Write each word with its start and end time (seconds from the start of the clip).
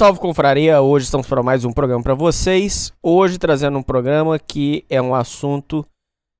Salve, 0.00 0.18
confraria! 0.18 0.80
Hoje 0.80 1.04
estamos 1.04 1.26
para 1.26 1.42
mais 1.42 1.62
um 1.62 1.74
programa 1.74 2.02
para 2.02 2.14
vocês. 2.14 2.90
Hoje 3.02 3.36
trazendo 3.36 3.76
um 3.76 3.82
programa 3.82 4.38
que 4.38 4.82
é 4.88 4.98
um 5.02 5.14
assunto 5.14 5.86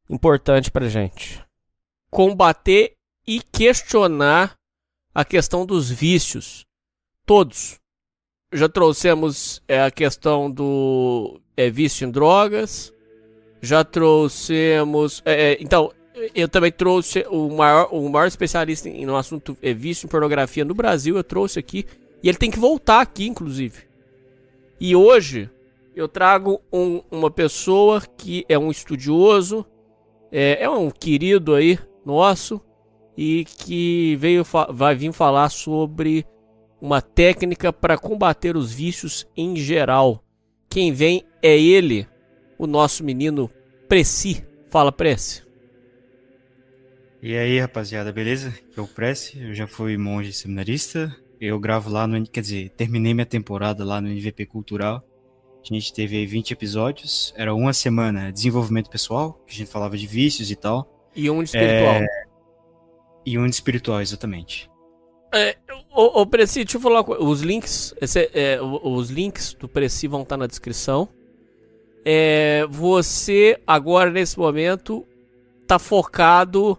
importante 0.08 0.70
pra 0.70 0.89
gente. 0.89 1.44
Combater 2.11 2.94
e 3.27 3.42
questionar 3.53 4.55
a 5.14 5.27
questão 5.27 5.66
dos 5.66 5.91
vícios. 5.91 6.64
Todos. 7.27 7.78
Já 8.50 8.66
trouxemos 8.66 9.62
é, 9.69 9.83
a 9.83 9.91
questão 9.91 10.50
do 10.50 11.38
é, 11.55 11.69
vício 11.69 12.08
em 12.08 12.11
drogas. 12.11 12.91
Já 13.61 13.84
trouxemos. 13.84 15.20
É, 15.22 15.53
é 15.53 15.58
então, 15.61 15.92
eu 16.34 16.48
também 16.48 16.72
trouxe 16.72 17.27
o 17.28 17.50
maior, 17.50 17.91
o 17.92 18.08
maior 18.08 18.27
especialista 18.27 18.88
em, 18.88 19.05
no 19.05 19.16
assunto 19.16 19.55
é, 19.61 19.75
vício 19.75 20.06
em 20.06 20.08
pornografia 20.08 20.64
no 20.64 20.72
Brasil. 20.72 21.19
Eu 21.19 21.25
trouxe 21.25 21.58
aqui 21.58 21.84
e 22.22 22.28
ele 22.28 22.38
tem 22.38 22.50
que 22.50 22.58
voltar 22.58 23.00
aqui, 23.00 23.26
inclusive. 23.26 23.84
E 24.80 24.94
hoje 24.94 25.50
eu 25.94 26.08
trago 26.08 26.60
um, 26.72 27.02
uma 27.10 27.30
pessoa 27.30 28.00
que 28.00 28.44
é 28.48 28.58
um 28.58 28.70
estudioso, 28.70 29.66
é, 30.30 30.62
é 30.62 30.70
um 30.70 30.91
querido 30.91 31.54
aí 31.54 31.78
nosso 32.04 32.60
e 33.16 33.44
que 33.44 34.16
veio 34.16 34.44
vai 34.70 34.94
vir 34.94 35.12
falar 35.12 35.50
sobre 35.50 36.24
uma 36.80 37.02
técnica 37.02 37.72
para 37.72 37.98
combater 37.98 38.56
os 38.56 38.72
vícios 38.72 39.26
em 39.36 39.56
geral. 39.56 40.24
Quem 40.68 40.92
vem 40.92 41.24
é 41.42 41.58
ele, 41.58 42.06
o 42.58 42.66
nosso 42.66 43.04
menino 43.04 43.50
Preci. 43.88 44.44
Fala, 44.70 44.92
Prece. 44.92 45.42
E 47.20 47.36
aí, 47.36 47.58
rapaziada, 47.58 48.12
beleza? 48.12 48.54
Eu 48.76 48.86
Prece, 48.86 49.38
eu 49.42 49.52
já 49.52 49.66
fui 49.66 49.98
monge 49.98 50.32
seminarista, 50.32 51.14
eu 51.41 51.58
gravo 51.58 51.91
lá 51.91 52.06
no. 52.06 52.27
Quer 52.27 52.41
dizer, 52.42 52.70
terminei 52.70 53.14
minha 53.14 53.27
temporada 53.27 53.84
lá 53.84 54.00
no 54.00 54.08
NVP 54.08 54.46
Cultural. 54.46 55.02
A 55.62 55.74
gente 55.74 55.92
teve 55.92 56.16
aí 56.16 56.27
20 56.27 56.52
episódios. 56.52 57.32
Era 57.36 57.55
uma 57.55 57.72
semana 57.72 58.30
desenvolvimento 58.30 58.91
pessoal, 58.91 59.34
que 59.47 59.55
a 59.55 59.56
gente 59.56 59.70
falava 59.70 59.97
de 59.97 60.06
vícios 60.06 60.50
e 60.50 60.56
tal. 60.56 60.88
E 61.15 61.31
um 61.31 61.42
de 61.42 61.50
espiritual. 61.50 61.94
É... 61.94 62.09
E 63.25 63.38
um 63.38 63.47
de 63.47 63.54
espiritual, 63.54 64.00
exatamente. 64.00 64.70
É, 65.32 65.56
ô, 65.94 66.22
ô 66.22 66.26
Preci, 66.26 66.65
deixa 66.65 66.76
eu 66.76 66.81
falar 66.81 67.03
os 67.03 67.41
links. 67.41 67.94
Esse, 68.00 68.31
é, 68.34 68.59
os 68.60 69.10
links 69.10 69.54
do 69.54 69.69
Preci 69.69 70.09
vão 70.09 70.22
estar 70.22 70.36
na 70.36 70.47
descrição. 70.47 71.09
É, 72.04 72.66
você 72.70 73.60
agora 73.66 74.10
nesse 74.10 74.38
momento 74.38 75.06
tá 75.66 75.78
focado 75.78 76.78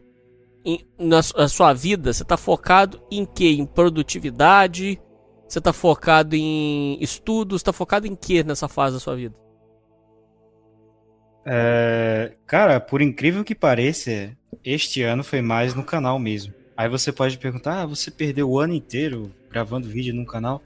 em, 0.66 0.86
na, 0.98 1.18
na, 1.18 1.48
sua 1.48 1.74
vida, 1.74 2.14
você 2.14 2.24
está 2.24 2.38
focado 2.38 3.02
em 3.12 3.26
quê? 3.26 3.50
Em 3.52 3.66
produtividade? 3.66 5.00
Você 5.48 5.60
está 5.60 5.74
focado 5.74 6.36
em 6.36 6.98
estudos? 7.02 7.60
Está 7.60 7.74
focado 7.74 8.08
em 8.08 8.16
quê 8.16 8.44
nessa 8.44 8.68
fase 8.68 8.96
da 8.96 9.00
sua 9.00 9.16
vida? 9.16 9.36
É, 11.46 12.34
cara, 12.46 12.80
por 12.80 13.02
incrível 13.02 13.44
que 13.44 13.56
pareça, 13.56 14.36
este 14.64 15.02
ano 15.02 15.24
foi 15.24 15.42
mais 15.42 15.74
no 15.74 15.84
canal 15.84 16.20
mesmo. 16.20 16.54
Aí 16.78 16.88
você 16.88 17.12
pode 17.12 17.38
perguntar, 17.38 17.82
ah, 17.82 17.86
você 17.86 18.10
perdeu 18.10 18.50
o 18.50 18.60
ano 18.60 18.74
inteiro 18.74 19.32
gravando 19.50 19.88
vídeo 19.88 20.14
no 20.14 20.26
canal? 20.26 20.62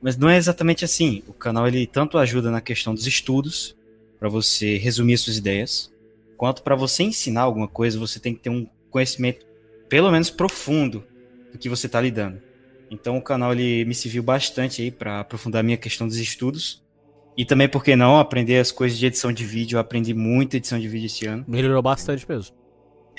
Mas 0.00 0.16
não 0.16 0.28
é 0.28 0.36
exatamente 0.36 0.84
assim. 0.84 1.22
O 1.28 1.32
canal 1.32 1.66
ele 1.68 1.86
tanto 1.86 2.16
ajuda 2.16 2.50
na 2.50 2.60
questão 2.60 2.94
dos 2.94 3.06
estudos, 3.06 3.76
para 4.20 4.28
você 4.28 4.76
resumir 4.76 5.16
suas 5.16 5.38
ideias, 5.38 5.90
quanto 6.36 6.62
para 6.62 6.76
você 6.76 7.02
ensinar 7.02 7.40
alguma 7.40 7.66
coisa, 7.66 7.98
você 7.98 8.20
tem 8.20 8.34
que 8.34 8.40
ter 8.40 8.50
um 8.50 8.68
conhecimento 8.90 9.46
pelo 9.88 10.10
menos 10.10 10.30
profundo 10.30 11.04
do 11.52 11.58
que 11.58 11.68
você 11.68 11.86
está 11.86 12.00
lidando. 12.00 12.40
Então 12.90 13.16
o 13.18 13.22
canal 13.22 13.52
ele 13.52 13.84
me 13.84 13.94
serviu 13.94 14.22
bastante 14.22 14.82
aí 14.82 14.90
para 14.90 15.20
aprofundar 15.20 15.60
a 15.60 15.62
minha 15.62 15.76
questão 15.76 16.06
dos 16.06 16.16
estudos. 16.16 16.82
E 17.36 17.44
também, 17.44 17.68
por 17.68 17.82
que 17.82 17.94
não, 17.96 18.18
aprender 18.18 18.58
as 18.58 18.72
coisas 18.72 18.98
de 18.98 19.06
edição 19.06 19.32
de 19.32 19.44
vídeo. 19.44 19.76
Eu 19.76 19.80
aprendi 19.80 20.12
muita 20.12 20.56
edição 20.56 20.78
de 20.78 20.88
vídeo 20.88 21.06
esse 21.06 21.26
ano. 21.26 21.44
Melhorou 21.46 21.82
bastante 21.82 22.26
mesmo. 22.28 22.54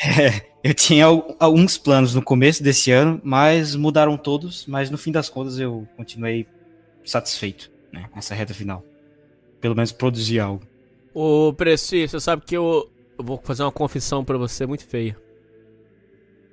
É, 0.04 0.48
eu 0.64 0.74
tinha 0.74 1.06
alguns 1.40 1.78
planos 1.78 2.16
no 2.16 2.24
começo 2.24 2.64
desse 2.64 2.90
ano, 2.90 3.22
mas 3.24 3.76
mudaram 3.76 4.18
todos. 4.18 4.66
Mas 4.66 4.90
no 4.90 4.98
fim 4.98 5.12
das 5.12 5.30
contas 5.30 5.60
eu 5.60 5.88
continuei 5.96 6.48
satisfeito 7.04 7.72
né, 7.94 8.10
nessa 8.16 8.34
reta 8.34 8.52
final. 8.52 8.84
Pelo 9.60 9.76
menos 9.76 9.92
produzir 9.92 10.40
algo. 10.40 10.64
Ô, 11.14 11.54
Preci, 11.54 12.08
você 12.08 12.20
sabe 12.20 12.44
que 12.46 12.58
eu, 12.58 12.90
eu 13.18 13.24
vou 13.24 13.40
fazer 13.44 13.62
uma 13.62 13.72
confissão 13.72 14.26
para 14.26 14.40
você 14.40 14.66
muito 14.66 14.86
feia. 14.88 15.16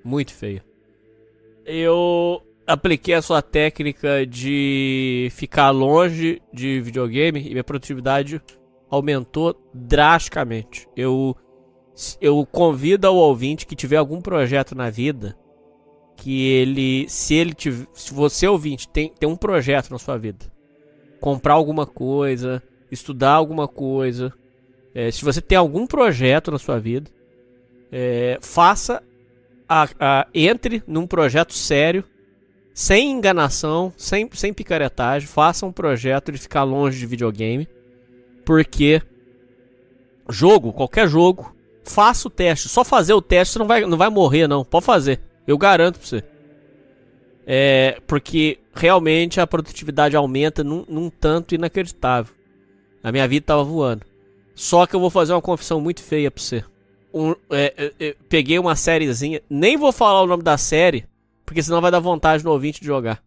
Muito 0.04 0.32
feia. 0.32 0.64
Eu 1.64 2.42
apliquei 2.66 3.14
a 3.14 3.22
sua 3.22 3.42
técnica 3.42 4.26
de 4.26 5.28
ficar 5.32 5.70
longe 5.70 6.40
de 6.52 6.80
videogame 6.80 7.40
e 7.40 7.50
minha 7.50 7.64
produtividade 7.64 8.40
aumentou 8.90 9.54
drasticamente. 9.72 10.88
Eu 10.96 11.36
eu 12.20 12.46
convido 12.46 13.08
ao 13.08 13.16
ouvinte 13.16 13.66
que 13.66 13.74
tiver 13.74 13.96
algum 13.96 14.20
projeto 14.20 14.74
na 14.74 14.88
vida 14.88 15.36
que 16.16 16.46
ele 16.46 17.08
se 17.08 17.34
ele 17.34 17.54
tiver, 17.54 17.86
se 17.92 18.12
você 18.12 18.46
ouvinte 18.46 18.88
tem, 18.88 19.12
tem 19.18 19.28
um 19.28 19.36
projeto 19.36 19.90
na 19.90 19.98
sua 19.98 20.16
vida, 20.16 20.46
comprar 21.20 21.54
alguma 21.54 21.86
coisa, 21.86 22.62
estudar 22.90 23.32
alguma 23.32 23.66
coisa, 23.66 24.32
é, 24.94 25.10
se 25.10 25.24
você 25.24 25.40
tem 25.40 25.56
algum 25.56 25.86
projeto 25.86 26.50
na 26.50 26.58
sua 26.58 26.78
vida, 26.78 27.10
é, 27.90 28.38
faça 28.42 29.02
a, 29.68 29.88
a, 30.00 30.26
entre 30.32 30.82
num 30.86 31.06
projeto 31.06 31.52
sério, 31.52 32.04
sem 32.72 33.10
enganação, 33.10 33.92
sem, 33.96 34.28
sem 34.32 34.52
picaretagem, 34.52 35.28
faça 35.28 35.66
um 35.66 35.72
projeto 35.72 36.32
de 36.32 36.38
ficar 36.38 36.62
longe 36.62 36.98
de 36.98 37.06
videogame, 37.06 37.68
porque 38.44 39.02
jogo, 40.28 40.72
qualquer 40.72 41.08
jogo, 41.08 41.54
faça 41.84 42.28
o 42.28 42.30
teste. 42.30 42.68
Só 42.68 42.84
fazer 42.84 43.12
o 43.12 43.20
teste 43.20 43.52
você 43.52 43.58
não 43.58 43.66
vai, 43.66 43.80
não 43.84 43.98
vai 43.98 44.08
morrer, 44.08 44.46
não. 44.46 44.64
Pode 44.64 44.86
fazer. 44.86 45.20
Eu 45.46 45.58
garanto 45.58 45.98
pra 45.98 46.08
você. 46.08 46.24
É, 47.46 48.00
porque 48.06 48.58
realmente 48.74 49.40
a 49.40 49.46
produtividade 49.46 50.14
aumenta 50.14 50.62
num, 50.62 50.84
num 50.88 51.10
tanto 51.10 51.54
inacreditável. 51.54 52.34
A 53.02 53.10
minha 53.10 53.26
vida 53.26 53.46
tava 53.46 53.64
voando. 53.64 54.04
Só 54.54 54.86
que 54.86 54.94
eu 54.94 55.00
vou 55.00 55.10
fazer 55.10 55.32
uma 55.32 55.42
confissão 55.42 55.80
muito 55.80 56.02
feia 56.02 56.30
pra 56.30 56.42
você 56.42 56.64
um, 57.18 57.34
é, 57.50 57.74
é, 57.76 58.06
é, 58.06 58.16
peguei 58.28 58.58
uma 58.58 58.76
sériezinha. 58.76 59.42
Nem 59.50 59.76
vou 59.76 59.90
falar 59.90 60.22
o 60.22 60.26
nome 60.26 60.42
da 60.42 60.56
série, 60.56 61.04
porque 61.44 61.62
senão 61.62 61.80
vai 61.80 61.90
dar 61.90 61.98
vontade 61.98 62.44
no 62.44 62.52
ouvinte 62.52 62.80
de 62.80 62.86
jogar. 62.86 63.20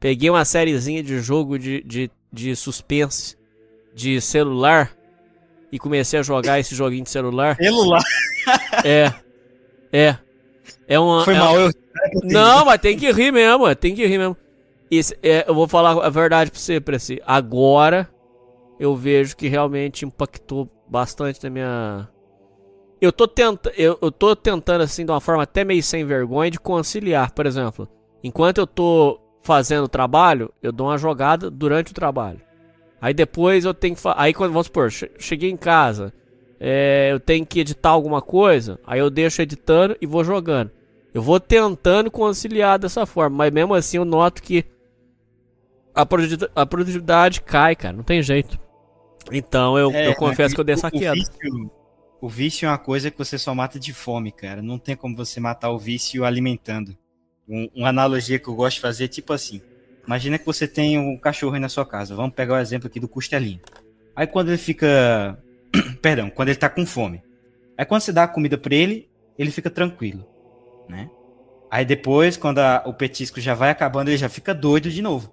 Peguei 0.00 0.28
uma 0.28 0.44
sériezinha 0.44 1.02
de 1.02 1.20
jogo 1.20 1.58
de, 1.58 1.80
de, 1.82 2.10
de 2.32 2.56
suspense 2.56 3.36
de 3.94 4.20
celular 4.20 4.92
e 5.70 5.78
comecei 5.78 6.18
a 6.18 6.22
jogar 6.22 6.58
esse 6.58 6.74
joguinho 6.74 7.04
de 7.04 7.10
celular. 7.10 7.56
Celular? 7.56 8.02
É. 8.84 9.12
É. 9.92 10.16
É 10.86 11.00
uma. 11.00 11.24
Foi 11.24 11.34
é 11.34 11.38
mal, 11.38 11.54
uma... 11.54 11.62
eu. 11.62 11.70
Não, 12.22 12.64
mas 12.64 12.80
tem 12.80 12.96
que 12.96 13.10
rir 13.10 13.32
mesmo, 13.32 13.74
tem 13.74 13.92
que 13.92 14.06
rir 14.06 14.18
mesmo. 14.18 14.36
Esse, 14.88 15.18
é, 15.20 15.44
eu 15.48 15.54
vou 15.54 15.66
falar 15.66 16.04
a 16.04 16.08
verdade 16.08 16.50
pra 16.50 16.60
você, 16.60 16.80
Preci. 16.80 17.20
Agora 17.26 18.08
eu 18.78 18.94
vejo 18.94 19.36
que 19.36 19.48
realmente 19.48 20.04
impactou 20.04 20.70
bastante 20.88 21.42
na 21.42 21.50
minha 21.50 22.08
eu 23.00 23.12
tô, 23.12 23.28
tenta, 23.28 23.72
eu, 23.76 23.98
eu 24.00 24.10
tô 24.10 24.34
tentando, 24.34 24.82
assim, 24.82 25.04
de 25.04 25.10
uma 25.10 25.20
forma 25.20 25.42
até 25.42 25.64
meio 25.64 25.82
sem 25.82 26.04
vergonha, 26.04 26.50
de 26.50 26.58
conciliar. 26.58 27.32
Por 27.32 27.46
exemplo, 27.46 27.88
enquanto 28.22 28.58
eu 28.58 28.66
tô 28.66 29.20
fazendo 29.42 29.84
o 29.84 29.88
trabalho, 29.88 30.52
eu 30.62 30.72
dou 30.72 30.88
uma 30.88 30.98
jogada 30.98 31.50
durante 31.50 31.92
o 31.92 31.94
trabalho. 31.94 32.40
Aí 33.00 33.12
depois 33.12 33.64
eu 33.64 33.74
tenho 33.74 33.94
que. 33.94 34.02
Aí 34.16 34.32
quando, 34.32 34.52
vamos 34.52 34.66
supor, 34.66 34.90
cheguei 34.90 35.50
em 35.50 35.56
casa, 35.56 36.12
é, 36.58 37.10
eu 37.12 37.20
tenho 37.20 37.44
que 37.44 37.60
editar 37.60 37.90
alguma 37.90 38.22
coisa, 38.22 38.80
aí 38.86 38.98
eu 38.98 39.10
deixo 39.10 39.42
editando 39.42 39.96
e 40.00 40.06
vou 40.06 40.24
jogando. 40.24 40.70
Eu 41.12 41.22
vou 41.22 41.38
tentando 41.38 42.10
conciliar 42.10 42.78
dessa 42.78 43.06
forma, 43.06 43.36
mas 43.36 43.52
mesmo 43.52 43.74
assim 43.74 43.98
eu 43.98 44.04
noto 44.04 44.42
que 44.42 44.64
a 45.94 46.66
produtividade 46.66 47.40
cai, 47.40 47.74
cara, 47.74 47.96
não 47.96 48.02
tem 48.02 48.22
jeito. 48.22 48.58
Então 49.32 49.78
eu, 49.78 49.90
é, 49.92 50.08
eu 50.08 50.14
confesso 50.14 50.54
que 50.54 50.60
eu 50.60 50.64
dei 50.64 50.74
essa 50.74 50.90
queda. 50.90 51.14
Vício, 51.14 51.70
o 52.20 52.28
vício 52.28 52.66
é 52.66 52.68
uma 52.68 52.78
coisa 52.78 53.10
que 53.10 53.18
você 53.18 53.38
só 53.38 53.54
mata 53.54 53.78
de 53.78 53.92
fome, 53.92 54.32
cara. 54.32 54.62
Não 54.62 54.78
tem 54.78 54.96
como 54.96 55.16
você 55.16 55.38
matar 55.40 55.70
o 55.70 55.78
vício 55.78 56.24
alimentando. 56.24 56.96
Um, 57.48 57.68
uma 57.74 57.88
analogia 57.88 58.38
que 58.38 58.48
eu 58.48 58.54
gosto 58.54 58.76
de 58.76 58.80
fazer 58.80 59.04
é 59.04 59.08
tipo 59.08 59.32
assim: 59.32 59.60
imagina 60.06 60.38
que 60.38 60.46
você 60.46 60.66
tem 60.66 60.98
um 60.98 61.16
cachorro 61.18 61.54
aí 61.54 61.60
na 61.60 61.68
sua 61.68 61.86
casa. 61.86 62.14
Vamos 62.14 62.34
pegar 62.34 62.54
o 62.54 62.58
exemplo 62.58 62.86
aqui 62.86 62.98
do 62.98 63.08
costelinho. 63.08 63.60
Aí 64.14 64.26
quando 64.26 64.48
ele 64.48 64.58
fica. 64.58 65.38
Perdão, 66.00 66.30
quando 66.30 66.48
ele 66.48 66.58
tá 66.58 66.68
com 66.68 66.86
fome. 66.86 67.22
Aí 67.76 67.84
quando 67.84 68.00
você 68.00 68.12
dá 68.12 68.24
a 68.24 68.28
comida 68.28 68.56
pra 68.56 68.74
ele, 68.74 69.08
ele 69.38 69.50
fica 69.50 69.68
tranquilo, 69.68 70.26
né? 70.88 71.10
Aí 71.70 71.84
depois, 71.84 72.36
quando 72.36 72.60
a, 72.60 72.82
o 72.86 72.94
petisco 72.94 73.40
já 73.40 73.52
vai 73.52 73.70
acabando, 73.70 74.08
ele 74.08 74.16
já 74.16 74.28
fica 74.28 74.54
doido 74.54 74.88
de 74.88 75.02
novo. 75.02 75.32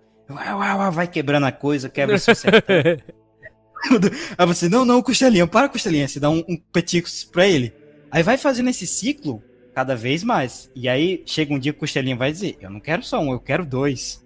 Vai 0.92 1.08
quebrando 1.08 1.46
a 1.46 1.52
coisa, 1.52 1.90
quebra 1.90 2.16
o 2.16 2.20
seu 2.20 2.34
Aí 4.38 4.46
você, 4.46 4.70
não, 4.70 4.86
não, 4.86 5.02
costelinha, 5.02 5.48
para 5.48 5.70
costelinha. 5.70 6.08
Você 6.08 6.20
dá 6.20 6.30
um, 6.30 6.44
um 6.48 6.58
petisco 6.58 7.32
pra 7.32 7.48
ele. 7.48 7.74
Aí 8.12 8.24
vai 8.24 8.38
fazendo 8.38 8.70
esse 8.70 8.86
ciclo 8.86 9.42
cada 9.74 9.96
vez 9.96 10.24
mais. 10.24 10.70
E 10.76 10.88
aí 10.88 11.24
chega 11.26 11.54
um 11.54 11.60
dia 11.60 11.74
que 11.74 11.78
o 11.78 11.80
costelinha 11.80 12.16
vai 12.16 12.32
dizer: 12.32 12.58
Eu 12.62 12.70
não 12.70 12.80
quero 12.80 13.04
só 13.04 13.20
um, 13.20 13.32
eu 13.32 13.40
quero 13.40 13.66
dois. 13.66 14.24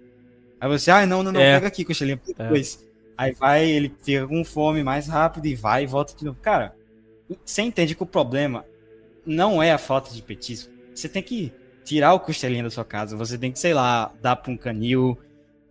Aí 0.60 0.68
você, 0.68 0.90
ah, 0.90 1.06
não, 1.06 1.22
não, 1.22 1.32
não, 1.32 1.40
é. 1.40 1.54
pega 1.54 1.68
aqui, 1.68 1.84
costelinha, 1.84 2.20
é. 2.38 2.48
dois. 2.48 2.86
Aí 3.16 3.32
vai, 3.32 3.68
ele 3.68 3.92
fica 4.02 4.26
com 4.26 4.44
fome 4.44 4.82
mais 4.84 5.08
rápido 5.08 5.46
e 5.46 5.54
vai 5.54 5.84
e 5.84 5.86
volta 5.86 6.14
de 6.16 6.24
novo. 6.24 6.38
Cara, 6.40 6.74
você 7.44 7.62
entende 7.62 7.94
que 7.94 8.02
o 8.02 8.06
problema 8.06 8.64
não 9.26 9.62
é 9.62 9.72
a 9.72 9.78
falta 9.78 10.12
de 10.12 10.22
petisco. 10.22 10.72
Você 10.94 11.08
tem 11.08 11.22
que 11.22 11.52
tirar 11.84 12.14
o 12.14 12.20
costelinha 12.20 12.62
da 12.62 12.70
sua 12.70 12.84
casa. 12.84 13.16
Você 13.16 13.38
tem 13.38 13.50
que, 13.50 13.58
sei 13.58 13.74
lá, 13.74 14.12
dar 14.20 14.36
pra 14.36 14.52
um 14.52 14.56
canil, 14.56 15.18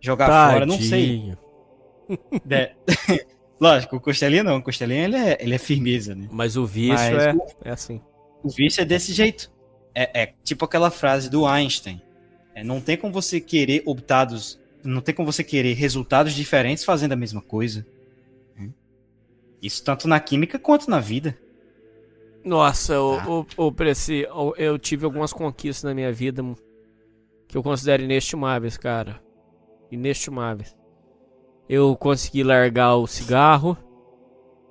jogar 0.00 0.26
Tadinho. 0.26 0.52
fora, 0.52 0.66
não 0.66 0.78
sei. 0.80 1.36
É. 2.50 2.74
Lógico, 3.60 3.96
o 3.96 4.00
Costelinha 4.00 4.44
não. 4.44 4.58
O 4.58 4.62
Costelinha 4.62 5.04
ele 5.04 5.16
é, 5.16 5.36
ele 5.40 5.54
é 5.54 5.58
firmeza, 5.58 6.14
né? 6.14 6.28
Mas 6.30 6.56
o 6.56 6.64
vício 6.64 6.94
Mas 6.94 7.22
é, 7.22 7.32
o, 7.32 7.46
é 7.64 7.70
assim. 7.70 8.00
O 8.42 8.48
vício 8.48 8.80
é 8.80 8.84
desse 8.84 9.12
jeito. 9.12 9.50
É, 9.94 10.22
é 10.22 10.34
tipo 10.44 10.64
aquela 10.64 10.90
frase 10.90 11.28
do 11.28 11.44
Einstein. 11.44 12.00
É, 12.54 12.62
não 12.62 12.80
tem 12.80 12.96
como 12.96 13.12
você 13.12 13.40
querer 13.40 13.82
optados. 13.84 14.60
Não 14.84 15.00
tem 15.00 15.14
como 15.14 15.30
você 15.30 15.42
querer 15.42 15.74
resultados 15.74 16.32
diferentes 16.34 16.84
fazendo 16.84 17.12
a 17.12 17.16
mesma 17.16 17.42
coisa. 17.42 17.84
Né? 18.56 18.70
Isso 19.60 19.82
tanto 19.82 20.06
na 20.06 20.20
química 20.20 20.58
quanto 20.58 20.88
na 20.88 21.00
vida. 21.00 21.36
Nossa, 22.44 22.94
tá. 22.94 22.98
o, 23.28 23.40
o, 23.56 23.66
o 23.66 23.72
Preci, 23.72 24.24
eu 24.56 24.78
tive 24.78 25.04
algumas 25.04 25.32
conquistas 25.32 25.82
na 25.82 25.94
minha 25.94 26.12
vida 26.12 26.42
que 27.48 27.56
eu 27.58 27.62
considero 27.62 28.04
inestimáveis, 28.04 28.76
cara. 28.76 29.20
Inestimáveis. 29.90 30.77
Eu 31.68 31.94
consegui 31.96 32.42
largar 32.42 32.96
o 32.96 33.06
cigarro. 33.06 33.76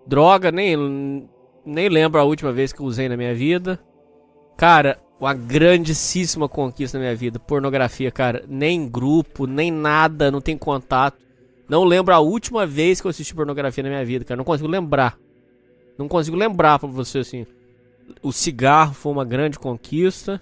Droga, 0.05 0.51
nem, 0.51 1.29
nem 1.65 1.89
lembro 1.89 2.19
a 2.19 2.23
última 2.23 2.51
vez 2.51 2.73
que 2.73 2.81
usei 2.81 3.07
na 3.07 3.15
minha 3.15 3.35
vida. 3.35 3.79
Cara, 4.57 4.99
uma 5.19 5.33
grandíssima 5.33 6.49
conquista 6.49 6.97
na 6.97 7.03
minha 7.03 7.15
vida. 7.15 7.39
Pornografia, 7.39 8.11
cara. 8.11 8.43
Nem 8.47 8.87
grupo, 8.89 9.45
nem 9.45 9.71
nada, 9.71 10.31
não 10.31 10.41
tem 10.41 10.57
contato. 10.57 11.17
Não 11.69 11.83
lembro 11.83 12.13
a 12.13 12.19
última 12.19 12.65
vez 12.65 12.99
que 12.99 13.07
eu 13.07 13.11
assisti 13.11 13.35
pornografia 13.35 13.83
na 13.83 13.89
minha 13.89 14.05
vida, 14.05 14.25
cara. 14.25 14.37
Não 14.37 14.45
consigo 14.45 14.67
lembrar. 14.67 15.17
Não 15.97 16.07
consigo 16.07 16.37
lembrar 16.37 16.79
pra 16.79 16.87
você, 16.87 17.19
assim. 17.19 17.45
O 18.23 18.31
cigarro 18.31 18.93
foi 18.93 19.11
uma 19.11 19.25
grande 19.25 19.59
conquista. 19.59 20.41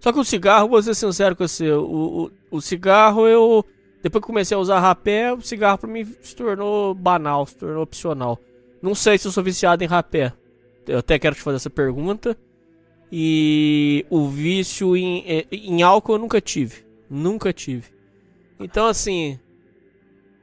Só 0.00 0.12
que 0.12 0.18
o 0.18 0.24
cigarro, 0.24 0.68
vou 0.68 0.82
ser 0.82 0.94
sincero 0.94 1.34
com 1.34 1.46
você, 1.46 1.70
o, 1.70 2.30
o, 2.50 2.56
o 2.56 2.60
cigarro 2.60 3.26
eu 3.26 3.64
depois 4.04 4.20
que 4.20 4.26
comecei 4.26 4.54
a 4.54 4.60
usar 4.60 4.80
rapé, 4.80 5.32
o 5.32 5.40
cigarro 5.40 5.78
pra 5.78 5.88
mim 5.88 6.04
se 6.20 6.36
tornou 6.36 6.94
banal, 6.94 7.46
se 7.46 7.56
tornou 7.56 7.82
opcional. 7.82 8.38
Não 8.82 8.94
sei 8.94 9.16
se 9.16 9.26
eu 9.26 9.32
sou 9.32 9.42
viciado 9.42 9.82
em 9.82 9.86
rapé. 9.86 10.30
Eu 10.86 10.98
até 10.98 11.18
quero 11.18 11.34
te 11.34 11.40
fazer 11.40 11.56
essa 11.56 11.70
pergunta. 11.70 12.36
E 13.10 14.04
o 14.10 14.28
vício 14.28 14.94
em, 14.94 15.24
eh, 15.26 15.46
em 15.50 15.82
álcool 15.82 16.16
eu 16.16 16.18
nunca 16.18 16.38
tive. 16.38 16.84
Nunca 17.08 17.50
tive. 17.50 17.94
Então, 18.60 18.86
assim. 18.86 19.40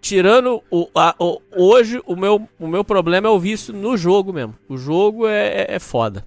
Tirando 0.02 0.64
o, 0.72 0.90
a, 0.96 1.16
o, 1.20 1.40
hoje, 1.56 2.02
o 2.08 2.16
meu, 2.16 2.50
o 2.60 2.68
meu 2.68 2.84
problema 2.84 3.28
é 3.28 3.32
o 3.32 3.40
vício 3.40 3.72
no 3.72 3.96
jogo 3.96 4.34
mesmo. 4.34 4.56
O 4.68 4.76
jogo 4.76 5.28
é, 5.28 5.50
é, 5.50 5.76
é 5.76 5.80
foda. 5.80 6.26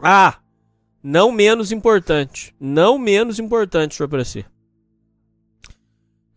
Ah! 0.00 0.40
Não 1.00 1.30
menos 1.30 1.70
importante. 1.70 2.52
Não 2.58 2.98
menos 2.98 3.38
importante, 3.38 3.94
senhor 3.94 4.08
Preci. 4.08 4.44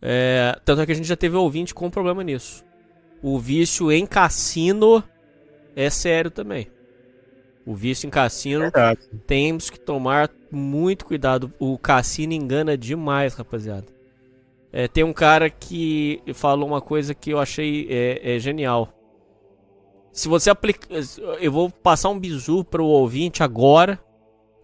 É, 0.02 0.58
tanto 0.64 0.80
é 0.80 0.86
que 0.86 0.92
a 0.92 0.94
gente 0.94 1.08
já 1.08 1.16
teve 1.16 1.36
ouvinte 1.36 1.74
com 1.74 1.90
problema 1.90 2.24
nisso. 2.24 2.64
O 3.22 3.38
vício 3.38 3.92
em 3.92 4.06
cassino 4.06 5.04
é 5.76 5.90
sério 5.90 6.30
também. 6.30 6.70
O 7.66 7.74
vício 7.74 8.06
em 8.06 8.10
cassino 8.10 8.60
Verdade. 8.60 9.00
temos 9.26 9.68
que 9.68 9.78
tomar 9.78 10.30
muito 10.50 11.04
cuidado. 11.04 11.52
O 11.58 11.76
cassino 11.76 12.32
engana 12.32 12.78
demais, 12.78 13.34
rapaziada. 13.34 13.86
É, 14.72 14.88
tem 14.88 15.04
um 15.04 15.12
cara 15.12 15.50
que 15.50 16.22
falou 16.32 16.66
uma 16.66 16.80
coisa 16.80 17.14
que 17.14 17.30
eu 17.30 17.38
achei 17.38 17.86
é, 17.90 18.36
é 18.36 18.38
genial. 18.38 18.92
Se 20.12 20.28
você 20.28 20.48
aplica. 20.48 20.88
Eu 21.40 21.52
vou 21.52 21.70
passar 21.70 22.08
um 22.08 22.18
bizu 22.18 22.64
para 22.64 22.82
o 22.82 22.86
ouvinte 22.86 23.42
agora. 23.42 24.02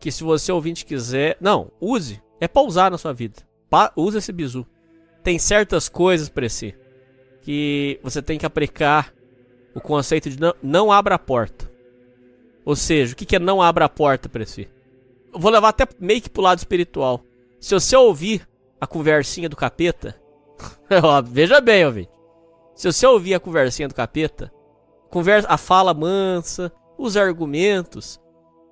Que 0.01 0.11
se 0.11 0.25
você 0.25 0.51
ouvinte 0.51 0.85
quiser. 0.85 1.37
Não, 1.41 1.71
use. 1.81 2.23
É 2.41 2.49
pra 2.49 2.63
usar 2.63 2.91
na 2.91 2.99
sua 2.99 3.13
vida. 3.13 3.43
Pa... 3.69 3.93
Use 3.97 4.19
esse 4.19 4.33
bizu 4.33 4.67
tem 5.27 5.41
certas 5.41 5.89
coisas 5.89 6.29
para 6.29 6.49
si 6.49 6.73
que 7.43 7.99
você 8.01 8.23
tem 8.23 8.39
que 8.39 8.47
aplicar 8.47 9.13
o 9.75 9.81
conceito 9.81 10.31
de 10.31 10.39
não, 10.39 10.55
não 10.63 10.93
abra 10.93 11.17
a 11.17 11.19
porta. 11.19 11.69
Ou 12.65 12.77
seja, 12.77 13.13
o 13.13 13.17
que, 13.17 13.35
é 13.35 13.39
não 13.41 13.61
abra 13.61 13.87
a 13.87 13.89
porta 13.89 14.29
para 14.29 14.47
si? 14.47 14.69
Eu 15.35 15.41
vou 15.41 15.51
levar 15.51 15.71
até 15.71 15.85
meio 15.99 16.23
que 16.23 16.31
pro 16.31 16.45
lado 16.45 16.59
espiritual. 16.59 17.25
Se 17.59 17.75
você 17.75 17.97
ouvir 17.97 18.47
a 18.81 18.87
conversinha 18.87 19.49
do 19.49 19.57
capeta, 19.57 20.15
veja 21.27 21.61
bem, 21.61 21.85
ouvinte. 21.85 22.13
Se 22.77 22.93
você 22.93 23.05
ouvir 23.05 23.35
a 23.35 23.41
conversinha 23.41 23.89
do 23.89 23.97
capeta, 23.97 24.53
conversa, 25.11 25.49
a 25.51 25.59
fala 25.59 25.93
mansa, 25.93 26.73
os 26.97 27.17
argumentos, 27.17 28.21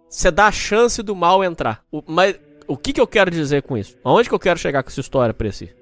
você 0.08 0.30
dá 0.30 0.46
a 0.46 0.52
chance 0.52 1.02
do 1.02 1.16
mal 1.16 1.42
entrar. 1.42 1.84
O, 1.90 2.00
mas 2.06 2.38
o 2.68 2.76
que, 2.76 2.92
que 2.92 3.00
eu 3.00 3.08
quero 3.08 3.28
dizer 3.28 3.62
com 3.62 3.76
isso? 3.76 3.98
Aonde 4.04 4.28
que 4.28 4.34
eu 4.36 4.38
quero 4.38 4.56
chegar 4.56 4.84
com 4.84 4.88
essa 4.88 5.00
história 5.00 5.34
para 5.34 5.50
si? 5.50 5.74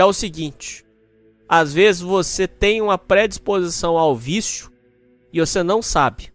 É 0.00 0.04
o 0.04 0.12
seguinte: 0.12 0.84
às 1.48 1.72
vezes 1.72 2.02
você 2.02 2.46
tem 2.46 2.80
uma 2.80 2.98
predisposição 2.98 3.96
ao 3.96 4.14
vício 4.14 4.70
e 5.32 5.40
você 5.40 5.62
não 5.62 5.80
sabe. 5.80 6.32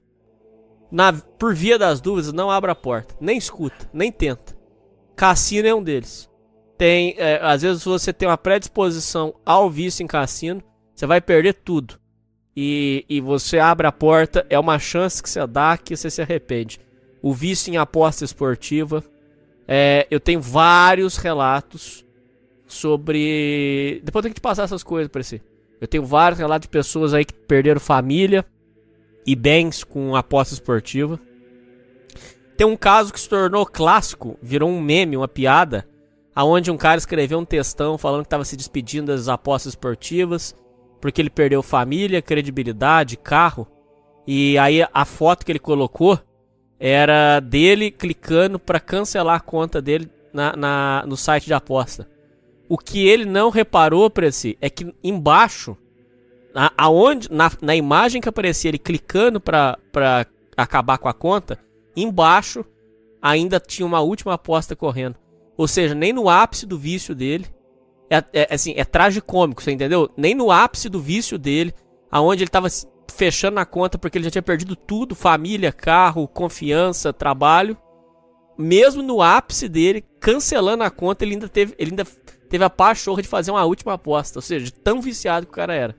Na, 0.92 1.14
por 1.14 1.56
via 1.56 1.78
das 1.80 2.02
dúvidas, 2.02 2.34
não 2.34 2.52
abra 2.52 2.74
a 2.74 2.76
porta, 2.76 3.16
nem 3.20 3.38
escuta, 3.38 3.90
nem 3.94 4.12
tenta. 4.12 4.58
Cassino 5.16 5.68
é 5.68 5.74
um 5.74 5.84
deles. 5.84 6.30
Tem, 6.78 7.16
é, 7.18 7.40
às 7.42 7.62
vezes 7.62 7.84
você 7.84 8.12
tem 8.12 8.28
uma 8.28 8.38
predisposição 8.38 9.36
ao 9.46 9.70
vício 9.70 10.04
em 10.04 10.08
cassino, 10.08 10.64
você 10.94 11.06
vai 11.06 11.22
perder 11.22 11.54
tudo. 11.54 12.00
E, 12.56 13.06
e 13.08 13.22
você 13.22 13.60
abre 13.60 13.88
a 13.88 13.92
porta, 13.92 14.46
é 14.50 14.60
uma 14.60 14.80
chance 14.80 15.22
que 15.22 15.30
você 15.30 15.46
dá 15.48 15.78
que 15.78 15.96
você 15.96 16.10
se 16.10 16.22
arrepende. 16.22 16.80
O 17.22 17.34
vício 17.34 17.72
em 17.72 17.78
aposta 17.78 18.26
esportiva. 18.26 19.04
É, 19.68 20.06
eu 20.12 20.20
tenho 20.20 20.42
vários 20.42 21.16
relatos 21.18 22.06
sobre. 22.74 24.02
Depois 24.04 24.22
eu 24.22 24.24
tenho 24.24 24.34
que 24.34 24.40
te 24.40 24.44
passar 24.44 24.64
essas 24.64 24.84
coisas 24.84 25.10
pra 25.10 25.24
você. 25.24 25.42
Eu 25.80 25.88
tenho 25.88 26.06
vários 26.06 26.40
relatos 26.40 26.68
de 26.68 26.72
pessoas 26.72 27.14
aí 27.14 27.26
que 27.26 27.34
perderam 27.34 27.80
família 27.80 28.46
e 29.26 29.36
bens 29.36 29.84
com 29.84 30.16
aposta 30.16 30.54
esportiva. 30.54 31.20
Tem 32.56 32.68
um 32.68 32.78
caso 32.78 33.12
que 33.12 33.20
se 33.20 33.28
tornou 33.28 33.66
clássico, 33.66 34.38
virou 34.42 34.70
um 34.70 34.80
meme, 34.80 35.18
uma 35.18 35.28
piada, 35.28 35.88
aonde 36.36 36.70
um 36.70 36.78
cara 36.78 37.00
escreveu 37.00 37.40
um 37.40 37.46
textão 37.46 37.98
falando 37.98 38.22
que 38.22 38.28
estava 38.28 38.46
se 38.46 38.56
despedindo 38.56 39.08
das 39.08 39.28
apostas 39.28 39.74
esportivas 39.74 40.56
porque 41.02 41.20
ele 41.20 41.32
perdeu 41.32 41.64
família, 41.64 42.22
credibilidade, 42.22 43.18
carro. 43.18 43.68
E 44.26 44.58
aí 44.60 44.88
a 44.94 45.04
foto 45.04 45.44
que 45.44 45.52
ele 45.52 45.60
colocou 45.60 46.20
era 46.80 47.40
dele 47.40 47.90
clicando 47.90 48.60
para 48.60 48.80
cancelar 48.80 49.36
a 49.36 49.42
conta 49.42 49.82
dele 49.82 50.10
na, 50.32 50.56
na, 50.56 51.04
no 51.08 51.18
site 51.18 51.48
de 51.48 51.54
aposta. 51.54 52.08
O 52.72 52.78
que 52.78 53.06
ele 53.06 53.26
não 53.26 53.50
reparou, 53.50 54.10
Preci, 54.10 54.58
é 54.62 54.70
que 54.70 54.96
embaixo, 55.04 55.76
na, 56.56 56.72
aonde, 56.78 57.30
na, 57.30 57.52
na 57.62 57.76
imagem 57.76 58.22
que 58.22 58.30
aparecia 58.30 58.70
ele 58.70 58.78
clicando 58.78 59.42
para 59.42 59.78
acabar 60.56 60.98
com 60.98 61.10
a 61.10 61.14
conta, 61.14 61.60
embaixo 61.98 62.64
ainda 63.22 63.60
tinha 63.60 63.86
uma 63.86 64.00
última 64.00 64.36
aposta 64.36 64.74
correndo. 64.74 65.18
Ou 65.58 65.68
seja, 65.68 65.94
nem 65.94 66.14
no 66.14 66.30
ápice 66.30 66.66
do 66.66 66.80
vício 66.80 67.14
dele, 67.14 67.46
é, 68.10 68.24
é 68.32 68.56
assim, 68.56 68.74
é 68.78 68.86
tragicômico, 68.86 69.62
você 69.62 69.74
entendeu? 69.74 70.10
Nem 70.16 70.34
no 70.34 70.50
ápice 70.50 70.88
do 70.88 71.02
vício 71.02 71.38
dele, 71.38 71.74
aonde 72.10 72.44
ele 72.44 72.50
tava 72.50 72.70
fechando 73.14 73.60
a 73.60 73.66
conta 73.66 73.98
porque 73.98 74.18
ele 74.18 74.24
já 74.24 74.32
tinha 74.32 74.42
perdido 74.42 74.78
tudo, 74.78 75.14
família, 75.14 75.74
carro, 75.74 76.26
confiança, 76.26 77.12
trabalho. 77.12 77.76
Mesmo 78.58 79.04
no 79.04 79.22
ápice 79.22 79.68
dele, 79.68 80.06
cancelando 80.22 80.86
a 80.86 80.90
conta, 80.90 81.26
ele 81.26 81.34
ainda 81.34 81.50
teve, 81.50 81.76
ele 81.78 81.90
ainda 81.90 82.06
teve 82.52 82.66
a 82.66 82.70
pachorra 82.70 83.22
de 83.22 83.28
fazer 83.30 83.50
uma 83.50 83.64
última 83.64 83.94
aposta, 83.94 84.38
ou 84.38 84.42
seja, 84.42 84.66
de 84.66 84.74
tão 84.74 85.02
viciado 85.02 85.46
que 85.46 85.52
o 85.54 85.56
cara 85.56 85.74
era. 85.74 85.96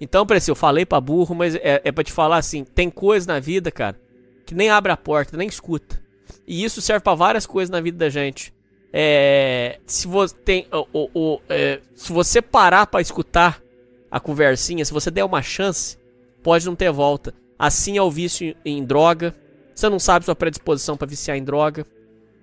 Então, 0.00 0.26
Preci, 0.26 0.50
eu 0.50 0.56
falei 0.56 0.84
pra 0.84 1.00
burro, 1.00 1.34
mas 1.34 1.54
é, 1.54 1.80
é 1.84 1.92
pra 1.92 2.02
te 2.02 2.12
falar 2.12 2.36
assim: 2.36 2.64
tem 2.64 2.90
coisa 2.90 3.32
na 3.32 3.38
vida, 3.38 3.70
cara, 3.70 3.98
que 4.44 4.54
nem 4.54 4.68
abre 4.68 4.90
a 4.90 4.96
porta, 4.96 5.36
nem 5.36 5.48
escuta. 5.48 6.02
E 6.46 6.64
isso 6.64 6.82
serve 6.82 7.02
para 7.02 7.14
várias 7.14 7.46
coisas 7.46 7.70
na 7.70 7.80
vida 7.80 7.96
da 7.96 8.10
gente. 8.10 8.52
É, 8.92 9.78
se 9.86 10.06
você 10.06 10.34
tem, 10.34 10.66
o, 10.72 10.86
o, 10.92 11.10
o 11.14 11.40
é, 11.48 11.80
se 11.94 12.12
você 12.12 12.42
parar 12.42 12.86
para 12.86 13.00
escutar 13.00 13.62
a 14.10 14.18
conversinha, 14.18 14.84
se 14.84 14.92
você 14.92 15.10
der 15.10 15.24
uma 15.24 15.42
chance, 15.42 15.96
pode 16.42 16.66
não 16.66 16.74
ter 16.74 16.90
volta. 16.90 17.32
Assim 17.56 17.96
é 17.96 18.02
o 18.02 18.10
vício 18.10 18.54
em 18.64 18.84
droga. 18.84 19.34
Você 19.74 19.88
não 19.88 19.98
sabe 19.98 20.24
sua 20.24 20.34
predisposição 20.34 20.96
para 20.96 21.06
viciar 21.06 21.36
em 21.36 21.44
droga. 21.44 21.86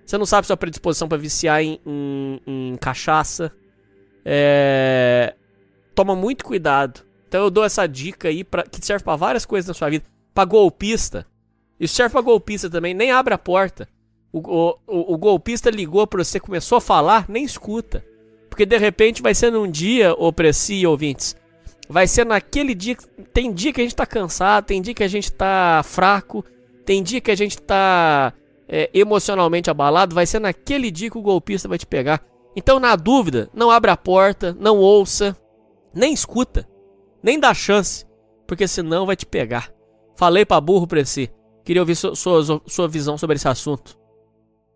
Você 0.06 0.16
não 0.16 0.24
sabe 0.24 0.46
sua 0.46 0.56
predisposição 0.56 1.08
para 1.08 1.18
viciar 1.18 1.60
em, 1.60 1.80
em, 1.84 2.40
em 2.46 2.76
cachaça. 2.76 3.52
É, 4.24 5.34
toma 5.96 6.14
muito 6.14 6.44
cuidado. 6.44 7.04
Então 7.26 7.42
eu 7.42 7.50
dou 7.50 7.64
essa 7.64 7.88
dica 7.88 8.28
aí 8.28 8.44
pra, 8.44 8.62
que 8.62 8.84
serve 8.84 9.04
para 9.04 9.16
várias 9.16 9.44
coisas 9.44 9.66
na 9.66 9.74
sua 9.74 9.90
vida. 9.90 10.04
Pra 10.32 10.44
golpista. 10.44 11.26
Isso 11.80 11.96
serve 11.96 12.12
pra 12.12 12.20
golpista 12.20 12.70
também. 12.70 12.94
Nem 12.94 13.10
abre 13.10 13.34
a 13.34 13.38
porta. 13.38 13.88
O, 14.32 14.38
o, 14.86 15.14
o, 15.14 15.18
golpista 15.18 15.70
ligou 15.70 16.06
pra 16.06 16.22
você, 16.22 16.38
começou 16.38 16.78
a 16.78 16.80
falar, 16.80 17.28
nem 17.28 17.42
escuta. 17.42 18.04
Porque 18.48 18.64
de 18.64 18.76
repente 18.76 19.22
vai 19.22 19.34
ser 19.34 19.50
num 19.50 19.68
dia, 19.68 20.14
ô 20.14 20.32
Preci, 20.32 20.86
ouvintes. 20.86 21.34
Vai 21.88 22.06
ser 22.06 22.24
naquele 22.24 22.74
dia. 22.74 22.96
Tem 23.32 23.52
dia 23.52 23.72
que 23.72 23.80
a 23.80 23.84
gente 23.84 23.96
tá 23.96 24.06
cansado, 24.06 24.66
tem 24.66 24.80
dia 24.80 24.94
que 24.94 25.02
a 25.02 25.08
gente 25.08 25.32
tá 25.32 25.82
fraco, 25.84 26.44
tem 26.84 27.02
dia 27.02 27.20
que 27.20 27.30
a 27.30 27.34
gente 27.34 27.60
tá 27.60 28.32
é, 28.68 28.90
emocionalmente 28.92 29.70
abalado. 29.70 30.14
Vai 30.14 30.26
ser 30.26 30.40
naquele 30.40 30.90
dia 30.90 31.10
que 31.10 31.18
o 31.18 31.22
golpista 31.22 31.68
vai 31.68 31.78
te 31.78 31.86
pegar. 31.86 32.24
Então, 32.54 32.80
na 32.80 32.96
dúvida, 32.96 33.50
não 33.52 33.70
abra 33.70 33.92
a 33.92 33.96
porta, 33.96 34.56
não 34.58 34.78
ouça, 34.78 35.36
nem 35.94 36.12
escuta. 36.12 36.66
Nem 37.22 37.40
dá 37.40 37.52
chance, 37.52 38.06
porque 38.46 38.68
senão 38.68 39.06
vai 39.06 39.16
te 39.16 39.26
pegar. 39.26 39.72
Falei 40.16 40.44
pra 40.44 40.60
burro 40.60 40.86
pra 40.86 41.04
si. 41.04 41.30
Queria 41.64 41.82
ouvir 41.82 41.96
sua, 41.96 42.14
sua, 42.14 42.62
sua 42.66 42.88
visão 42.88 43.18
sobre 43.18 43.36
esse 43.36 43.48
assunto. 43.48 43.98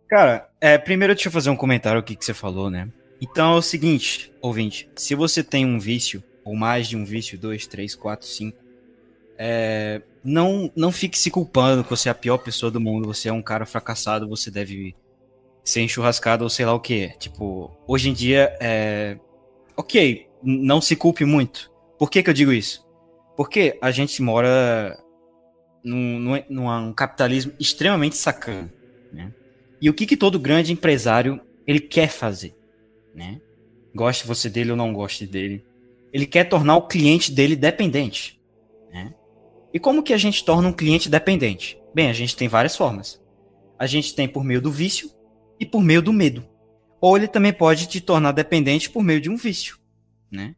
Cara, 0.08 0.50
é, 0.60 0.76
primeiro 0.76 1.14
deixa 1.14 1.28
eu 1.28 1.32
fazer 1.32 1.50
um 1.50 1.56
comentário 1.56 2.00
aqui 2.00 2.16
que 2.16 2.24
você 2.24 2.34
falou, 2.34 2.68
né? 2.68 2.88
Então 3.20 3.54
é 3.54 3.56
o 3.56 3.62
seguinte, 3.62 4.32
ouvinte, 4.42 4.90
se 4.96 5.14
você 5.14 5.44
tem 5.44 5.64
um 5.64 5.78
vício, 5.78 6.22
ou 6.44 6.56
mais 6.56 6.88
de 6.88 6.96
um 6.96 7.04
vício, 7.04 7.38
dois, 7.38 7.66
três, 7.66 7.94
quatro, 7.94 8.26
cinco, 8.26 8.58
é, 9.38 10.02
não, 10.22 10.70
não 10.76 10.92
fique 10.92 11.18
se 11.18 11.30
culpando 11.30 11.82
que 11.82 11.90
você 11.90 12.08
é 12.08 12.12
a 12.12 12.14
pior 12.14 12.38
pessoa 12.38 12.70
do 12.70 12.80
mundo, 12.80 13.06
você 13.06 13.28
é 13.28 13.32
um 13.32 13.42
cara 13.42 13.64
fracassado, 13.64 14.28
você 14.28 14.50
deve 14.50 14.94
ser 15.64 15.82
enxurrascado 15.82 16.44
ou 16.44 16.50
sei 16.50 16.66
lá 16.66 16.74
o 16.74 16.80
que. 16.80 17.08
Tipo, 17.18 17.70
hoje 17.86 18.10
em 18.10 18.12
dia, 18.12 18.56
é, 18.60 19.18
ok, 19.76 20.28
não 20.42 20.80
se 20.80 20.96
culpe 20.96 21.24
muito. 21.24 21.70
Por 21.98 22.10
que, 22.10 22.22
que 22.22 22.30
eu 22.30 22.34
digo 22.34 22.52
isso? 22.52 22.86
Porque 23.36 23.78
a 23.80 23.90
gente 23.90 24.22
mora 24.22 24.98
num, 25.82 26.18
num, 26.18 26.42
num 26.48 26.92
capitalismo 26.92 27.52
extremamente 27.58 28.16
sacana, 28.16 28.72
né? 29.12 29.32
E 29.80 29.88
o 29.88 29.94
que, 29.94 30.06
que 30.06 30.16
todo 30.16 30.38
grande 30.38 30.72
empresário 30.72 31.40
ele 31.66 31.80
quer 31.80 32.08
fazer, 32.08 32.54
né? 33.14 33.40
Goste 33.94 34.26
você 34.26 34.48
dele 34.48 34.70
ou 34.70 34.76
não 34.76 34.92
goste 34.92 35.26
dele, 35.26 35.64
ele 36.12 36.26
quer 36.26 36.44
tornar 36.44 36.76
o 36.76 36.86
cliente 36.86 37.32
dele 37.32 37.56
dependente? 37.56 38.39
E 39.72 39.78
como 39.78 40.02
que 40.02 40.12
a 40.12 40.18
gente 40.18 40.44
torna 40.44 40.68
um 40.68 40.72
cliente 40.72 41.08
dependente? 41.08 41.80
Bem, 41.94 42.08
a 42.08 42.12
gente 42.12 42.36
tem 42.36 42.48
várias 42.48 42.76
formas. 42.76 43.20
A 43.78 43.86
gente 43.86 44.14
tem 44.14 44.28
por 44.28 44.44
meio 44.44 44.60
do 44.60 44.70
vício 44.70 45.10
e 45.58 45.66
por 45.66 45.82
meio 45.82 46.02
do 46.02 46.12
medo. 46.12 46.44
Ou 47.00 47.16
ele 47.16 47.28
também 47.28 47.52
pode 47.52 47.86
te 47.88 48.00
tornar 48.00 48.32
dependente 48.32 48.90
por 48.90 49.02
meio 49.02 49.20
de 49.20 49.30
um 49.30 49.36
vício, 49.36 49.78
né? 50.30 50.54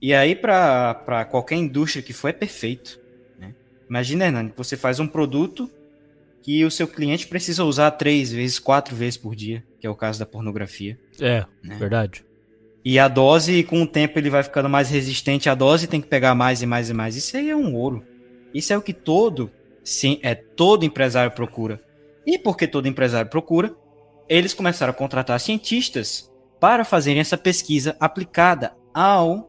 E 0.00 0.14
aí, 0.14 0.34
para 0.34 1.26
qualquer 1.30 1.56
indústria 1.56 2.02
que 2.02 2.12
for, 2.12 2.28
é 2.28 2.32
perfeito. 2.32 2.98
Né? 3.38 3.54
Imagina, 3.88 4.24
Hernani, 4.26 4.52
você 4.56 4.76
faz 4.76 4.98
um 4.98 5.06
produto 5.06 5.70
que 6.42 6.64
o 6.64 6.70
seu 6.70 6.88
cliente 6.88 7.26
precisa 7.26 7.64
usar 7.64 7.90
três 7.90 8.32
vezes, 8.32 8.58
quatro 8.58 8.96
vezes 8.96 9.18
por 9.18 9.36
dia, 9.36 9.62
que 9.78 9.86
é 9.86 9.90
o 9.90 9.94
caso 9.94 10.18
da 10.18 10.24
pornografia. 10.24 10.98
É, 11.20 11.44
né? 11.62 11.76
verdade. 11.76 12.24
E 12.84 12.98
a 12.98 13.08
dose, 13.08 13.62
com 13.62 13.82
o 13.82 13.86
tempo, 13.86 14.18
ele 14.18 14.30
vai 14.30 14.42
ficando 14.42 14.68
mais 14.68 14.88
resistente 14.90 15.48
à 15.50 15.54
dose, 15.54 15.86
tem 15.86 16.00
que 16.00 16.08
pegar 16.08 16.34
mais 16.34 16.62
e 16.62 16.66
mais 16.66 16.88
e 16.88 16.94
mais. 16.94 17.16
Isso 17.16 17.36
aí 17.36 17.50
é 17.50 17.56
um 17.56 17.74
ouro. 17.74 18.04
Isso 18.54 18.72
é 18.72 18.78
o 18.78 18.82
que 18.82 18.92
todo, 18.92 19.50
sim, 19.84 20.18
é 20.22 20.34
todo 20.34 20.84
empresário 20.84 21.30
procura. 21.30 21.80
E 22.26 22.38
porque 22.38 22.66
todo 22.66 22.88
empresário 22.88 23.30
procura, 23.30 23.74
eles 24.28 24.54
começaram 24.54 24.92
a 24.92 24.94
contratar 24.94 25.38
cientistas 25.40 26.30
para 26.58 26.84
fazerem 26.84 27.20
essa 27.20 27.36
pesquisa 27.36 27.96
aplicada 27.98 28.74
ao 28.94 29.48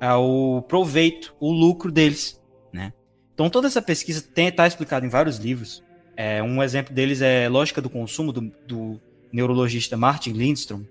ao 0.00 0.62
proveito, 0.62 1.34
o 1.38 1.52
lucro 1.52 1.92
deles, 1.92 2.40
né? 2.72 2.90
Então 3.34 3.50
toda 3.50 3.66
essa 3.66 3.82
pesquisa 3.82 4.26
está 4.34 4.66
explicada 4.66 5.04
em 5.04 5.10
vários 5.10 5.36
livros. 5.36 5.84
É, 6.16 6.42
um 6.42 6.62
exemplo 6.62 6.94
deles 6.94 7.20
é 7.20 7.50
Lógica 7.50 7.82
do 7.82 7.90
Consumo, 7.90 8.32
do, 8.32 8.50
do 8.66 9.00
neurologista 9.30 9.98
Martin 9.98 10.32
Lindstrom, 10.32 10.84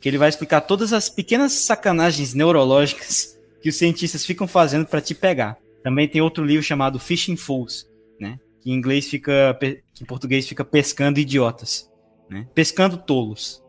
que 0.00 0.08
ele 0.08 0.18
vai 0.18 0.28
explicar 0.28 0.60
todas 0.62 0.92
as 0.92 1.08
pequenas 1.08 1.52
sacanagens 1.52 2.34
neurológicas 2.34 3.38
que 3.60 3.68
os 3.68 3.76
cientistas 3.76 4.24
ficam 4.24 4.46
fazendo 4.46 4.86
para 4.86 5.00
te 5.00 5.14
pegar. 5.14 5.58
Também 5.82 6.08
tem 6.08 6.20
outro 6.20 6.44
livro 6.44 6.62
chamado 6.62 6.98
Fishing 6.98 7.36
Fools, 7.36 7.88
né? 8.20 8.38
Que 8.60 8.70
em 8.70 8.74
inglês 8.74 9.08
fica, 9.08 9.56
que 9.94 10.02
em 10.02 10.06
português 10.06 10.46
fica 10.48 10.64
pescando 10.64 11.18
idiotas, 11.18 11.90
né? 12.28 12.46
Pescando 12.54 12.96
tolos. 12.96 13.62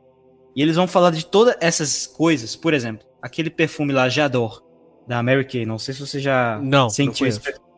E 0.56 0.62
eles 0.62 0.76
vão 0.76 0.88
falar 0.88 1.12
de 1.12 1.26
todas 1.26 1.56
essas 1.62 2.06
coisas, 2.06 2.56
por 2.56 2.74
exemplo, 2.74 3.08
aquele 3.22 3.50
perfume 3.50 3.94
lá 3.94 4.10
Jador, 4.10 4.64
da 5.08 5.24
Mary 5.24 5.46
Kay. 5.46 5.66
Não 5.66 5.80
sei 5.80 5.94
se 5.94 6.00
você 6.00 6.20
já 6.20 6.60
não, 6.62 6.90
sentiu 6.90 7.24
não 7.24 7.28
esse 7.28 7.40
perfume. 7.40 7.70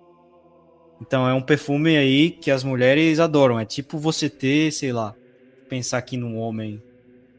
Então 1.01 1.27
é 1.27 1.34
um 1.34 1.41
perfume 1.41 1.98
aí 1.98 2.29
que 2.29 2.51
as 2.51 2.63
mulheres 2.63 3.20
adoram. 3.20 3.60
É 3.60 3.65
tipo 3.65 3.98
você 3.98 4.29
ter, 4.29 4.72
sei 4.72 4.93
lá, 4.93 5.15
pensar 5.67 5.98
aqui 5.98 6.15
num 6.15 6.38
homem. 6.38 6.81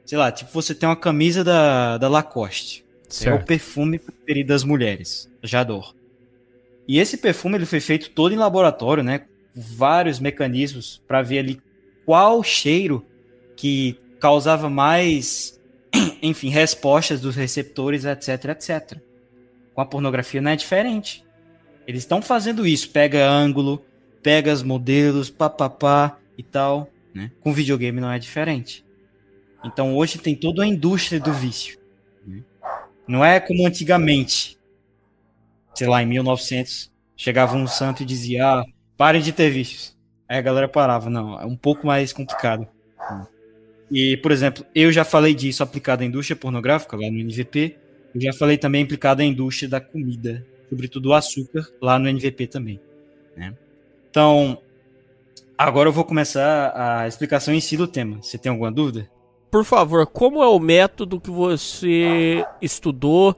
Sei 0.05 0.19
lá, 0.19 0.31
tipo 0.33 0.51
você 0.53 0.75
ter 0.75 0.87
uma 0.87 0.97
camisa 0.97 1.43
da, 1.45 1.99
da 1.99 2.09
Lacoste. 2.09 2.85
Certo. 3.09 3.39
É 3.39 3.43
o 3.43 3.45
perfume 3.45 3.99
preferido 3.99 4.49
das 4.49 4.65
mulheres. 4.65 5.31
Jador. 5.43 5.95
E 6.89 6.99
esse 6.99 7.17
perfume 7.17 7.57
ele 7.57 7.67
foi 7.67 7.81
feito 7.81 8.11
todo 8.11 8.35
em 8.35 8.39
laboratório, 8.39 9.03
né? 9.03 9.23
Vários 9.55 10.19
mecanismos 10.19 11.03
para 11.07 11.23
ver 11.23 11.39
ali 11.41 11.61
qual 12.05 12.43
cheiro 12.43 13.05
que 13.55 13.97
causava 14.19 14.71
mais, 14.71 15.61
enfim, 16.23 16.49
respostas 16.49 17.21
dos 17.21 17.37
receptores, 17.37 18.05
etc, 18.05 18.45
etc. 18.47 18.99
Com 19.75 19.81
a 19.81 19.87
pornografia 19.87 20.41
não 20.41 20.51
é 20.51 20.57
diferente. 20.57 21.25
Eles 21.87 22.03
estão 22.03 22.23
fazendo 22.23 22.67
isso, 22.67 22.91
pega 22.91 23.29
ângulo, 23.29 23.85
pega 24.23 24.53
os 24.53 24.63
modelos, 24.63 25.29
papapá 25.29 26.19
e 26.39 26.43
tal, 26.43 26.89
né? 27.15 27.31
Com 27.41 27.53
videogame 27.53 28.01
não 28.01 28.11
é 28.11 28.19
diferente. 28.19 28.85
Então 29.65 29.97
hoje 29.97 30.19
tem 30.19 30.35
toda 30.35 30.63
a 30.63 30.67
indústria 30.67 31.21
do 31.21 31.33
vício. 31.33 31.79
Não 33.07 33.25
é 33.25 33.41
como 33.41 33.67
antigamente. 33.67 34.59
Sei 35.75 35.87
lá, 35.87 36.03
em 36.03 36.07
1900, 36.07 36.91
chegava 37.17 37.57
um 37.57 37.67
santo 37.67 38.03
e 38.03 38.07
dizia: 38.07 38.47
ah, 38.47 38.65
parem 38.97 39.21
de 39.21 39.33
ter 39.33 39.51
vícios. 39.51 39.97
Aí 40.29 40.39
a 40.39 40.43
galera 40.43 40.69
parava. 40.69 41.11
Não, 41.11 41.41
é 41.41 41.45
um 41.45 41.57
pouco 41.57 41.87
mais 41.87 42.13
complicado. 42.13 42.67
E, 43.91 44.17
por 44.17 44.33
exemplo, 44.33 44.65
eu 44.75 44.91
já 44.91 45.05
falei 45.05 45.35
disso 45.35 45.63
aplicado 45.63 46.03
à 46.03 46.07
indústria 46.07 46.37
pornográfica 46.37 46.97
lá 46.97 47.11
no 47.11 47.19
NVP. 47.19 47.77
Eu 48.15 48.21
já 48.21 48.33
falei 48.33 48.57
também 48.57 48.83
implicado 48.83 49.23
à 49.23 49.25
indústria 49.25 49.69
da 49.69 49.81
comida, 49.81 50.47
sobretudo 50.69 51.11
o 51.11 51.15
açúcar, 51.15 51.67
lá 51.81 51.99
no 51.99 52.09
NVP 52.09 52.47
também. 52.47 52.81
Né? 53.37 53.55
Então, 54.11 54.59
agora 55.57 55.89
eu 55.89 55.93
vou 55.93 56.05
começar 56.05 56.73
a 56.75 57.09
explicação 57.09 57.53
em 57.53 57.61
si 57.61 57.77
do 57.77 57.87
tema. 57.87 58.23
Você 58.23 58.39
tem 58.39 58.51
alguma 58.51 58.71
dúvida? 58.71 59.11
Por 59.53 59.67
favor, 59.67 60.07
como 60.07 60.43
é 60.43 60.49
o 60.49 60.59
método 60.59 61.21
que 61.21 61.31
você 61.31 62.43
estudou? 62.63 63.37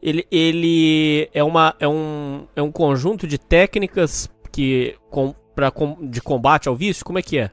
Ele, 0.00 0.24
ele 0.30 1.28
é, 1.34 1.42
uma, 1.42 1.74
é, 1.80 1.88
um, 1.88 2.46
é 2.54 2.62
um 2.62 2.70
conjunto 2.70 3.26
de 3.26 3.36
técnicas 3.36 4.30
que 4.52 4.94
com, 5.10 5.34
pra, 5.56 5.72
com, 5.72 6.08
de 6.08 6.22
combate 6.22 6.68
ao 6.68 6.76
vício? 6.76 7.04
Como 7.04 7.18
é 7.18 7.22
que 7.22 7.38
é? 7.38 7.50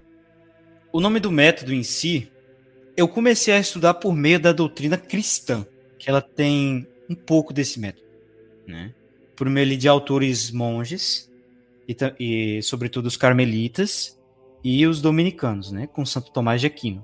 O 0.92 1.02
nome 1.02 1.20
do 1.20 1.32
método 1.32 1.74
em 1.74 1.82
si, 1.82 2.32
eu 2.96 3.08
comecei 3.08 3.52
a 3.52 3.60
estudar 3.60 3.96
por 3.96 4.16
meio 4.16 4.40
da 4.40 4.52
doutrina 4.52 4.96
cristã 4.96 5.66
que 5.98 6.08
ela 6.08 6.22
tem 6.22 6.88
um 7.10 7.16
pouco 7.16 7.52
desse 7.52 7.80
método, 7.80 8.06
né? 8.68 8.94
Por 9.36 9.50
meio 9.50 9.76
de 9.76 9.88
autores 9.88 10.52
monges 10.52 11.32
e, 11.90 11.98
e 12.20 12.62
sobretudo 12.62 13.08
os 13.08 13.18
carmelitas 13.18 14.20
e 14.64 14.86
os 14.86 15.02
dominicanos, 15.02 15.72
né? 15.72 15.88
Com 15.88 16.06
Santo 16.06 16.32
Tomás 16.32 16.62
de 16.62 16.68
Aquino. 16.68 17.04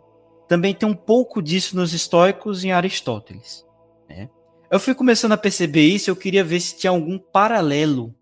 Também 0.49 0.73
tem 0.73 0.89
um 0.89 0.95
pouco 0.95 1.43
disso 1.43 1.75
nos 1.75 1.93
estoicos 1.93 2.63
e 2.63 2.67
em 2.67 2.71
Aristóteles. 2.71 3.63
Né? 4.09 4.27
Eu 4.71 4.79
fui 4.79 4.95
começando 4.95 5.33
a 5.33 5.37
perceber 5.37 5.87
isso, 5.87 6.09
eu 6.09 6.15
queria 6.15 6.43
ver 6.43 6.59
se 6.59 6.75
tinha 6.75 6.89
algum 6.89 7.19
paralelo 7.19 8.15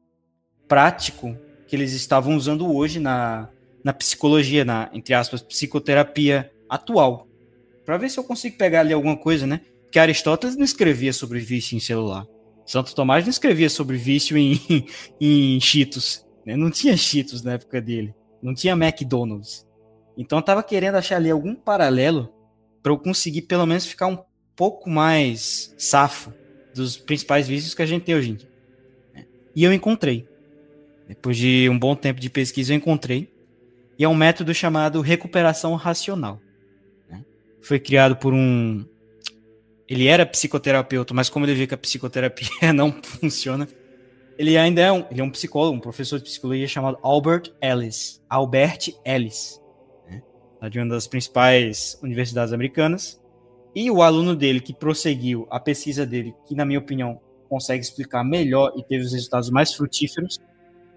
prático 0.68 1.38
que 1.68 1.76
eles 1.76 1.94
estavam 1.94 2.36
usando 2.36 2.70
hoje 2.70 3.00
na, 3.00 3.50
na 3.82 3.94
psicologia, 3.94 4.66
na, 4.66 4.90
entre 4.94 5.14
aspas, 5.14 5.42
psicoterapia 5.42 6.52
atual. 6.70 7.30
Para 7.86 7.98
ver 7.98 8.10
se 8.10 8.20
eu 8.20 8.24
consigo 8.26 8.58
pegar 8.58 8.82
ali 8.82 8.92
alguma 8.92 9.16
coisa, 9.16 9.48
né? 9.48 9.62
Porque 9.84 9.98
Aristóteles 9.98 10.58
não 10.58 10.66
escrevia 10.66 11.14
sobre 11.14 11.40
vício 11.40 11.78
em 11.78 11.80
celular. 11.80 12.28
Santo 12.66 12.94
Tomás 12.94 13.24
não 13.24 13.32
escrevia 13.32 13.70
sobre 13.70 13.96
vício 13.96 14.38
em, 14.38 14.60
em 15.20 15.60
Cheetos. 15.62 16.26
Né? 16.46 16.58
Não 16.58 16.70
tinha 16.70 16.98
Cheetos 16.98 17.42
na 17.42 17.54
época 17.54 17.80
dele. 17.82 18.14
Não 18.42 18.54
tinha 18.54 18.74
McDonald's. 18.74 19.67
Então 20.18 20.40
eu 20.40 20.44
tava 20.44 20.64
querendo 20.64 20.96
achar 20.96 21.18
ali 21.18 21.30
algum 21.30 21.54
paralelo 21.54 22.34
para 22.82 22.92
eu 22.92 22.98
conseguir 22.98 23.44
pelo 23.44 23.66
menos 23.66 23.86
ficar 23.86 24.08
um 24.08 24.18
pouco 24.56 24.90
mais 24.90 25.74
safo 25.78 26.34
dos 26.74 26.98
principais 26.98 27.48
vícios 27.48 27.74
que 27.74 27.82
a 27.82 27.86
gente 27.86 28.04
tem 28.04 28.16
hoje 28.16 28.32
em 28.32 28.36
dia. 28.36 28.50
E 29.56 29.64
eu 29.64 29.74
encontrei. 29.74 30.28
Depois 31.08 31.38
de 31.38 31.70
um 31.70 31.78
bom 31.80 31.96
tempo 31.96 32.20
de 32.20 32.30
pesquisa, 32.30 32.74
eu 32.74 32.78
encontrei. 32.78 33.34
E 33.98 34.04
é 34.04 34.10
um 34.10 34.16
método 34.16 34.54
chamado 34.54 35.02
recuperação 35.02 35.74
racional. 35.76 36.40
Né? 37.10 37.24
Foi 37.62 37.80
criado 37.80 38.16
por 38.16 38.34
um. 38.34 38.86
Ele 39.88 40.08
era 40.08 40.26
psicoterapeuta, 40.26 41.14
mas 41.14 41.30
como 41.30 41.46
ele 41.46 41.56
viu 41.56 41.68
que 41.68 41.74
a 41.74 41.78
psicoterapia 41.78 42.50
não 42.74 42.92
funciona, 43.02 43.68
ele 44.38 44.58
ainda 44.58 44.82
é 44.82 44.92
um, 44.92 45.06
ele 45.10 45.22
é 45.22 45.24
um 45.24 45.32
psicólogo, 45.32 45.78
um 45.78 45.80
professor 45.80 46.20
de 46.20 46.26
psicologia 46.26 46.68
chamado 46.68 47.00
Albert 47.02 47.52
Ellis. 47.62 48.22
Albert 48.30 48.94
Ellis. 49.04 49.60
Né? 50.62 50.70
De 50.70 50.80
uma 50.80 50.88
das 50.90 51.08
principais 51.08 51.98
universidades 52.02 52.54
americanas. 52.54 53.22
E 53.76 53.92
o 53.92 54.02
aluno 54.02 54.36
dele 54.36 54.60
que 54.60 54.74
prosseguiu 54.74 55.48
a 55.50 55.60
pesquisa 55.60 56.06
dele, 56.06 56.34
que 56.48 56.56
na 56.56 56.66
minha 56.66 56.80
opinião 56.80 57.20
consegue 57.48 57.84
explicar 57.84 58.24
melhor 58.24 58.74
e 58.76 58.84
teve 58.84 59.04
os 59.04 59.14
resultados 59.14 59.50
mais 59.50 59.74
frutíferos, 59.74 60.40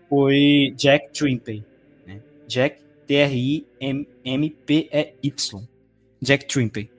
foi 0.08 0.72
Jack 0.76 1.12
Trimpey. 1.12 1.64
Né? 2.06 2.20
Jack 2.48 2.80
T-R-I-M-P-E-Y. 3.06 3.66
Jack 6.22 6.46
Trimpey. 6.46 6.90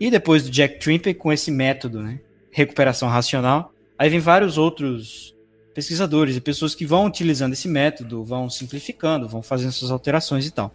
E 0.00 0.10
depois 0.10 0.42
do 0.42 0.50
Jack 0.50 0.78
Trimpey, 0.78 1.14
com 1.14 1.32
esse 1.32 1.50
método, 1.50 2.02
né? 2.02 2.20
Recuperação 2.50 3.08
racional, 3.08 3.72
aí 3.96 4.08
vem 4.08 4.18
vários 4.18 4.58
outros 4.58 5.36
pesquisadores 5.74 6.34
e 6.36 6.40
pessoas 6.40 6.74
que 6.74 6.84
vão 6.84 7.06
utilizando 7.06 7.52
esse 7.52 7.68
método, 7.68 8.24
vão 8.24 8.50
simplificando, 8.50 9.28
vão 9.28 9.42
fazendo 9.42 9.70
suas 9.70 9.90
alterações 9.90 10.46
e 10.46 10.50
tal. 10.50 10.74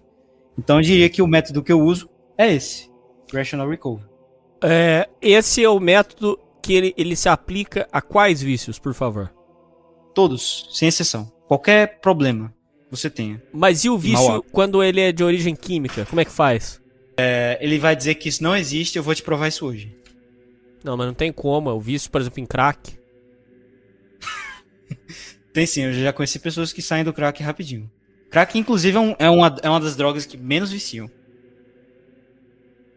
Então 0.57 0.77
eu 0.77 0.81
diria 0.81 1.09
que 1.09 1.21
o 1.21 1.27
método 1.27 1.63
que 1.63 1.71
eu 1.71 1.81
uso 1.81 2.09
é 2.37 2.53
esse, 2.53 2.89
Rational 3.33 3.69
Recovery. 3.69 4.07
É, 4.63 5.09
esse 5.21 5.63
é 5.63 5.69
o 5.69 5.79
método 5.79 6.39
que 6.61 6.73
ele, 6.73 6.93
ele 6.97 7.15
se 7.15 7.29
aplica 7.29 7.87
a 7.91 8.01
quais 8.01 8.41
vícios, 8.41 8.79
por 8.79 8.93
favor? 8.93 9.31
Todos, 10.13 10.69
sem 10.71 10.87
exceção. 10.87 11.31
Qualquer 11.47 11.99
problema 11.99 12.53
você 12.89 13.09
tenha. 13.09 13.41
Mas 13.53 13.83
e 13.83 13.89
o 13.89 13.97
vício 13.97 14.43
quando 14.51 14.83
ele 14.83 15.01
é 15.01 15.11
de 15.11 15.23
origem 15.23 15.55
química? 15.55 16.05
Como 16.05 16.21
é 16.21 16.25
que 16.25 16.31
faz? 16.31 16.81
É, 17.17 17.57
ele 17.61 17.77
vai 17.77 17.95
dizer 17.95 18.15
que 18.15 18.29
isso 18.29 18.43
não 18.43 18.55
existe, 18.55 18.97
eu 18.97 19.03
vou 19.03 19.13
te 19.13 19.23
provar 19.23 19.47
isso 19.47 19.65
hoje. 19.65 19.95
Não, 20.83 20.95
mas 20.95 21.07
não 21.07 21.13
tem 21.13 21.31
como. 21.31 21.69
O 21.71 21.79
vício, 21.79 22.11
por 22.11 22.21
exemplo, 22.21 22.39
em 22.39 22.45
crack. 22.45 22.97
tem 25.53 25.65
sim, 25.65 25.81
eu 25.81 25.93
já 25.93 26.13
conheci 26.13 26.39
pessoas 26.39 26.71
que 26.71 26.81
saem 26.81 27.03
do 27.03 27.13
crack 27.13 27.41
rapidinho. 27.41 27.89
Crack, 28.35 28.59
inclusive, 28.59 28.97
é, 28.97 28.99
um, 28.99 29.15
é, 29.17 29.29
uma, 29.29 29.55
é 29.63 29.69
uma 29.69 29.79
das 29.79 29.95
drogas 29.95 30.25
que 30.25 30.35
menos 30.35 30.69
viciam. 30.69 31.09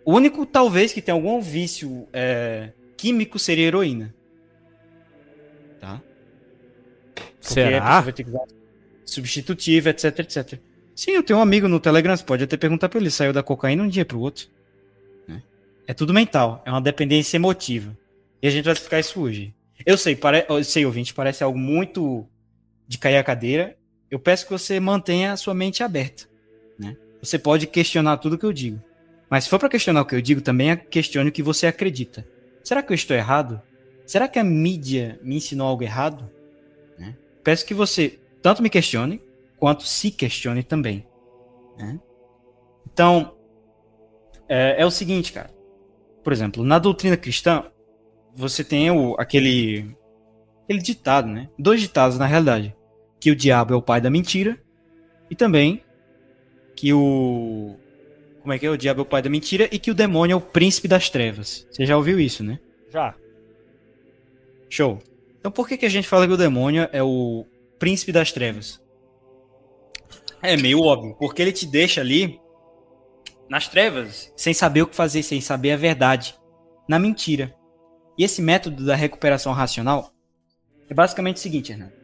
O 0.04 0.12
único, 0.14 0.44
talvez, 0.44 0.92
que 0.92 1.00
tem 1.00 1.12
algum 1.12 1.40
vício 1.40 2.08
é, 2.12 2.72
químico 2.96 3.38
seria 3.38 3.68
heroína. 3.68 4.12
Tá? 5.78 6.02
Porque 7.14 7.36
Será? 7.40 8.00
vai 8.00 8.12
ter 8.12 8.24
que 8.24 8.30
usar 8.30 8.46
substitutivo, 9.06 9.88
etc, 9.90 10.18
etc. 10.18 10.58
Sim, 10.92 11.12
eu 11.12 11.22
tenho 11.22 11.38
um 11.38 11.42
amigo 11.42 11.68
no 11.68 11.78
Telegram, 11.78 12.16
você 12.16 12.24
pode 12.24 12.42
até 12.42 12.56
perguntar 12.56 12.88
pra 12.88 12.98
ele, 12.98 13.08
saiu 13.08 13.32
da 13.32 13.40
cocaína 13.40 13.84
um 13.84 13.88
dia 13.88 14.04
pro 14.04 14.18
outro. 14.18 14.48
Né? 15.28 15.40
É 15.86 15.94
tudo 15.94 16.12
mental, 16.12 16.64
é 16.66 16.70
uma 16.72 16.80
dependência 16.80 17.36
emotiva. 17.36 17.96
E 18.42 18.48
a 18.48 18.50
gente 18.50 18.64
vai 18.64 18.74
explicar 18.74 18.98
isso 18.98 19.20
hoje. 19.20 19.54
Eu 19.86 19.96
sei, 19.96 20.16
pare... 20.16 20.44
eu 20.48 20.64
sei, 20.64 20.84
ouvinte, 20.84 21.14
parece 21.14 21.44
algo 21.44 21.56
muito 21.56 22.26
de 22.88 22.98
cair 22.98 23.18
a 23.18 23.22
cadeira. 23.22 23.77
Eu 24.10 24.18
peço 24.18 24.46
que 24.46 24.52
você 24.52 24.80
mantenha 24.80 25.32
a 25.32 25.36
sua 25.36 25.54
mente 25.54 25.82
aberta. 25.82 26.24
Né? 26.78 26.96
Você 27.22 27.38
pode 27.38 27.66
questionar 27.66 28.16
tudo 28.18 28.38
que 28.38 28.46
eu 28.46 28.52
digo. 28.52 28.82
Mas 29.28 29.44
se 29.44 29.50
for 29.50 29.58
para 29.58 29.68
questionar 29.68 30.00
o 30.00 30.06
que 30.06 30.14
eu 30.14 30.22
digo, 30.22 30.40
também 30.40 30.74
questione 30.76 31.28
o 31.28 31.32
que 31.32 31.42
você 31.42 31.66
acredita. 31.66 32.26
Será 32.64 32.82
que 32.82 32.92
eu 32.92 32.94
estou 32.94 33.16
errado? 33.16 33.60
Será 34.06 34.26
que 34.26 34.38
a 34.38 34.44
mídia 34.44 35.20
me 35.22 35.36
ensinou 35.36 35.68
algo 35.68 35.82
errado? 35.82 36.30
Né? 36.98 37.14
Peço 37.44 37.66
que 37.66 37.74
você 37.74 38.18
tanto 38.42 38.62
me 38.62 38.70
questione, 38.70 39.22
quanto 39.58 39.82
se 39.82 40.10
questione 40.10 40.62
também. 40.62 41.06
Né? 41.76 42.00
Então, 42.90 43.36
é, 44.48 44.80
é, 44.80 44.86
o 44.86 44.90
seguinte, 44.90 45.32
cara. 45.32 45.50
Por 46.24 46.32
exemplo, 46.32 46.64
na 46.64 46.78
doutrina 46.78 47.16
cristã, 47.16 47.64
você 48.34 48.64
tem 48.64 48.90
o, 48.90 49.14
aquele, 49.18 49.94
aquele 50.64 50.80
ditado, 50.80 51.28
né? 51.28 51.48
Dois 51.58 51.80
ditados, 51.80 52.18
na 52.18 52.26
realidade. 52.26 52.74
Que 53.20 53.30
o 53.30 53.36
diabo 53.36 53.74
é 53.74 53.76
o 53.76 53.82
pai 53.82 54.00
da 54.00 54.10
mentira 54.10 54.58
e 55.30 55.34
também 55.34 55.82
que 56.76 56.92
o... 56.92 57.76
Como 58.40 58.52
é 58.52 58.58
que 58.58 58.66
é? 58.66 58.70
O 58.70 58.78
diabo 58.78 59.00
é 59.00 59.02
o 59.02 59.06
pai 59.06 59.20
da 59.20 59.28
mentira 59.28 59.68
e 59.70 59.78
que 59.78 59.90
o 59.90 59.94
demônio 59.94 60.34
é 60.34 60.36
o 60.36 60.40
príncipe 60.40 60.88
das 60.88 61.10
trevas. 61.10 61.66
Você 61.70 61.84
já 61.84 61.96
ouviu 61.96 62.20
isso, 62.20 62.42
né? 62.44 62.58
Já. 62.90 63.14
Show. 64.70 64.98
Então 65.38 65.50
por 65.50 65.68
que, 65.68 65.76
que 65.76 65.86
a 65.86 65.90
gente 65.90 66.08
fala 66.08 66.26
que 66.26 66.32
o 66.32 66.36
demônio 66.36 66.88
é 66.92 67.02
o 67.02 67.44
príncipe 67.78 68.12
das 68.12 68.32
trevas? 68.32 68.80
É 70.40 70.56
meio 70.56 70.80
óbvio, 70.80 71.16
porque 71.18 71.42
ele 71.42 71.52
te 71.52 71.66
deixa 71.66 72.00
ali 72.00 72.40
nas 73.48 73.66
trevas, 73.66 74.32
sem 74.36 74.54
saber 74.54 74.82
o 74.82 74.86
que 74.86 74.94
fazer, 74.94 75.22
sem 75.22 75.40
saber 75.40 75.72
a 75.72 75.76
verdade, 75.76 76.34
na 76.88 76.98
mentira. 76.98 77.54
E 78.16 78.24
esse 78.24 78.42
método 78.42 78.84
da 78.84 78.94
recuperação 78.94 79.52
racional 79.52 80.12
é 80.88 80.94
basicamente 80.94 81.36
o 81.36 81.40
seguinte, 81.40 81.72
Renan. 81.72 81.97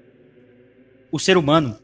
O 1.15 1.19
ser 1.21 1.37
humano, 1.37 1.79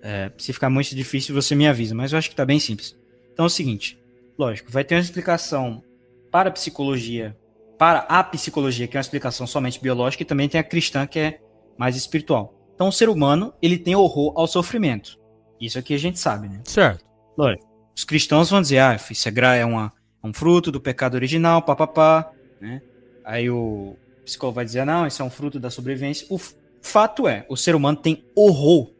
é, 0.00 0.30
se 0.38 0.52
ficar 0.52 0.70
muito 0.70 0.94
difícil, 0.94 1.34
você 1.34 1.52
me 1.56 1.66
avisa, 1.66 1.96
mas 1.96 2.12
eu 2.12 2.18
acho 2.18 2.28
que 2.28 2.32
está 2.32 2.44
bem 2.44 2.60
simples. 2.60 2.96
Então 3.32 3.44
é 3.44 3.48
o 3.48 3.50
seguinte, 3.50 3.98
lógico, 4.38 4.70
vai 4.70 4.84
ter 4.84 4.94
uma 4.94 5.00
explicação 5.00 5.82
para 6.30 6.48
a 6.48 6.52
psicologia, 6.52 7.36
para 7.76 8.06
a 8.08 8.22
psicologia, 8.22 8.86
que 8.86 8.96
é 8.96 8.98
uma 8.98 9.02
explicação 9.02 9.48
somente 9.48 9.80
biológica, 9.80 10.22
e 10.22 10.24
também 10.24 10.48
tem 10.48 10.60
a 10.60 10.62
cristã, 10.62 11.08
que 11.08 11.18
é 11.18 11.40
mais 11.76 11.96
espiritual. 11.96 12.54
Então, 12.72 12.86
o 12.86 12.92
ser 12.92 13.08
humano, 13.08 13.52
ele 13.60 13.76
tem 13.76 13.96
horror 13.96 14.32
ao 14.36 14.46
sofrimento. 14.46 15.18
Isso 15.60 15.76
aqui 15.76 15.92
a 15.92 15.98
gente 15.98 16.20
sabe, 16.20 16.48
né? 16.48 16.60
Certo. 16.66 17.04
Lógico. 17.36 17.66
Os 17.96 18.04
cristãos 18.04 18.48
vão 18.48 18.62
dizer, 18.62 18.78
ah, 18.78 18.94
isso 19.10 19.28
é, 19.28 19.58
é, 19.58 19.64
uma, 19.64 19.92
é 20.22 20.24
um 20.24 20.32
fruto 20.32 20.70
do 20.70 20.80
pecado 20.80 21.16
original, 21.16 21.62
papapá, 21.62 22.30
né? 22.60 22.80
Aí 23.24 23.50
o 23.50 23.96
psicólogo 24.24 24.54
vai 24.54 24.64
dizer, 24.64 24.86
não, 24.86 25.04
isso 25.04 25.20
é 25.20 25.24
um 25.24 25.30
fruto 25.30 25.58
da 25.58 25.68
sobrevivência. 25.68 26.28
O 26.30 26.38
fato 26.86 27.28
é, 27.28 27.44
o 27.48 27.56
ser 27.56 27.74
humano 27.74 27.98
tem 27.98 28.24
horror 28.34 28.92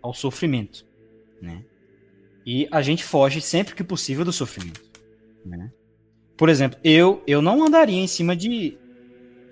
ao 0.00 0.14
sofrimento, 0.14 0.86
né? 1.40 1.64
E 2.46 2.68
a 2.70 2.80
gente 2.82 3.04
foge 3.04 3.40
sempre 3.40 3.74
que 3.74 3.82
possível 3.82 4.24
do 4.24 4.32
sofrimento, 4.32 4.82
né? 5.44 5.72
Por 6.36 6.48
exemplo, 6.48 6.78
eu 6.82 7.22
eu 7.26 7.42
não 7.42 7.64
andaria 7.64 8.00
em 8.00 8.06
cima 8.06 8.36
de 8.36 8.78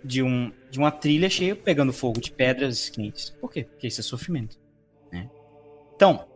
de 0.04 0.22
um 0.22 0.52
de 0.70 0.78
uma 0.78 0.90
trilha 0.90 1.28
cheia 1.28 1.56
pegando 1.56 1.92
fogo 1.92 2.20
de 2.20 2.30
pedras 2.30 2.88
quentes. 2.88 3.30
Por 3.30 3.50
quê? 3.50 3.64
Porque 3.64 3.86
isso 3.86 4.00
é 4.00 4.04
sofrimento, 4.04 4.58
né? 5.12 5.28
Então, 5.94 6.26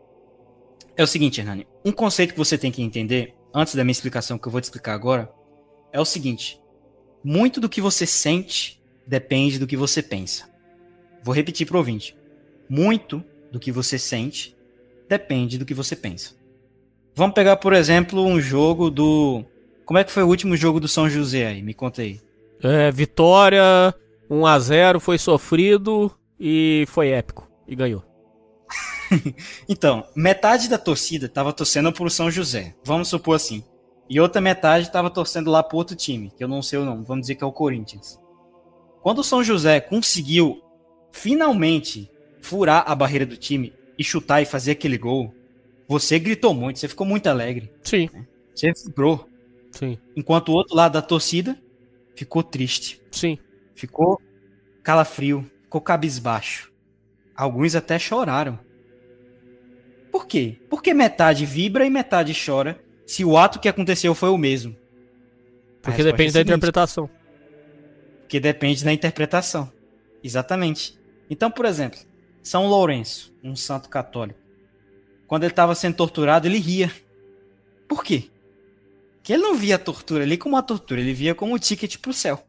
é 0.97 1.03
o 1.03 1.07
seguinte, 1.07 1.41
Hernani. 1.41 1.67
Um 1.85 1.93
conceito 1.93 2.33
que 2.33 2.39
você 2.39 2.59
tem 2.59 2.71
que 2.71 2.83
entender, 2.83 3.35
antes 3.55 3.75
da 3.75 3.85
minha 3.85 3.93
explicação 3.93 4.39
que 4.39 4.47
eu 4.47 4.53
vou 4.53 4.61
te 4.61 4.65
explicar 4.65 4.95
agora, 4.95 5.33
é 5.93 6.01
o 6.01 6.05
seguinte. 6.05 6.61
Muito 7.25 7.61
do 7.61 7.69
que 7.69 7.81
você 7.81 8.05
sente 8.07 8.83
depende 9.07 9.59
do 9.59 9.67
que 9.67 9.77
você 9.77 10.03
pensa. 10.03 10.52
Vou 11.23 11.35
repetir 11.35 11.67
para 11.67 11.77
o 11.77 11.79
ouvinte. 11.79 12.17
Muito 12.69 13.23
do 13.51 13.61
que 13.61 13.71
você 13.71 13.99
sente 13.99 14.57
depende 15.09 15.59
do 15.59 15.65
que 15.65 15.75
você 15.75 15.95
pensa. 15.95 16.35
Vamos 17.15 17.35
pegar, 17.35 17.57
por 17.57 17.73
exemplo, 17.73 18.25
um 18.25 18.41
jogo 18.41 18.91
do. 18.91 19.45
Como 19.85 19.99
é 19.99 20.05
que 20.05 20.13
foi 20.13 20.23
o 20.23 20.29
último 20.29 20.57
jogo 20.57 20.81
do 20.81 20.89
São 20.89 21.09
José 21.09 21.47
aí? 21.47 21.63
Me 21.63 21.75
conta 21.75 22.03
aí. 22.03 22.21
É, 22.63 22.91
vitória 22.91 23.95
1 24.31 24.47
a 24.47 24.59
0 24.59 25.01
foi 25.01 25.19
sofrido 25.19 26.11
e 26.41 26.85
foi 26.89 27.11
épico. 27.11 27.51
E 27.69 27.77
ganhou. 27.77 28.03
então, 29.69 30.07
metade 30.17 30.69
da 30.69 30.79
torcida 30.79 31.29
tava 31.29 31.53
torcendo 31.53 31.93
pro 31.93 32.09
São 32.09 32.31
José. 32.31 32.75
Vamos 32.85 33.09
supor 33.09 33.37
assim. 33.37 33.63
E 34.09 34.19
outra 34.19 34.41
metade 34.41 34.91
tava 34.91 35.11
torcendo 35.11 35.51
lá 35.51 35.63
pro 35.63 35.77
outro 35.77 35.95
time, 35.95 36.31
que 36.37 36.43
eu 36.43 36.49
não 36.49 36.63
sei 36.63 36.79
o 36.79 36.85
nome. 36.85 37.05
Vamos 37.05 37.23
dizer 37.23 37.35
que 37.35 37.45
é 37.45 37.47
o 37.47 37.53
Corinthians. 37.53 38.19
Quando 39.03 39.19
o 39.19 39.25
São 39.25 39.45
José 39.45 39.81
conseguiu 39.81 40.63
finalmente 41.13 42.11
furar 42.41 42.85
a 42.87 42.95
barreira 42.95 43.25
do 43.25 43.37
time 43.37 43.73
e 43.97 44.03
chutar 44.03 44.43
e 44.43 44.47
fazer 44.47 44.73
aquele 44.73 44.99
gol, 44.99 45.33
você 45.87 46.19
gritou 46.19 46.53
muito, 46.55 46.79
você 46.79 46.89
ficou 46.89 47.07
muito 47.07 47.29
alegre. 47.29 47.71
Sim. 47.83 48.09
Né? 48.13 48.27
Você 48.55 48.73
vibrou. 48.85 49.29
Sim. 49.71 49.99
Enquanto 50.17 50.49
o 50.49 50.53
outro 50.53 50.75
lado 50.75 50.93
da 50.93 51.03
torcida 51.03 51.57
ficou 52.17 52.43
triste. 52.43 53.01
Sim. 53.11 53.39
Ficou 53.75 54.21
calafrio, 54.83 55.49
ficou 55.63 55.81
cabisbaixo. 55.81 56.73
Alguns 57.35 57.75
até 57.75 57.99
choraram. 57.99 58.59
Por 60.11 60.27
quê? 60.27 60.59
Porque 60.69 60.93
metade 60.93 61.47
vibra 61.47 61.87
e 61.87 61.91
metade 61.91 62.35
chora 62.35 62.83
se 63.07 63.25
o 63.25 63.37
ato 63.37 63.59
que 63.59 63.69
aconteceu 63.69 64.15
foi 64.15 64.29
o 64.29 64.39
mesmo. 64.39 64.77
Porque 65.81 66.03
resposta 66.03 66.13
depende 66.13 66.31
é 66.31 66.33
da 66.33 66.41
interpretação. 66.43 67.11
Porque 68.21 68.41
depende 68.41 68.85
da 68.85 68.93
interpretação. 68.93 69.73
Exatamente. 70.23 70.99
Então, 71.33 71.51
por 71.51 71.65
exemplo, 71.65 71.99
São 72.43 72.67
Lourenço, 72.67 73.35
um 73.43 73.57
santo 73.57 73.89
católico, 73.89 74.39
quando 75.27 75.45
ele 75.45 75.53
estava 75.53 75.75
sendo 75.75 75.97
torturado, 75.97 76.47
ele 76.47 76.59
ria. 76.59 76.93
Por 77.89 78.05
quê? 78.05 78.25
Porque 79.17 79.33
ele 79.33 79.43
não 79.43 79.55
via 79.55 79.77
a 79.77 79.79
tortura 79.79 80.25
ali 80.25 80.37
como 80.37 80.57
uma 80.57 80.63
tortura, 80.63 81.01
ele 81.01 81.15
via 81.15 81.35
como 81.35 81.55
um 81.55 81.59
ticket 81.59 81.97
pro 81.97 82.13
céu. 82.13 82.45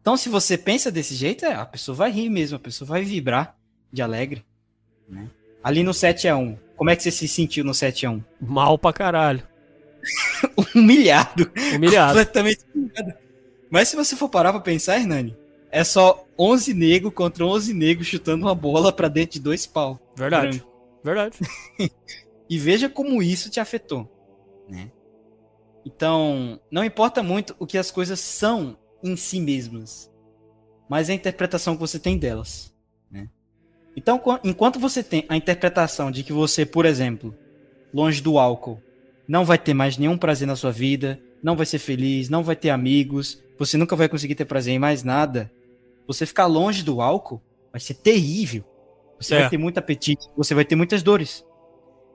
Então, 0.00 0.16
se 0.16 0.28
você 0.28 0.56
pensa 0.56 0.92
desse 0.92 1.12
jeito, 1.16 1.44
é, 1.44 1.54
a 1.54 1.66
pessoa 1.66 1.96
vai 1.96 2.12
rir 2.12 2.28
mesmo, 2.28 2.54
a 2.56 2.60
pessoa 2.60 2.86
vai 2.86 3.02
vibrar 3.02 3.56
de 3.92 4.00
alegre. 4.00 4.44
né? 5.08 5.28
Ali 5.60 5.82
no 5.82 5.90
7x1, 5.90 6.56
como 6.76 6.90
é 6.90 6.94
que 6.94 7.02
você 7.02 7.10
se 7.10 7.26
sentiu 7.26 7.64
no 7.64 7.72
7x1? 7.72 8.22
Mal 8.40 8.78
pra 8.78 8.92
caralho. 8.92 9.42
Humilhado. 10.72 11.50
Humilhado. 11.74 12.18
Completamente 12.18 12.60
humilhado. 12.72 13.14
Mas 13.68 13.88
se 13.88 13.96
você 13.96 14.14
for 14.14 14.28
parar 14.28 14.52
pra 14.52 14.60
pensar, 14.60 15.00
Hernani, 15.00 15.36
é 15.74 15.84
só 15.84 16.24
11 16.38 16.72
negros 16.72 17.12
contra 17.12 17.44
11 17.44 17.74
negros 17.74 18.06
chutando 18.06 18.44
uma 18.46 18.54
bola 18.54 18.92
pra 18.92 19.08
dentro 19.08 19.34
de 19.34 19.40
dois 19.40 19.66
pau. 19.66 19.98
Verdade. 20.16 20.58
Branco. 20.58 20.72
Verdade. 21.04 21.38
E 22.48 22.58
veja 22.58 22.90
como 22.90 23.22
isso 23.22 23.48
te 23.48 23.58
afetou, 23.58 24.06
né? 24.68 24.90
Então, 25.86 26.60
não 26.70 26.84
importa 26.84 27.22
muito 27.22 27.56
o 27.58 27.66
que 27.66 27.78
as 27.78 27.90
coisas 27.90 28.20
são 28.20 28.76
em 29.02 29.16
si 29.16 29.40
mesmas, 29.40 30.10
mas 30.88 31.08
a 31.08 31.14
interpretação 31.14 31.74
que 31.74 31.80
você 31.80 31.98
tem 31.98 32.18
delas, 32.18 32.72
né? 33.10 33.28
Então, 33.96 34.18
qu- 34.18 34.38
enquanto 34.44 34.78
você 34.78 35.02
tem 35.02 35.24
a 35.28 35.36
interpretação 35.38 36.10
de 36.10 36.22
que 36.22 36.34
você, 36.34 36.66
por 36.66 36.84
exemplo, 36.84 37.34
longe 37.92 38.20
do 38.22 38.38
álcool, 38.38 38.80
não 39.26 39.44
vai 39.44 39.56
ter 39.58 39.72
mais 39.72 39.96
nenhum 39.96 40.18
prazer 40.18 40.46
na 40.46 40.54
sua 40.54 40.70
vida, 40.70 41.18
não 41.42 41.56
vai 41.56 41.64
ser 41.64 41.78
feliz, 41.78 42.28
não 42.28 42.42
vai 42.42 42.56
ter 42.56 42.68
amigos, 42.70 43.42
você 43.58 43.76
nunca 43.78 43.96
vai 43.96 44.08
conseguir 44.08 44.34
ter 44.34 44.44
prazer 44.44 44.74
em 44.74 44.78
mais 44.78 45.02
nada, 45.02 45.50
você 46.06 46.26
ficar 46.26 46.46
longe 46.46 46.82
do 46.82 47.00
álcool 47.00 47.42
vai 47.72 47.80
ser 47.80 47.94
terrível. 47.94 48.64
Você 49.20 49.34
É. 49.34 49.40
vai 49.40 49.50
ter 49.50 49.58
muito 49.58 49.78
apetite, 49.78 50.26
você 50.36 50.54
vai 50.54 50.64
ter 50.64 50.76
muitas 50.76 51.02
dores. 51.02 51.44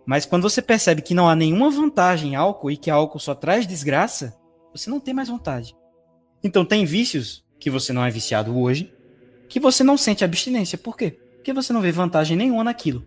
Mas 0.06 0.26
quando 0.26 0.44
você 0.44 0.62
percebe 0.62 1.02
que 1.02 1.14
não 1.14 1.30
há 1.30 1.36
nenhuma 1.36 1.70
vantagem 1.70 2.32
em 2.32 2.36
álcool 2.36 2.72
e 2.72 2.78
que 2.78 2.90
álcool 2.90 3.20
só 3.20 3.36
traz 3.36 3.68
desgraça, 3.68 4.38
você 4.74 4.90
não 4.90 5.00
tem 5.00 5.14
mais 5.14 5.30
vontade. 5.30 5.76
Então 6.44 6.66
tem 6.66 6.86
vícios 6.86 7.44
que 7.60 7.70
você 7.70 7.92
não 7.92 8.04
é 8.04 8.10
viciado 8.10 8.58
hoje, 8.58 8.94
que 9.48 9.60
você 9.60 9.84
não 9.84 9.98
sente 9.98 10.24
abstinência. 10.24 10.78
Por 10.78 10.96
quê? 10.96 11.12
Porque 11.36 11.54
você 11.54 11.74
não 11.74 11.82
vê 11.82 11.92
vantagem 11.92 12.38
nenhuma 12.38 12.64
naquilo. 12.64 13.06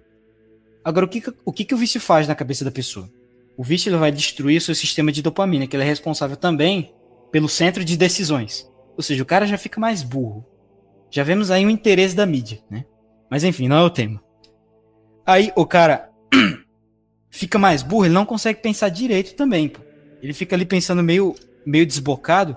Agora, 0.84 1.06
o 1.06 1.08
que, 1.08 1.22
o, 1.44 1.52
que, 1.52 1.64
que 1.64 1.74
o 1.74 1.78
vício 1.78 2.00
faz 2.00 2.26
na 2.26 2.34
cabeça 2.34 2.64
da 2.64 2.70
pessoa? 2.70 3.08
O 3.56 3.62
vício 3.62 3.88
ele 3.88 3.96
vai 3.96 4.10
destruir 4.10 4.58
o 4.58 4.60
seu 4.60 4.74
sistema 4.74 5.12
de 5.12 5.22
dopamina, 5.22 5.66
que 5.66 5.76
ele 5.76 5.84
é 5.84 5.86
responsável 5.86 6.36
também 6.36 6.92
pelo 7.30 7.48
centro 7.48 7.84
de 7.84 7.96
decisões. 7.96 8.68
Ou 8.96 9.02
seja, 9.02 9.22
o 9.22 9.26
cara 9.26 9.46
já 9.46 9.56
fica 9.56 9.80
mais 9.80 10.02
burro. 10.02 10.44
Já 11.12 11.22
vemos 11.22 11.50
aí 11.50 11.64
o 11.66 11.70
interesse 11.70 12.16
da 12.16 12.24
mídia, 12.24 12.58
né? 12.70 12.86
Mas 13.30 13.44
enfim, 13.44 13.68
não 13.68 13.76
é 13.76 13.82
o 13.82 13.90
tema. 13.90 14.22
Aí 15.26 15.52
o 15.54 15.66
cara 15.66 16.10
fica 17.30 17.58
mais 17.58 17.82
burro, 17.82 18.06
ele 18.06 18.14
não 18.14 18.24
consegue 18.24 18.60
pensar 18.62 18.88
direito 18.88 19.34
também, 19.34 19.68
pô. 19.68 19.80
Ele 20.22 20.32
fica 20.32 20.56
ali 20.56 20.64
pensando 20.64 21.02
meio, 21.02 21.34
meio 21.66 21.84
desbocado 21.84 22.56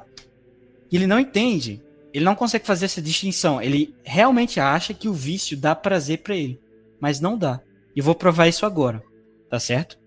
e 0.89 0.95
ele 0.95 1.05
não 1.05 1.19
entende. 1.19 1.83
Ele 2.13 2.23
não 2.23 2.33
consegue 2.33 2.65
fazer 2.65 2.85
essa 2.85 3.01
distinção. 3.01 3.61
Ele 3.61 3.93
realmente 4.05 4.57
acha 4.57 4.93
que 4.93 5.09
o 5.09 5.13
vício 5.13 5.57
dá 5.57 5.75
prazer 5.75 6.19
pra 6.19 6.35
ele, 6.35 6.57
mas 6.97 7.19
não 7.19 7.37
dá. 7.37 7.59
E 7.93 8.01
vou 8.01 8.15
provar 8.15 8.47
isso 8.47 8.65
agora, 8.65 9.03
tá 9.49 9.59
certo? 9.59 9.99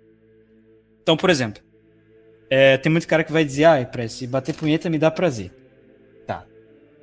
Então, 1.02 1.18
por 1.18 1.28
exemplo, 1.28 1.62
é, 2.48 2.78
tem 2.78 2.90
muito 2.90 3.06
cara 3.06 3.24
que 3.24 3.32
vai 3.32 3.44
dizer, 3.44 3.64
ah, 3.64 3.84
pra 3.84 4.08
se 4.08 4.26
bater 4.26 4.54
punheta 4.54 4.88
me 4.88 4.98
dá 4.98 5.10
prazer. 5.10 5.52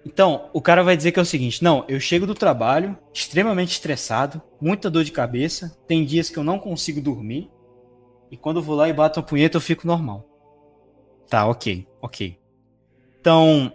Então, 0.06 0.50
o 0.54 0.62
cara 0.62 0.84
vai 0.84 0.96
dizer 0.96 1.12
que 1.12 1.20
é 1.20 1.22
o 1.22 1.26
seguinte: 1.26 1.64
não, 1.64 1.84
eu 1.88 2.00
chego 2.00 2.28
do 2.28 2.36
trabalho 2.36 2.96
extremamente 3.12 3.72
estressado, 3.72 4.42
muita 4.62 4.90
dor 4.90 5.04
de 5.04 5.12
cabeça, 5.12 5.76
tem 5.88 6.06
dias 6.06 6.30
que 6.30 6.38
eu 6.38 6.44
não 6.44 6.60
consigo 6.60 7.02
dormir, 7.02 7.50
e 8.30 8.38
quando 8.38 8.58
eu 8.58 8.64
vou 8.64 8.76
lá 8.76 8.88
e 8.88 8.94
bato 8.94 9.20
uma 9.20 9.26
punheta 9.26 9.58
eu 9.58 9.62
fico 9.62 9.88
normal. 9.88 10.24
Tá, 11.28 11.48
ok, 11.48 11.88
ok. 12.02 12.38
Então, 13.20 13.74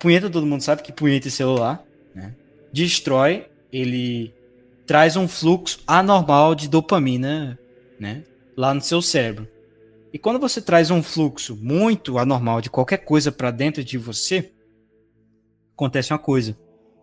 punheta 0.00 0.28
todo 0.28 0.46
mundo 0.46 0.62
sabe 0.62 0.82
que 0.82 0.92
punheta 0.92 1.28
é 1.28 1.30
celular, 1.30 1.84
né? 2.12 2.34
Destrói, 2.72 3.46
ele 3.72 4.34
traz 4.86 5.16
um 5.16 5.28
fluxo 5.28 5.80
anormal 5.86 6.54
de 6.54 6.68
dopamina, 6.68 7.56
né? 8.00 8.24
Lá 8.56 8.74
no 8.74 8.80
seu 8.80 9.00
cérebro. 9.00 9.46
E 10.12 10.18
quando 10.18 10.40
você 10.40 10.60
traz 10.60 10.90
um 10.90 11.02
fluxo 11.02 11.54
muito 11.54 12.18
anormal 12.18 12.60
de 12.60 12.70
qualquer 12.70 12.98
coisa 12.98 13.30
pra 13.30 13.50
dentro 13.50 13.84
de 13.84 13.98
você, 13.98 14.50
acontece 15.78 16.12
uma 16.12 16.18
coisa. 16.18 16.58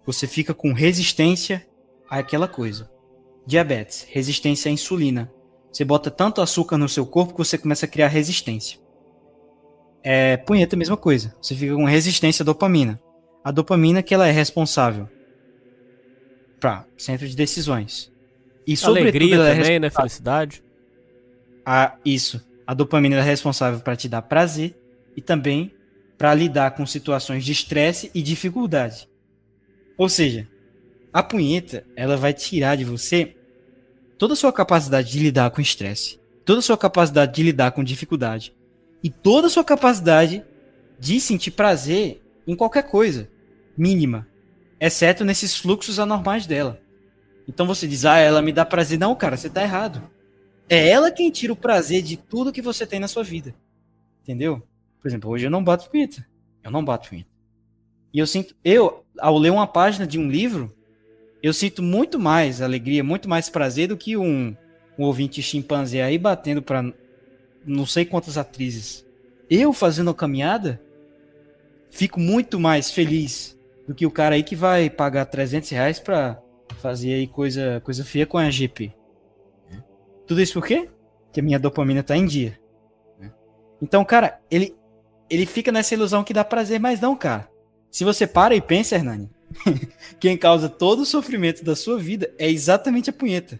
Você 0.05 0.27
fica 0.27 0.53
com 0.53 0.73
resistência 0.73 1.65
àquela 2.09 2.45
coisa. 2.47 2.91
Diabetes, 3.47 4.05
resistência 4.09 4.69
à 4.69 4.71
insulina. 4.73 5.31
Você 5.71 5.85
bota 5.85 6.11
tanto 6.11 6.41
açúcar 6.41 6.77
no 6.77 6.89
seu 6.89 7.05
corpo 7.05 7.31
que 7.33 7.37
você 7.37 7.57
começa 7.57 7.85
a 7.85 7.89
criar 7.89 8.07
resistência. 8.09 8.79
É, 10.03 10.35
punheta, 10.37 10.75
mesma 10.75 10.97
coisa. 10.97 11.33
Você 11.41 11.55
fica 11.55 11.73
com 11.73 11.85
resistência 11.85 12.43
à 12.43 12.45
dopamina. 12.45 13.01
A 13.43 13.49
dopamina 13.51 14.03
que 14.03 14.13
ela 14.13 14.27
é 14.27 14.31
responsável 14.31 15.07
para 16.59 16.85
centro 16.97 17.27
de 17.27 17.35
decisões. 17.35 18.11
E 18.67 18.75
sobretudo 18.75 19.07
Alegria 19.09 19.35
ela 19.35 19.49
é 19.49 19.55
também, 19.55 19.79
né? 19.79 19.87
responsável- 19.87 20.01
Felicidade. 20.09 20.63
a 21.65 21.97
isso. 22.03 22.45
A 22.67 22.73
dopamina 22.73 23.15
é 23.17 23.21
responsável 23.21 23.79
para 23.79 23.95
te 23.95 24.09
dar 24.09 24.21
prazer 24.23 24.75
e 25.15 25.21
também 25.21 25.71
para 26.17 26.33
lidar 26.33 26.71
com 26.71 26.85
situações 26.85 27.43
de 27.43 27.51
estresse 27.51 28.09
e 28.13 28.21
dificuldade. 28.21 29.07
Ou 29.97 30.09
seja, 30.09 30.47
a 31.13 31.23
punheta, 31.23 31.85
ela 31.95 32.17
vai 32.17 32.33
tirar 32.33 32.75
de 32.75 32.83
você 32.83 33.35
toda 34.17 34.33
a 34.33 34.37
sua 34.37 34.51
capacidade 34.51 35.11
de 35.11 35.19
lidar 35.19 35.51
com 35.51 35.61
estresse, 35.61 36.19
toda 36.43 36.59
a 36.59 36.61
sua 36.61 36.77
capacidade 36.77 37.33
de 37.33 37.43
lidar 37.43 37.71
com 37.71 37.83
dificuldade 37.83 38.53
e 39.03 39.09
toda 39.09 39.47
a 39.47 39.49
sua 39.49 39.63
capacidade 39.63 40.43
de 40.99 41.19
sentir 41.19 41.51
prazer 41.51 42.21
em 42.47 42.55
qualquer 42.55 42.83
coisa 42.83 43.29
mínima, 43.77 44.27
exceto 44.79 45.25
nesses 45.25 45.57
fluxos 45.57 45.99
anormais 45.99 46.45
dela. 46.45 46.81
Então 47.47 47.65
você 47.67 47.87
diz: 47.87 48.05
"Ah, 48.05 48.17
ela 48.17 48.41
me 48.41 48.51
dá 48.51 48.65
prazer". 48.65 48.97
Não, 48.97 49.15
cara, 49.15 49.37
você 49.37 49.49
tá 49.49 49.61
errado. 49.61 50.01
É 50.67 50.89
ela 50.89 51.11
quem 51.11 51.29
tira 51.29 51.53
o 51.53 51.55
prazer 51.55 52.01
de 52.01 52.17
tudo 52.17 52.51
que 52.51 52.61
você 52.61 52.85
tem 52.85 52.99
na 52.99 53.07
sua 53.07 53.23
vida. 53.23 53.53
Entendeu? 54.23 54.63
Por 55.05 55.09
exemplo, 55.09 55.29
hoje 55.29 55.45
eu 55.45 55.51
não 55.51 55.63
bato 55.63 55.87
punheta. 55.87 56.25
Eu 56.63 56.71
não 56.71 56.83
bato 56.83 57.09
punheta. 57.09 57.29
E 58.11 58.17
eu 58.17 58.25
sinto, 58.25 58.55
eu, 58.65 59.05
ao 59.19 59.37
ler 59.37 59.51
uma 59.51 59.67
página 59.67 60.07
de 60.07 60.17
um 60.17 60.27
livro, 60.27 60.75
eu 61.43 61.53
sinto 61.53 61.83
muito 61.83 62.17
mais 62.17 62.59
alegria, 62.59 63.03
muito 63.03 63.29
mais 63.29 63.47
prazer 63.47 63.89
do 63.89 63.95
que 63.95 64.17
um, 64.17 64.57
um 64.97 65.03
ouvinte 65.03 65.43
chimpanzé 65.43 66.01
aí 66.01 66.17
batendo 66.17 66.59
pra 66.59 66.91
não 67.63 67.85
sei 67.85 68.03
quantas 68.03 68.35
atrizes. 68.35 69.05
Eu 69.47 69.71
fazendo 69.73 70.09
a 70.09 70.15
caminhada, 70.15 70.81
fico 71.91 72.19
muito 72.19 72.59
mais 72.59 72.89
feliz 72.89 73.55
do 73.87 73.93
que 73.93 74.07
o 74.07 74.11
cara 74.11 74.33
aí 74.33 74.41
que 74.41 74.55
vai 74.55 74.89
pagar 74.89 75.25
300 75.25 75.69
reais 75.69 75.99
pra 75.99 76.41
fazer 76.79 77.13
aí 77.13 77.27
coisa, 77.27 77.79
coisa 77.85 78.03
feia 78.03 78.25
com 78.25 78.39
a 78.39 78.49
GP. 78.49 78.91
Tudo 80.25 80.41
isso 80.41 80.53
por 80.53 80.65
quê? 80.65 80.89
Porque 81.25 81.41
a 81.41 81.43
minha 81.43 81.59
dopamina 81.59 82.01
tá 82.01 82.17
em 82.17 82.25
dia. 82.25 82.59
né? 83.19 83.31
Então, 83.79 84.03
cara, 84.03 84.41
ele, 84.49 84.75
ele 85.29 85.45
fica 85.45 85.71
nessa 85.71 85.93
ilusão 85.93 86.23
que 86.23 86.33
dá 86.33 86.43
prazer, 86.43 86.79
mas 86.79 86.99
não, 86.99 87.15
cara. 87.15 87.49
Se 87.91 88.03
você 88.03 88.27
para 88.27 88.55
e 88.55 88.61
pensa, 88.61 88.95
Hernani, 88.95 89.29
quem 90.19 90.37
causa 90.37 90.67
todo 90.69 91.01
o 91.01 91.05
sofrimento 91.05 91.63
da 91.63 91.75
sua 91.75 91.97
vida 91.97 92.33
é 92.37 92.49
exatamente 92.49 93.09
a 93.09 93.13
punheta. 93.13 93.59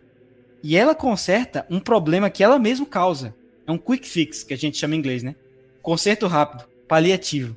E 0.62 0.76
ela 0.76 0.96
conserta 0.96 1.66
um 1.70 1.80
problema 1.80 2.30
que 2.30 2.44
ela 2.44 2.60
mesma 2.60 2.86
causa. 2.86 3.36
É 3.66 3.72
um 3.72 3.78
quick 3.78 4.08
fix, 4.08 4.44
que 4.44 4.54
a 4.54 4.58
gente 4.58 4.78
chama 4.78 4.96
em 4.96 5.00
inglês, 5.00 5.24
né? 5.24 5.36
Conserto 5.82 6.28
rápido, 6.28 6.66
paliativo. 6.88 7.56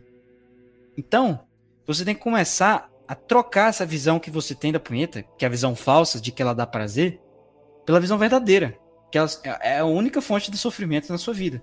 Então, 0.97 1.41
você 1.87 2.05
tem 2.05 2.15
que 2.15 2.21
começar 2.21 2.91
a 3.07 3.15
trocar 3.15 3.71
essa 3.71 3.87
visão 3.87 4.19
que 4.19 4.31
você 4.31 4.55
tem 4.55 4.73
da 4.73 4.81
punheta, 4.81 5.25
que 5.37 5.45
é 5.45 5.49
a 5.49 5.51
visão 5.51 5.75
falsa 5.75 6.21
de 6.21 6.31
que 6.31 6.43
ela 6.43 6.55
dá 6.55 6.67
prazer, 6.67 7.21
pela 7.87 8.01
visão 8.01 8.19
verdadeira 8.19 8.79
que 9.11 9.19
ela 9.19 9.29
é 9.63 9.79
a 9.79 9.85
única 9.85 10.21
fonte 10.21 10.51
de 10.51 10.59
sofrimento 10.59 11.11
na 11.11 11.19
sua 11.19 11.35
vida. 11.35 11.63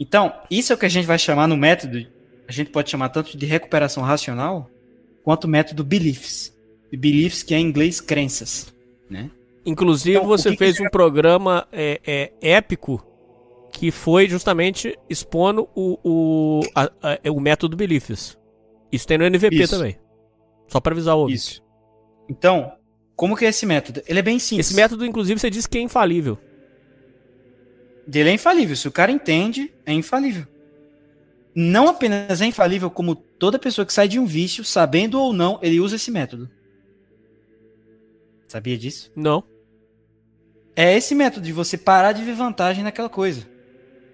Então, 0.00 0.32
isso 0.50 0.72
é 0.72 0.74
o 0.74 0.78
que 0.78 0.86
a 0.86 0.90
gente 0.90 1.04
vai 1.06 1.18
chamar 1.18 1.46
no 1.46 1.56
método, 1.56 2.04
a 2.48 2.52
gente 2.52 2.70
pode 2.70 2.88
chamar 2.90 3.10
tanto 3.10 3.36
de 3.36 3.44
recuperação 3.46 4.02
racional, 4.02 4.68
quanto 5.22 5.46
método 5.46 5.84
beliefs. 5.84 6.52
E 6.90 6.96
beliefs 6.96 7.42
que 7.42 7.54
é 7.54 7.58
em 7.58 7.66
inglês 7.66 8.00
crenças. 8.00 8.72
Né? 9.08 9.30
Inclusive, 9.66 10.16
Então, 10.16 10.26
você 10.26 10.48
que 10.50 10.56
que 10.56 10.64
fez 10.64 10.76
você- 10.76 10.86
um 10.86 10.88
programa 10.88 11.68
é, 11.70 12.00
é, 12.06 12.32
épico 12.40 13.04
que 13.72 13.90
foi 13.90 14.26
justamente 14.28 14.98
expondo 15.08 15.68
o, 15.76 15.98
o, 16.02 16.60
a- 16.74 16.90
a- 17.02 17.30
o 17.30 17.38
método 17.38 17.76
Beliefs. 17.76 18.36
Isso 18.90 19.06
tem 19.06 19.18
no 19.18 19.24
NVP 19.24 19.54
Isso. 19.56 19.76
também. 19.76 19.96
Só 20.66 20.80
pra 20.80 20.92
avisar 20.92 21.14
o 21.14 21.20
ouvinte. 21.20 21.36
Isso. 21.36 21.62
Então, 22.28 22.72
como 23.14 23.36
que 23.36 23.44
é 23.44 23.48
esse 23.48 23.64
método? 23.66 24.02
Ele 24.08 24.18
é 24.18 24.22
bem 24.22 24.38
simples. 24.38 24.66
Esse 24.68 24.74
método, 24.76 25.04
inclusive, 25.06 25.38
você 25.38 25.50
disse 25.50 25.68
que 25.68 25.78
é 25.78 25.82
infalível. 25.82 26.36
Dele 28.10 28.30
é 28.30 28.34
infalível. 28.34 28.76
Se 28.76 28.88
o 28.88 28.92
cara 28.92 29.12
entende, 29.12 29.72
é 29.86 29.92
infalível. 29.92 30.46
Não 31.54 31.88
apenas 31.88 32.40
é 32.40 32.46
infalível, 32.46 32.90
como 32.90 33.14
toda 33.14 33.58
pessoa 33.58 33.86
que 33.86 33.92
sai 33.92 34.08
de 34.08 34.18
um 34.18 34.26
vício, 34.26 34.64
sabendo 34.64 35.20
ou 35.20 35.32
não, 35.32 35.58
ele 35.62 35.80
usa 35.80 35.96
esse 35.96 36.10
método. 36.10 36.50
Sabia 38.48 38.76
disso? 38.76 39.10
Não. 39.14 39.44
É 40.74 40.96
esse 40.96 41.14
método 41.14 41.46
de 41.46 41.52
você 41.52 41.78
parar 41.78 42.12
de 42.12 42.22
ver 42.22 42.34
vantagem 42.34 42.82
naquela 42.82 43.08
coisa. 43.08 43.46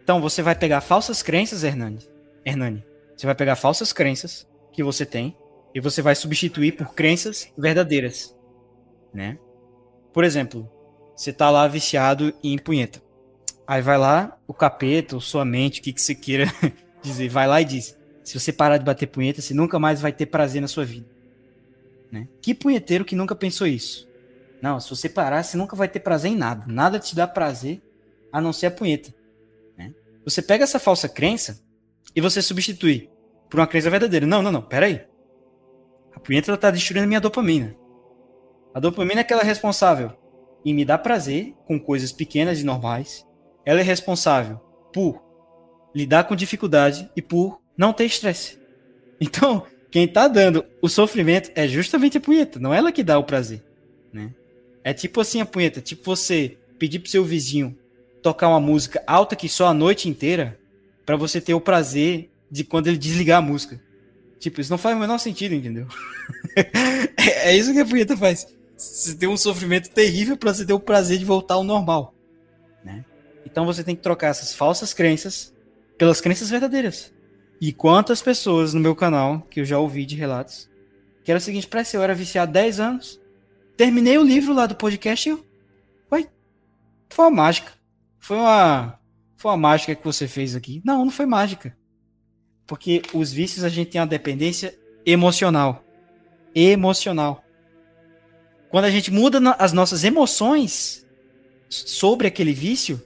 Então 0.02 0.20
você 0.20 0.42
vai 0.42 0.54
pegar 0.54 0.80
falsas 0.80 1.22
crenças, 1.22 1.64
Hernani. 1.64 1.98
Hernani. 2.44 2.84
Você 3.16 3.26
vai 3.26 3.34
pegar 3.34 3.56
falsas 3.56 3.92
crenças 3.92 4.46
que 4.72 4.82
você 4.82 5.06
tem 5.06 5.36
e 5.74 5.80
você 5.80 6.02
vai 6.02 6.14
substituir 6.14 6.72
por 6.72 6.94
crenças 6.94 7.50
verdadeiras, 7.56 8.34
né? 9.12 9.38
Por 10.12 10.24
exemplo, 10.24 10.70
você 11.14 11.32
tá 11.32 11.50
lá 11.50 11.66
viciado 11.66 12.32
em 12.42 12.58
punheta. 12.58 13.05
Aí 13.66 13.82
vai 13.82 13.98
lá 13.98 14.38
o 14.46 14.54
capeta, 14.54 15.14
ou 15.16 15.20
sua 15.20 15.44
mente, 15.44 15.80
o 15.80 15.82
que 15.82 15.92
que 15.92 16.00
você 16.00 16.14
queira 16.14 16.46
dizer, 17.02 17.28
vai 17.28 17.46
lá 17.46 17.60
e 17.60 17.64
diz: 17.64 17.96
se 18.22 18.38
você 18.38 18.52
parar 18.52 18.78
de 18.78 18.84
bater 18.84 19.06
punheta, 19.06 19.42
você 19.42 19.54
nunca 19.54 19.78
mais 19.78 20.00
vai 20.00 20.12
ter 20.12 20.26
prazer 20.26 20.60
na 20.60 20.68
sua 20.68 20.84
vida. 20.84 21.06
Né? 22.10 22.28
Que 22.40 22.54
punheteiro 22.54 23.04
que 23.04 23.16
nunca 23.16 23.34
pensou 23.34 23.66
isso? 23.66 24.08
Não, 24.62 24.80
se 24.80 24.88
você 24.88 25.08
parar, 25.08 25.42
você 25.42 25.56
nunca 25.56 25.76
vai 25.76 25.88
ter 25.88 26.00
prazer 26.00 26.30
em 26.30 26.36
nada. 26.36 26.64
Nada 26.66 26.98
te 26.98 27.14
dá 27.14 27.26
prazer 27.26 27.82
a 28.32 28.40
não 28.40 28.52
ser 28.52 28.66
a 28.66 28.70
punheta. 28.70 29.12
né? 29.76 29.92
Você 30.24 30.40
pega 30.40 30.64
essa 30.64 30.78
falsa 30.78 31.08
crença 31.08 31.60
e 32.14 32.20
você 32.20 32.40
substitui 32.40 33.10
por 33.50 33.60
uma 33.60 33.66
crença 33.66 33.90
verdadeira. 33.90 34.26
Não, 34.26 34.42
não, 34.42 34.52
não, 34.52 34.62
pera 34.62 34.86
aí. 34.86 35.04
A 36.14 36.20
punheta 36.20 36.50
ela 36.50 36.58
tá 36.58 36.70
destruindo 36.70 37.06
minha 37.06 37.20
dopamina. 37.20 37.76
A 38.72 38.80
dopamina 38.80 39.20
é 39.20 39.22
aquela 39.22 39.42
responsável 39.42 40.12
em 40.64 40.72
me 40.74 40.84
dar 40.84 40.98
prazer 40.98 41.54
com 41.66 41.78
coisas 41.78 42.12
pequenas 42.12 42.60
e 42.60 42.64
normais. 42.64 43.25
Ela 43.66 43.80
é 43.80 43.82
responsável 43.82 44.58
por 44.92 45.22
lidar 45.94 46.24
com 46.24 46.34
dificuldade 46.34 47.10
e 47.14 47.20
por 47.20 47.60
não 47.76 47.92
ter 47.92 48.06
estresse. 48.06 48.58
Então, 49.20 49.66
quem 49.90 50.08
tá 50.08 50.28
dando 50.28 50.64
o 50.80 50.88
sofrimento 50.88 51.50
é 51.54 51.68
justamente 51.68 52.16
a 52.16 52.20
punheta, 52.20 52.58
não 52.58 52.72
é 52.72 52.78
ela 52.78 52.92
que 52.92 53.02
dá 53.02 53.18
o 53.18 53.24
prazer, 53.24 53.62
né? 54.12 54.32
É 54.84 54.94
tipo 54.94 55.20
assim 55.20 55.40
a 55.40 55.46
punheta, 55.46 55.80
tipo 55.80 56.04
você 56.04 56.56
pedir 56.78 57.00
pro 57.00 57.10
seu 57.10 57.24
vizinho 57.24 57.76
tocar 58.22 58.48
uma 58.48 58.60
música 58.60 59.02
alta 59.06 59.34
que 59.36 59.48
só 59.48 59.66
a 59.66 59.74
noite 59.74 60.08
inteira 60.08 60.58
pra 61.04 61.16
você 61.16 61.40
ter 61.40 61.54
o 61.54 61.60
prazer 61.60 62.30
de 62.50 62.64
quando 62.64 62.88
ele 62.88 62.98
desligar 62.98 63.38
a 63.38 63.42
música. 63.42 63.80
Tipo, 64.38 64.60
isso 64.60 64.70
não 64.70 64.78
faz 64.78 64.96
o 64.96 65.00
menor 65.00 65.18
sentido, 65.18 65.54
entendeu? 65.54 65.86
é 67.16 67.50
é 67.50 67.56
isso 67.56 67.72
que 67.72 67.78
a 67.78 67.86
punheta 67.86 68.16
faz. 68.16 68.46
Você 68.76 69.14
tem 69.14 69.28
um 69.28 69.36
sofrimento 69.36 69.90
terrível 69.90 70.36
pra 70.36 70.52
você 70.52 70.66
ter 70.66 70.72
o 70.72 70.80
prazer 70.80 71.18
de 71.18 71.24
voltar 71.24 71.54
ao 71.54 71.64
normal? 71.64 72.12
Então 73.46 73.64
você 73.64 73.84
tem 73.84 73.94
que 73.94 74.02
trocar 74.02 74.28
essas 74.28 74.52
falsas 74.52 74.92
crenças 74.92 75.54
pelas 75.96 76.20
crenças 76.20 76.50
verdadeiras. 76.50 77.14
E 77.60 77.72
quantas 77.72 78.20
pessoas 78.20 78.74
no 78.74 78.80
meu 78.80 78.94
canal, 78.94 79.40
que 79.42 79.60
eu 79.60 79.64
já 79.64 79.78
ouvi 79.78 80.04
de 80.04 80.16
relatos, 80.16 80.68
que 81.24 81.30
era 81.30 81.38
o 81.38 81.40
seguinte, 81.40 81.66
parece 81.66 81.96
eu 81.96 82.02
era 82.02 82.14
viciado 82.14 82.52
10 82.52 82.80
anos, 82.80 83.20
terminei 83.76 84.18
o 84.18 84.24
livro 84.24 84.52
lá 84.52 84.66
do 84.66 84.74
podcast 84.74 85.28
e 85.28 85.32
eu... 85.32 85.46
Ué, 86.12 86.26
foi 87.08 87.24
uma 87.24 87.30
mágica. 87.30 87.72
Foi 88.18 88.36
uma... 88.36 88.98
Foi 89.36 89.50
uma 89.50 89.56
mágica 89.56 89.94
que 89.94 90.04
você 90.04 90.26
fez 90.26 90.56
aqui. 90.56 90.82
Não, 90.84 91.04
não 91.04 91.10
foi 91.10 91.26
mágica. 91.26 91.76
Porque 92.66 93.02
os 93.12 93.32
vícios 93.32 93.64
a 93.64 93.68
gente 93.68 93.90
tem 93.90 94.00
uma 94.00 94.06
dependência 94.06 94.76
emocional. 95.04 95.84
Emocional. 96.54 97.44
Quando 98.70 98.86
a 98.86 98.90
gente 98.90 99.10
muda 99.10 99.38
as 99.58 99.72
nossas 99.72 100.04
emoções 100.04 101.06
sobre 101.68 102.26
aquele 102.26 102.52
vício, 102.52 103.00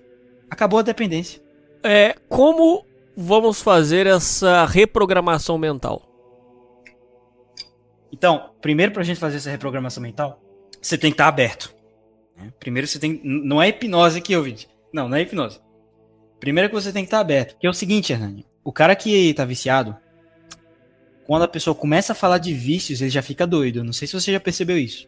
acabou 0.50 0.80
a 0.80 0.82
dependência. 0.82 1.40
É, 1.82 2.14
como 2.28 2.84
vamos 3.16 3.62
fazer 3.62 4.06
essa 4.06 4.64
reprogramação 4.66 5.56
mental? 5.56 6.02
Então, 8.12 8.50
primeiro 8.60 8.92
pra 8.92 9.02
gente 9.02 9.20
fazer 9.20 9.36
essa 9.36 9.50
reprogramação 9.50 10.02
mental, 10.02 10.42
você 10.80 10.98
tem 10.98 11.10
que 11.10 11.14
estar 11.14 11.28
aberto. 11.28 11.74
né? 12.36 12.52
Primeiro 12.58 12.86
você 12.86 12.98
tem. 12.98 13.20
Não 13.24 13.62
é 13.62 13.68
hipnose 13.68 14.18
aqui, 14.18 14.36
ouvinte. 14.36 14.68
Não, 14.92 15.08
não 15.08 15.16
é 15.16 15.22
hipnose. 15.22 15.60
Primeiro 16.40 16.68
que 16.68 16.74
você 16.74 16.92
tem 16.92 17.04
que 17.04 17.06
estar 17.08 17.20
aberto. 17.20 17.56
Que 17.58 17.66
é 17.66 17.70
o 17.70 17.74
seguinte, 17.74 18.12
Hernani. 18.12 18.46
O 18.64 18.72
cara 18.72 18.96
que 18.96 19.32
tá 19.34 19.44
viciado, 19.44 19.96
quando 21.26 21.42
a 21.42 21.48
pessoa 21.48 21.74
começa 21.74 22.12
a 22.12 22.16
falar 22.16 22.38
de 22.38 22.52
vícios, 22.52 23.00
ele 23.00 23.10
já 23.10 23.22
fica 23.22 23.46
doido. 23.46 23.84
Não 23.84 23.92
sei 23.92 24.08
se 24.08 24.14
você 24.14 24.32
já 24.32 24.40
percebeu 24.40 24.76
isso. 24.76 25.06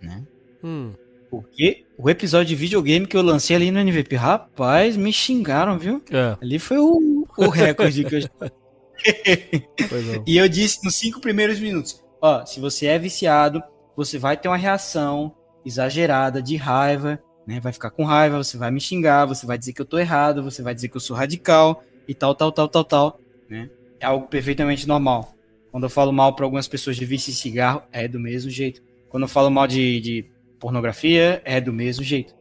Né? 0.00 0.22
Hum, 0.62 0.92
Porque 1.30 1.84
o 1.96 2.10
episódio 2.10 2.48
de 2.48 2.56
videogame 2.56 3.06
que 3.06 3.16
eu 3.16 3.22
lancei 3.22 3.54
ali 3.54 3.70
no 3.70 3.78
NVP, 3.78 4.16
rapaz, 4.16 4.96
me 4.96 5.12
xingaram, 5.12 5.78
viu? 5.78 6.02
é, 6.10 6.36
Ali 6.42 6.58
foi 6.58 6.78
o, 6.78 7.26
o 7.38 7.48
recorde 7.48 8.04
que 8.04 8.16
eu 8.16 8.20
não. 10.16 10.24
E 10.26 10.36
eu 10.36 10.48
disse 10.48 10.84
nos 10.84 10.96
cinco 10.96 11.20
primeiros 11.20 11.60
minutos: 11.60 12.02
ó, 12.20 12.44
se 12.44 12.58
você 12.58 12.86
é 12.86 12.98
viciado, 12.98 13.62
você 13.96 14.18
vai 14.18 14.36
ter 14.36 14.48
uma 14.48 14.56
reação 14.56 15.34
exagerada 15.64 16.42
de 16.42 16.56
raiva, 16.56 17.20
né? 17.46 17.60
Vai 17.60 17.72
ficar 17.72 17.90
com 17.90 18.04
raiva, 18.04 18.42
você 18.42 18.56
vai 18.56 18.70
me 18.70 18.80
xingar, 18.80 19.26
você 19.26 19.46
vai 19.46 19.56
dizer 19.56 19.72
que 19.72 19.80
eu 19.80 19.86
tô 19.86 19.98
errado, 19.98 20.42
você 20.42 20.62
vai 20.62 20.74
dizer 20.74 20.88
que 20.88 20.96
eu 20.96 21.00
sou 21.00 21.16
radical 21.16 21.82
e 22.08 22.14
tal, 22.14 22.34
tal, 22.34 22.50
tal, 22.50 22.68
tal, 22.68 22.84
tal, 22.84 23.20
né? 23.48 23.70
É 24.00 24.06
algo 24.06 24.26
perfeitamente 24.26 24.88
normal. 24.88 25.34
Quando 25.70 25.84
eu 25.84 25.90
falo 25.90 26.12
mal 26.12 26.34
para 26.34 26.44
algumas 26.44 26.66
pessoas 26.66 26.96
de 26.96 27.04
vício 27.04 27.30
em 27.30 27.34
cigarro, 27.34 27.82
é 27.92 28.08
do 28.08 28.18
mesmo 28.18 28.50
jeito. 28.50 28.82
Quando 29.08 29.24
eu 29.24 29.28
falo 29.28 29.50
mal 29.50 29.66
de, 29.66 30.00
de 30.00 30.30
pornografia, 30.60 31.42
é 31.44 31.60
do 31.60 31.72
mesmo 31.72 32.04
jeito. 32.04 32.34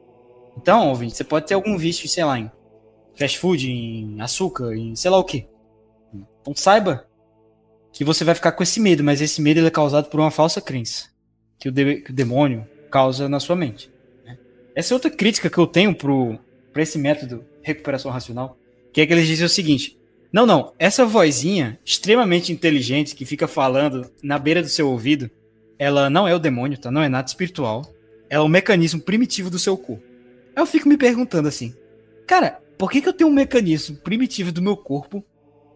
Então, 0.57 0.89
ouvinte, 0.89 1.15
você 1.15 1.23
pode 1.23 1.47
ter 1.47 1.53
algum 1.55 1.77
vício, 1.77 2.07
sei 2.07 2.23
lá, 2.23 2.37
em 2.37 2.51
fast 3.15 3.39
food, 3.39 3.71
em 3.71 4.21
açúcar, 4.21 4.75
em 4.75 4.95
sei 4.95 5.09
lá 5.09 5.17
o 5.17 5.23
quê. 5.23 5.47
Então 6.41 6.53
saiba 6.55 7.07
que 7.91 8.03
você 8.03 8.23
vai 8.23 8.35
ficar 8.35 8.51
com 8.51 8.61
esse 8.63 8.79
medo, 8.79 9.03
mas 9.03 9.21
esse 9.21 9.41
medo 9.41 9.65
é 9.65 9.69
causado 9.69 10.09
por 10.09 10.19
uma 10.19 10.31
falsa 10.31 10.61
crença 10.61 11.09
que 11.59 11.69
o, 11.69 11.71
de- 11.71 12.01
que 12.01 12.11
o 12.11 12.13
demônio 12.13 12.65
causa 12.91 13.27
na 13.27 13.39
sua 13.39 13.55
mente. 13.55 13.91
né? 14.25 14.37
Essa 14.75 14.93
é 14.93 14.95
outra 14.95 15.09
crítica 15.11 15.49
que 15.49 15.57
eu 15.57 15.67
tenho 15.67 15.93
pra 15.93 16.81
esse 16.81 16.97
método 16.97 17.43
recuperação 17.61 18.11
racional, 18.11 18.57
que 18.93 19.01
é 19.01 19.05
que 19.05 19.13
eles 19.13 19.27
dizem 19.27 19.45
o 19.45 19.49
seguinte: 19.49 19.97
não, 20.31 20.45
não, 20.45 20.73
essa 20.79 21.05
vozinha 21.05 21.79
extremamente 21.85 22.51
inteligente 22.53 23.15
que 23.15 23.25
fica 23.25 23.47
falando 23.47 24.09
na 24.23 24.37
beira 24.39 24.61
do 24.61 24.69
seu 24.69 24.89
ouvido, 24.89 25.29
ela 25.77 26.09
não 26.09 26.27
é 26.27 26.33
o 26.33 26.39
demônio, 26.39 26.77
tá? 26.77 26.89
Não 26.91 27.01
é 27.01 27.09
nada 27.09 27.27
espiritual. 27.27 27.83
É 28.29 28.39
um 28.39 28.47
mecanismo 28.47 29.01
primitivo 29.01 29.49
do 29.49 29.57
seu 29.57 29.77
corpo. 29.77 30.03
Aí 30.55 30.61
eu 30.61 30.67
fico 30.67 30.87
me 30.87 30.97
perguntando 30.97 31.47
assim, 31.47 31.73
cara, 32.27 32.61
por 32.77 32.91
que, 32.91 33.01
que 33.01 33.09
eu 33.09 33.13
tenho 33.13 33.29
um 33.29 33.33
mecanismo 33.33 33.97
primitivo 33.97 34.51
do 34.51 34.61
meu 34.61 34.77
corpo 34.77 35.23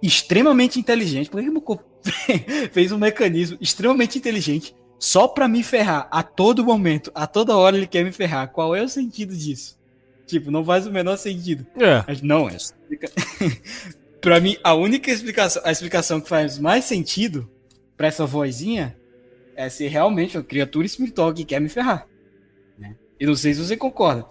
extremamente 0.01 0.79
inteligente? 0.79 1.29
Por 1.29 1.39
que, 1.39 1.47
que 1.47 1.51
meu 1.51 1.61
corpo 1.61 1.85
fez 2.71 2.91
um 2.91 2.97
mecanismo 2.97 3.57
extremamente 3.59 4.17
inteligente 4.17 4.75
só 4.99 5.27
pra 5.27 5.47
me 5.47 5.63
ferrar 5.63 6.07
a 6.11 6.23
todo 6.23 6.63
momento, 6.63 7.11
a 7.13 7.27
toda 7.27 7.57
hora 7.57 7.75
ele 7.75 7.87
quer 7.87 8.05
me 8.05 8.11
ferrar? 8.11 8.51
Qual 8.51 8.75
é 8.75 8.81
o 8.81 8.87
sentido 8.87 9.35
disso? 9.35 9.77
Tipo, 10.25 10.49
não 10.49 10.63
faz 10.63 10.87
o 10.87 10.91
menor 10.91 11.17
sentido. 11.17 11.65
É, 11.75 12.03
Mas 12.07 12.21
Não, 12.21 12.49
é. 12.49 12.55
pra 14.21 14.39
mim, 14.39 14.57
a 14.63 14.73
única 14.73 15.11
explicação, 15.11 15.61
a 15.65 15.71
explicação 15.71 16.21
que 16.21 16.29
faz 16.29 16.57
mais 16.57 16.85
sentido 16.85 17.49
pra 17.97 18.07
essa 18.07 18.25
vozinha 18.25 18.95
é 19.55 19.69
ser 19.69 19.89
realmente 19.89 20.37
uma 20.37 20.43
criatura 20.43 20.85
espiritual 20.85 21.33
que 21.33 21.43
quer 21.43 21.59
me 21.59 21.69
ferrar. 21.69 22.07
E 23.23 23.25
não 23.25 23.35
sei 23.37 23.53
se 23.53 23.63
você 23.63 23.77
concorda. 23.77 24.25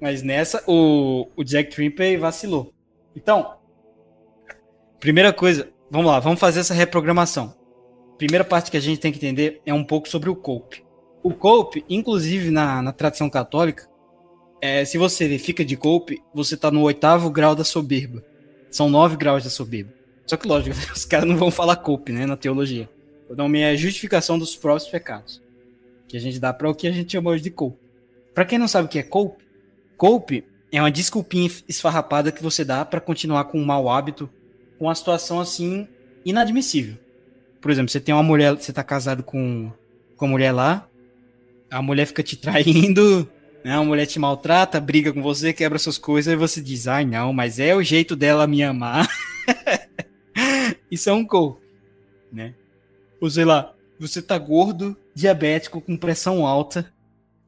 Mas 0.00 0.22
nessa, 0.22 0.64
o, 0.66 1.28
o 1.36 1.44
Jack 1.44 1.70
Trimpe 1.70 2.16
vacilou. 2.16 2.72
Então, 3.14 3.58
primeira 4.98 5.30
coisa, 5.30 5.68
vamos 5.90 6.06
lá, 6.06 6.20
vamos 6.20 6.40
fazer 6.40 6.60
essa 6.60 6.72
reprogramação. 6.72 7.54
Primeira 8.16 8.42
parte 8.42 8.70
que 8.70 8.78
a 8.78 8.80
gente 8.80 8.98
tem 8.98 9.12
que 9.12 9.18
entender 9.18 9.60
é 9.66 9.74
um 9.74 9.84
pouco 9.84 10.08
sobre 10.08 10.30
o 10.30 10.34
cope. 10.34 10.82
O 11.22 11.34
cope, 11.34 11.84
inclusive 11.86 12.50
na, 12.50 12.80
na 12.80 12.94
tradição 12.94 13.28
católica, 13.28 13.86
é, 14.58 14.86
se 14.86 14.96
você 14.96 15.38
fica 15.38 15.62
de 15.62 15.76
golpe, 15.76 16.22
você 16.32 16.56
tá 16.56 16.70
no 16.70 16.80
oitavo 16.80 17.28
grau 17.28 17.54
da 17.54 17.62
soberba. 17.62 18.24
São 18.70 18.88
nove 18.88 19.18
graus 19.18 19.44
da 19.44 19.50
soberba. 19.50 19.92
Só 20.26 20.38
que, 20.38 20.48
lógico, 20.48 20.74
os 20.96 21.04
caras 21.04 21.28
não 21.28 21.36
vão 21.36 21.50
falar 21.50 21.74
golpe, 21.74 22.10
né, 22.10 22.24
na 22.24 22.38
teologia. 22.38 22.88
O 23.28 23.36
nome 23.36 23.60
é 23.60 23.76
justificação 23.76 24.38
dos 24.38 24.56
próprios 24.56 24.88
pecados. 24.88 25.42
Que 26.08 26.16
a 26.16 26.20
gente 26.20 26.40
dá 26.40 26.54
para 26.54 26.70
o 26.70 26.74
que 26.74 26.88
a 26.88 26.90
gente 26.90 27.12
chama 27.12 27.28
hoje 27.28 27.42
de 27.42 27.50
golpe. 27.50 27.83
Pra 28.34 28.44
quem 28.44 28.58
não 28.58 28.68
sabe 28.68 28.86
o 28.86 28.88
que 28.88 28.98
é 28.98 29.02
golpe, 29.02 29.44
golpe 29.96 30.44
é 30.72 30.80
uma 30.80 30.90
desculpinha 30.90 31.50
esfarrapada 31.68 32.32
que 32.32 32.42
você 32.42 32.64
dá 32.64 32.84
para 32.84 33.00
continuar 33.00 33.44
com 33.44 33.60
um 33.60 33.64
mau 33.64 33.88
hábito, 33.88 34.28
com 34.78 34.86
uma 34.86 34.94
situação 34.94 35.40
assim 35.40 35.86
inadmissível. 36.24 36.96
Por 37.60 37.70
exemplo, 37.70 37.90
você 37.90 38.00
tem 38.00 38.14
uma 38.14 38.22
mulher, 38.22 38.54
você 38.54 38.72
tá 38.72 38.82
casado 38.82 39.22
com, 39.22 39.70
com 40.16 40.24
a 40.24 40.28
mulher 40.28 40.52
lá, 40.52 40.88
a 41.70 41.80
mulher 41.80 42.06
fica 42.06 42.22
te 42.22 42.36
traindo 42.36 43.28
né? 43.64 43.78
Uma 43.78 43.86
mulher 43.86 44.06
te 44.06 44.18
maltrata, 44.18 44.78
briga 44.78 45.12
com 45.12 45.22
você, 45.22 45.52
quebra 45.52 45.78
suas 45.78 45.96
coisas, 45.96 46.32
e 46.32 46.36
você 46.36 46.60
diz, 46.60 46.86
ai 46.86 47.06
não, 47.06 47.32
mas 47.32 47.58
é 47.58 47.74
o 47.74 47.82
jeito 47.82 48.14
dela 48.14 48.46
me 48.46 48.62
amar. 48.62 49.08
Isso 50.90 51.08
é 51.08 51.12
um 51.12 51.24
cope, 51.24 51.62
né? 52.30 52.54
Ou 53.20 53.30
sei 53.30 53.46
lá, 53.46 53.72
você 53.98 54.20
tá 54.20 54.36
gordo, 54.36 54.94
diabético, 55.14 55.80
com 55.80 55.96
pressão 55.96 56.46
alta, 56.46 56.92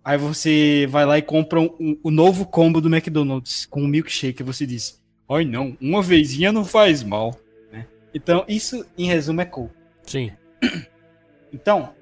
aí 0.07 0.17
você 0.17 0.87
vai 0.89 1.05
lá 1.05 1.19
e 1.19 1.23
compra 1.23 1.61
o 1.61 1.65
um, 1.81 1.99
um, 2.05 2.11
novo 2.13 2.47
combo 2.47 2.81
do 2.81 2.89
McDonald's 2.89 3.67
com 3.67 3.83
um 3.83 3.89
milkshake, 3.89 4.41
e 4.41 4.45
você 4.45 4.65
diz, 4.65 5.03
ai 5.29 5.45
não, 5.45 5.77
uma 5.81 6.01
vezinha 6.01 6.53
não 6.53 6.65
faz 6.65 7.03
mal, 7.03 7.35
né? 7.73 7.89
Então, 8.15 8.45
isso, 8.47 8.87
em 8.97 9.09
resumo, 9.09 9.41
é 9.41 9.45
cope. 9.45 9.75
Sim. 10.05 10.31
Então, 11.53 11.95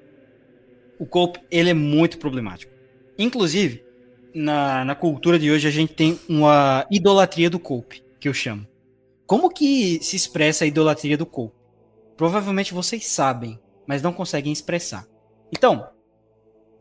o 0.99 1.05
cope, 1.05 1.39
ele 1.49 1.69
é 1.69 1.73
muito 1.73 2.17
problemático. 2.17 2.73
Inclusive, 3.17 3.85
na, 4.33 4.83
na 4.83 4.95
cultura 4.95 5.39
de 5.39 5.49
hoje 5.49 5.65
a 5.65 5.71
gente 5.71 5.93
tem 5.93 6.19
uma 6.27 6.85
idolatria 6.91 7.49
do 7.49 7.57
Cope, 7.57 8.03
que 8.19 8.27
eu 8.27 8.33
chamo. 8.33 8.67
Como 9.25 9.49
que 9.49 10.03
se 10.03 10.17
expressa 10.17 10.65
a 10.65 10.67
idolatria 10.67 11.17
do 11.17 11.25
Cope? 11.25 11.55
Provavelmente 12.17 12.73
vocês 12.73 13.05
sabem, 13.05 13.57
mas 13.87 14.01
não 14.01 14.11
conseguem 14.11 14.51
expressar. 14.51 15.07
Então, 15.53 15.87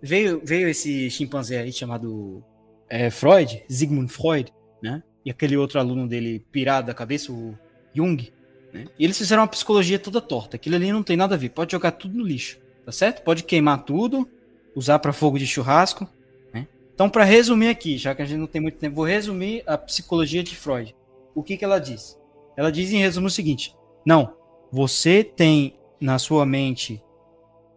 veio, 0.04 0.40
veio 0.44 0.68
esse 0.68 1.10
chimpanzé 1.10 1.60
aí 1.60 1.72
chamado 1.72 2.42
é, 2.88 3.10
Freud, 3.10 3.64
Sigmund 3.68 4.12
Freud, 4.12 4.52
né? 4.82 5.02
E 5.24 5.30
aquele 5.30 5.56
outro 5.56 5.78
aluno 5.78 6.06
dele 6.06 6.44
pirado 6.52 6.86
da 6.86 6.94
cabeça, 6.94 7.32
o 7.32 7.58
Jung, 7.94 8.32
né? 8.72 8.86
E 8.98 9.04
eles 9.04 9.16
fizeram 9.16 9.42
uma 9.42 9.48
psicologia 9.48 9.98
toda 9.98 10.20
torta. 10.20 10.56
Aquilo 10.56 10.76
ali 10.76 10.92
não 10.92 11.02
tem 11.02 11.16
nada 11.16 11.34
a 11.34 11.38
ver. 11.38 11.48
Pode 11.48 11.72
jogar 11.72 11.92
tudo 11.92 12.18
no 12.18 12.24
lixo, 12.24 12.58
tá 12.84 12.92
certo? 12.92 13.22
Pode 13.22 13.44
queimar 13.44 13.84
tudo, 13.84 14.28
usar 14.74 14.98
para 14.98 15.12
fogo 15.12 15.38
de 15.38 15.46
churrasco, 15.46 16.08
então, 16.94 17.10
para 17.10 17.24
resumir 17.24 17.68
aqui, 17.68 17.98
já 17.98 18.14
que 18.14 18.22
a 18.22 18.24
gente 18.24 18.38
não 18.38 18.46
tem 18.46 18.60
muito 18.60 18.78
tempo, 18.78 18.94
vou 18.94 19.04
resumir 19.04 19.64
a 19.66 19.76
psicologia 19.76 20.44
de 20.44 20.54
Freud. 20.54 20.94
O 21.34 21.42
que, 21.42 21.56
que 21.56 21.64
ela 21.64 21.80
diz? 21.80 22.16
Ela 22.56 22.70
diz 22.70 22.92
em 22.92 22.98
resumo 22.98 23.26
o 23.26 23.30
seguinte: 23.30 23.74
não, 24.06 24.36
você 24.70 25.24
tem 25.24 25.76
na 26.00 26.20
sua 26.20 26.46
mente 26.46 27.02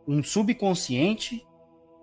um 0.08 0.22
subconsciente 0.22 1.44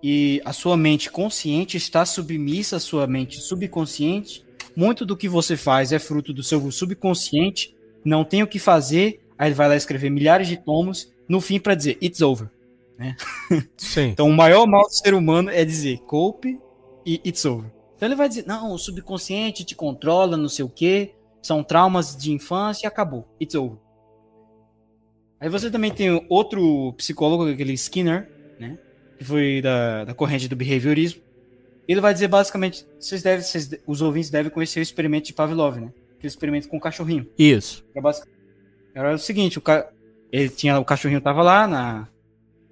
e 0.07 0.39
a 0.45 0.53
sua 0.53 0.77
mente 0.77 1.09
consciente 1.09 1.77
está 1.77 2.05
submissa 2.05 2.75
à 2.75 2.79
sua 2.79 3.07
mente 3.07 3.41
subconsciente. 3.41 4.45
Muito 4.75 5.03
do 5.03 5.17
que 5.17 5.27
você 5.27 5.57
faz 5.57 5.91
é 5.91 5.97
fruto 5.97 6.31
do 6.31 6.43
seu 6.43 6.69
subconsciente. 6.69 7.75
Não 8.05 8.23
tem 8.23 8.43
o 8.43 8.47
que 8.47 8.59
fazer. 8.59 9.19
Aí 9.35 9.47
ele 9.47 9.55
vai 9.55 9.67
lá 9.67 9.75
escrever 9.75 10.11
milhares 10.11 10.47
de 10.47 10.57
tomos 10.57 11.11
no 11.27 11.41
fim 11.41 11.59
para 11.59 11.73
dizer 11.73 11.97
it's 12.03 12.21
over. 12.21 12.47
Né? 12.99 13.15
Sim. 13.75 14.09
então 14.09 14.29
o 14.29 14.33
maior 14.33 14.67
mal 14.67 14.83
do 14.83 14.93
ser 14.93 15.15
humano 15.15 15.49
é 15.49 15.65
dizer 15.65 15.97
cope 16.01 16.59
e 17.03 17.19
it's 17.25 17.43
over. 17.43 17.71
Então 17.95 18.07
ele 18.07 18.15
vai 18.15 18.29
dizer, 18.29 18.45
não, 18.45 18.73
o 18.73 18.77
subconsciente 18.77 19.65
te 19.65 19.73
controla, 19.73 20.37
não 20.37 20.49
sei 20.49 20.63
o 20.63 20.69
quê, 20.69 21.15
são 21.41 21.63
traumas 21.63 22.15
de 22.15 22.31
infância 22.31 22.85
e 22.85 22.87
acabou. 22.87 23.27
It's 23.41 23.55
over. 23.55 23.79
Aí 25.39 25.49
você 25.49 25.71
também 25.71 25.91
tem 25.91 26.23
outro 26.29 26.93
psicólogo, 26.93 27.49
aquele 27.49 27.73
Skinner, 27.73 28.29
né? 28.59 28.77
Que 29.17 29.23
foi 29.23 29.61
da, 29.61 30.05
da 30.05 30.13
corrente 30.13 30.47
do 30.47 30.55
behaviorismo. 30.55 31.21
Ele 31.87 32.01
vai 32.01 32.13
dizer 32.13 32.27
basicamente, 32.27 32.85
vocês 32.99 33.21
devem, 33.21 33.43
vocês, 33.43 33.69
os 33.85 34.01
ouvintes 34.01 34.29
devem 34.29 34.51
conhecer 34.51 34.79
o 34.79 34.83
experimento 34.83 35.27
de 35.27 35.33
Pavlov, 35.33 35.77
né? 35.77 35.93
Aquele 36.17 36.27
experimento 36.27 36.67
com 36.67 36.77
o 36.77 36.81
cachorrinho. 36.81 37.27
Isso. 37.37 37.85
Era, 37.95 38.13
era 38.95 39.13
o 39.13 39.19
seguinte, 39.19 39.57
o 39.57 39.61
ca... 39.61 39.87
ele 40.31 40.49
tinha, 40.49 40.79
o 40.79 40.85
cachorrinho 40.85 41.21
tava 41.21 41.43
lá 41.43 41.67
na, 41.67 42.07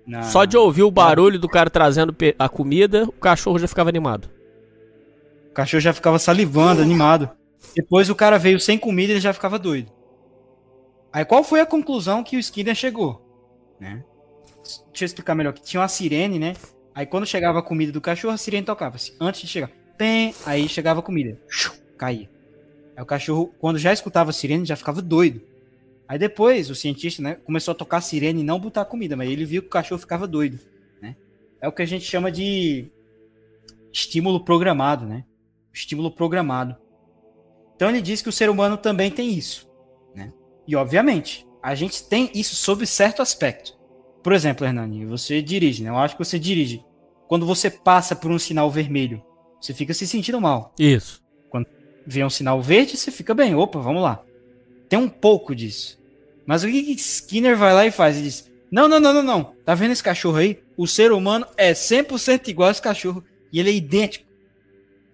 na... 0.05 0.23
Só 0.23 0.45
de 0.45 0.57
ouvir 0.57 0.83
o 0.83 0.91
barulho 0.91 1.39
do 1.39 1.47
cara 1.47 1.69
trazendo 1.69 2.15
a 2.39 2.49
comida, 2.49 3.03
o 3.03 3.11
cachorro 3.11 3.59
já 3.59 3.67
ficava 3.67 3.89
animado. 3.89 4.29
O 5.51 5.53
cachorro 5.53 5.81
já 5.81 5.93
ficava 5.93 6.17
salivando, 6.17 6.81
animado. 6.81 7.29
Depois 7.75 8.09
o 8.09 8.15
cara 8.15 8.39
veio 8.39 8.59
sem 8.59 8.77
comida 8.77 9.11
e 9.11 9.13
ele 9.13 9.21
já 9.21 9.33
ficava 9.33 9.59
doido. 9.59 9.91
Aí 11.11 11.23
qual 11.23 11.43
foi 11.43 11.59
a 11.59 11.65
conclusão 11.65 12.23
que 12.23 12.35
o 12.35 12.39
Skinner 12.39 12.73
chegou? 12.73 13.21
Né? 13.79 14.03
Deixa 14.63 15.03
eu 15.03 15.05
explicar 15.05 15.35
melhor. 15.35 15.53
Tinha 15.53 15.81
uma 15.81 15.87
sirene, 15.87 16.39
né? 16.39 16.55
Aí 16.95 17.05
quando 17.05 17.25
chegava 17.25 17.59
a 17.59 17.63
comida 17.63 17.91
do 17.91 18.01
cachorro, 18.01 18.33
a 18.33 18.37
sirene 18.37 18.65
tocava 18.65 18.95
assim. 18.95 19.13
Antes 19.19 19.41
de 19.41 19.47
chegar. 19.47 19.69
Pem, 19.97 20.33
aí 20.45 20.67
chegava 20.67 20.99
a 20.99 21.03
comida. 21.03 21.39
Caía. 21.97 22.29
Aí 22.95 23.03
o 23.03 23.05
cachorro, 23.05 23.53
quando 23.59 23.77
já 23.77 23.91
escutava 23.91 24.29
a 24.29 24.33
sirene, 24.33 24.65
já 24.65 24.75
ficava 24.75 25.01
doido. 25.01 25.41
Aí 26.07 26.19
depois 26.19 26.69
o 26.69 26.75
cientista, 26.75 27.21
né, 27.21 27.35
começou 27.35 27.71
a 27.71 27.75
tocar 27.75 28.01
sirene 28.01 28.41
e 28.41 28.43
não 28.43 28.59
botar 28.59 28.85
comida, 28.85 29.15
mas 29.15 29.29
ele 29.29 29.45
viu 29.45 29.61
que 29.61 29.67
o 29.67 29.71
cachorro 29.71 29.99
ficava 29.99 30.27
doido, 30.27 30.59
né? 31.01 31.15
É 31.61 31.67
o 31.67 31.71
que 31.71 31.81
a 31.81 31.85
gente 31.85 32.05
chama 32.05 32.31
de 32.31 32.91
estímulo 33.91 34.43
programado, 34.43 35.05
né? 35.05 35.25
Estímulo 35.73 36.11
programado. 36.11 36.75
Então 37.75 37.89
ele 37.89 38.01
diz 38.01 38.21
que 38.21 38.29
o 38.29 38.33
ser 38.33 38.49
humano 38.49 38.77
também 38.77 39.09
tem 39.09 39.33
isso, 39.33 39.69
né? 40.13 40.31
E 40.67 40.75
obviamente, 40.75 41.47
a 41.61 41.73
gente 41.73 42.07
tem 42.07 42.29
isso 42.35 42.55
sob 42.55 42.85
certo 42.85 43.21
aspecto. 43.21 43.75
Por 44.23 44.31
exemplo, 44.31 44.65
Hernani, 44.65 45.05
você 45.05 45.41
dirige, 45.41 45.83
né? 45.83 45.89
Eu 45.89 45.97
acho 45.97 46.15
que 46.15 46.23
você 46.23 46.39
dirige. 46.39 46.83
Quando 47.27 47.45
você 47.45 47.69
passa 47.69 48.15
por 48.15 48.31
um 48.31 48.39
sinal 48.39 48.71
vermelho, 48.71 49.21
você 49.59 49.73
fica 49.73 49.93
se 49.93 50.07
sentindo 50.07 50.39
mal. 50.39 50.73
Isso. 50.79 51.21
Quando 51.49 51.67
vê 52.07 52.23
um 52.23 52.29
sinal 52.29 52.61
verde, 52.61 52.95
você 52.95 53.11
fica 53.11 53.33
bem. 53.33 53.53
Opa, 53.53 53.79
vamos 53.79 54.01
lá. 54.01 54.23
Tem 54.87 54.97
um 54.97 55.09
pouco 55.09 55.53
disso. 55.53 55.99
Mas 56.45 56.63
o 56.63 56.67
que, 56.67 56.91
Skinner 56.93 57.57
vai 57.57 57.73
lá 57.73 57.85
e 57.85 57.91
faz? 57.91 58.15
Ele 58.15 58.25
diz: 58.25 58.49
Não, 58.71 58.87
não, 58.87 58.99
não, 58.99 59.13
não, 59.13 59.23
não. 59.23 59.55
Tá 59.65 59.75
vendo 59.75 59.91
esse 59.91 60.03
cachorro 60.03 60.37
aí? 60.37 60.61
O 60.77 60.87
ser 60.87 61.11
humano 61.11 61.45
é 61.57 61.73
100% 61.73 62.47
igual 62.47 62.69
a 62.69 62.71
esse 62.71 62.81
cachorro. 62.81 63.23
E 63.51 63.59
ele 63.59 63.69
é 63.69 63.73
idêntico. 63.73 64.25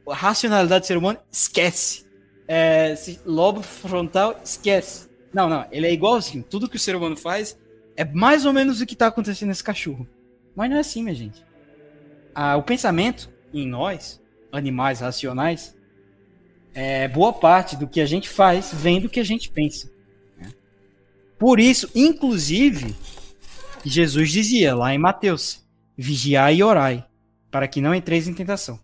A 0.08 0.16
racionalidade 0.16 0.84
do 0.84 0.88
ser 0.88 0.98
humano, 0.98 1.20
esquece. 1.32 2.06
É, 2.48 2.96
lobo 3.26 3.62
frontal, 3.62 4.40
esquece. 4.44 5.08
Não, 5.34 5.48
não. 5.48 5.66
Ele 5.72 5.86
é 5.86 5.94
igual 5.94 6.16
assim. 6.16 6.42
Tudo 6.42 6.68
que 6.68 6.76
o 6.76 6.80
ser 6.80 6.96
humano 6.96 7.16
faz 7.16 7.58
é 8.00 8.06
mais 8.06 8.46
ou 8.46 8.54
menos 8.54 8.80
o 8.80 8.86
que 8.86 8.96
tá 8.96 9.08
acontecendo 9.08 9.50
nesse 9.50 9.62
cachorro. 9.62 10.08
Mas 10.56 10.70
não 10.70 10.78
é 10.78 10.80
assim, 10.80 11.04
minha 11.04 11.14
gente. 11.14 11.46
Ah, 12.34 12.56
o 12.56 12.64
pensamento 12.64 13.30
em 13.54 13.68
nós, 13.68 14.22
animais 14.54 15.02
racionais, 15.02 15.76
é, 16.74 17.10
boa 17.10 17.34
parte 17.34 17.76
do 17.76 17.90
que 17.90 18.00
a 18.00 18.06
gente 18.06 18.30
faz 18.30 18.74
vem 18.74 19.02
do 19.02 19.10
que 19.10 19.20
a 19.20 19.24
gente 19.24 19.52
pensa. 19.52 19.92
Né? 20.38 20.50
Por 21.38 21.60
isso, 21.60 21.92
inclusive, 21.94 22.96
Jesus 23.84 24.32
dizia 24.32 24.74
lá 24.74 24.96
em 24.96 24.98
Mateus: 24.98 25.68
vigiai 25.98 26.56
e 26.56 26.64
orai, 26.64 27.06
para 27.52 27.68
que 27.68 27.82
não 27.82 27.94
entreis 27.94 28.30
em 28.30 28.34
tentação. 28.34 28.80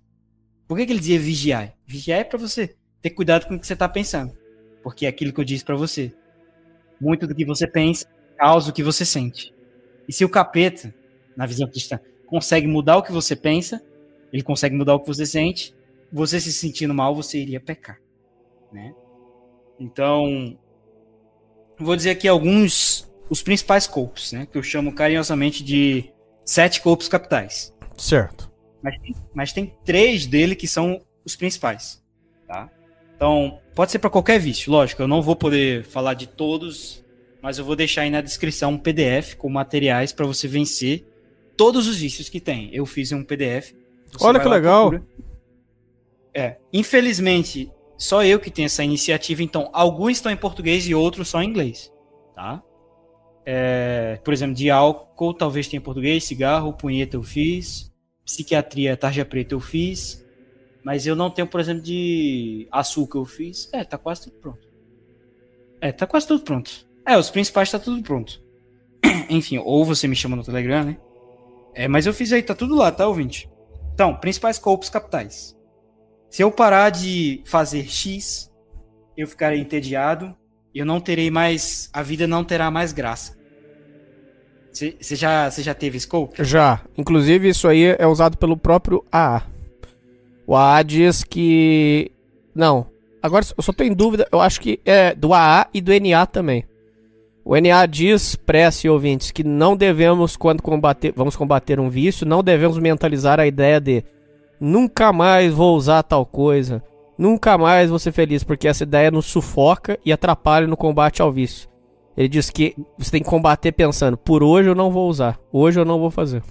Por 0.67 0.78
que, 0.78 0.86
que 0.86 0.91
ele 0.91 0.99
dizia 0.99 1.17
vigiai? 1.17 1.73
Vigiai 1.88 2.19
é 2.19 2.23
para 2.25 2.38
você 2.38 2.75
ter 3.01 3.12
cuidado 3.12 3.47
com 3.47 3.56
o 3.56 3.60
que 3.60 3.65
você 3.65 3.73
está 3.73 3.88
pensando. 3.88 4.38
Porque 4.84 5.06
é 5.06 5.10
aquilo 5.10 5.32
que 5.32 5.39
eu 5.39 5.45
disse 5.45 5.63
para 5.63 5.78
você. 5.78 6.13
Muito 6.99 7.25
do 7.25 7.34
que 7.34 7.45
você 7.45 7.65
pensa 7.65 8.13
causa 8.38 8.69
o 8.69 8.74
que 8.74 8.84
você 8.84 9.06
sente. 9.06 9.54
E 10.08 10.13
se 10.13 10.24
o 10.24 10.30
capeta, 10.30 10.93
na 11.36 11.45
visão 11.45 11.67
cristã, 11.67 12.00
consegue 12.26 12.67
mudar 12.67 12.98
o 12.98 13.04
que 13.04 13.12
você 13.12 13.36
pensa, 13.36 13.82
ele 14.32 14.43
consegue 14.43 14.76
mudar 14.76 14.95
o 14.95 15.00
que 15.00 15.08
você 15.08 15.26
sente, 15.26 15.74
você 16.12 16.39
se 16.39 16.52
sentindo 16.52 16.93
mal, 16.93 17.15
você 17.15 17.39
iria 17.39 17.60
pecar, 17.60 18.00
né? 18.71 18.93
Então, 19.80 20.58
vou 21.78 21.95
dizer 21.95 22.12
aqui 22.12 22.28
alguns 22.28 23.06
os 23.30 23.41
principais 23.41 23.88
corpos, 23.88 24.32
né, 24.32 24.45
que 24.45 24.58
eu 24.58 24.63
chamo 24.63 24.93
carinhosamente 24.93 25.63
de 25.63 26.12
sete 26.43 26.82
corpos 26.82 27.08
capitais. 27.08 27.74
Certo. 27.98 28.52
Mas, 28.82 28.95
mas 29.34 29.54
tem 29.54 29.74
três 29.84 30.28
dele 30.28 30.56
que 30.56 30.67
são 30.67 31.02
os 31.26 31.36
principais, 31.36 32.04
tá? 32.48 32.69
Então, 33.15 33.60
pode 33.74 33.91
ser 33.91 34.00
para 34.00 34.10
qualquer 34.10 34.39
vício, 34.39 34.71
lógico, 34.71 35.02
eu 35.02 35.08
não 35.08 35.21
vou 35.21 35.36
poder 35.36 35.84
falar 35.86 36.13
de 36.13 36.28
todos, 36.28 37.04
mas 37.45 37.60
eu 37.60 37.63
vou 37.63 37.75
deixar 37.75 38.01
aí 38.01 38.10
na 38.10 38.21
descrição 38.21 38.71
um 38.71 38.77
PDF 38.79 39.36
com 39.36 39.47
materiais 39.47 40.12
para 40.12 40.25
você 40.25 40.47
vencer 40.47 41.05
todos 41.55 41.88
os 41.88 41.97
vícios 41.97 42.27
que 42.27 42.39
tem. 42.39 42.73
Eu 42.73 42.88
fiz 42.88 43.12
um 43.12 43.23
PDF. 43.23 43.71
Olha 44.19 44.39
que 44.39 44.47
legal. 44.47 44.89
Procura. 44.89 45.08
É. 46.34 46.58
Infelizmente, 46.73 47.71
só 47.99 48.25
eu 48.25 48.39
que 48.39 48.49
tenho 48.49 48.65
essa 48.65 48.84
iniciativa, 48.84 49.43
então 49.43 49.69
alguns 49.73 50.13
estão 50.13 50.31
em 50.31 50.35
português 50.35 50.87
e 50.87 50.96
outros 50.96 51.27
só 51.27 51.39
em 51.39 51.48
inglês, 51.48 51.93
tá? 52.33 52.63
É, 53.46 54.19
por 54.23 54.33
exemplo, 54.33 54.56
de 54.56 54.71
álcool, 54.71 55.35
talvez 55.35 55.67
tenha 55.67 55.79
em 55.79 55.83
português, 55.83 56.23
cigarro, 56.23 56.73
punheta 56.73 57.15
eu 57.15 57.21
fiz, 57.21 57.93
psiquiatria, 58.25 58.98
tarja 58.98 59.23
preta 59.23 59.54
eu 59.54 59.60
fiz, 59.60 60.25
mas 60.83 61.06
eu 61.06 61.15
não 61.15 61.29
tenho, 61.29 61.48
por 61.48 61.60
exemplo, 61.60 61.83
de 61.83 62.67
açúcar 62.71 63.19
eu 63.19 63.25
fiz. 63.25 63.69
É, 63.71 63.83
tá 63.83 64.00
quase 64.00 64.23
tudo 64.23 64.35
pronto. 64.37 64.67
É, 65.79 65.91
tá 65.91 66.08
quase 66.08 66.27
tudo 66.27 66.43
pronto. 66.43 66.94
É, 67.06 67.17
os 67.17 67.29
principais 67.29 67.69
tá 67.69 67.77
tudo 67.77 68.01
pronto. 68.01 68.41
Enfim, 69.29 69.60
ou 69.60 69.85
você 69.85 70.08
me 70.08 70.15
chama 70.15 70.35
no 70.35 70.43
Telegram, 70.43 70.83
né? 70.83 70.97
É, 71.73 71.87
mas 71.87 72.06
eu 72.06 72.13
fiz 72.13 72.31
aí, 72.31 72.41
tá 72.41 72.56
tudo 72.56 72.75
lá, 72.75 72.91
tá, 72.91 73.08
ouvinte? 73.08 73.49
Então, 73.93 74.15
principais 74.15 74.58
corpos 74.58 74.89
capitais. 74.89 75.56
Se 76.29 76.41
eu 76.41 76.51
parar 76.51 76.89
de 76.89 77.41
fazer 77.45 77.85
X, 77.85 78.51
eu 79.15 79.27
ficarei 79.27 79.60
entediado, 79.60 80.35
eu 80.73 80.85
não 80.85 80.99
terei 80.99 81.29
mais, 81.29 81.89
a 81.93 82.01
vida 82.01 82.27
não 82.27 82.43
terá 82.43 82.71
mais 82.71 82.91
graça. 82.91 83.37
Você 84.73 85.15
já, 85.15 85.49
já 85.49 85.73
teve 85.73 85.97
scope? 85.97 86.43
Já. 86.43 86.81
Inclusive, 86.97 87.47
isso 87.47 87.65
aí 87.67 87.95
é 87.97 88.06
usado 88.06 88.37
pelo 88.37 88.58
próprio 88.58 89.06
AA. 89.10 89.43
O 90.45 90.53
AA 90.53 90.83
diz 90.83 91.23
que. 91.23 92.12
Não. 92.53 92.87
Agora 93.23 93.45
eu 93.58 93.63
só 93.63 93.71
em 93.79 93.93
dúvida. 93.93 94.27
Eu 94.29 94.41
acho 94.41 94.60
que 94.60 94.81
é 94.83 95.15
do 95.15 95.33
AA 95.33 95.67
e 95.73 95.79
do 95.79 95.93
NA 95.97 96.25
também. 96.25 96.65
O 97.48 97.56
NA 97.56 97.85
diz, 97.85 98.35
prece 98.35 98.89
ouvintes, 98.89 99.29
que 99.29 99.43
não 99.43 99.77
devemos, 99.77 100.35
quando 100.35 100.63
combater, 100.63 101.13
vamos 101.15 101.35
combater 101.35 101.79
um 101.79 101.91
vício, 101.91 102.25
não 102.25 102.43
devemos 102.43 102.79
mentalizar 102.79 103.39
a 103.39 103.46
ideia 103.46 103.79
de 103.79 104.04
nunca 104.60 105.13
mais 105.13 105.54
vou 105.54 105.77
usar 105.77 106.02
tal 106.02 106.25
coisa, 106.25 106.83
nunca 107.15 107.56
mais 107.56 107.91
vou 107.91 108.00
ser 108.00 108.12
feliz, 108.12 108.43
porque 108.43 108.67
essa 108.67 108.81
ideia 108.81 109.12
nos 109.12 109.27
sufoca 109.27 110.00
e 110.04 110.12
atrapalha 110.12 110.65
no 110.65 110.75
combate 110.75 111.21
ao 111.21 111.31
vício. 111.31 111.69
Ele 112.17 112.27
diz 112.27 112.50
que 112.50 112.75
você 112.98 113.12
tem 113.12 113.21
que 113.21 113.29
combater 113.29 113.71
pensando, 113.73 114.17
por 114.17 114.41
hoje 114.41 114.69
eu 114.69 114.75
não 114.75 114.89
vou 114.89 115.08
usar, 115.08 115.39
hoje 115.54 115.79
eu 115.79 115.85
não 115.85 116.00
vou 116.00 116.10
fazer. 116.10 116.41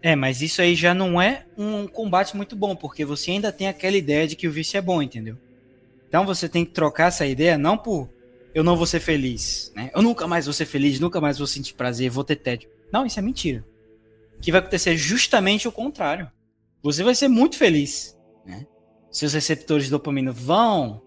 É, 0.00 0.16
mas 0.16 0.40
isso 0.40 0.62
aí 0.62 0.74
já 0.74 0.94
não 0.94 1.20
é 1.20 1.44
um 1.56 1.86
combate 1.86 2.34
muito 2.34 2.56
bom, 2.56 2.74
porque 2.74 3.04
você 3.04 3.32
ainda 3.32 3.52
tem 3.52 3.68
aquela 3.68 3.98
ideia 3.98 4.26
de 4.26 4.36
que 4.36 4.48
o 4.48 4.52
vício 4.52 4.78
é 4.78 4.80
bom, 4.80 5.02
entendeu? 5.02 5.36
Então 6.08 6.24
você 6.24 6.48
tem 6.48 6.64
que 6.64 6.72
trocar 6.72 7.08
essa 7.08 7.26
ideia 7.26 7.58
não 7.58 7.76
por 7.76 8.08
eu 8.54 8.62
não 8.62 8.76
vou 8.76 8.86
ser 8.86 9.00
feliz, 9.00 9.72
né? 9.74 9.90
Eu 9.94 10.02
nunca 10.02 10.26
mais 10.26 10.46
vou 10.46 10.52
ser 10.52 10.66
feliz, 10.66 11.00
nunca 11.00 11.20
mais 11.20 11.38
vou 11.38 11.46
sentir 11.46 11.74
prazer, 11.74 12.10
vou 12.10 12.24
ter 12.24 12.36
tédio. 12.36 12.68
Não, 12.92 13.06
isso 13.06 13.18
é 13.18 13.22
mentira. 13.22 13.64
O 14.36 14.40
que 14.40 14.52
vai 14.52 14.60
acontecer 14.60 14.90
é 14.90 14.96
justamente 14.96 15.66
o 15.66 15.72
contrário. 15.72 16.30
Você 16.82 17.02
vai 17.02 17.14
ser 17.14 17.28
muito 17.28 17.56
feliz, 17.56 18.18
né? 18.44 18.66
Seus 19.10 19.34
receptores 19.34 19.84
de 19.84 19.90
dopamina 19.90 20.32
vão 20.32 21.00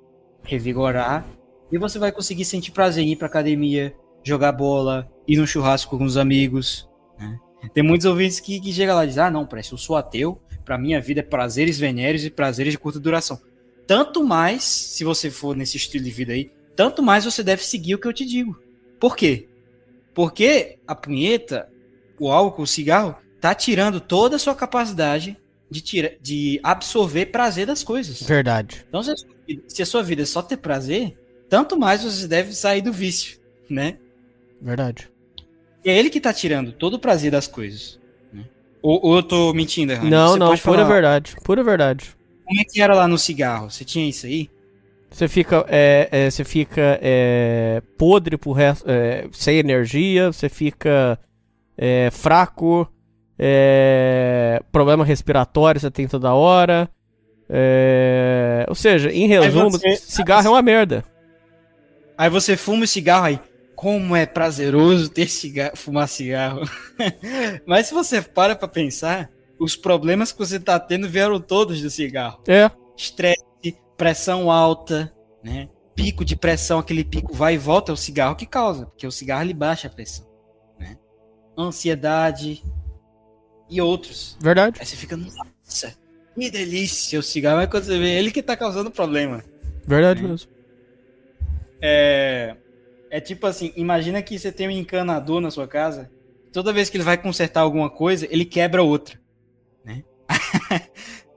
revigorar 0.44 1.26
e 1.72 1.78
você 1.78 2.00
vai 2.00 2.12
conseguir 2.12 2.46
sentir 2.46 2.72
prazer 2.72 3.04
em 3.04 3.12
ir 3.12 3.16
pra 3.16 3.28
academia, 3.28 3.96
jogar 4.24 4.52
bola, 4.52 5.12
ir 5.28 5.38
no 5.38 5.48
churrasco 5.48 5.98
com 5.98 6.04
os 6.04 6.18
amigos, 6.18 6.90
né? 7.20 7.38
Tem 7.74 7.84
muitos 7.84 8.06
ouvintes 8.06 8.40
que, 8.40 8.60
que 8.60 8.72
chegam 8.72 8.96
lá 8.96 9.04
e 9.04 9.08
dizem, 9.08 9.24
ah, 9.24 9.32
não, 9.32 9.46
parece, 9.46 9.72
eu 9.72 9.78
sou 9.78 9.96
ateu, 9.96 10.40
pra 10.64 10.78
minha 10.78 11.02
vida 11.02 11.22
é 11.22 11.24
prazeres 11.24 11.80
venéreos 11.80 12.24
e 12.24 12.30
prazeres 12.30 12.74
de 12.74 12.80
curta 12.80 13.00
duração. 13.00 13.40
Tanto 13.88 14.24
mais, 14.24 14.64
se 14.64 15.04
você 15.04 15.30
for 15.30 15.56
nesse 15.56 15.78
estilo 15.78 16.04
de 16.04 16.12
vida 16.12 16.34
aí, 16.34 16.52
tanto 16.76 17.02
mais 17.02 17.26
você 17.26 17.44
deve 17.44 17.64
seguir 17.64 17.96
o 17.96 18.00
que 18.00 18.08
eu 18.08 18.14
te 18.14 18.26
digo. 18.26 18.60
Por 19.00 19.16
quê? 19.16 19.48
Porque 20.14 20.78
a 20.88 20.96
punheta, 20.96 21.70
o 22.20 22.32
álcool, 22.32 22.64
o 22.64 22.68
cigarro, 22.68 23.16
tá 23.40 23.54
tirando 23.54 24.00
toda 24.00 24.36
a 24.38 24.40
sua 24.40 24.56
capacidade 24.56 25.38
de, 25.70 25.82
tira, 25.82 26.18
de 26.22 26.60
absorver 26.64 27.28
prazer 27.28 27.66
das 27.66 27.84
coisas. 27.84 28.22
Verdade. 28.22 28.86
Então, 28.88 29.04
se 29.04 29.12
a, 29.12 29.16
sua 29.16 29.36
vida, 29.46 29.64
se 29.68 29.82
a 29.82 29.86
sua 29.86 30.04
vida 30.04 30.22
é 30.22 30.26
só 30.26 30.42
ter 30.42 30.58
prazer, 30.58 31.18
tanto 31.50 31.78
mais 31.78 32.04
você 32.04 32.28
deve 32.28 32.54
sair 32.54 32.82
do 32.82 32.94
vício, 32.94 33.40
né? 33.70 33.98
Verdade. 34.62 35.10
E 35.84 35.90
é 35.90 35.98
ele 35.98 36.10
que 36.10 36.20
tá 36.20 36.34
tirando 36.34 36.72
todo 36.72 36.96
o 36.96 37.00
prazer 37.00 37.32
das 37.32 37.48
coisas. 37.48 38.00
Né? 38.34 38.46
Ou, 38.82 39.00
ou 39.06 39.16
eu 39.18 39.24
tô 39.24 39.54
mentindo, 39.54 39.92
Hernani? 39.92 40.10
Não, 40.10 40.30
Você 40.30 40.40
não, 40.40 40.48
pura 40.48 40.58
falar, 40.58 40.84
verdade. 40.86 41.36
Pura 41.44 41.64
verdade. 41.64 42.16
Como 42.46 42.60
é 42.60 42.64
que 42.64 42.82
era 42.82 42.96
lá 42.96 43.08
no 43.08 43.18
cigarro? 43.18 43.70
Você 43.70 43.84
tinha 43.84 44.08
isso 44.08 44.26
aí? 44.26 44.50
Você 45.16 45.30
fica, 45.30 45.66
é, 45.70 46.10
é, 46.12 46.30
você 46.30 46.44
fica 46.44 47.00
é, 47.02 47.82
podre 47.98 48.38
pro 48.38 48.52
resto, 48.52 48.84
é, 48.86 49.26
sem 49.32 49.58
energia, 49.60 50.30
você 50.30 50.50
fica 50.50 51.18
é, 51.78 52.10
fraco, 52.12 52.86
é, 53.40 54.62
problema 54.74 55.06
respiratório 55.06 55.80
você 55.80 55.90
tem 55.90 56.06
toda 56.06 56.34
hora. 56.34 56.90
ou 58.68 58.76
seja, 58.76 59.10
em 59.10 59.26
resumo, 59.26 59.72
você- 59.72 59.96
cigarro 59.96 60.48
é 60.48 60.50
uma 60.50 60.62
merda. 60.62 61.02
Aí 62.18 62.30
você 62.30 62.58
fuma 62.58 62.84
o 62.84 62.88
cigarro 62.88 63.24
aí. 63.28 63.40
Como 63.74 64.18
é 64.18 64.26
prazeroso 64.26 65.08
ter 65.08 65.30
cigarro, 65.30 65.78
fumar 65.78 66.10
cigarro. 66.10 66.60
Mas 67.66 67.88
se 67.88 67.94
você 67.94 68.22
para 68.22 68.54
pra 68.54 68.68
pensar, 68.68 69.30
os 69.58 69.78
problemas 69.78 70.34
que 70.34 70.40
você 70.40 70.60
tá 70.60 70.78
tendo 70.78 71.08
vieram 71.08 71.40
todos 71.40 71.82
do 71.82 71.90
cigarro. 71.90 72.42
É, 72.50 72.70
Estresse, 72.98 73.46
pressão 73.98 74.52
alta, 74.52 75.14
né? 75.44 75.70
Pico 75.96 76.26
de 76.26 76.36
pressão, 76.36 76.80
aquele 76.80 77.04
pico 77.04 77.34
vai 77.34 77.56
e 77.56 77.58
volta, 77.58 77.92
é 77.92 77.94
o 77.94 77.98
cigarro 77.98 78.36
que 78.36 78.46
causa, 78.46 78.86
porque 78.88 79.08
o 79.08 79.12
cigarro 79.12 79.44
ele 79.44 79.54
baixa 79.54 79.88
a 79.88 79.92
pressão, 79.92 80.28
né? 80.80 80.98
Ansiedade 81.58 82.64
e 83.70 83.82
outros. 83.82 84.38
verdade. 84.42 84.78
Aí 84.80 84.86
você 84.86 84.96
fica, 84.96 85.16
nossa, 85.16 85.96
que 86.38 86.52
delícia 86.52 87.18
o 87.20 87.24
cigarro. 87.24 87.58
Mas 87.58 87.70
quando 87.70 87.86
você 87.86 87.98
vê, 87.98 88.10
ele 88.20 88.30
que 88.32 88.44
tá 88.44 88.58
causando 88.58 88.92
problema. 88.92 89.44
Verdade 89.88 90.24
É. 90.24 90.28
mesmo. 90.28 90.52
É, 91.82 92.56
é 93.10 93.20
tipo 93.22 93.48
assim, 93.48 93.72
imagina 93.76 94.22
que 94.22 94.38
você 94.38 94.52
tem 94.52 94.68
um 94.68 94.72
encanador 94.72 95.40
na 95.40 95.52
sua 95.52 95.68
casa, 95.68 96.12
toda 96.52 96.74
vez 96.74 96.90
que 96.90 96.98
ele 96.98 97.04
vai 97.04 97.18
consertar 97.18 97.62
alguma 97.62 97.90
coisa, 97.90 98.28
ele 98.30 98.44
quebra 98.46 98.84
outra, 98.84 99.20
né? 99.84 100.04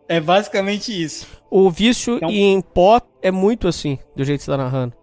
é 0.09 0.20
basicamente 0.20 0.90
isso. 0.90 1.26
O 1.50 1.70
vício 1.70 2.16
Então- 2.16 2.30
em 2.30 2.61
pó 2.61 3.00
é 3.22 3.30
muito 3.30 3.68
assim, 3.68 3.98
do 4.16 4.24
jeito 4.24 4.38
que 4.40 4.44
você 4.44 4.50
tá 4.50 4.56
narrando. 4.56 4.94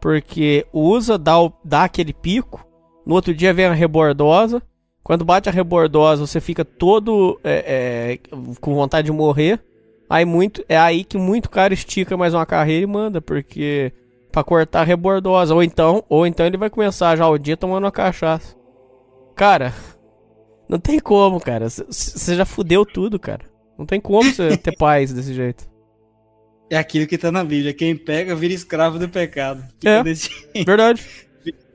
Porque 0.00 0.66
usa, 0.72 1.16
dá, 1.16 1.40
o- 1.40 1.52
dá 1.64 1.84
aquele 1.84 2.12
pico, 2.12 2.64
no 3.06 3.14
outro 3.14 3.34
dia 3.34 3.54
vem 3.54 3.66
a 3.66 3.72
rebordosa. 3.72 4.62
Quando 5.02 5.24
bate 5.24 5.48
a 5.48 5.52
rebordosa, 5.52 6.26
você 6.26 6.40
fica 6.40 6.64
todo 6.64 7.38
é, 7.44 8.18
é, 8.32 8.38
com 8.60 8.74
vontade 8.74 9.06
de 9.06 9.12
morrer. 9.12 9.60
Aí 10.08 10.24
muito, 10.24 10.64
é 10.68 10.76
aí 10.78 11.04
que 11.04 11.16
muito 11.18 11.48
cara 11.50 11.72
estica 11.74 12.16
mais 12.16 12.34
uma 12.34 12.44
carreira 12.46 12.84
e 12.84 12.86
manda, 12.86 13.20
porque 13.20 13.92
pra 14.32 14.42
cortar 14.44 14.80
a 14.80 14.84
rebordosa. 14.84 15.54
Ou 15.54 15.62
então, 15.62 16.02
ou 16.08 16.26
então 16.26 16.44
ele 16.46 16.56
vai 16.56 16.68
começar 16.70 17.16
já 17.16 17.28
o 17.28 17.38
dia 17.38 17.56
tomando 17.56 17.84
uma 17.84 17.92
cachaça. 17.92 18.54
Cara, 19.34 19.72
não 20.68 20.78
tem 20.78 20.98
como, 21.00 21.40
cara. 21.40 21.68
Você 21.68 22.34
já 22.36 22.44
fudeu 22.44 22.84
tudo, 22.86 23.18
cara. 23.18 23.44
Não 23.78 23.84
tem 23.86 24.00
como 24.00 24.30
você 24.32 24.56
ter 24.56 24.74
paz 24.78 25.12
desse 25.12 25.34
jeito. 25.34 25.68
É 26.70 26.76
aquilo 26.78 27.06
que 27.06 27.18
tá 27.18 27.30
na 27.30 27.44
Bíblia, 27.44 27.74
quem 27.74 27.94
pega 27.96 28.34
vira 28.34 28.54
escravo 28.54 28.98
do 28.98 29.08
pecado. 29.08 29.62
Fica 29.78 29.90
É. 29.90 30.02
nesse, 30.02 30.30
Verdade, 30.64 31.04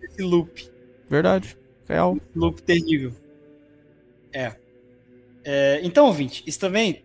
nesse 0.01 0.21
loop, 0.21 0.69
verdade. 1.09 1.57
Real. 1.87 2.17
loop 2.35 2.61
terrível. 2.63 3.13
É. 4.33 4.53
É, 5.43 5.79
Então, 5.83 6.05
ouvinte, 6.07 6.43
isso 6.45 6.59
também, 6.59 7.03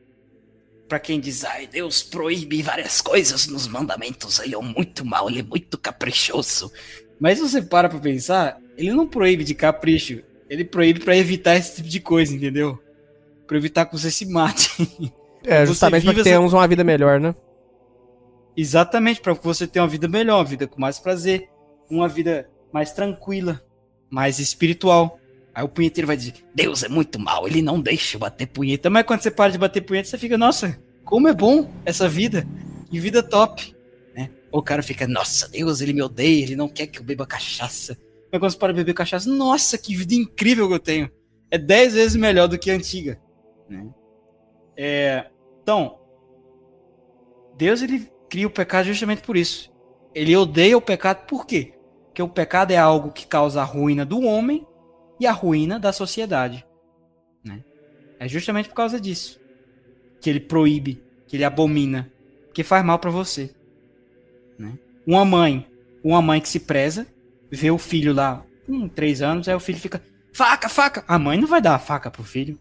pra 0.88 0.99
quem 0.99 1.20
diz, 1.20 1.45
ai, 1.45 1.66
Deus 1.66 2.03
proíbe 2.03 2.62
várias 2.62 3.01
coisas 3.01 3.47
nos 3.47 3.66
mandamentos, 3.66 4.38
ele 4.40 4.55
é 4.55 4.59
muito 4.59 5.05
mal, 5.05 5.28
ele 5.28 5.40
é 5.40 5.42
muito 5.42 5.78
caprichoso. 5.78 6.70
Mas 7.20 7.38
se 7.38 7.49
você 7.49 7.62
para 7.62 7.88
pra 7.88 7.99
pensar, 7.99 8.59
ele 8.76 8.92
não 8.92 9.07
proíbe 9.07 9.45
de 9.45 9.55
capricho, 9.55 10.22
ele 10.51 10.64
proíbe 10.64 11.01
pra 11.01 11.16
evitar 11.16 11.57
esse 11.57 11.76
tipo 11.76 11.88
de 11.88 12.01
coisa, 12.01 12.34
entendeu? 12.34 12.78
Pra 13.47 13.57
evitar 13.57 13.86
que 13.86 13.92
você 13.99 14.11
se 14.11 14.26
mate. 14.26 14.70
É, 15.47 15.66
justamente 15.66 16.05
pra 16.05 16.11
vive 16.12 16.14
que 16.14 16.20
essa- 16.20 16.30
tenhamos 16.30 16.55
uma 16.55 16.66
vida 16.66 16.82
melhor, 16.82 17.20
né? 17.20 17.34
Exatamente, 18.57 19.20
pra 19.20 19.34
que 19.36 19.45
você 19.45 19.66
tenha 19.66 19.82
uma 19.82 19.88
vida 19.90 20.07
melhor, 20.09 20.38
uma 20.38 20.45
vida 20.45 20.66
com 20.66 20.80
mais 20.80 20.99
prazer, 20.99 21.51
uma 21.90 22.09
vida 22.09 22.49
mais 22.72 22.92
tranquila, 22.92 23.61
mais 24.09 24.38
espiritual. 24.38 25.18
Aí 25.55 25.64
o 25.64 25.68
punheteiro 25.68 26.07
vai 26.07 26.16
dizer: 26.16 26.34
Deus 26.55 26.82
é 26.82 26.88
muito 26.88 27.18
mal, 27.18 27.47
ele 27.47 27.61
não 27.61 27.80
deixa 27.80 28.16
eu 28.16 28.20
bater 28.20 28.47
punheta. 28.47 28.88
Mas 28.88 29.05
quando 29.05 29.20
você 29.20 29.30
para 29.30 29.53
de 29.53 29.59
bater 29.59 29.80
punheta, 29.82 30.09
você 30.09 30.16
fica: 30.18 30.38
Nossa, 30.38 30.78
como 31.05 31.28
é 31.28 31.34
bom 31.34 31.70
essa 31.84 32.09
vida, 32.09 32.47
que 32.90 32.99
vida 32.99 33.22
top. 33.22 33.74
Né? 34.14 34.30
Ou 34.53 34.61
o 34.61 34.62
cara 34.62 34.82
fica: 34.82 35.07
Nossa, 35.07 35.49
Deus, 35.49 35.80
ele 35.80 35.92
me 35.92 36.03
odeia, 36.03 36.42
ele 36.42 36.57
não 36.57 36.68
quer 36.68 36.86
que 36.86 37.01
eu 37.01 37.05
beba 37.05 37.26
cachaça. 37.26 37.99
Mas 38.32 38.40
quando 38.40 38.51
você 38.53 38.59
para 38.59 38.72
de 38.72 38.78
beber 38.78 38.95
cachaça, 38.95 39.28
nossa, 39.28 39.76
que 39.76 39.95
vida 39.95 40.14
incrível 40.14 40.68
que 40.68 40.74
eu 40.74 40.80
tenho. 40.80 41.11
É 41.51 41.59
dez 41.59 41.95
vezes 41.95 42.16
melhor 42.16 42.49
do 42.49 42.59
que 42.59 42.70
a 42.70 42.74
antiga. 42.74 43.18
Né? 43.69 43.89
É, 44.77 45.31
então, 45.62 45.99
Deus 47.57 47.83
ele 47.83 48.11
cria 48.29 48.47
o 48.47 48.51
pecado 48.51 48.87
justamente 48.87 49.23
por 49.23 49.37
isso. 49.37 49.73
Ele 50.15 50.37
odeia 50.37 50.77
o 50.77 50.83
pecado 50.83 51.27
por 51.27 51.47
quê? 51.47 51.75
Porque 52.07 52.23
o 52.23 52.29
pecado 52.29 52.71
é 52.71 52.77
algo 52.77 53.11
que 53.11 53.27
causa 53.27 53.61
a 53.61 53.65
ruína 53.65 54.05
do 54.05 54.21
homem 54.23 54.67
e 55.19 55.27
a 55.27 55.33
ruína 55.33 55.79
da 55.79 55.93
sociedade. 55.93 56.65
Né? 57.45 57.65
É 58.19 58.29
justamente 58.29 58.69
por 58.69 58.75
causa 58.75 59.01
disso 59.01 59.41
que 60.21 60.31
ele 60.31 60.41
proíbe, 60.41 61.03
que 61.27 61.37
ele 61.37 61.45
abomina, 61.45 62.11
que 62.55 62.62
faz 62.62 62.83
mal 62.83 62.99
para 62.99 63.11
você. 63.11 63.55
Né? 64.59 64.79
Uma 65.07 65.23
mãe, 65.23 65.69
uma 66.03 66.23
mãe 66.23 66.41
que 66.41 66.49
se 66.49 66.61
preza, 66.61 67.07
vê 67.51 67.71
o 67.71 67.77
filho 67.77 68.15
lá 68.15 68.43
com 68.67 68.89
três 68.89 69.21
anos, 69.21 69.49
aí 69.49 69.55
o 69.55 69.61
filho 69.61 69.79
fica 69.79 70.03
faca, 70.33 70.69
faca. 70.71 71.05
A 71.07 71.19
mãe 71.19 71.39
não 71.39 71.47
vai 71.47 71.61
dar 71.61 71.75
a 71.75 71.79
faca 71.79 72.11
pro 72.11 72.25
filho 72.25 72.59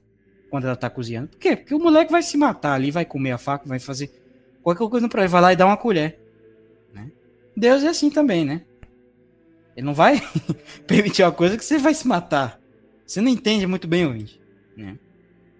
quando 0.53 0.65
ela 0.65 0.75
tá 0.75 0.87
cozinhando. 0.87 1.29
Por 1.29 1.39
quê? 1.39 1.55
Porque 1.55 1.73
o 1.73 1.79
moleque 1.79 2.11
vai 2.11 2.21
se 2.21 2.37
matar 2.37 2.73
ali, 2.73 2.91
vai 2.91 3.03
comer 3.03 3.31
a 3.31 3.39
faca, 3.39 3.67
vai 3.67 3.79
fazer 3.79 4.11
qualquer 4.61 4.87
coisa 4.87 5.09
pra 5.09 5.23
ele, 5.23 5.27
vai 5.27 5.41
lá 5.41 5.51
e 5.51 5.55
dá 5.55 5.65
uma 5.65 5.75
colher. 5.75 6.19
Né? 6.93 7.11
Deus 7.57 7.83
é 7.83 7.87
assim 7.87 8.11
também, 8.11 8.45
né? 8.45 8.61
Ele 9.75 9.83
não 9.83 9.95
vai 9.95 10.21
permitir 10.85 11.23
uma 11.23 11.31
coisa 11.31 11.57
que 11.57 11.65
você 11.65 11.79
vai 11.79 11.95
se 11.95 12.07
matar. 12.07 12.61
Você 13.03 13.19
não 13.19 13.29
entende 13.29 13.65
muito 13.65 13.87
bem, 13.87 14.05
ouvinte. 14.05 14.39
Né? 14.77 14.99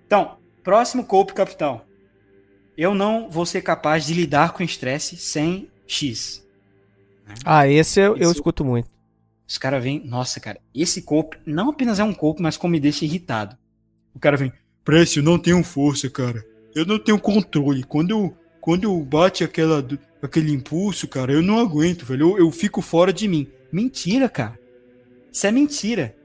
Então, 0.06 0.38
próximo 0.64 1.04
cope, 1.04 1.34
capitão. 1.34 1.82
Eu 2.78 2.94
não 2.94 3.32
vou 3.32 3.48
ser 3.48 3.64
capaz 3.64 4.06
de 4.06 4.14
lidar 4.14 4.54
com 4.54 4.62
estresse 4.62 5.18
sem 5.18 5.72
X. 5.88 6.48
Ah, 7.44 7.68
esse 7.68 8.00
eu, 8.00 8.16
eu 8.16 8.26
Isso- 8.30 8.34
escuto 8.34 8.64
muito. 8.64 8.92
Os 9.48 9.58
caras 9.58 9.84
vêm, 9.84 10.06
nossa, 10.06 10.40
cara, 10.40 10.60
esse 10.72 11.02
cope 11.02 11.40
não 11.48 11.72
apenas 11.72 11.98
é 12.00 12.04
um 12.04 12.14
cope, 12.14 12.44
mas 12.44 12.58
como 12.58 12.74
me 12.74 12.80
deixa 12.80 13.06
irritado. 13.06 13.58
O 14.14 14.20
cara 14.20 14.38
vem, 14.38 14.54
Précio, 14.84 15.24
não 15.24 15.40
tenho 15.40 15.64
força, 15.64 16.10
cara. 16.10 16.46
eu 16.76 16.86
não 16.86 17.00
tenho 17.00 17.20
controle. 17.20 17.84
Quando 17.84 18.12
eu, 18.12 18.38
quando 18.60 18.84
eu 18.84 19.00
bate 19.00 19.44
aquela, 19.44 19.86
aquele 20.22 20.52
impulso, 20.52 21.08
cara, 21.08 21.32
eu 21.32 21.42
não 21.42 21.60
aguento, 21.60 22.06
velho. 22.06 22.32
Eu, 22.32 22.46
eu 22.46 22.52
fico 22.52 22.82
fora 22.82 23.14
de 23.14 23.28
mim. 23.28 23.48
Mentira, 23.72 24.28
cara. 24.28 24.60
Isso 25.32 25.48
é 25.48 25.52
mentira. 25.52 26.16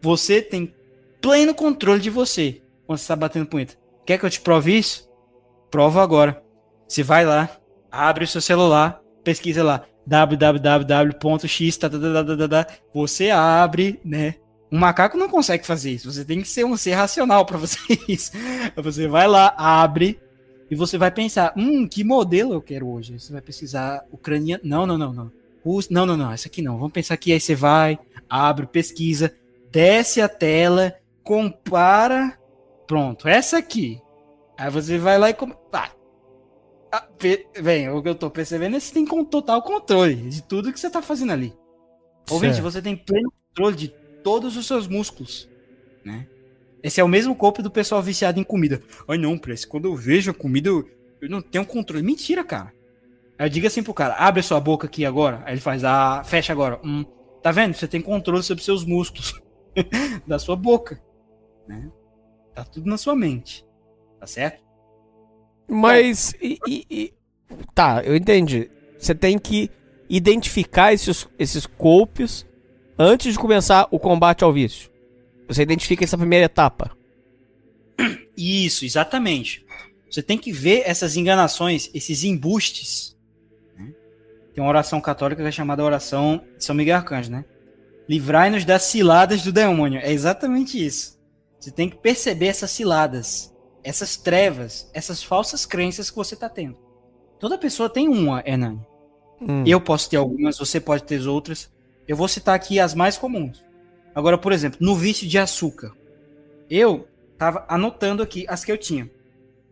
Você 0.00 0.40
tem 0.40 0.74
pleno 1.20 1.54
controle 1.54 2.00
de 2.00 2.10
você 2.10 2.62
quando 2.86 2.98
você 2.98 3.08
tá 3.08 3.16
batendo 3.16 3.46
punheta. 3.46 3.74
Quer 4.04 4.18
que 4.18 4.24
eu 4.24 4.30
te 4.30 4.40
prove 4.40 4.78
isso? 4.78 5.08
Prova 5.70 6.02
agora. 6.02 6.42
Você 6.88 7.02
vai 7.02 7.24
lá, 7.24 7.50
abre 7.90 8.24
o 8.24 8.28
seu 8.28 8.40
celular, 8.40 9.00
pesquisa 9.24 9.64
lá 9.64 9.84
www.x, 10.06 11.76
tá, 11.76 11.90
tá, 11.90 12.48
tá, 12.48 12.66
você 12.94 13.30
abre, 13.30 13.98
né? 14.04 14.36
Um 14.76 14.78
macaco 14.78 15.16
não 15.16 15.26
consegue 15.26 15.66
fazer 15.66 15.90
isso. 15.92 16.12
Você 16.12 16.22
tem 16.22 16.42
que 16.42 16.48
ser 16.48 16.66
um 16.66 16.76
ser 16.76 16.92
racional 16.92 17.46
para 17.46 17.58
fazer 17.58 17.98
isso. 18.06 18.30
Você 18.76 19.08
vai 19.08 19.26
lá, 19.26 19.54
abre 19.56 20.20
e 20.70 20.74
você 20.74 20.98
vai 20.98 21.10
pensar, 21.10 21.54
hum, 21.56 21.88
que 21.88 22.04
modelo 22.04 22.52
eu 22.52 22.60
quero 22.60 22.86
hoje? 22.86 23.18
Você 23.18 23.32
vai 23.32 23.40
pesquisar 23.40 24.04
ucraniano. 24.12 24.62
Não, 24.62 24.86
não, 24.86 24.98
não, 24.98 25.14
não. 25.14 25.32
Russo. 25.64 25.90
Não, 25.90 26.04
não, 26.04 26.14
não. 26.14 26.30
Essa 26.30 26.48
aqui 26.48 26.60
não. 26.60 26.76
Vamos 26.76 26.92
pensar 26.92 27.14
aqui. 27.14 27.32
Aí 27.32 27.40
você 27.40 27.54
vai, 27.54 27.98
abre, 28.28 28.66
pesquisa, 28.66 29.34
desce 29.72 30.20
a 30.20 30.28
tela, 30.28 30.94
compara. 31.24 32.38
Pronto, 32.86 33.26
essa 33.26 33.56
aqui. 33.56 33.98
Aí 34.58 34.70
você 34.70 34.98
vai 34.98 35.18
lá 35.18 35.30
e. 35.30 35.34
Com... 35.34 35.52
Ah, 35.72 35.90
ah, 36.92 37.08
bem, 37.62 37.88
o 37.88 38.02
que 38.02 38.10
eu 38.10 38.14
tô 38.14 38.30
percebendo 38.30 38.76
é 38.76 38.78
que 38.78 38.84
você 38.84 38.92
tem 38.92 39.06
total 39.24 39.62
controle 39.62 40.16
de 40.28 40.42
tudo 40.42 40.70
que 40.70 40.78
você 40.78 40.90
tá 40.90 41.00
fazendo 41.00 41.32
ali. 41.32 41.56
Ouvinte, 42.30 42.60
você 42.60 42.82
tem 42.82 42.94
pleno 42.94 43.32
controle 43.48 43.74
de 43.74 44.05
todos 44.26 44.56
os 44.56 44.66
seus 44.66 44.88
músculos, 44.88 45.48
né? 46.04 46.26
Esse 46.82 47.00
é 47.00 47.04
o 47.04 47.08
mesmo 47.08 47.32
corpo 47.36 47.62
do 47.62 47.70
pessoal 47.70 48.02
viciado 48.02 48.40
em 48.40 48.42
comida. 48.42 48.82
Ai 49.06 49.16
não, 49.16 49.38
Press, 49.38 49.64
quando 49.64 49.84
eu 49.84 49.94
vejo 49.94 50.32
a 50.32 50.34
comida, 50.34 50.68
eu, 50.68 50.84
eu 51.22 51.30
não 51.30 51.40
tenho 51.40 51.64
controle. 51.64 52.02
Mentira, 52.02 52.42
cara. 52.42 52.72
Aí 53.38 53.48
diga 53.48 53.68
assim 53.68 53.84
pro 53.84 53.94
cara, 53.94 54.14
abre 54.14 54.40
a 54.40 54.42
sua 54.42 54.58
boca 54.58 54.88
aqui 54.88 55.06
agora. 55.06 55.44
Aí 55.46 55.54
ele 55.54 55.60
faz, 55.60 55.84
ah, 55.84 56.24
fecha 56.24 56.52
agora. 56.52 56.80
Hum, 56.84 57.04
tá 57.40 57.52
vendo? 57.52 57.74
Você 57.74 57.86
tem 57.86 58.00
controle 58.00 58.42
sobre 58.42 58.64
seus 58.64 58.84
músculos. 58.84 59.40
da 60.26 60.40
sua 60.40 60.56
boca. 60.56 61.00
Né? 61.68 61.88
Tá 62.52 62.64
tudo 62.64 62.90
na 62.90 62.98
sua 62.98 63.14
mente. 63.14 63.64
Tá 64.18 64.26
certo? 64.26 64.60
Mas. 65.68 66.34
E, 66.42 66.58
e, 66.66 66.86
e... 66.90 67.14
Tá, 67.72 68.02
eu 68.04 68.16
entendi. 68.16 68.68
Você 68.98 69.14
tem 69.14 69.38
que 69.38 69.70
identificar 70.08 70.92
esses, 70.92 71.28
esses 71.38 71.64
golpes 71.64 72.44
antes 72.98 73.32
de 73.32 73.38
começar 73.38 73.88
o 73.90 73.98
combate 73.98 74.44
ao 74.44 74.52
vício. 74.52 74.90
Você 75.48 75.62
identifica 75.62 76.04
essa 76.04 76.18
primeira 76.18 76.46
etapa. 76.46 76.96
Isso, 78.36 78.84
exatamente. 78.84 79.64
Você 80.10 80.22
tem 80.22 80.36
que 80.36 80.52
ver 80.52 80.82
essas 80.86 81.16
enganações, 81.16 81.90
esses 81.94 82.24
embustes. 82.24 83.16
Né? 83.76 83.92
Tem 84.54 84.62
uma 84.62 84.70
oração 84.70 85.00
católica 85.00 85.42
que 85.42 85.48
é 85.48 85.52
chamada 85.52 85.84
oração 85.84 86.42
de 86.56 86.64
São 86.64 86.74
Miguel 86.74 86.96
Arcanjo, 86.96 87.30
né? 87.30 87.44
Livrai-nos 88.08 88.64
das 88.64 88.82
ciladas 88.82 89.42
do 89.42 89.52
demônio. 89.52 90.00
É 90.00 90.12
exatamente 90.12 90.84
isso. 90.84 91.18
Você 91.58 91.70
tem 91.70 91.88
que 91.88 91.96
perceber 91.96 92.46
essas 92.46 92.70
ciladas 92.70 93.56
essas 93.86 94.16
trevas, 94.16 94.90
essas 94.92 95.22
falsas 95.22 95.64
crenças 95.64 96.10
que 96.10 96.16
você 96.16 96.34
está 96.34 96.48
tendo. 96.48 96.76
Toda 97.38 97.56
pessoa 97.56 97.88
tem 97.88 98.08
uma, 98.08 98.42
Hernani. 98.44 98.84
Hum. 99.40 99.62
Eu 99.64 99.80
posso 99.80 100.10
ter 100.10 100.16
algumas, 100.16 100.58
você 100.58 100.80
pode 100.80 101.04
ter 101.04 101.24
outras. 101.28 101.70
Eu 102.06 102.16
vou 102.16 102.28
citar 102.28 102.54
aqui 102.54 102.78
as 102.78 102.94
mais 102.94 103.18
comuns. 103.18 103.64
Agora, 104.14 104.38
por 104.38 104.52
exemplo, 104.52 104.78
no 104.80 104.96
vício 104.96 105.26
de 105.26 105.38
açúcar. 105.38 105.92
Eu 106.70 107.06
estava 107.32 107.64
anotando 107.68 108.22
aqui 108.22 108.46
as 108.48 108.64
que 108.64 108.72
eu 108.72 108.78
tinha. 108.78 109.10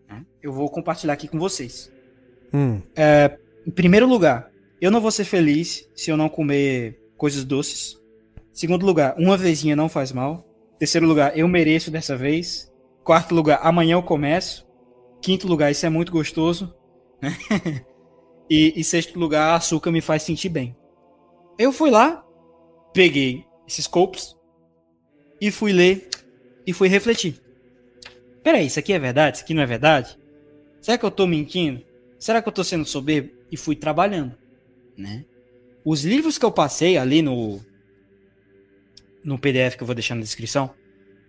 Né? 0.09 0.25
Eu 0.43 0.53
vou 0.53 0.69
compartilhar 0.69 1.15
aqui 1.15 1.29
com 1.29 1.39
vocês. 1.39 1.91
Hum. 2.53 2.81
É, 2.95 3.39
em 3.67 3.71
primeiro 3.71 4.07
lugar, 4.07 4.51
eu 4.81 4.91
não 4.91 5.01
vou 5.01 5.11
ser 5.11 5.25
feliz 5.25 5.89
se 5.95 6.11
eu 6.11 6.17
não 6.17 6.29
comer 6.29 7.01
coisas 7.17 7.45
doces. 7.45 7.99
Segundo 8.53 8.85
lugar, 8.85 9.15
uma 9.19 9.37
vezinha 9.37 9.75
não 9.75 9.89
faz 9.89 10.13
mal. 10.13 10.47
Terceiro 10.79 11.07
lugar, 11.07 11.37
eu 11.37 11.49
mereço 11.49 11.91
dessa 11.91 12.17
vez. 12.17 12.71
Quarto 13.03 13.35
lugar, 13.35 13.61
amanhã 13.63 13.95
eu 13.95 14.03
começo. 14.03 14.67
Quinto 15.23 15.49
lugar, 15.49 15.71
isso 15.71 15.87
é 15.87 15.89
muito 15.89 16.13
gostoso. 16.13 16.75
Né? 17.21 17.37
e, 18.51 18.75
e 18.77 18.85
sexto 18.85 19.19
lugar, 19.19 19.57
açúcar 19.57 19.91
me 19.91 20.01
faz 20.01 20.23
sentir 20.23 20.51
bem. 20.51 20.77
Eu 21.59 21.73
fui 21.73 21.91
lá, 21.91 22.24
peguei 22.95 23.45
esses 23.67 23.87
copos 23.87 24.35
e 25.41 25.51
fui 25.51 25.73
ler 25.73 26.09
e 26.67 26.73
fui 26.73 26.89
refletir. 26.89 27.39
Peraí, 28.43 28.67
isso 28.67 28.79
aqui 28.79 28.93
é 28.93 28.99
verdade? 28.99 29.37
Isso 29.37 29.45
aqui 29.45 29.53
não 29.53 29.63
é 29.63 29.67
verdade? 29.67 30.17
Será 30.81 30.97
que 30.97 31.05
eu 31.05 31.11
tô 31.11 31.27
mentindo? 31.27 31.83
Será 32.19 32.41
que 32.41 32.49
eu 32.49 32.53
tô 32.53 32.63
sendo 32.63 32.87
soberbo? 32.87 33.31
E 33.51 33.57
fui 33.57 33.77
trabalhando, 33.77 34.35
né? 34.97 35.25
Os 35.85 36.05
livros 36.05 36.39
que 36.39 36.45
eu 36.45 36.53
passei 36.53 36.97
ali 36.97 37.21
no 37.21 37.61
no 39.23 39.39
PDF 39.39 39.77
que 39.77 39.83
eu 39.83 39.87
vou 39.87 39.95
deixar 39.95 40.15
na 40.15 40.21
descrição, 40.21 40.75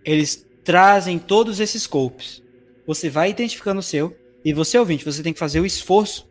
eles 0.04 0.46
trazem 0.64 1.18
todos 1.18 1.62
esses 1.62 1.84
scopes. 1.84 2.44
Você 2.86 3.10
vai 3.10 3.30
identificando 3.30 3.80
o 3.80 3.84
seu 3.84 4.16
e 4.44 4.54
você 4.54 4.78
ouvinte, 4.78 5.06
você 5.06 5.24
tem 5.24 5.32
que 5.32 5.40
fazer 5.40 5.62
o 5.62 5.66
esforço 5.66 6.30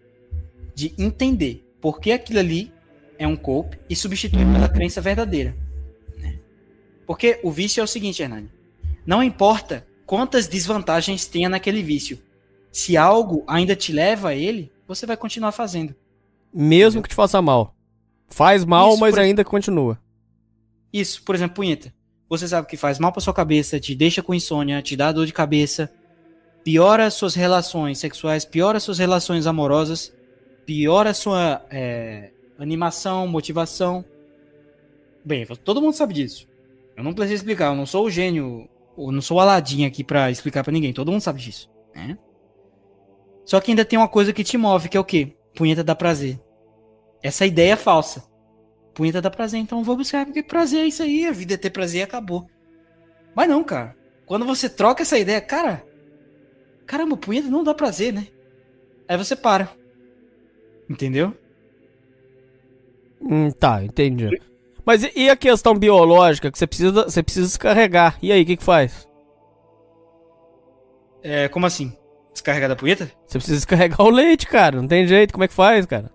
de 0.74 0.94
entender 0.98 1.64
por 1.80 2.00
que 2.00 2.12
aquilo 2.12 2.38
ali 2.38 2.70
é 3.18 3.26
um 3.26 3.36
cope 3.36 3.78
e 3.88 3.96
substituir 3.96 4.46
pela 4.52 4.68
crença 4.68 5.00
verdadeira. 5.00 5.56
Né? 6.18 6.38
Porque 7.06 7.40
o 7.42 7.50
vício 7.50 7.80
é 7.80 7.84
o 7.84 7.88
seguinte, 7.88 8.22
Hernani. 8.22 8.50
Não 9.06 9.22
importa 9.22 9.86
quantas 10.06 10.46
desvantagens 10.46 11.26
tenha 11.26 11.48
naquele 11.48 11.82
vício. 11.82 12.18
Se 12.72 12.96
algo 12.96 13.44
ainda 13.46 13.76
te 13.76 13.92
leva 13.92 14.30
a 14.30 14.34
ele, 14.34 14.72
você 14.86 15.06
vai 15.06 15.16
continuar 15.16 15.52
fazendo. 15.52 15.94
Mesmo 16.52 17.02
que 17.02 17.08
te 17.08 17.14
faça 17.14 17.40
mal. 17.40 17.74
Faz 18.28 18.64
mal, 18.64 18.90
Isso, 18.90 19.00
mas 19.00 19.16
ainda 19.16 19.44
continua. 19.44 20.00
Isso, 20.92 21.22
por 21.22 21.34
exemplo, 21.34 21.56
punheta 21.56 21.92
você 22.28 22.48
sabe 22.48 22.66
que 22.66 22.76
faz 22.76 22.98
mal 22.98 23.12
para 23.12 23.20
sua 23.20 23.34
cabeça, 23.34 23.78
te 23.78 23.94
deixa 23.94 24.22
com 24.22 24.34
insônia, 24.34 24.82
te 24.82 24.96
dá 24.96 25.12
dor 25.12 25.26
de 25.26 25.32
cabeça, 25.32 25.92
piora 26.62 27.10
suas 27.10 27.34
relações 27.34 27.98
sexuais, 27.98 28.44
piora 28.44 28.80
suas 28.80 28.98
relações 28.98 29.46
amorosas, 29.46 30.12
piora 30.64 31.12
sua 31.12 31.64
é, 31.70 32.30
animação, 32.58 33.26
motivação. 33.26 34.04
Bem, 35.24 35.46
todo 35.64 35.80
mundo 35.80 35.94
sabe 35.94 36.14
disso. 36.14 36.48
Eu 36.96 37.02
não 37.02 37.12
preciso 37.12 37.34
explicar, 37.34 37.66
eu 37.66 37.76
não 37.76 37.86
sou 37.86 38.06
o 38.06 38.10
gênio, 38.10 38.68
eu 38.96 39.10
não 39.10 39.20
sou 39.20 39.38
o 39.38 39.40
Aladim 39.40 39.84
aqui 39.84 40.04
para 40.04 40.30
explicar 40.30 40.62
para 40.62 40.72
ninguém, 40.72 40.92
todo 40.92 41.10
mundo 41.10 41.20
sabe 41.20 41.40
disso, 41.40 41.68
né? 41.94 42.16
Só 43.44 43.60
que 43.60 43.72
ainda 43.72 43.84
tem 43.84 43.98
uma 43.98 44.08
coisa 44.08 44.32
que 44.32 44.44
te 44.44 44.56
move, 44.56 44.88
que 44.88 44.96
é 44.96 45.00
o 45.00 45.04
quê? 45.04 45.34
Punheta 45.54 45.82
dá 45.82 45.94
prazer. 45.94 46.40
Essa 47.22 47.44
ideia 47.44 47.72
é 47.72 47.76
falsa 47.76 48.24
punheta 48.94 49.20
dá 49.20 49.30
prazer, 49.30 49.60
então 49.60 49.82
vou 49.82 49.96
buscar, 49.96 50.24
porque 50.24 50.42
prazer 50.42 50.84
é 50.84 50.86
isso 50.86 51.02
aí, 51.02 51.26
a 51.26 51.32
vida 51.32 51.54
é 51.54 51.56
ter 51.56 51.70
prazer 51.70 52.00
e 52.00 52.04
acabou. 52.04 52.48
Mas 53.34 53.48
não, 53.48 53.62
cara. 53.64 53.96
Quando 54.24 54.46
você 54.46 54.70
troca 54.70 55.02
essa 55.02 55.18
ideia, 55.18 55.40
cara, 55.40 55.84
caramba, 56.86 57.16
punheta 57.16 57.48
não 57.48 57.64
dá 57.64 57.74
prazer, 57.74 58.12
né? 58.12 58.28
Aí 59.06 59.18
você 59.18 59.36
para. 59.36 59.68
Entendeu? 60.88 61.36
Hum, 63.28 63.50
tá, 63.50 63.82
entendi. 63.82 64.28
Mas 64.84 65.02
e 65.14 65.30
a 65.30 65.36
questão 65.36 65.74
biológica 65.74 66.50
que 66.50 66.58
você 66.58 66.66
precisa, 66.66 67.04
você 67.04 67.22
precisa 67.22 67.46
descarregar? 67.46 68.18
E 68.20 68.30
aí, 68.30 68.42
o 68.42 68.46
que, 68.46 68.56
que 68.56 68.64
faz? 68.64 69.08
É, 71.22 71.48
como 71.48 71.64
assim? 71.64 71.96
Descarregar 72.32 72.68
da 72.68 72.76
punheta? 72.76 73.10
Você 73.26 73.38
precisa 73.38 73.56
descarregar 73.56 74.02
o 74.02 74.10
leite, 74.10 74.46
cara. 74.46 74.80
Não 74.80 74.86
tem 74.86 75.06
jeito. 75.06 75.32
Como 75.32 75.44
é 75.44 75.48
que 75.48 75.54
faz, 75.54 75.86
cara? 75.86 76.10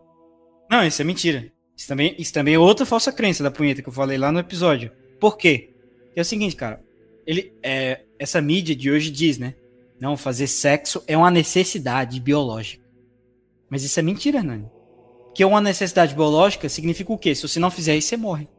Não, 0.69 0.85
isso 0.85 1.01
é 1.01 1.05
mentira. 1.05 1.51
Isso 1.75 1.87
também, 1.87 2.13
isso 2.19 2.33
também 2.33 2.53
é 2.53 2.59
outra 2.59 2.85
falsa 2.85 3.11
crença 3.11 3.41
da 3.41 3.49
punheta 3.49 3.81
que 3.81 3.89
eu 3.89 3.93
falei 3.93 4.17
lá 4.17 4.31
no 4.31 4.39
episódio. 4.39 4.91
Por 5.19 5.35
quê? 5.35 5.73
É 6.15 6.21
o 6.21 6.25
seguinte, 6.25 6.55
cara. 6.55 6.83
Ele, 7.25 7.53
é, 7.63 8.01
essa 8.19 8.41
mídia 8.41 8.75
de 8.75 8.91
hoje 8.91 9.09
diz, 9.09 9.37
né? 9.37 9.55
Não, 9.99 10.15
fazer 10.15 10.47
sexo 10.47 11.03
é 11.07 11.17
uma 11.17 11.31
necessidade 11.31 12.19
biológica. 12.19 12.83
Mas 13.69 13.83
isso 13.83 13.99
é 13.99 14.03
mentira, 14.03 14.43
Nani. 14.43 14.69
Que 15.39 15.45
uma 15.45 15.61
necessidade 15.61 16.13
biológica 16.13 16.67
significa 16.67 17.13
o 17.13 17.17
quê? 17.17 17.33
Se 17.33 17.47
você 17.47 17.61
não 17.61 17.71
fizer 17.71 17.95
isso, 17.95 18.09
você 18.09 18.17
morre. 18.17 18.49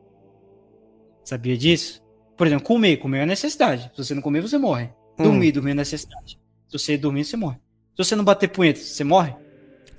Sabia 1.22 1.54
disso? 1.54 2.02
Por 2.38 2.46
exemplo, 2.46 2.64
comer. 2.64 2.96
Comer 2.96 3.18
é 3.18 3.26
necessidade. 3.26 3.90
Se 3.94 4.02
você 4.02 4.14
não 4.14 4.22
comer, 4.22 4.40
você 4.40 4.56
morre. 4.56 4.88
Hum. 5.18 5.24
Dormir, 5.24 5.52
dormir 5.52 5.72
é 5.72 5.74
necessidade. 5.74 6.40
Se 6.68 6.78
você 6.78 6.96
dormir, 6.96 7.26
você 7.26 7.36
morre. 7.36 7.58
Se 7.94 8.02
você 8.02 8.16
não 8.16 8.24
bater 8.24 8.48
punheta, 8.48 8.80
você 8.80 9.04
morre? 9.04 9.34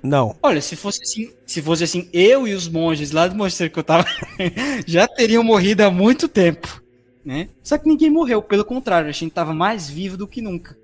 Não. 0.02 0.36
Olha, 0.42 0.60
se 0.60 0.74
fosse 0.74 1.02
assim, 1.02 1.32
se 1.46 1.62
fosse 1.62 1.84
assim, 1.84 2.10
eu 2.12 2.48
e 2.48 2.52
os 2.52 2.66
monges 2.66 3.12
lá 3.12 3.28
do 3.28 3.36
mosteiro 3.36 3.72
que 3.72 3.78
eu 3.78 3.84
tava 3.84 4.04
já 4.84 5.06
teriam 5.06 5.44
morrido 5.44 5.84
há 5.84 5.90
muito 5.92 6.26
tempo, 6.26 6.82
né? 7.24 7.48
Só 7.62 7.78
que 7.78 7.88
ninguém 7.88 8.10
morreu, 8.10 8.42
pelo 8.42 8.64
contrário, 8.64 9.08
a 9.08 9.12
gente 9.12 9.30
tava 9.30 9.54
mais 9.54 9.88
vivo 9.88 10.16
do 10.16 10.26
que 10.26 10.42
nunca, 10.42 10.76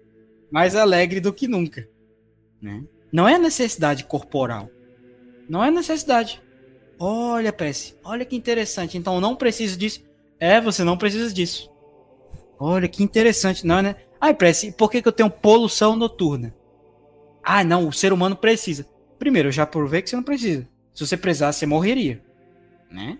mais 0.49 0.77
alegre 0.77 1.19
do 1.19 1.33
que 1.33 1.49
nunca, 1.49 1.89
né? 2.63 2.85
Não 3.13 3.29
é 3.29 3.37
necessidade 3.37 4.05
corporal. 4.05 4.71
Não 5.49 5.65
é 5.65 5.71
necessidade. 5.71 6.43
Olha, 6.99 7.53
Prece, 7.53 7.95
olha 8.05 8.25
que 8.25 8.37
interessante. 8.37 8.99
Então 8.99 9.15
eu 9.15 9.21
não 9.21 9.37
preciso 9.37 9.79
disso. 9.79 10.03
É, 10.39 10.61
você 10.61 10.85
não 10.85 10.97
precisa 10.97 11.33
disso. 11.33 11.71
Olha 12.59 12.89
que 12.89 13.03
interessante, 13.03 13.67
não, 13.67 13.81
né? 13.81 13.97
Ai, 14.21 14.35
Prece, 14.35 14.73
por 14.73 14.91
que, 14.91 15.01
que 15.01 15.09
eu 15.09 15.13
tenho 15.13 15.31
poluição 15.31 15.95
noturna? 15.95 16.55
Ah, 17.43 17.63
não, 17.63 17.89
o 17.89 17.93
ser 17.93 18.13
humano 18.13 18.37
precisa. 18.37 18.87
Primeiro, 19.19 19.49
eu 19.49 19.53
já 19.53 19.65
provei 19.65 20.03
que 20.03 20.11
você 20.11 20.17
não 20.17 20.23
precisa. 20.23 20.69
Se 20.93 21.07
você 21.07 21.17
precisasse, 21.17 21.61
você 21.61 21.67
morreria. 21.67 22.23
Né? 22.91 23.19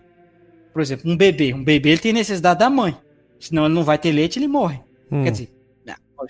Por 0.73 0.83
exemplo, 0.83 1.11
um 1.11 1.17
bebê. 1.17 1.55
Um 1.55 1.63
bebê 1.63 1.91
ele 1.91 2.01
tem 2.01 2.13
necessidade 2.13 2.59
da 2.59 2.69
mãe. 2.69 2.97
Senão 3.39 3.67
ele 3.67 3.75
não 3.75 3.85
vai 3.85 3.97
ter 3.97 4.11
leite, 4.11 4.39
ele 4.39 4.49
morre. 4.49 4.81
Hum. 5.11 5.23
Quer 5.23 5.31
dizer, 5.31 5.53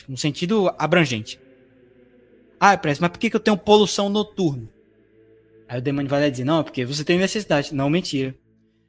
no 0.07 0.17
sentido 0.17 0.73
abrangente. 0.79 1.41
Ah, 2.61 2.77
parece, 2.77 3.01
mas 3.01 3.11
por 3.11 3.19
que, 3.19 3.31
que 3.31 3.37
eu 3.37 3.41
tenho 3.41 3.57
poluição 3.57 4.09
noturna? 4.09 4.69
Aí 5.69 5.79
o 5.79 5.83
demônio 5.83 6.09
vai 6.09 6.23
lá 6.23 6.29
dizer, 6.29 6.45
não, 6.45 6.61
é 6.61 6.63
porque 6.63 6.85
você 6.85 7.05
tem 7.05 7.19
necessidade. 7.19 7.75
Não, 7.75 7.91
mentira. 7.91 8.35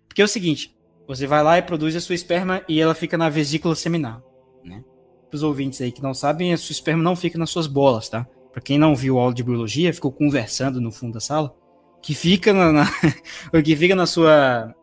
Porque 0.07 0.21
é 0.21 0.25
o 0.25 0.30
seguinte, 0.30 0.75
você 1.07 1.27
vai 1.27 1.43
lá 1.43 1.57
e 1.57 1.61
produz 1.61 1.95
a 1.95 1.99
sua 1.99 2.15
esperma 2.15 2.63
e 2.69 2.80
ela 2.80 2.95
fica 2.95 3.17
na 3.17 3.30
vesícula 3.30 3.75
seminal, 3.75 4.23
né? 4.63 4.84
Para 5.30 5.36
os 5.36 5.43
ouvintes 5.43 5.82
aí 5.82 5.91
que 5.91 6.01
não 6.01 6.13
sabem, 6.13 6.53
a 6.53 6.57
sua 6.57 6.73
esperma 6.73 7.03
não 7.03 7.15
fica 7.15 7.38
nas 7.38 7.49
suas 7.49 7.67
bolas, 7.67 8.09
tá? 8.09 8.25
Para 8.51 8.61
quem 8.61 8.80
não 8.80 8.95
viu 8.95 9.19
aula 9.19 9.34
de 9.34 9.43
biologia, 9.43 9.93
ficou 9.93 10.11
conversando 10.11 10.82
no 10.82 10.91
fundo 10.91 11.13
da 11.13 11.19
sala, 11.19 11.53
que 12.01 12.15
fica 12.15 12.53
na, 12.53 12.71
na 12.71 12.91
o 13.53 13.61
que 13.61 13.75
fica 13.75 13.95
na 13.95 14.05
sua 14.05 14.73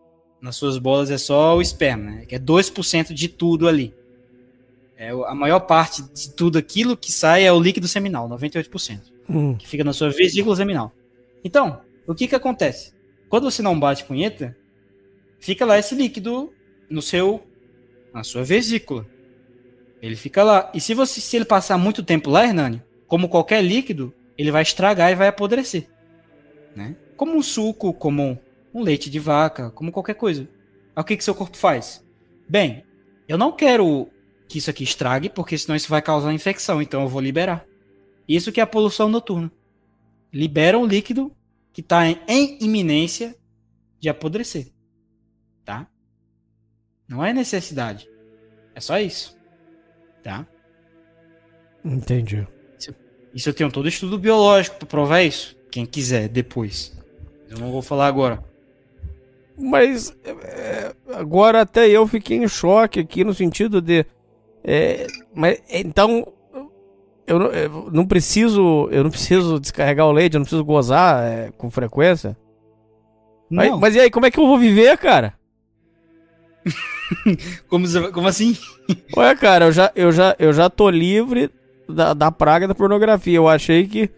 nas 0.40 0.57
suas 0.57 0.78
bolas 0.78 1.11
é 1.11 1.18
só 1.18 1.57
o 1.57 1.62
esperma, 1.62 2.11
né? 2.11 2.26
Que 2.26 2.34
é 2.34 2.38
2% 2.38 3.12
de 3.12 3.28
tudo 3.28 3.66
ali. 3.66 3.94
É, 4.97 5.11
a 5.11 5.34
maior 5.34 5.61
parte 5.61 6.03
de 6.03 6.34
tudo 6.34 6.57
aquilo 6.59 6.97
que 6.97 7.11
sai 7.11 7.44
é 7.44 7.53
o 7.53 7.61
líquido 7.61 7.88
seminal, 7.88 8.28
98%, 8.28 9.01
Hum. 9.28 9.55
que 9.57 9.66
fica 9.66 9.82
na 9.84 9.92
sua 9.92 10.11
vesícula 10.11 10.55
seminal. 10.57 10.92
Então, 11.44 11.80
o 12.07 12.15
que 12.15 12.29
que 12.29 12.35
acontece? 12.35 12.95
Quando 13.29 13.51
você 13.51 13.63
não 13.63 13.79
bate 13.79 14.05
punheta, 14.05 14.57
fica 15.41 15.65
lá 15.65 15.79
esse 15.79 15.95
líquido 15.95 16.53
no 16.89 17.03
seu 17.03 17.47
na 18.13 18.23
sua 18.23 18.45
vesícula. 18.45 19.07
Ele 20.01 20.17
fica 20.17 20.43
lá. 20.43 20.71
E 20.73 20.81
se 20.81 20.95
você 20.95 21.21
se 21.21 21.37
ele 21.37 21.45
passar 21.45 21.77
muito 21.77 22.03
tempo 22.03 22.31
lá, 22.31 22.45
Hernani, 22.45 22.83
como 23.07 23.29
qualquer 23.29 23.63
líquido, 23.63 24.15
ele 24.39 24.51
vai 24.51 24.63
estragar 24.63 25.11
e 25.11 25.15
vai 25.15 25.29
apodrecer, 25.29 25.89
né? 26.75 26.97
Como 27.17 27.35
um 27.37 27.43
suco, 27.43 27.93
como 27.93 28.39
um 28.73 28.83
leite 28.83 29.11
de 29.11 29.19
vaca, 29.19 29.71
como 29.71 29.93
qualquer 29.93 30.15
coisa. 30.15 30.49
Aí 30.95 31.03
o 31.03 31.05
que 31.05 31.17
que 31.17 31.25
seu 31.25 31.35
corpo 31.35 31.57
faz? 31.57 32.05
Bem, 32.49 32.85
eu 33.27 33.37
não 33.37 33.53
quero 33.53 34.09
que 34.49 34.59
isso 34.59 34.71
aqui 34.71 34.85
estrague, 34.85 35.29
porque 35.29 35.57
senão 35.59 35.75
isso 35.75 35.89
vai 35.89 36.01
causar 36.01 36.33
infecção, 36.33 36.81
então 36.81 37.03
eu 37.03 37.09
vou 37.09 37.21
liberar. 37.21 37.65
Isso 38.29 38.53
que 38.53 38.61
é 38.61 38.63
a 38.63 38.67
poluição 38.67 39.09
noturna. 39.09 39.51
Libera 40.33 40.79
um 40.79 40.87
líquido 40.87 41.35
que 41.77 41.83
está 41.83 42.09
em, 42.09 42.18
em 42.27 42.57
iminência 42.62 43.37
de 44.01 44.09
apodrecer. 44.09 44.68
Tá? 45.62 45.87
Não 47.07 47.22
é 47.22 47.35
necessidade. 47.35 48.09
É 48.74 48.81
só 48.81 48.99
isso. 48.99 49.37
Tá? 50.22 50.47
Entendi. 51.85 52.49
Isso 53.35 53.51
eu 53.51 53.53
tenho 53.53 53.70
todo 53.70 53.87
estudo 53.87 54.18
biológico 54.18 54.79
para 54.79 54.89
provar 54.89 55.22
isso. 55.22 55.55
Quem 55.70 55.85
quiser, 55.85 56.31
depois. 56.31 56.97
Eu 57.47 57.59
não 57.59 57.70
vou 57.70 57.83
falar 57.83 58.07
agora. 58.07 58.43
Mas 59.55 60.16
é, 60.24 60.95
agora 61.12 61.61
até 61.61 61.87
eu 61.91 62.07
fiquei 62.07 62.39
em 62.39 62.49
choque 62.49 63.01
aqui 63.01 63.22
no 63.22 63.35
sentido 63.35 63.83
de. 63.83 64.07
é, 64.64 65.07
mas 65.35 65.62
então 65.68 66.33
eu, 67.27 67.39
não- 67.39 67.47
eu 67.51 67.89
não 67.93 68.07
preciso. 68.07 68.89
Eu 68.91 69.05
não 69.05 69.11
preciso 69.11 69.59
descarregar 69.61 70.07
o 70.07 70.12
leite, 70.12 70.35
eu 70.35 70.39
não 70.41 70.45
preciso 70.45 70.64
gozar 70.64 71.22
é, 71.24 71.51
com 71.57 71.70
frequência. 71.70 72.37
Mas, 73.51 73.79
mas 73.79 73.95
e 73.95 74.01
aí, 74.01 74.11
como 74.11 74.27
é 74.27 74.31
que 74.31 74.41
eu 74.41 74.47
vou 74.47 74.59
viver, 74.59 74.97
cara? 74.99 75.35
como, 77.68 77.87
como 78.12 78.29
assim? 78.29 78.57
Ué, 79.16 79.35
cara, 79.37 79.66
eu 79.66 79.72
já, 79.72 79.93
eu 79.95 80.12
já, 80.12 80.35
eu 80.39 80.53
já 80.53 80.68
tô 80.68 80.91
livre 80.91 81.51
da, 81.89 82.12
da 82.14 82.33
praga 82.33 82.66
da 82.66 82.74
pornografia. 82.74 83.37
Eu 83.37 83.49
achei 83.49 83.87
que 83.87 84.11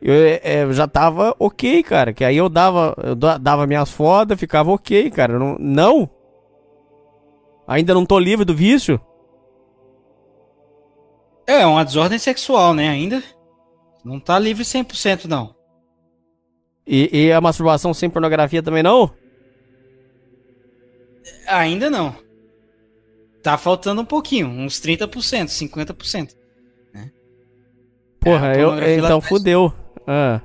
eu, 0.00 0.14
é, 0.14 0.62
eu 0.64 0.72
já 0.72 0.86
tava 0.86 1.34
ok, 1.38 1.82
cara. 1.82 2.12
Que 2.12 2.24
aí 2.24 2.36
eu 2.36 2.48
dava, 2.48 2.94
eu 3.02 3.14
da- 3.14 3.38
dava 3.38 3.66
minhas 3.66 3.90
fodas, 3.90 4.38
ficava 4.38 4.70
ok, 4.70 5.10
cara. 5.10 5.38
Não, 5.38 5.56
não? 5.58 6.10
Ainda 7.66 7.94
não 7.94 8.06
tô 8.06 8.18
livre 8.18 8.44
do 8.44 8.54
vício? 8.54 9.00
É 11.50 11.66
uma 11.66 11.84
desordem 11.84 12.18
sexual, 12.18 12.72
né? 12.74 12.88
Ainda. 12.88 13.22
Não 14.04 14.20
tá 14.20 14.38
livre 14.38 14.64
100% 14.64 15.24
não. 15.26 15.54
E, 16.86 17.26
e 17.26 17.32
a 17.32 17.40
masturbação 17.40 17.92
sem 17.92 18.08
pornografia 18.08 18.62
também 18.62 18.82
não? 18.82 19.12
Ainda 21.48 21.90
não. 21.90 22.14
Tá 23.42 23.56
faltando 23.56 24.02
um 24.02 24.04
pouquinho, 24.04 24.46
uns 24.48 24.80
30%, 24.80 25.48
50%. 25.48 26.34
Porra, 28.20 28.52
É, 28.54 28.62
eu, 28.62 28.98
então 28.98 29.20
fudeu. 29.20 29.72
Ah, 30.06 30.40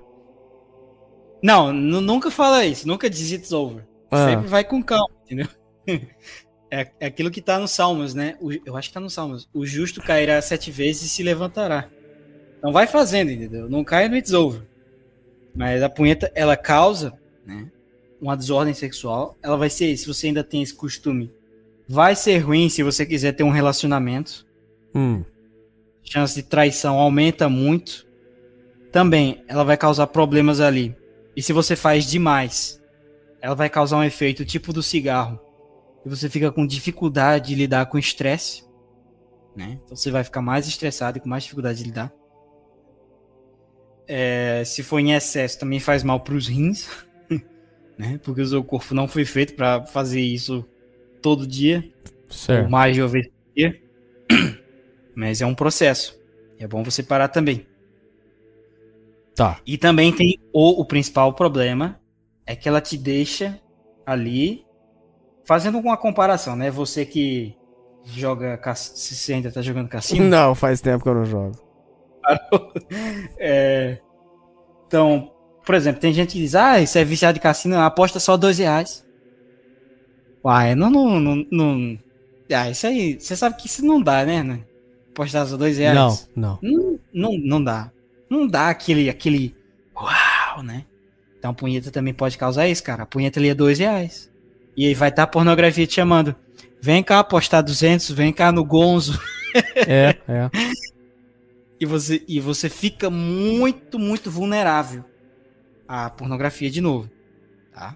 Não, 1.43 1.73
nu- 1.73 1.99
nunca 2.01 2.31
fala 2.31 2.65
isso, 2.65 2.87
nunca 2.87 3.09
diz 3.09 3.31
it's 3.31 3.51
over. 3.51 3.85
Ah. 4.09 4.29
Sempre 4.29 4.47
vai 4.47 4.63
com 4.63 4.81
calma, 4.81 5.09
entendeu? 5.25 5.47
É, 6.75 6.91
é 6.99 7.05
aquilo 7.05 7.31
que 7.31 7.41
tá 7.41 7.57
nos 7.57 7.71
Salmos, 7.71 8.13
né? 8.13 8.35
O- 8.41 8.51
eu 8.51 8.75
acho 8.75 8.89
que 8.89 8.93
tá 8.93 8.99
nos 8.99 9.13
Salmos. 9.13 9.47
O 9.53 9.65
justo 9.65 10.01
cairá 10.01 10.41
sete 10.41 10.69
vezes 10.71 11.03
e 11.03 11.09
se 11.09 11.23
levantará. 11.23 11.87
Então 12.57 12.73
vai 12.73 12.85
fazendo, 12.85 13.31
entendeu? 13.31 13.69
Não 13.69 13.81
cai 13.83 14.09
no 14.09 14.17
it's 14.17 14.33
over. 14.33 14.61
Mas 15.55 15.81
a 15.81 15.87
punheta, 15.89 16.29
ela 16.35 16.57
causa, 16.57 17.13
né? 17.45 17.71
Uma 18.19 18.35
desordem 18.35 18.73
sexual. 18.73 19.37
Ela 19.41 19.55
vai 19.55 19.69
ser, 19.69 19.95
se 19.95 20.05
você 20.05 20.27
ainda 20.27 20.43
tem 20.43 20.61
esse 20.61 20.73
costume, 20.73 21.31
vai 21.87 22.13
ser 22.13 22.39
ruim 22.39 22.67
se 22.67 22.83
você 22.83 23.05
quiser 23.05 23.31
ter 23.31 23.43
um 23.43 23.51
relacionamento. 23.51 24.45
hum. 24.93 25.23
chance 26.03 26.35
de 26.35 26.43
traição 26.43 26.97
aumenta 26.99 27.47
muito. 27.47 28.05
Também, 28.91 29.43
ela 29.47 29.63
vai 29.63 29.77
causar 29.77 30.07
problemas 30.07 30.59
ali. 30.59 30.95
E 31.35 31.41
se 31.41 31.51
você 31.53 31.75
faz 31.75 32.05
demais, 32.05 32.81
ela 33.41 33.55
vai 33.55 33.69
causar 33.69 33.97
um 33.97 34.03
efeito 34.03 34.43
tipo 34.45 34.73
do 34.73 34.83
cigarro. 34.83 35.39
E 36.05 36.09
você 36.09 36.29
fica 36.29 36.51
com 36.51 36.67
dificuldade 36.67 37.49
de 37.49 37.55
lidar 37.55 37.87
com 37.87 37.97
estresse. 37.97 38.63
Né? 39.55 39.79
Então 39.83 39.95
você 39.95 40.11
vai 40.11 40.23
ficar 40.23 40.41
mais 40.41 40.67
estressado 40.67 41.17
e 41.17 41.21
com 41.21 41.27
mais 41.27 41.43
dificuldade 41.43 41.79
de 41.79 41.85
lidar. 41.85 42.13
É, 44.07 44.63
se 44.65 44.83
for 44.83 44.99
em 44.99 45.13
excesso, 45.13 45.59
também 45.59 45.79
faz 45.79 46.03
mal 46.03 46.19
para 46.19 46.35
os 46.35 46.47
rins. 46.47 46.87
né? 47.97 48.19
Porque 48.23 48.41
o 48.41 48.45
seu 48.45 48.63
corpo 48.63 48.93
não 48.93 49.07
foi 49.07 49.25
feito 49.25 49.55
para 49.55 49.83
fazer 49.87 50.21
isso 50.21 50.63
todo 51.21 51.47
dia 51.47 51.91
ou 52.49 52.69
mais 52.69 52.95
de 52.95 53.01
uma 53.01 53.07
vez 53.07 53.27
por 53.27 53.53
dia. 53.55 53.81
Mas 55.15 55.41
é 55.41 55.45
um 55.45 55.55
processo. 55.55 56.19
É 56.59 56.67
bom 56.67 56.83
você 56.83 57.01
parar 57.01 57.29
também. 57.29 57.65
Tá. 59.33 59.59
E 59.65 59.77
também 59.77 60.13
tem 60.13 60.39
o, 60.53 60.81
o 60.81 60.85
principal 60.85 61.33
problema 61.33 61.99
é 62.45 62.55
que 62.55 62.69
ela 62.69 62.79
te 62.79 62.97
deixa 62.97 63.59
ali 64.05 64.64
fazendo 65.45 65.77
uma 65.77 65.95
comparação, 65.97 66.55
né? 66.55 66.69
Você 66.69 67.05
que 67.05 67.55
joga 68.03 68.59
se 68.75 69.15
você 69.15 69.33
ainda 69.33 69.51
tá 69.51 69.61
jogando 69.61 69.87
cassino, 69.87 70.27
Não, 70.27 70.53
faz 70.53 70.81
tempo 70.81 71.03
que 71.03 71.09
eu 71.09 71.15
não 71.15 71.25
jogo. 71.25 71.57
é, 73.39 73.99
então, 74.87 75.31
por 75.65 75.75
exemplo, 75.75 76.01
tem 76.01 76.13
gente 76.13 76.33
que 76.33 76.39
diz, 76.39 76.55
ah, 76.55 76.79
isso 76.79 76.97
é 76.97 77.03
viciado 77.03 77.35
de 77.35 77.39
cassino, 77.39 77.79
aposta 77.79 78.19
só 78.19 78.35
dois 78.37 78.57
reais. 78.57 79.05
Uai, 80.43 80.75
não, 80.75 80.89
não, 80.89 81.19
não, 81.19 81.45
não- 81.51 81.97
Ah, 82.53 82.69
isso 82.69 82.85
aí, 82.85 83.19
você 83.19 83.35
sabe 83.35 83.57
que 83.57 83.67
isso 83.67 83.83
não 83.83 83.99
dá, 84.01 84.23
né? 84.23 84.43
né? 84.43 84.59
Apostar 85.11 85.47
só 85.47 85.55
dois 85.57 85.77
reais. 85.77 86.29
Não, 86.35 86.59
não. 86.59 86.59
Não, 86.61 86.99
não, 87.13 87.37
não 87.37 87.63
dá. 87.63 87.91
Não 88.29 88.45
dá 88.45 88.69
aquele, 88.69 89.09
aquele 89.09 89.55
uau, 89.95 90.61
né? 90.61 90.85
Então 91.39 91.51
a 91.51 91.53
punheta 91.53 91.89
também 91.89 92.13
pode 92.13 92.37
causar 92.37 92.67
isso, 92.67 92.83
cara. 92.83 93.03
A 93.03 93.05
punheta 93.05 93.39
ali 93.39 93.49
é 93.49 93.55
dois 93.55 93.79
reais. 93.79 94.29
E 94.75 94.87
aí 94.87 94.93
vai 94.93 95.09
estar 95.09 95.23
a 95.23 95.27
pornografia 95.27 95.87
te 95.87 95.95
chamando. 95.95 96.35
Vem 96.81 97.01
cá 97.01 97.19
apostar 97.19 97.63
200, 97.63 98.11
vem 98.11 98.31
cá 98.31 98.51
no 98.51 98.63
Gonzo. 98.63 99.19
É, 99.87 100.17
é. 100.27 100.49
E 101.79 101.85
você, 101.85 102.23
e 102.27 102.39
você 102.39 102.69
fica 102.69 103.09
muito, 103.09 103.97
muito 103.97 104.29
vulnerável 104.29 105.03
à 105.87 106.09
pornografia 106.09 106.69
de 106.69 106.81
novo. 106.81 107.09
Tá? 107.73 107.95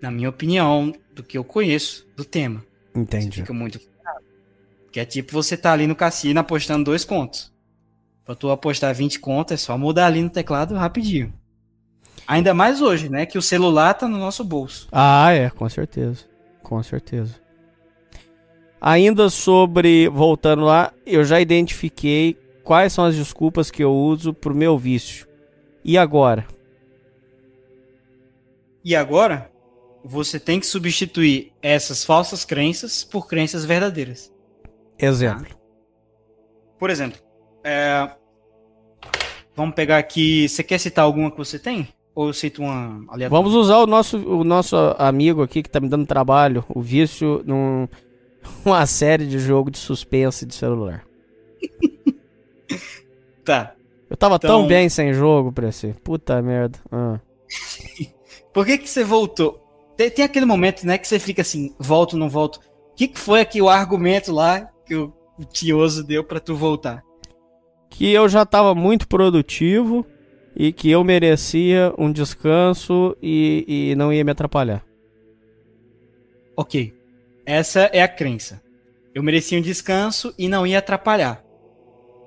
Na 0.00 0.10
minha 0.10 0.28
opinião, 0.28 0.92
do 1.14 1.22
que 1.22 1.36
eu 1.36 1.44
conheço 1.44 2.06
do 2.16 2.24
tema. 2.24 2.64
Você 2.94 3.00
Entendi. 3.00 3.40
fica 3.40 3.52
muito 3.52 3.78
vulnerável. 3.78 4.22
Que 4.92 5.00
é 5.00 5.04
tipo 5.04 5.32
você 5.32 5.56
tá 5.56 5.72
ali 5.72 5.86
no 5.86 5.96
cassino 5.96 6.40
apostando 6.40 6.84
dois 6.84 7.04
contos. 7.04 7.52
Pra 8.24 8.34
tu 8.34 8.50
apostar 8.50 8.94
20 8.94 9.20
contos, 9.20 9.54
é 9.54 9.56
só 9.56 9.76
mudar 9.78 10.06
ali 10.06 10.22
no 10.22 10.30
teclado 10.30 10.74
rapidinho. 10.74 11.32
Ainda 12.28 12.52
mais 12.52 12.82
hoje, 12.82 13.08
né? 13.08 13.24
Que 13.24 13.38
o 13.38 13.42
celular 13.42 13.94
tá 13.94 14.06
no 14.06 14.18
nosso 14.18 14.44
bolso. 14.44 14.86
Ah, 14.92 15.32
é, 15.32 15.48
com 15.48 15.66
certeza. 15.66 16.26
Com 16.62 16.82
certeza. 16.82 17.36
Ainda 18.78 19.30
sobre, 19.30 20.08
voltando 20.10 20.62
lá, 20.62 20.92
eu 21.06 21.24
já 21.24 21.40
identifiquei 21.40 22.36
quais 22.62 22.92
são 22.92 23.06
as 23.06 23.16
desculpas 23.16 23.70
que 23.70 23.82
eu 23.82 23.94
uso 23.94 24.34
pro 24.34 24.54
meu 24.54 24.76
vício. 24.76 25.26
E 25.82 25.96
agora? 25.96 26.46
E 28.84 28.94
agora, 28.94 29.50
você 30.04 30.38
tem 30.38 30.60
que 30.60 30.66
substituir 30.66 31.52
essas 31.62 32.04
falsas 32.04 32.44
crenças 32.44 33.02
por 33.02 33.26
crenças 33.26 33.64
verdadeiras. 33.64 34.30
Exemplo. 34.98 35.56
Por 36.78 36.90
exemplo, 36.90 37.18
é, 37.64 38.10
Vamos 39.58 39.74
pegar 39.74 39.98
aqui. 39.98 40.48
Você 40.48 40.62
quer 40.62 40.78
citar 40.78 41.04
alguma 41.04 41.32
que 41.32 41.36
você 41.36 41.58
tem? 41.58 41.88
Ou 42.18 42.26
eu 42.26 42.32
cito 42.32 42.62
uma 42.62 42.96
aleatória? 43.06 43.28
Vamos 43.28 43.54
usar 43.54 43.78
o 43.78 43.86
nosso, 43.86 44.18
o 44.18 44.42
nosso 44.42 44.74
amigo 44.98 45.40
aqui 45.40 45.62
que 45.62 45.70
tá 45.70 45.78
me 45.78 45.88
dando 45.88 46.04
trabalho, 46.04 46.64
o 46.68 46.80
vício, 46.80 47.44
num, 47.46 47.86
uma 48.66 48.84
série 48.86 49.24
de 49.24 49.38
jogo 49.38 49.70
de 49.70 49.78
suspense 49.78 50.44
de 50.44 50.52
celular. 50.52 51.04
Tá. 53.44 53.72
Eu 54.10 54.16
tava 54.16 54.34
Então- 54.34 54.60
tão 54.60 54.66
bem 54.66 54.88
sem 54.90 55.14
jogo, 55.14 55.52
Preci. 55.52 55.94
Puta 56.04 56.42
merda. 56.42 56.78
Ah. 56.92 57.18
Por 58.52 58.66
que 58.66 58.76
que 58.78 58.90
você 58.90 59.02
voltou? 59.04 59.64
Tem, 59.96 60.10
tem 60.10 60.24
aquele 60.24 60.44
momento, 60.44 60.84
né, 60.84 60.98
que 60.98 61.06
você 61.08 61.18
fica 61.18 61.40
assim, 61.42 61.72
volto, 61.78 62.16
não 62.16 62.28
volto. 62.28 62.56
O 62.56 62.94
que, 62.96 63.08
que 63.08 63.18
foi 63.18 63.40
aqui 63.40 63.62
o 63.62 63.68
argumento 63.70 64.32
lá 64.32 64.68
que 64.84 64.94
o, 64.96 65.12
o 65.38 65.44
Tioso 65.44 66.04
deu 66.04 66.22
pra 66.24 66.40
tu 66.40 66.54
voltar? 66.56 67.02
Que 67.88 68.12
eu 68.12 68.28
já 68.28 68.44
tava 68.44 68.74
muito 68.74 69.06
produtivo 69.08 70.04
e 70.58 70.72
que 70.72 70.90
eu 70.90 71.04
merecia 71.04 71.94
um 71.96 72.10
descanso 72.10 73.16
e, 73.22 73.64
e 73.92 73.94
não 73.94 74.12
ia 74.12 74.24
me 74.24 74.32
atrapalhar. 74.32 74.84
Ok. 76.56 76.92
Essa 77.46 77.82
é 77.92 78.02
a 78.02 78.08
crença. 78.08 78.60
Eu 79.14 79.22
merecia 79.22 79.56
um 79.56 79.62
descanso 79.62 80.34
e 80.36 80.48
não 80.48 80.66
ia 80.66 80.80
atrapalhar. 80.80 81.44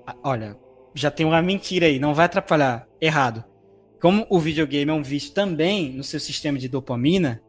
Ah, 0.07 0.15
Olha, 0.23 0.57
já 0.95 1.11
tem 1.11 1.25
uma 1.25 1.41
mentira 1.41 1.87
aí, 1.87 1.99
não 1.99 2.13
vai 2.13 2.25
atrapalhar. 2.25 2.87
Errado. 3.01 3.43
Como 3.99 4.25
o 4.29 4.39
videogame 4.39 4.89
é 4.89 4.93
um 4.93 5.03
vício 5.03 5.33
também 5.33 5.91
no 5.91 6.03
seu 6.03 6.19
sistema 6.19 6.57
de 6.57 6.69
dopamina, 6.69 7.41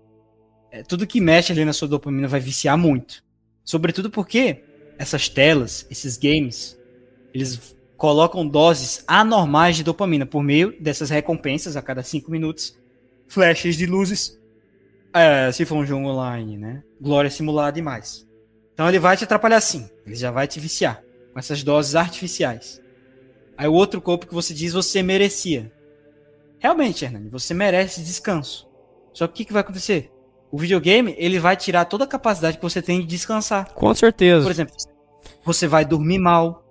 é, 0.72 0.82
tudo 0.82 1.06
que 1.06 1.20
mexe 1.20 1.52
ali 1.52 1.64
na 1.64 1.72
sua 1.72 1.86
dopamina 1.86 2.26
vai 2.26 2.40
viciar 2.40 2.76
muito. 2.76 3.22
Sobretudo 3.64 4.10
porque 4.10 4.64
essas 4.98 5.28
telas, 5.28 5.86
esses 5.88 6.16
games, 6.16 6.76
eles 7.32 7.76
colocam 8.03 8.44
doses 8.44 9.05
anormais 9.07 9.76
de 9.76 9.84
dopamina 9.84 10.26
por 10.26 10.42
meio 10.42 10.74
dessas 10.82 11.09
recompensas 11.09 11.76
a 11.76 11.82
cada 11.82 12.03
5 12.03 12.32
minutos, 12.32 12.76
flashes 13.28 13.76
de 13.76 13.86
luzes, 13.86 14.36
é, 15.14 15.53
se 15.53 15.64
for 15.64 15.76
um 15.76 15.86
jogo 15.86 16.09
online, 16.09 16.59
né? 16.59 16.82
Glória 17.00 17.30
simulada 17.30 17.78
e 17.78 17.82
mais. 17.82 18.26
Então 18.74 18.88
ele 18.88 18.98
vai 18.98 19.16
te 19.16 19.22
atrapalhar 19.22 19.61
sim. 19.61 19.88
Ele 20.05 20.16
já 20.16 20.32
vai 20.32 20.48
te 20.48 20.59
viciar 20.59 21.00
com 21.32 21.38
essas 21.38 21.62
doses 21.62 21.94
artificiais. 21.94 22.82
Aí 23.57 23.68
o 23.68 23.72
outro 23.72 24.00
corpo 24.00 24.26
que 24.26 24.34
você 24.34 24.53
diz 24.53 24.72
você 24.72 25.00
merecia. 25.00 25.70
Realmente, 26.59 27.05
Hernani, 27.05 27.28
você 27.28 27.55
merece 27.55 28.03
descanso. 28.03 28.68
Só 29.12 29.28
que 29.28 29.32
o 29.32 29.36
que, 29.36 29.44
que 29.44 29.53
vai 29.53 29.61
acontecer? 29.61 30.11
O 30.50 30.59
videogame, 30.59 31.14
ele 31.16 31.38
vai 31.38 31.57
tirar 31.57 31.84
toda 31.84 32.03
a 32.03 32.09
capacidade 32.09 32.57
que 32.57 32.64
você 32.64 32.82
tem 32.82 32.98
de 32.98 33.07
descansar. 33.07 33.72
Com 33.74 33.94
certeza. 33.94 34.42
Por 34.42 34.50
exemplo, 34.50 34.74
você 35.44 35.68
vai 35.68 35.84
dormir 35.84 36.18
mal, 36.18 36.66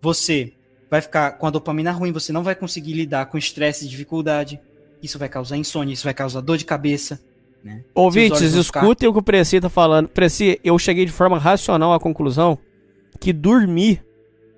você 0.00 0.55
vai 0.90 1.00
ficar 1.00 1.32
com 1.32 1.46
a 1.46 1.50
dopamina 1.50 1.90
ruim, 1.90 2.12
você 2.12 2.32
não 2.32 2.42
vai 2.42 2.54
conseguir 2.54 2.92
lidar 2.92 3.26
com 3.26 3.36
estresse 3.38 3.84
e 3.84 3.88
dificuldade. 3.88 4.60
Isso 5.02 5.18
vai 5.18 5.28
causar 5.28 5.56
insônia, 5.56 5.92
isso 5.92 6.04
vai 6.04 6.14
causar 6.14 6.40
dor 6.40 6.56
de 6.56 6.64
cabeça. 6.64 7.20
Né? 7.62 7.82
Ouvintes, 7.94 8.52
vão 8.52 8.62
ficar- 8.62 8.80
escutem 8.80 9.08
o 9.08 9.12
que 9.12 9.18
o 9.18 9.22
Preci 9.22 9.60
tá 9.60 9.68
falando. 9.68 10.08
Preci, 10.08 10.60
eu 10.62 10.78
cheguei 10.78 11.04
de 11.04 11.12
forma 11.12 11.38
racional 11.38 11.92
à 11.92 12.00
conclusão 12.00 12.58
que 13.20 13.32
dormir, 13.32 14.04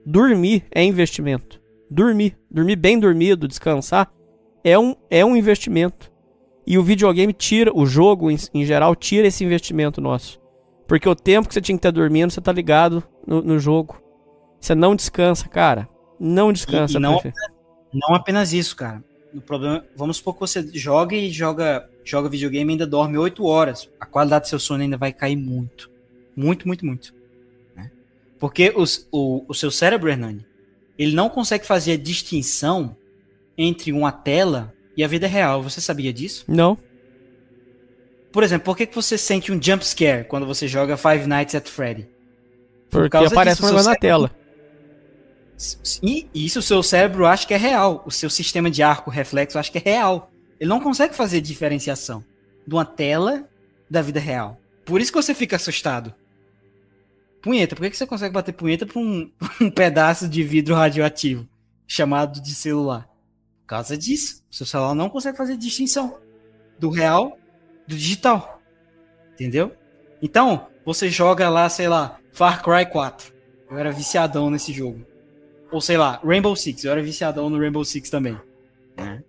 dormir 0.04 0.64
é 0.70 0.82
investimento. 0.84 1.60
Dormir, 1.90 2.36
dormir 2.50 2.76
bem 2.76 2.98
dormido, 3.00 3.48
descansar, 3.48 4.12
é 4.62 4.78
um, 4.78 4.94
é 5.10 5.24
um 5.24 5.34
investimento. 5.34 6.12
E 6.66 6.76
o 6.76 6.82
videogame 6.82 7.32
tira, 7.32 7.72
o 7.74 7.86
jogo 7.86 8.30
em, 8.30 8.36
em 8.52 8.64
geral, 8.64 8.94
tira 8.94 9.26
esse 9.26 9.42
investimento 9.42 10.00
nosso. 10.02 10.38
Porque 10.86 11.08
o 11.08 11.14
tempo 11.14 11.48
que 11.48 11.54
você 11.54 11.62
tinha 11.62 11.76
que 11.76 11.80
estar 11.80 11.90
dormindo, 11.90 12.30
você 12.30 12.40
tá 12.42 12.52
ligado 12.52 13.02
no, 13.26 13.40
no 13.40 13.58
jogo. 13.58 14.02
Você 14.60 14.74
não 14.74 14.94
descansa, 14.94 15.48
cara. 15.48 15.88
Não 16.18 16.52
descansa, 16.52 16.94
E- 16.94 16.96
e 16.96 17.00
não-. 17.00 17.22
Não 17.92 18.14
apenas 18.14 18.52
isso, 18.52 18.76
cara. 18.76 19.02
O 19.34 19.40
problema, 19.40 19.84
vamos 19.96 20.16
supor 20.18 20.34
que 20.34 20.40
você 20.40 20.66
joga 20.74 21.14
e 21.14 21.30
joga, 21.30 21.88
joga 22.04 22.28
videogame 22.28 22.70
e 22.70 22.74
ainda 22.74 22.86
dorme 22.86 23.16
8 23.18 23.44
horas. 23.44 23.88
A 24.00 24.06
qualidade 24.06 24.44
do 24.46 24.48
seu 24.48 24.58
sono 24.58 24.82
ainda 24.82 24.96
vai 24.96 25.12
cair 25.12 25.36
muito. 25.36 25.90
Muito, 26.36 26.66
muito, 26.66 26.84
muito. 26.86 27.14
né? 27.76 27.90
Porque 28.38 28.72
os- 28.76 29.06
o, 29.12 29.44
o 29.48 29.54
seu 29.54 29.70
cérebro, 29.70 30.08
Hernani, 30.08 30.44
ele 30.98 31.14
não 31.14 31.28
consegue 31.28 31.66
fazer 31.66 31.92
a 31.92 31.96
distinção 31.96 32.96
entre 33.56 33.92
uma 33.92 34.10
tela 34.12 34.72
e 34.96 35.04
a 35.04 35.08
vida 35.08 35.26
real. 35.26 35.62
Você 35.62 35.80
sabia 35.80 36.12
disso? 36.12 36.44
Não. 36.48 36.76
Por 38.32 38.42
exemplo, 38.42 38.64
por 38.66 38.76
que, 38.76 38.86
que 38.86 38.94
você 38.94 39.16
sente 39.16 39.50
um 39.50 39.60
jump 39.60 39.84
scare 39.86 40.24
quando 40.24 40.46
você 40.46 40.68
joga 40.68 40.96
Five 40.96 41.26
Nights 41.26 41.54
at 41.54 41.66
Freddy? 41.68 42.08
Porque 42.90 43.08
causa 43.10 43.34
aparece 43.34 43.56
disso, 43.56 43.66
seu 43.68 43.74
coisa 43.76 43.90
na 43.90 43.96
tela. 43.96 44.30
E 46.02 46.28
isso 46.32 46.60
o 46.60 46.62
seu 46.62 46.82
cérebro 46.82 47.26
acha 47.26 47.46
que 47.46 47.54
é 47.54 47.56
real. 47.56 48.02
O 48.06 48.10
seu 48.10 48.30
sistema 48.30 48.70
de 48.70 48.82
arco 48.82 49.10
reflexo 49.10 49.58
acha 49.58 49.70
que 49.70 49.78
é 49.78 49.82
real. 49.82 50.30
Ele 50.60 50.68
não 50.68 50.80
consegue 50.80 51.14
fazer 51.14 51.40
diferenciação 51.40 52.24
de 52.66 52.74
uma 52.74 52.84
tela 52.84 53.48
da 53.90 54.00
vida 54.00 54.20
real. 54.20 54.60
Por 54.84 55.00
isso 55.00 55.12
que 55.12 55.20
você 55.20 55.34
fica 55.34 55.56
assustado. 55.56 56.14
Punheta, 57.42 57.74
por 57.74 57.88
que 57.88 57.96
você 57.96 58.06
consegue 58.06 58.34
bater 58.34 58.52
punheta 58.52 58.86
pra 58.86 59.00
um, 59.00 59.30
um 59.60 59.70
pedaço 59.70 60.28
de 60.28 60.42
vidro 60.42 60.74
radioativo 60.74 61.48
chamado 61.86 62.40
de 62.40 62.54
celular? 62.54 63.08
Por 63.62 63.66
causa 63.66 63.96
disso. 63.96 64.42
O 64.50 64.54
seu 64.54 64.66
celular 64.66 64.94
não 64.94 65.10
consegue 65.10 65.36
fazer 65.36 65.56
distinção 65.56 66.18
do 66.78 66.90
real 66.90 67.38
do 67.86 67.96
digital. 67.96 68.60
Entendeu? 69.34 69.74
Então, 70.20 70.68
você 70.84 71.08
joga 71.08 71.48
lá, 71.48 71.68
sei 71.68 71.88
lá, 71.88 72.18
Far 72.32 72.62
Cry 72.62 72.86
4. 72.90 73.32
Eu 73.70 73.78
era 73.78 73.92
viciadão 73.92 74.50
nesse 74.50 74.72
jogo. 74.72 75.06
Ou 75.70 75.80
sei 75.80 75.96
lá, 75.96 76.20
Rainbow 76.24 76.54
Six. 76.56 76.84
Eu 76.84 76.92
era 76.92 77.02
viciadão 77.02 77.50
no 77.50 77.58
Rainbow 77.58 77.84
Six 77.84 78.10
também. 78.10 78.38
né? 78.96 79.22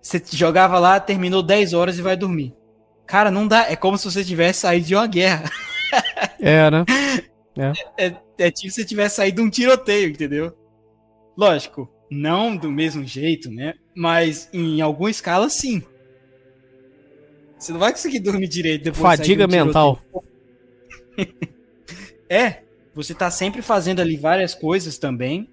Você 0.00 0.22
jogava 0.32 0.78
lá, 0.78 0.98
terminou 0.98 1.42
10 1.42 1.74
horas 1.74 1.98
e 1.98 2.02
vai 2.02 2.16
dormir. 2.16 2.54
Cara, 3.06 3.30
não 3.30 3.46
dá. 3.46 3.70
É 3.70 3.76
como 3.76 3.98
se 3.98 4.10
você 4.10 4.24
tivesse 4.24 4.60
saído 4.60 4.86
de 4.86 4.94
uma 4.94 5.06
guerra. 5.06 5.50
É, 6.38 6.70
né? 6.70 6.84
É, 7.98 8.14
é 8.38 8.50
tipo 8.50 8.72
se 8.72 8.80
você 8.80 8.84
tivesse 8.84 9.16
saído 9.16 9.42
de 9.42 9.46
um 9.46 9.50
tiroteio, 9.50 10.10
entendeu? 10.10 10.56
Lógico, 11.36 11.90
não 12.10 12.56
do 12.56 12.70
mesmo 12.70 13.04
jeito, 13.04 13.50
né? 13.50 13.74
Mas 13.94 14.48
em 14.52 14.80
alguma 14.80 15.10
escala, 15.10 15.50
sim. 15.50 15.82
Você 17.58 17.72
não 17.72 17.80
vai 17.80 17.92
conseguir 17.92 18.20
dormir 18.20 18.48
direito 18.48 18.84
depois 18.84 18.96
de 18.96 19.02
sair 19.02 19.36
de 19.36 19.42
Fadiga 19.42 19.44
um 19.44 19.66
mental. 19.66 20.02
É, 22.32 22.62
você 23.02 23.14
tá 23.14 23.30
sempre 23.30 23.62
fazendo 23.62 24.00
ali 24.00 24.16
várias 24.16 24.54
coisas 24.54 24.98
também. 24.98 25.48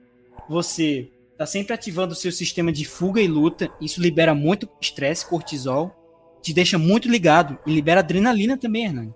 Você 0.49 1.09
tá 1.37 1.45
sempre 1.45 1.73
ativando 1.73 2.13
o 2.13 2.15
seu 2.15 2.31
sistema 2.31 2.71
de 2.71 2.85
fuga 2.85 3.21
e 3.21 3.27
luta. 3.27 3.69
Isso 3.79 4.01
libera 4.01 4.33
muito 4.33 4.67
estresse, 4.81 5.25
cortisol. 5.25 5.93
Te 6.41 6.53
deixa 6.53 6.77
muito 6.77 7.09
ligado. 7.09 7.57
E 7.65 7.73
libera 7.73 7.99
adrenalina 7.99 8.57
também, 8.57 8.85
Hernani. 8.85 9.13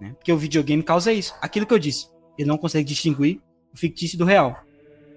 Né? 0.00 0.14
Porque 0.16 0.32
o 0.32 0.38
videogame 0.38 0.82
causa 0.82 1.12
isso. 1.12 1.34
Aquilo 1.40 1.66
que 1.66 1.74
eu 1.74 1.78
disse. 1.78 2.08
Ele 2.38 2.48
não 2.48 2.58
consegue 2.58 2.88
distinguir 2.88 3.40
o 3.72 3.78
fictício 3.78 4.18
do 4.18 4.24
real. 4.24 4.56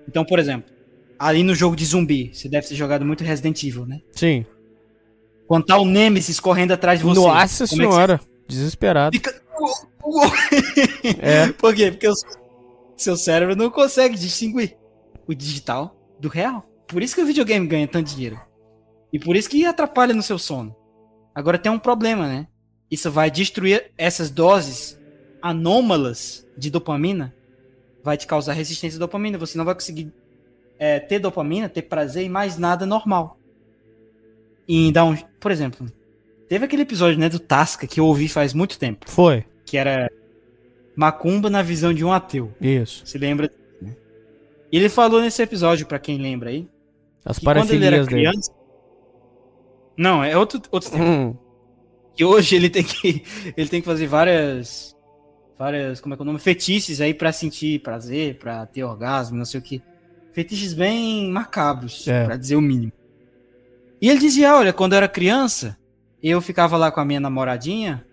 Então, 0.07 0.23
por 0.23 0.39
exemplo, 0.39 0.71
ali 1.19 1.43
no 1.43 1.55
jogo 1.55 1.75
de 1.75 1.85
zumbi, 1.85 2.31
você 2.33 2.47
deve 2.47 2.67
ter 2.67 2.75
jogado 2.75 3.05
muito 3.05 3.23
Resident 3.23 3.61
Evil, 3.63 3.85
né? 3.85 3.99
Sim. 4.13 4.45
Quando 5.47 5.65
tá 5.65 5.77
o 5.77 5.85
Nemesis 5.85 6.39
correndo 6.39 6.73
atrás 6.73 6.99
de 6.99 7.05
você. 7.05 7.19
Nossa 7.19 7.63
é 7.63 7.67
senhora. 7.67 8.21
Desesperado. 8.47 9.17
você 9.17 9.23
fica. 9.23 9.41
Uou, 9.59 9.73
uou. 10.21 10.31
É. 11.19 11.51
Por 11.53 11.73
quê? 11.73 11.91
Porque 11.91 12.07
o 12.07 12.13
seu 12.97 13.15
cérebro 13.15 13.55
não 13.55 13.69
consegue 13.69 14.17
distinguir 14.17 14.75
o 15.27 15.33
digital 15.33 15.95
do 16.19 16.27
real. 16.27 16.67
Por 16.87 17.03
isso 17.03 17.15
que 17.15 17.21
o 17.21 17.25
videogame 17.25 17.67
ganha 17.67 17.87
tanto 17.87 18.13
dinheiro. 18.13 18.39
E 19.11 19.19
por 19.19 19.35
isso 19.35 19.49
que 19.49 19.65
atrapalha 19.65 20.13
no 20.13 20.23
seu 20.23 20.37
sono. 20.39 20.75
Agora 21.33 21.57
tem 21.57 21.71
um 21.71 21.79
problema, 21.79 22.27
né? 22.27 22.47
Isso 22.89 23.11
vai 23.11 23.29
destruir 23.29 23.91
essas 23.97 24.29
doses 24.29 24.99
anômalas 25.41 26.47
de 26.57 26.69
dopamina. 26.69 27.35
Vai 28.03 28.17
te 28.17 28.25
causar 28.25 28.53
resistência 28.53 28.97
à 28.97 28.99
dopamina. 28.99 29.37
Você 29.37 29.57
não 29.57 29.65
vai 29.65 29.75
conseguir 29.75 30.11
é, 30.79 30.99
ter 30.99 31.19
dopamina, 31.19 31.69
ter 31.69 31.83
prazer 31.83 32.23
em 32.23 32.29
mais 32.29 32.57
nada 32.57 32.85
normal. 32.85 33.37
E 34.67 34.91
dar 34.91 35.05
um. 35.05 35.15
Por 35.39 35.51
exemplo, 35.51 35.87
teve 36.47 36.65
aquele 36.65 36.81
episódio 36.81 37.19
né, 37.19 37.29
do 37.29 37.39
Tasca 37.39 37.87
que 37.87 37.99
eu 37.99 38.05
ouvi 38.05 38.27
faz 38.27 38.53
muito 38.53 38.79
tempo 38.79 39.09
Foi. 39.09 39.45
que 39.65 39.77
era 39.77 40.09
Macumba 40.97 41.47
na 41.49 41.61
visão 41.61 41.93
de 41.93 42.03
um 42.03 42.11
ateu. 42.11 42.51
Isso. 42.59 43.05
Se 43.05 43.17
lembra? 43.19 43.49
né? 43.81 43.95
E 44.71 44.77
ele 44.77 44.89
falou 44.89 45.21
nesse 45.21 45.41
episódio, 45.43 45.85
pra 45.85 45.99
quem 45.99 46.17
lembra 46.17 46.49
aí, 46.49 46.67
As 47.23 47.37
que 47.37 47.45
quando 47.45 47.71
ele 47.71 47.85
era 47.85 47.97
parafilias 47.97 48.07
dele. 48.07 48.21
criança. 48.31 48.51
Não, 49.95 50.23
é 50.23 50.35
outro, 50.37 50.61
outro 50.71 50.89
tempo. 50.91 51.03
Hum, 51.03 51.35
Que 52.15 52.25
hoje 52.25 52.55
ele 52.55 52.69
tem 52.69 52.83
que 52.83 53.23
ele 53.55 53.69
tem 53.69 53.79
que 53.81 53.85
fazer 53.85 54.07
várias 54.07 54.95
várias, 55.57 55.99
como 56.01 56.13
é 56.13 56.17
que 56.17 56.21
é 56.21 56.23
o 56.23 56.25
nome, 56.25 56.39
fetiches 56.39 56.99
aí 57.01 57.13
pra 57.13 57.31
sentir 57.31 57.79
prazer, 57.81 58.37
pra 58.37 58.65
ter 58.65 58.83
orgasmo, 58.83 59.37
não 59.37 59.45
sei 59.45 59.59
o 59.59 59.63
que. 59.63 59.81
Fetiches 60.33 60.73
bem 60.73 61.31
macabros, 61.31 62.07
É. 62.07 62.25
pra 62.25 62.37
dizer 62.37 62.55
o 62.55 62.61
mínimo. 62.61 62.91
E 63.99 64.07
ele 64.09 64.19
dizia, 64.19 64.55
olha, 64.55 64.71
quando 64.71 64.93
eu 64.93 64.97
era 64.97 65.07
criança, 65.07 65.75
eu 66.21 66.39
ficava 66.41 66.77
lá 66.77 66.91
com 66.91 66.99
a 66.99 67.05
minha 67.05 67.19
namoradinha 67.19 68.05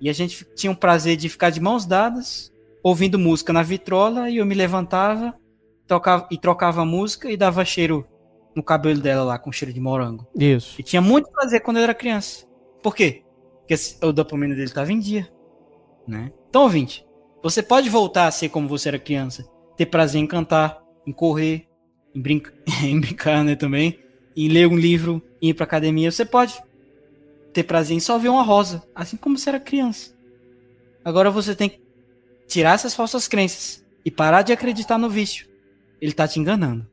e 0.00 0.08
a 0.08 0.12
gente 0.12 0.46
tinha 0.54 0.70
um 0.70 0.74
prazer 0.74 1.16
de 1.16 1.28
ficar 1.28 1.50
de 1.50 1.60
mãos 1.60 1.84
dadas, 1.84 2.52
ouvindo 2.82 3.18
música 3.18 3.52
na 3.52 3.62
vitrola 3.62 4.30
e 4.30 4.38
eu 4.38 4.46
me 4.46 4.54
levantava, 4.54 5.34
tocava 5.86 6.28
e 6.30 6.38
trocava 6.38 6.82
a 6.82 6.84
música 6.84 7.30
e 7.30 7.36
dava 7.36 7.64
cheiro 7.64 8.06
no 8.54 8.62
cabelo 8.62 9.00
dela 9.00 9.24
lá 9.24 9.38
com 9.38 9.52
cheiro 9.52 9.72
de 9.72 9.80
morango. 9.80 10.26
Isso. 10.34 10.80
E 10.80 10.82
tinha 10.82 11.00
muito 11.00 11.30
prazer 11.30 11.60
quando 11.60 11.76
ele 11.78 11.84
era 11.84 11.94
criança. 11.94 12.46
Por 12.82 12.94
quê? 12.94 13.22
Porque 13.60 13.74
o 14.02 14.12
dopamina 14.12 14.54
dele 14.54 14.66
estava 14.66 14.92
em 14.92 14.98
dia. 14.98 15.28
Né? 16.06 16.32
Então, 16.48 16.62
ouvinte, 16.62 17.06
você 17.42 17.62
pode 17.62 17.88
voltar 17.90 18.26
a 18.26 18.30
ser 18.30 18.48
como 18.48 18.68
você 18.68 18.88
era 18.88 18.98
criança. 18.98 19.48
Ter 19.76 19.86
prazer 19.86 20.20
em 20.20 20.26
cantar, 20.26 20.82
em 21.06 21.12
correr, 21.12 21.68
em, 22.14 22.20
brinca... 22.20 22.52
em 22.82 22.98
brincar 22.98 23.44
né, 23.44 23.54
também. 23.54 23.98
Em 24.36 24.48
ler 24.48 24.66
um 24.66 24.76
livro, 24.76 25.22
em 25.42 25.50
ir 25.50 25.54
pra 25.54 25.64
academia. 25.64 26.10
Você 26.10 26.24
pode 26.24 26.60
ter 27.58 27.64
prazer 27.64 27.96
em 27.96 28.00
só 28.00 28.16
ver 28.18 28.28
uma 28.28 28.42
rosa. 28.42 28.84
Assim 28.94 29.16
como 29.16 29.36
você 29.36 29.48
era 29.48 29.58
criança. 29.58 30.12
Agora 31.04 31.28
você 31.28 31.56
tem 31.56 31.68
que 31.68 31.80
tirar 32.46 32.74
essas 32.74 32.94
falsas 32.94 33.26
crenças. 33.26 33.84
E 34.04 34.12
parar 34.12 34.42
de 34.42 34.52
acreditar 34.52 34.96
no 34.96 35.10
vício. 35.10 35.48
Ele 36.00 36.12
tá 36.12 36.28
te 36.28 36.38
enganando. 36.38 36.86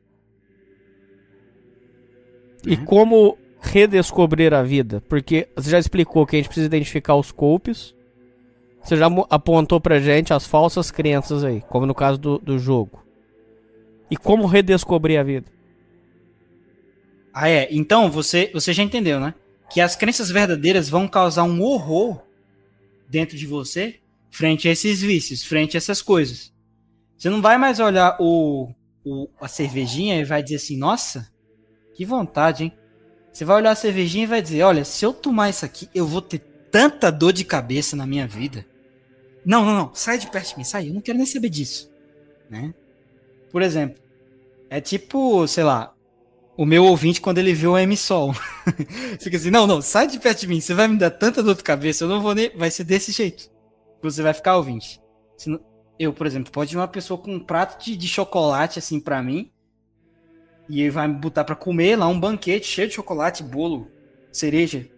E 2.66 2.76
como 2.76 3.38
redescobrir 3.60 4.52
a 4.52 4.62
vida? 4.64 5.00
Porque 5.08 5.48
você 5.54 5.70
já 5.70 5.78
explicou 5.78 6.26
que 6.26 6.34
a 6.34 6.38
gente 6.40 6.48
precisa 6.48 6.66
identificar 6.66 7.14
os 7.14 7.30
golpes. 7.30 7.94
Você 8.82 8.96
já 8.96 9.06
apontou 9.30 9.80
pra 9.80 10.00
gente 10.00 10.32
as 10.32 10.46
falsas 10.46 10.90
crenças 10.90 11.44
aí, 11.44 11.60
como 11.68 11.86
no 11.86 11.94
caso 11.94 12.18
do, 12.18 12.38
do 12.38 12.58
jogo. 12.58 13.04
E 14.10 14.16
como 14.16 14.46
redescobrir 14.46 15.18
a 15.18 15.22
vida? 15.22 15.46
Ah, 17.32 17.48
é. 17.48 17.68
Então, 17.70 18.10
você, 18.10 18.50
você 18.52 18.72
já 18.72 18.82
entendeu, 18.82 19.20
né? 19.20 19.32
Que 19.70 19.80
as 19.80 19.96
crenças 19.96 20.30
verdadeiras 20.30 20.88
vão 20.88 21.08
causar 21.08 21.44
um 21.44 21.60
horror 21.62 22.22
dentro 23.08 23.36
de 23.36 23.46
você 23.46 24.00
frente 24.30 24.68
a 24.68 24.72
esses 24.72 25.00
vícios, 25.00 25.44
frente 25.44 25.76
a 25.76 25.78
essas 25.78 26.02
coisas. 26.02 26.52
Você 27.16 27.30
não 27.30 27.40
vai 27.40 27.56
mais 27.56 27.80
olhar 27.80 28.16
o, 28.20 28.70
o 29.04 29.28
a 29.40 29.48
cervejinha 29.48 30.20
e 30.20 30.24
vai 30.24 30.42
dizer 30.42 30.56
assim, 30.56 30.76
nossa, 30.76 31.32
que 31.94 32.04
vontade, 32.04 32.64
hein? 32.64 32.72
Você 33.36 33.44
vai 33.44 33.56
olhar 33.56 33.72
a 33.72 33.74
cervejinha 33.74 34.24
e 34.24 34.26
vai 34.26 34.40
dizer: 34.40 34.62
Olha, 34.62 34.82
se 34.82 35.04
eu 35.04 35.12
tomar 35.12 35.50
isso 35.50 35.62
aqui, 35.62 35.90
eu 35.94 36.06
vou 36.06 36.22
ter 36.22 36.38
tanta 36.70 37.12
dor 37.12 37.34
de 37.34 37.44
cabeça 37.44 37.94
na 37.94 38.06
minha 38.06 38.26
vida. 38.26 38.64
Não, 39.44 39.62
não, 39.62 39.74
não. 39.74 39.94
Sai 39.94 40.16
de 40.16 40.26
perto 40.26 40.48
de 40.48 40.56
mim, 40.56 40.64
sai. 40.64 40.88
Eu 40.88 40.94
não 40.94 41.02
quero 41.02 41.18
nem 41.18 41.26
saber 41.26 41.50
disso. 41.50 41.92
Né? 42.48 42.72
Por 43.50 43.60
exemplo, 43.60 44.02
é 44.70 44.80
tipo, 44.80 45.46
sei 45.46 45.64
lá, 45.64 45.94
o 46.56 46.64
meu 46.64 46.84
ouvinte 46.84 47.20
quando 47.20 47.38
ele 47.38 47.52
viu 47.52 47.72
o 47.72 47.78
M-Sol. 47.78 48.32
Fica 49.20 49.36
assim: 49.36 49.50
Não, 49.50 49.66
não, 49.66 49.82
sai 49.82 50.06
de 50.06 50.18
perto 50.18 50.40
de 50.40 50.48
mim. 50.48 50.60
Você 50.60 50.74
vai 50.74 50.88
me 50.88 50.96
dar 50.96 51.10
tanta 51.10 51.42
dor 51.42 51.54
de 51.54 51.62
cabeça. 51.62 52.04
Eu 52.04 52.08
não 52.08 52.20
vou 52.20 52.34
nem. 52.34 52.50
Vai 52.56 52.70
ser 52.70 52.84
desse 52.84 53.12
jeito. 53.12 53.50
Você 54.02 54.22
vai 54.22 54.32
ficar 54.32 54.56
ouvinte. 54.56 55.00
Eu, 55.98 56.12
por 56.12 56.26
exemplo, 56.26 56.52
pode 56.52 56.74
ir 56.74 56.78
uma 56.78 56.88
pessoa 56.88 57.18
com 57.18 57.34
um 57.34 57.40
prato 57.40 57.82
de, 57.82 57.96
de 57.96 58.08
chocolate 58.08 58.78
assim 58.78 59.00
para 59.00 59.22
mim 59.22 59.50
e 60.68 60.80
ele 60.80 60.90
vai 60.90 61.06
me 61.06 61.14
botar 61.14 61.44
para 61.44 61.54
comer 61.54 61.96
lá 61.96 62.08
um 62.08 62.18
banquete 62.18 62.66
cheio 62.66 62.88
de 62.88 62.94
chocolate, 62.94 63.42
bolo, 63.42 63.88
cereja, 64.32 64.88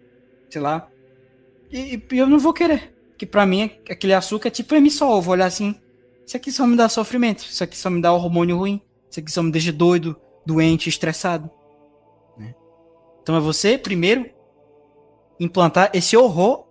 sei 0.49 0.61
lá. 0.61 0.87
E, 1.71 2.01
e 2.11 2.17
eu 2.17 2.27
não 2.27 2.39
vou 2.39 2.53
querer. 2.53 2.95
Que 3.17 3.25
para 3.25 3.45
mim 3.45 3.71
aquele 3.89 4.13
açúcar 4.13 4.47
é 4.47 4.51
tipo 4.51 4.73
emissol. 4.73 5.17
Eu 5.17 5.21
vou 5.21 5.33
olhar 5.33 5.45
assim. 5.45 5.75
Isso 6.25 6.37
aqui 6.37 6.51
só 6.51 6.65
me 6.65 6.75
dá 6.75 6.89
sofrimento. 6.89 7.39
Isso 7.41 7.63
aqui 7.63 7.77
só 7.77 7.89
me 7.89 8.01
dá 8.01 8.11
hormônio 8.11 8.57
ruim. 8.57 8.81
Isso 9.09 9.19
aqui 9.19 9.31
só 9.31 9.43
me 9.43 9.51
deixa 9.51 9.71
doido, 9.71 10.19
doente, 10.49 10.89
estressado. 10.89 11.49
Né? 12.37 12.55
Então 13.21 13.35
é 13.35 13.39
você, 13.39 13.77
primeiro, 13.77 14.29
implantar 15.39 15.91
esse 15.93 16.17
horror, 16.17 16.65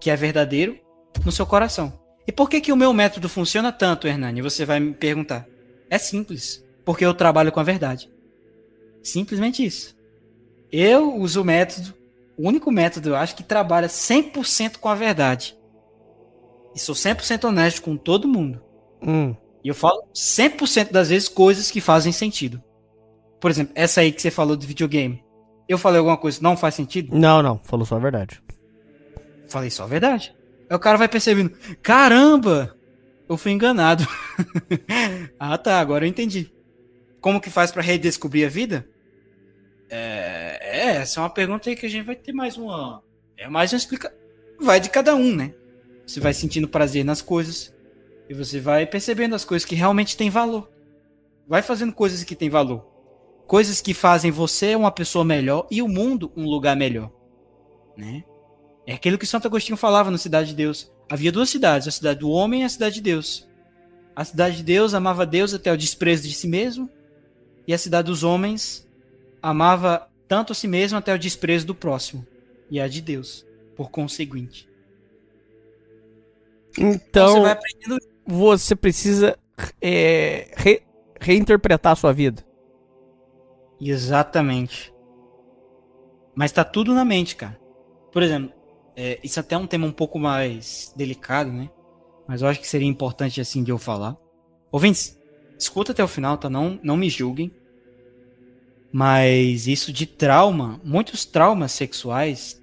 que 0.00 0.10
é 0.10 0.16
verdadeiro, 0.16 0.78
no 1.24 1.30
seu 1.30 1.46
coração. 1.46 1.98
E 2.26 2.32
por 2.32 2.50
que, 2.50 2.60
que 2.60 2.72
o 2.72 2.76
meu 2.76 2.92
método 2.92 3.28
funciona 3.28 3.70
tanto, 3.70 4.08
Hernani? 4.08 4.42
Você 4.42 4.64
vai 4.64 4.80
me 4.80 4.92
perguntar. 4.92 5.46
É 5.88 5.96
simples. 5.96 6.64
Porque 6.84 7.04
eu 7.04 7.14
trabalho 7.14 7.52
com 7.52 7.60
a 7.60 7.64
verdade. 7.64 8.10
Simplesmente 9.02 9.64
isso. 9.64 9.96
Eu 10.72 11.14
uso 11.16 11.42
o 11.42 11.44
método, 11.44 11.94
o 12.36 12.48
único 12.48 12.72
método, 12.72 13.10
eu 13.10 13.16
acho, 13.16 13.36
que 13.36 13.44
trabalha 13.44 13.86
100% 13.86 14.78
com 14.78 14.88
a 14.88 14.94
verdade. 14.94 15.56
E 16.74 16.80
sou 16.80 16.94
100% 16.94 17.44
honesto 17.44 17.82
com 17.82 17.96
todo 17.96 18.26
mundo. 18.26 18.60
Hum. 19.00 19.36
E 19.62 19.68
eu 19.68 19.74
falo 19.74 20.02
100% 20.12 20.90
das 20.90 21.10
vezes 21.10 21.28
coisas 21.28 21.70
que 21.70 21.80
fazem 21.80 22.12
sentido. 22.12 22.60
Por 23.44 23.50
exemplo, 23.50 23.74
essa 23.76 24.00
aí 24.00 24.10
que 24.10 24.22
você 24.22 24.30
falou 24.30 24.56
do 24.56 24.66
videogame. 24.66 25.22
Eu 25.68 25.76
falei 25.76 25.98
alguma 25.98 26.16
coisa 26.16 26.38
que 26.38 26.42
não 26.42 26.56
faz 26.56 26.74
sentido? 26.74 27.14
Não, 27.14 27.42
não. 27.42 27.60
Falou 27.62 27.84
só 27.84 27.96
a 27.96 27.98
verdade. 27.98 28.42
Falei 29.50 29.68
só 29.68 29.84
a 29.84 29.86
verdade. 29.86 30.34
Aí 30.66 30.74
o 30.74 30.80
cara 30.80 30.96
vai 30.96 31.08
percebendo: 31.08 31.54
caramba, 31.82 32.74
eu 33.28 33.36
fui 33.36 33.52
enganado. 33.52 34.08
ah, 35.38 35.58
tá, 35.58 35.78
agora 35.78 36.06
eu 36.06 36.08
entendi. 36.08 36.50
Como 37.20 37.38
que 37.38 37.50
faz 37.50 37.70
para 37.70 37.82
redescobrir 37.82 38.46
a 38.46 38.48
vida? 38.48 38.88
É, 39.90 40.58
é, 40.62 40.96
essa 41.02 41.20
é 41.20 41.22
uma 41.22 41.28
pergunta 41.28 41.68
aí 41.68 41.76
que 41.76 41.84
a 41.84 41.90
gente 41.90 42.06
vai 42.06 42.16
ter 42.16 42.32
mais 42.32 42.56
uma. 42.56 43.02
É 43.36 43.46
mais 43.46 43.74
uma 43.74 43.76
explicação. 43.76 44.16
Vai 44.58 44.80
de 44.80 44.88
cada 44.88 45.14
um, 45.14 45.36
né? 45.36 45.52
Você 46.06 46.18
vai 46.18 46.32
sentindo 46.32 46.66
prazer 46.66 47.04
nas 47.04 47.20
coisas. 47.20 47.74
E 48.26 48.32
você 48.32 48.58
vai 48.58 48.86
percebendo 48.86 49.34
as 49.34 49.44
coisas 49.44 49.68
que 49.68 49.74
realmente 49.74 50.16
têm 50.16 50.30
valor. 50.30 50.66
Vai 51.46 51.60
fazendo 51.60 51.92
coisas 51.92 52.24
que 52.24 52.34
têm 52.34 52.48
valor. 52.48 52.93
Coisas 53.46 53.80
que 53.80 53.92
fazem 53.92 54.30
você 54.30 54.74
uma 54.74 54.90
pessoa 54.90 55.24
melhor 55.24 55.66
e 55.70 55.82
o 55.82 55.88
mundo 55.88 56.32
um 56.36 56.46
lugar 56.46 56.76
melhor. 56.76 57.10
Né? 57.96 58.24
É 58.86 58.94
aquilo 58.94 59.18
que 59.18 59.26
Santo 59.26 59.46
Agostinho 59.46 59.76
falava 59.76 60.10
no 60.10 60.18
Cidade 60.18 60.48
de 60.48 60.54
Deus. 60.54 60.92
Havia 61.10 61.32
duas 61.32 61.50
cidades, 61.50 61.86
a 61.86 61.90
cidade 61.90 62.20
do 62.20 62.30
homem 62.30 62.62
e 62.62 62.64
a 62.64 62.68
cidade 62.68 62.96
de 62.96 63.00
Deus. 63.02 63.48
A 64.16 64.24
cidade 64.24 64.58
de 64.58 64.62
Deus 64.62 64.94
amava 64.94 65.26
Deus 65.26 65.52
até 65.52 65.72
o 65.72 65.76
desprezo 65.76 66.28
de 66.28 66.34
si 66.34 66.48
mesmo, 66.48 66.88
e 67.66 67.74
a 67.74 67.78
cidade 67.78 68.06
dos 68.06 68.22
homens 68.22 68.88
amava 69.42 70.08
tanto 70.28 70.52
a 70.52 70.54
si 70.54 70.68
mesmo 70.68 70.96
até 70.96 71.14
o 71.14 71.18
desprezo 71.18 71.66
do 71.66 71.74
próximo 71.74 72.26
e 72.70 72.80
a 72.80 72.88
de 72.88 73.00
Deus, 73.00 73.46
por 73.76 73.90
conseguinte. 73.90 74.68
Então, 76.78 77.42
você, 77.42 77.50
aprendendo... 77.50 77.98
você 78.26 78.76
precisa 78.76 79.38
é, 79.80 80.52
re, 80.56 80.82
reinterpretar 81.20 81.92
a 81.92 81.96
sua 81.96 82.12
vida. 82.12 82.44
Exatamente. 83.80 84.92
Mas 86.34 86.52
tá 86.52 86.64
tudo 86.64 86.94
na 86.94 87.04
mente, 87.04 87.36
cara. 87.36 87.58
Por 88.12 88.22
exemplo, 88.22 88.52
é, 88.96 89.18
isso 89.22 89.38
até 89.40 89.54
é 89.54 89.58
um 89.58 89.66
tema 89.66 89.86
um 89.86 89.92
pouco 89.92 90.18
mais 90.18 90.92
delicado, 90.96 91.52
né? 91.52 91.70
Mas 92.26 92.42
eu 92.42 92.48
acho 92.48 92.60
que 92.60 92.66
seria 92.66 92.88
importante 92.88 93.40
assim 93.40 93.62
de 93.62 93.70
eu 93.70 93.78
falar. 93.78 94.16
Ouvintes, 94.70 95.18
escuta 95.58 95.92
até 95.92 96.02
o 96.02 96.08
final, 96.08 96.38
tá? 96.38 96.48
Não, 96.48 96.78
não 96.82 96.96
me 96.96 97.08
julguem. 97.08 97.52
Mas 98.92 99.66
isso 99.66 99.92
de 99.92 100.06
trauma, 100.06 100.80
muitos 100.84 101.24
traumas 101.24 101.72
sexuais, 101.72 102.62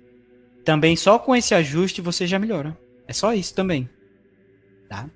também 0.63 0.95
só 0.95 1.19
com 1.19 1.35
esse 1.35 1.53
ajuste 1.53 2.01
você 2.01 2.25
já 2.25 2.39
melhora. 2.39 2.77
É 3.07 3.13
só 3.13 3.33
isso 3.33 3.53
também. 3.53 3.89
Tá? 4.89 5.09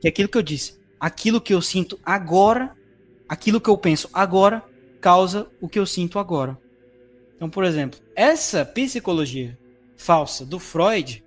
Que 0.00 0.08
é 0.08 0.10
aquilo 0.10 0.28
que 0.28 0.38
eu 0.38 0.42
disse. 0.42 0.80
Aquilo 0.98 1.40
que 1.40 1.54
eu 1.54 1.62
sinto 1.62 1.98
agora, 2.04 2.76
aquilo 3.28 3.60
que 3.60 3.70
eu 3.70 3.78
penso 3.78 4.10
agora, 4.12 4.62
causa 5.00 5.50
o 5.60 5.68
que 5.68 5.78
eu 5.78 5.86
sinto 5.86 6.18
agora. 6.18 6.58
Então, 7.36 7.48
por 7.48 7.64
exemplo, 7.64 7.98
essa 8.14 8.64
psicologia 8.64 9.58
falsa 9.96 10.44
do 10.44 10.58
Freud 10.58 11.24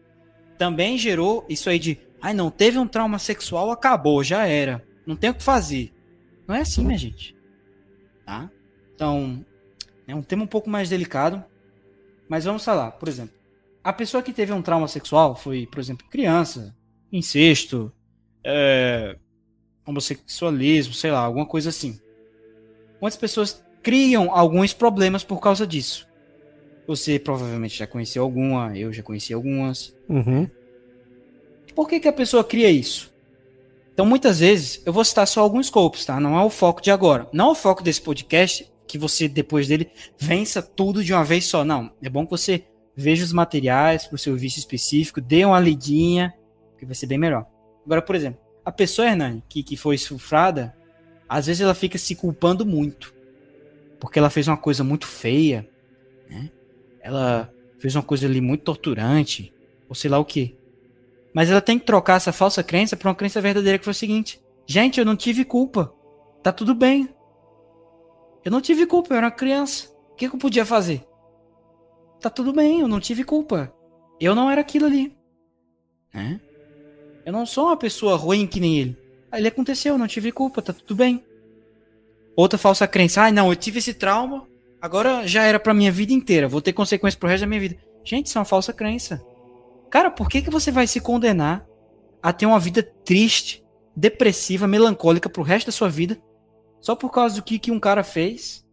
também 0.58 0.98
gerou 0.98 1.46
isso 1.50 1.70
aí 1.70 1.80
de, 1.80 1.98
ai 2.22 2.34
não, 2.34 2.52
teve 2.52 2.78
um 2.78 2.88
trauma 2.88 3.20
sexual, 3.20 3.72
acabou, 3.72 4.24
já 4.24 4.46
era. 4.46 4.86
Não 5.06 5.16
tem 5.16 5.30
o 5.30 5.34
que 5.34 5.44
fazer. 5.44 5.92
Não 6.48 6.56
é 6.56 6.62
assim, 6.62 6.86
minha 6.86 6.98
gente. 6.98 7.36
Tá? 8.26 8.50
Então, 8.96 9.44
é 10.08 10.16
um 10.16 10.22
tema 10.22 10.44
um 10.44 10.48
pouco 10.48 10.70
mais 10.70 10.90
delicado. 10.90 11.44
Mas 12.30 12.46
vamos 12.46 12.64
falar, 12.64 12.92
por 12.92 13.10
exemplo, 13.10 13.36
a 13.84 13.92
pessoa 13.92 14.24
que 14.24 14.32
teve 14.32 14.54
um 14.54 14.62
trauma 14.62 14.88
sexual 14.88 15.36
foi, 15.36 15.68
por 15.68 15.80
exemplo, 15.80 16.08
criança, 16.10 16.76
incesto, 17.12 17.92
é, 18.44 19.18
homossexualismo, 19.86 20.94
sei 20.94 21.12
lá, 21.12 21.20
alguma 21.20 21.46
coisa 21.46 21.70
assim. 21.70 22.00
Muitas 23.04 23.20
pessoas 23.20 23.62
criam 23.82 24.32
alguns 24.34 24.72
problemas 24.72 25.26
por 25.26 25.42
causa 25.42 25.68
disso. 25.68 26.08
Você 26.88 27.20
provavelmente 27.20 27.78
já 27.78 27.86
conheceu 27.86 28.24
alguma, 28.24 28.78
eu 28.78 28.94
já 28.94 29.04
conheci 29.04 29.34
algumas. 29.34 29.94
Uhum. 30.08 30.50
Por 31.76 31.90
que, 31.90 32.00
que 32.00 32.08
a 32.08 32.14
pessoa 32.14 32.46
cria 32.46 32.70
isso? 32.70 33.14
Então, 33.94 34.06
muitas 34.06 34.40
vezes, 34.40 34.82
eu 34.86 34.94
vou 34.94 35.04
citar 35.04 35.28
só 35.28 35.42
alguns 35.42 35.68
scopes, 35.68 36.06
tá? 36.06 36.18
Não 36.18 36.40
é 36.40 36.46
o 36.46 36.50
foco 36.50 36.82
de 36.82 36.92
agora. 36.92 37.28
Não 37.34 37.50
é 37.50 37.52
o 37.52 37.56
foco 37.56 37.84
desse 37.84 38.02
podcast 38.02 38.72
que 38.88 38.98
você, 38.98 39.28
depois 39.28 39.68
dele, 39.68 39.92
vença 40.18 40.62
tudo 40.62 41.04
de 41.04 41.12
uma 41.12 41.26
vez 41.26 41.44
só. 41.44 41.66
Não. 41.66 41.92
É 42.02 42.10
bom 42.10 42.24
que 42.24 42.32
você 42.32 42.64
veja 42.96 43.26
os 43.26 43.34
materiais 43.34 44.08
para 44.08 44.16
o 44.16 44.18
seu 44.18 44.38
vício 44.38 44.60
específico, 44.60 45.20
dê 45.20 45.44
uma 45.44 45.60
lidinha, 45.60 46.34
que 46.80 46.86
vai 46.86 46.96
ser 46.96 47.08
bem 47.08 47.18
melhor. 47.18 47.46
Agora, 47.86 48.02
por 48.02 48.16
exemplo, 48.16 48.40
a 48.64 48.72
pessoa, 48.72 49.10
Hernani, 49.10 49.44
que, 49.50 49.62
que 49.62 49.76
foi 49.76 49.98
sufrada, 49.98 50.74
às 51.28 51.48
vezes 51.48 51.62
ela 51.62 51.74
fica 51.74 51.98
se 51.98 52.16
culpando 52.16 52.66
muito. 52.66 53.14
Porque 54.00 54.20
ela 54.20 54.30
fez 54.30 54.48
uma 54.48 54.58
coisa 54.58 54.84
muito 54.84 55.08
feia, 55.08 55.68
né? 56.30 56.52
Ela 57.02 57.52
fez 57.80 57.96
uma 57.96 58.04
coisa 58.04 58.28
ali 58.28 58.42
muito 58.42 58.64
torturante, 58.64 59.54
ou 59.88 59.96
sei 59.96 60.10
lá 60.10 60.20
o 60.20 60.26
que. 60.26 60.58
Mas 61.34 61.50
ela 61.50 61.62
tem 61.62 61.80
que 61.80 61.86
trocar 61.86 62.16
essa 62.16 62.32
falsa 62.32 62.64
crença 62.64 62.96
por 62.96 63.08
uma 63.08 63.16
crença 63.16 63.42
verdadeira 63.42 63.78
que 63.78 63.86
foi 63.86 63.92
o 63.92 63.96
seguinte: 63.96 64.42
gente, 64.66 65.00
eu 65.00 65.06
não 65.06 65.16
tive 65.16 65.44
culpa. 65.44 65.94
Tá 66.42 66.52
tudo 66.52 66.76
bem. 66.76 67.10
Eu 68.44 68.52
não 68.52 68.62
tive 68.62 68.86
culpa, 68.86 69.14
eu 69.14 69.18
era 69.18 69.32
criança. 69.32 69.90
O 70.12 70.16
que, 70.16 70.30
que 70.30 70.36
eu 70.36 70.40
podia 70.40 70.66
fazer? 70.66 71.06
Tá 72.20 72.30
tudo 72.30 72.54
bem, 72.54 72.82
eu 72.82 72.88
não 72.88 73.00
tive 73.00 73.24
culpa. 73.24 73.74
Eu 74.20 74.36
não 74.36 74.50
era 74.50 74.62
aquilo 74.62 74.86
ali. 74.86 75.16
Né? 76.14 76.40
Eu 77.26 77.34
não 77.34 77.46
sou 77.46 77.68
uma 77.68 77.78
pessoa 77.78 78.16
ruim 78.16 78.46
que 78.46 78.60
nem 78.60 78.78
ele. 78.80 79.03
Ele 79.34 79.48
aconteceu, 79.48 79.94
eu 79.94 79.98
não 79.98 80.08
tive 80.08 80.32
culpa, 80.32 80.62
tá 80.62 80.72
tudo 80.72 80.96
bem. 80.96 81.24
Outra 82.36 82.58
falsa 82.58 82.88
crença. 82.88 83.24
Ah, 83.24 83.32
não, 83.32 83.50
eu 83.50 83.56
tive 83.56 83.80
esse 83.80 83.94
trauma, 83.94 84.48
agora 84.82 85.28
já 85.28 85.44
era 85.44 85.60
pra 85.60 85.74
minha 85.74 85.92
vida 85.92 86.14
inteira. 86.14 86.48
Vou 86.48 86.62
ter 86.62 86.74
consequências 86.74 87.20
pro 87.20 87.30
resto 87.30 87.42
da 87.42 87.48
minha 87.48 87.62
vida. 87.62 87.78
Gente, 88.04 88.28
isso 88.28 88.38
é 88.38 88.40
uma 88.40 88.46
falsa 88.46 88.74
crença. 88.74 89.24
Cara, 89.90 90.10
por 90.10 90.30
que, 90.30 90.42
que 90.42 90.50
você 90.50 90.72
vai 90.72 90.88
se 90.88 91.00
condenar 91.00 91.66
a 92.22 92.34
ter 92.34 92.46
uma 92.46 92.60
vida 92.60 92.82
triste, 92.82 93.64
depressiva, 93.96 94.68
melancólica 94.68 95.30
pro 95.30 95.44
resto 95.44 95.68
da 95.68 95.72
sua 95.72 95.90
vida 95.90 96.22
só 96.82 96.96
por 96.96 97.12
causa 97.12 97.36
do 97.36 97.44
que, 97.44 97.58
que 97.58 97.72
um 97.72 97.80
cara 97.80 98.04
fez 98.04 98.66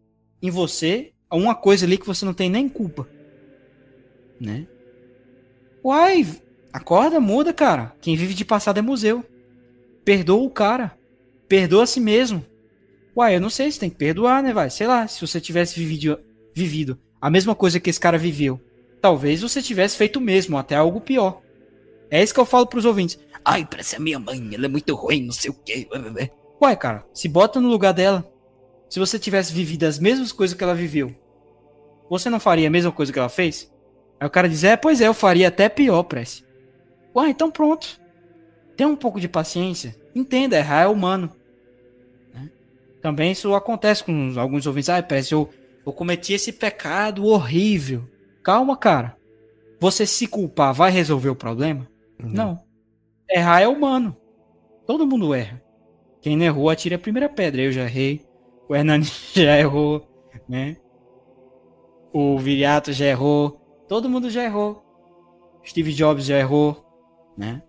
em 0.42 0.50
você, 0.50 1.12
uma 1.32 1.54
coisa 1.54 1.86
ali 1.86 1.96
que 1.96 2.06
você 2.06 2.24
não 2.24 2.34
tem 2.34 2.50
nem 2.50 2.68
culpa. 2.68 3.08
Né? 4.40 4.66
Uai, 5.84 6.26
acorda, 6.72 7.20
muda, 7.20 7.52
cara. 7.52 7.94
Quem 8.00 8.16
vive 8.16 8.34
de 8.34 8.44
passado 8.44 8.78
é 8.78 8.82
museu. 8.82 9.24
Perdoa 10.04 10.42
o 10.42 10.50
cara. 10.50 10.96
Perdoa 11.48 11.84
a 11.84 11.86
si 11.86 12.00
mesmo. 12.00 12.44
Uai, 13.16 13.36
eu 13.36 13.40
não 13.40 13.50
sei 13.50 13.70
se 13.70 13.78
tem 13.78 13.90
que 13.90 13.96
perdoar, 13.96 14.42
né, 14.42 14.52
vai? 14.52 14.70
Sei 14.70 14.86
lá, 14.86 15.06
se 15.06 15.20
você 15.20 15.40
tivesse 15.40 15.78
vivido, 15.78 16.18
vivido 16.54 16.98
a 17.20 17.28
mesma 17.28 17.54
coisa 17.54 17.80
que 17.80 17.90
esse 17.90 18.00
cara 18.00 18.16
viveu, 18.16 18.60
talvez 19.00 19.42
você 19.42 19.60
tivesse 19.60 19.96
feito 19.96 20.16
o 20.16 20.22
mesmo, 20.22 20.56
até 20.56 20.76
algo 20.76 21.00
pior. 21.00 21.42
É 22.10 22.22
isso 22.22 22.32
que 22.32 22.40
eu 22.40 22.46
falo 22.46 22.66
pros 22.66 22.84
ouvintes. 22.84 23.18
Ai, 23.44 23.66
parece 23.68 23.96
a 23.96 24.00
minha 24.00 24.18
mãe, 24.18 24.54
ela 24.54 24.66
é 24.66 24.68
muito 24.68 24.94
ruim, 24.94 25.24
não 25.24 25.32
sei 25.32 25.50
o 25.50 25.54
quê. 25.54 25.86
Ué, 26.62 26.76
cara, 26.76 27.04
se 27.12 27.28
bota 27.28 27.60
no 27.60 27.68
lugar 27.68 27.92
dela. 27.92 28.30
Se 28.88 28.98
você 28.98 29.18
tivesse 29.18 29.52
vivido 29.52 29.84
as 29.84 29.98
mesmas 29.98 30.32
coisas 30.32 30.56
que 30.56 30.64
ela 30.64 30.74
viveu, 30.74 31.14
você 32.08 32.28
não 32.28 32.40
faria 32.40 32.66
a 32.66 32.70
mesma 32.70 32.90
coisa 32.90 33.12
que 33.12 33.18
ela 33.18 33.28
fez? 33.28 33.72
Aí 34.18 34.26
o 34.26 34.30
cara 34.30 34.48
diz: 34.48 34.64
É, 34.64 34.76
pois 34.76 35.00
é, 35.00 35.06
eu 35.06 35.14
faria 35.14 35.48
até 35.48 35.68
pior, 35.68 36.02
Prece. 36.02 36.44
Ué, 37.14 37.30
então 37.30 37.50
pronto. 37.50 37.99
Tenha 38.80 38.88
um 38.88 38.96
pouco 38.96 39.20
de 39.20 39.28
paciência. 39.28 39.94
Entenda, 40.14 40.56
errar 40.56 40.84
é 40.84 40.86
humano. 40.86 41.30
Né? 42.32 42.48
Também 43.02 43.30
isso 43.30 43.54
acontece 43.54 44.02
com 44.02 44.32
alguns 44.38 44.66
ouvintes. 44.66 44.88
Ah, 44.88 45.02
Prece, 45.02 45.34
eu, 45.34 45.50
eu 45.84 45.92
cometi 45.92 46.32
esse 46.32 46.50
pecado 46.50 47.26
horrível. 47.26 48.08
Calma, 48.42 48.74
cara. 48.78 49.18
Você 49.78 50.06
se 50.06 50.26
culpar 50.26 50.72
vai 50.72 50.90
resolver 50.90 51.28
o 51.28 51.36
problema? 51.36 51.86
Uhum. 52.24 52.30
Não. 52.30 52.64
Errar 53.28 53.60
é 53.60 53.68
humano. 53.68 54.16
Todo 54.86 55.06
mundo 55.06 55.34
erra. 55.34 55.62
Quem 56.22 56.34
não 56.34 56.46
errou, 56.46 56.70
atire 56.70 56.94
a 56.94 56.98
primeira 56.98 57.28
pedra. 57.28 57.60
Eu 57.60 57.72
já 57.72 57.82
errei. 57.82 58.24
O 58.66 58.74
Hernani 58.74 59.04
já 59.34 59.58
errou, 59.58 60.08
né? 60.48 60.78
O 62.14 62.38
Viriato 62.38 62.94
já 62.94 63.04
errou. 63.04 63.60
Todo 63.86 64.08
mundo 64.08 64.30
já 64.30 64.42
errou. 64.42 64.82
Steve 65.66 65.92
Jobs 65.92 66.24
já 66.24 66.38
errou, 66.38 66.82
né? 67.36 67.60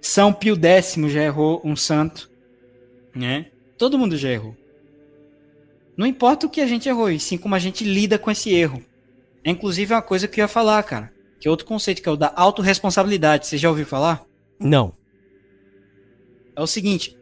São 0.00 0.32
Pio 0.32 0.56
X 0.56 0.96
já 1.12 1.22
errou, 1.22 1.60
um 1.64 1.76
santo, 1.76 2.30
né? 3.14 3.46
Todo 3.76 3.98
mundo 3.98 4.16
já 4.16 4.30
errou. 4.30 4.56
Não 5.96 6.06
importa 6.06 6.46
o 6.46 6.50
que 6.50 6.60
a 6.60 6.66
gente 6.66 6.88
errou, 6.88 7.10
e 7.10 7.20
sim 7.20 7.36
como 7.36 7.54
a 7.54 7.58
gente 7.58 7.84
lida 7.84 8.18
com 8.18 8.30
esse 8.30 8.52
erro. 8.52 8.82
É 9.44 9.50
inclusive 9.50 9.92
uma 9.94 10.02
coisa 10.02 10.26
que 10.26 10.40
eu 10.40 10.44
ia 10.44 10.48
falar, 10.48 10.82
cara. 10.82 11.12
Que 11.38 11.48
é 11.48 11.50
outro 11.50 11.66
conceito, 11.66 12.02
que 12.02 12.08
é 12.08 12.12
o 12.12 12.16
da 12.16 12.32
autorresponsabilidade. 12.36 13.46
Você 13.46 13.56
já 13.56 13.68
ouviu 13.68 13.86
falar? 13.86 14.24
Não 14.58 14.94
é 16.60 16.62
o 16.62 16.66
seguinte. 16.66 17.16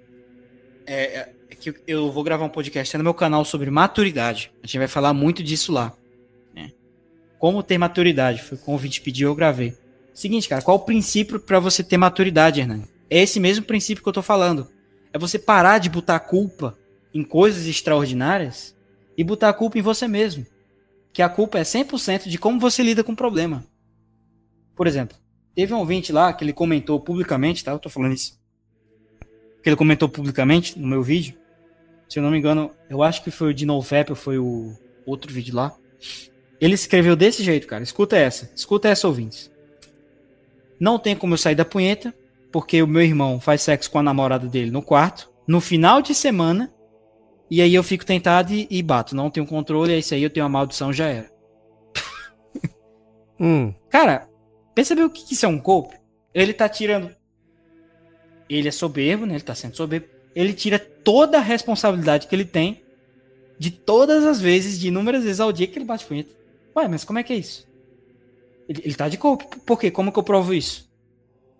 É, 0.87 1.19
é, 1.19 1.33
é, 1.51 1.55
que 1.55 1.75
eu 1.87 2.11
vou 2.11 2.25
gravar 2.25 2.45
um 2.45 2.51
podcast 2.51 2.97
no 2.97 3.05
meu 3.05 3.15
canal 3.15 3.45
sobre 3.45 3.71
maturidade. 3.71 4.53
A 4.63 4.67
gente 4.67 4.79
vai 4.79 4.89
falar 4.89 5.13
muito 5.13 5.43
disso 5.43 5.73
lá. 5.73 5.93
Né? 6.55 6.73
Como 7.39 7.63
ter 7.63 7.79
maturidade. 7.79 8.43
Foi 8.43 8.59
o 8.59 8.61
convite 8.61 9.01
pediu, 9.01 9.29
eu 9.29 9.35
gravei. 9.35 9.75
Seguinte, 10.19 10.49
cara, 10.49 10.61
qual 10.61 10.79
o 10.79 10.81
princípio 10.81 11.39
para 11.39 11.61
você 11.61 11.81
ter 11.81 11.97
maturidade, 11.97 12.59
Hernani? 12.59 12.89
É 13.09 13.23
esse 13.23 13.39
mesmo 13.39 13.65
princípio 13.65 14.03
que 14.03 14.09
eu 14.09 14.13
tô 14.13 14.21
falando. 14.21 14.69
É 15.13 15.19
você 15.19 15.39
parar 15.39 15.79
de 15.79 15.89
botar 15.89 16.19
culpa 16.19 16.77
em 17.15 17.23
coisas 17.23 17.67
extraordinárias 17.67 18.77
e 19.17 19.23
botar 19.23 19.51
a 19.51 19.53
culpa 19.53 19.79
em 19.79 19.81
você 19.81 20.09
mesmo. 20.09 20.45
Que 21.13 21.23
a 21.23 21.29
culpa 21.29 21.61
é 21.61 21.63
100% 21.63 22.29
de 22.29 22.37
como 22.37 22.59
você 22.59 22.83
lida 22.83 23.05
com 23.05 23.13
o 23.13 23.17
problema. 23.17 23.65
Por 24.75 24.89
exemplo, 24.89 25.17
teve 25.55 25.73
um 25.73 25.79
ouvinte 25.79 26.13
lá 26.13 26.33
que 26.33 26.43
ele 26.43 26.53
comentou 26.53 26.99
publicamente, 26.99 27.63
tá? 27.63 27.71
Eu 27.71 27.79
tô 27.79 27.89
falando 27.89 28.15
isso 28.15 28.41
que 29.63 29.69
ele 29.69 29.77
comentou 29.77 30.09
publicamente 30.09 30.77
no 30.77 30.89
meu 30.89 31.01
vídeo. 31.01 31.39
Se 32.09 32.19
eu 32.19 32.25
não 32.25 32.33
me 32.33 32.39
engano, 32.39 32.73
eu 32.91 33.05
acho 33.05 33.23
que 33.23 33.31
foi 33.31 33.51
o 33.51 33.55
de 33.55 33.65
NoFap, 33.65 34.17
foi 34.17 34.37
o 34.37 34.73
outro 35.07 35.33
vídeo 35.33 35.55
lá. 35.55 35.77
Ele 36.61 36.75
escreveu 36.75 37.15
desse 37.15 37.45
jeito, 37.45 37.69
cara. 37.69 37.85
Escuta 37.85 38.17
essa. 38.17 38.51
Escuta 38.53 38.89
essa, 38.89 39.07
ouvintes. 39.07 39.49
Não 40.81 40.99
tem 40.99 41.17
como 41.17 41.35
eu 41.35 41.39
sair 41.39 41.55
da 41.55 41.65
punheta, 41.65 42.15
porque 42.53 42.83
o 42.83 42.87
meu 42.87 43.03
irmão 43.03 43.41
faz 43.41 43.63
sexo 43.63 43.91
com 43.91 43.99
a 43.99 44.03
namorada 44.03 44.47
dele 44.47 44.71
no 44.71 44.83
quarto, 44.83 45.31
no 45.47 45.61
final 45.61 46.01
de 46.01 46.15
semana, 46.15 46.73
e 47.51 47.63
aí 47.63 47.75
eu 47.75 47.83
fico 47.83 48.05
tentado 48.05 48.53
e, 48.53 48.67
e 48.71 48.83
bato. 48.83 49.17
Não 49.17 49.31
tenho 49.31 49.47
controle, 49.47 49.93
é 49.93 49.99
isso 49.99 50.15
aí, 50.15 50.23
eu 50.23 50.31
tenho 50.31 50.45
uma 50.45 50.51
maldição, 50.51 50.93
já 50.93 51.07
era. 51.07 51.31
hum. 53.41 53.73
Cara, 53.89 54.29
percebeu 54.75 55.07
o 55.07 55.11
que, 55.11 55.25
que 55.25 55.35
isso 55.35 55.47
é 55.47 55.49
um 55.49 55.61
golpe? 55.61 55.97
Ele 56.35 56.53
tá 56.53 56.69
tirando 56.69 57.11
ele 58.49 58.69
é 58.69 58.73
soberbo, 58.73 59.27
né? 59.27 59.35
Ele 59.35 59.43
tá 59.43 59.55
sendo 59.55 59.77
soberbo. 59.77 60.07
Ele 60.35 60.53
tira 60.53 60.79
toda 60.79 61.39
a 61.39 61.43
responsabilidade 61.43 62.27
que 62.27 62.35
ele 62.35 62.45
tem 62.45 62.83
de 63.59 63.71
todas 63.71 64.25
as 64.25 64.41
vezes, 64.41 64.79
de 64.79 64.89
inúmeras 64.89 65.25
vezes 65.25 65.41
ao 65.41 65.53
dia 65.53 65.67
que 65.67 65.79
ele 65.79 65.85
bate 65.85 66.07
punheta. 66.07 66.33
Ué, 66.77 66.89
mas 66.89 67.05
como 67.05 67.19
é 67.19 67.23
que 67.23 67.33
é 67.33 67.37
isso? 67.37 67.68
Ele, 68.69 68.83
ele 68.85 68.95
tá 68.95 69.09
de 69.09 69.17
culpa. 69.17 69.45
Por 69.65 69.79
quê? 69.79 69.91
Como 69.91 70.13
que 70.13 70.19
eu 70.19 70.23
provo 70.23 70.53
isso? 70.53 70.89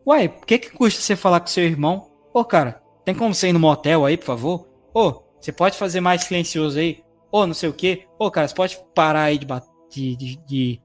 Ué, 0.07 0.27
o 0.27 0.47
que 0.47 0.59
que 0.59 0.71
custa 0.71 1.01
você 1.01 1.17
falar 1.17 1.41
com 1.41 1.47
seu 1.47 1.65
irmão? 1.65 2.11
Ô, 2.33 2.45
cara, 2.45 2.83
tem 3.05 3.15
como 3.15 3.35
você 3.35 3.49
ir 3.49 3.53
no 3.53 3.59
motel 3.59 4.05
aí, 4.05 4.17
por 4.17 4.27
favor? 4.27 4.69
Ô, 4.95 5.23
você 5.41 5.53
pode 5.53 5.77
fazer 5.77 6.01
mais 6.01 6.25
silencioso 6.25 6.79
aí? 6.79 7.03
Ô, 7.31 7.47
não 7.47 7.55
sei 7.55 7.69
o 7.69 7.73
quê. 7.73 8.07
Ô, 8.19 8.31
cara, 8.31 8.49
você 8.49 8.55
pode 8.55 8.79
parar 8.95 9.23
aí 9.25 9.39
de, 9.39 9.47
de, 9.91 10.17
de, 10.17 10.37
de 10.47 10.83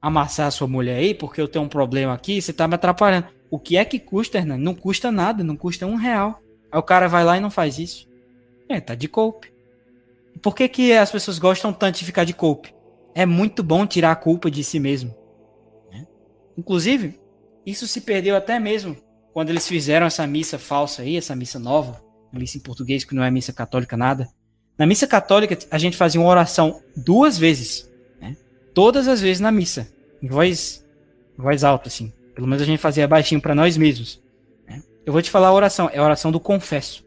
amassar 0.00 0.46
a 0.46 0.50
sua 0.50 0.66
mulher 0.66 0.96
aí, 0.96 1.14
porque 1.14 1.40
eu 1.40 1.48
tenho 1.48 1.64
um 1.64 1.68
problema 1.68 2.14
aqui, 2.14 2.40
você 2.40 2.52
tá 2.52 2.66
me 2.66 2.74
atrapalhando. 2.74 3.28
O 3.50 3.58
que 3.58 3.76
é 3.76 3.84
que 3.84 3.98
custa, 3.98 4.38
Hernani? 4.38 4.62
Não 4.62 4.74
custa 4.74 5.10
nada, 5.10 5.42
não 5.42 5.56
custa 5.56 5.86
um 5.86 5.96
real. 5.96 6.40
Aí 6.70 6.78
o 6.78 6.82
cara 6.82 7.08
vai 7.08 7.24
lá 7.24 7.36
e 7.36 7.40
não 7.40 7.50
faz 7.50 7.78
isso. 7.78 8.08
É, 8.68 8.80
tá 8.80 8.94
de 8.94 9.08
coupe. 9.08 9.52
Por 10.40 10.54
que, 10.54 10.68
que 10.68 10.92
as 10.92 11.10
pessoas 11.10 11.38
gostam 11.38 11.72
tanto 11.72 11.98
de 11.98 12.04
ficar 12.04 12.24
de 12.24 12.32
coupe? 12.32 12.72
É 13.14 13.26
muito 13.26 13.62
bom 13.62 13.84
tirar 13.86 14.12
a 14.12 14.16
culpa 14.16 14.50
de 14.50 14.62
si 14.62 14.78
mesmo. 14.78 15.14
Inclusive, 16.60 17.18
isso 17.64 17.88
se 17.88 18.02
perdeu 18.02 18.36
até 18.36 18.60
mesmo 18.60 18.94
quando 19.32 19.48
eles 19.48 19.66
fizeram 19.66 20.06
essa 20.06 20.26
missa 20.26 20.58
falsa 20.58 21.00
aí, 21.00 21.16
essa 21.16 21.34
missa 21.34 21.58
nova, 21.58 22.04
missa 22.30 22.58
em 22.58 22.60
português 22.60 23.02
que 23.02 23.14
não 23.14 23.24
é 23.24 23.30
missa 23.30 23.50
católica 23.50 23.96
nada. 23.96 24.28
Na 24.76 24.84
missa 24.84 25.06
católica 25.06 25.56
a 25.70 25.78
gente 25.78 25.96
fazia 25.96 26.20
uma 26.20 26.28
oração 26.28 26.82
duas 26.94 27.38
vezes, 27.38 27.90
né? 28.20 28.36
todas 28.74 29.08
as 29.08 29.22
vezes 29.22 29.40
na 29.40 29.50
missa, 29.50 29.90
em 30.22 30.28
voz, 30.28 30.86
voz 31.34 31.64
alta 31.64 31.88
assim. 31.88 32.12
Pelo 32.34 32.46
menos 32.46 32.62
a 32.62 32.66
gente 32.66 32.78
fazia 32.78 33.08
baixinho 33.08 33.40
para 33.40 33.54
nós 33.54 33.78
mesmos. 33.78 34.22
Né? 34.68 34.82
Eu 35.06 35.14
vou 35.14 35.22
te 35.22 35.30
falar 35.30 35.48
a 35.48 35.54
oração, 35.54 35.88
é 35.90 35.96
a 35.96 36.04
oração 36.04 36.30
do 36.30 36.38
confesso. 36.38 37.02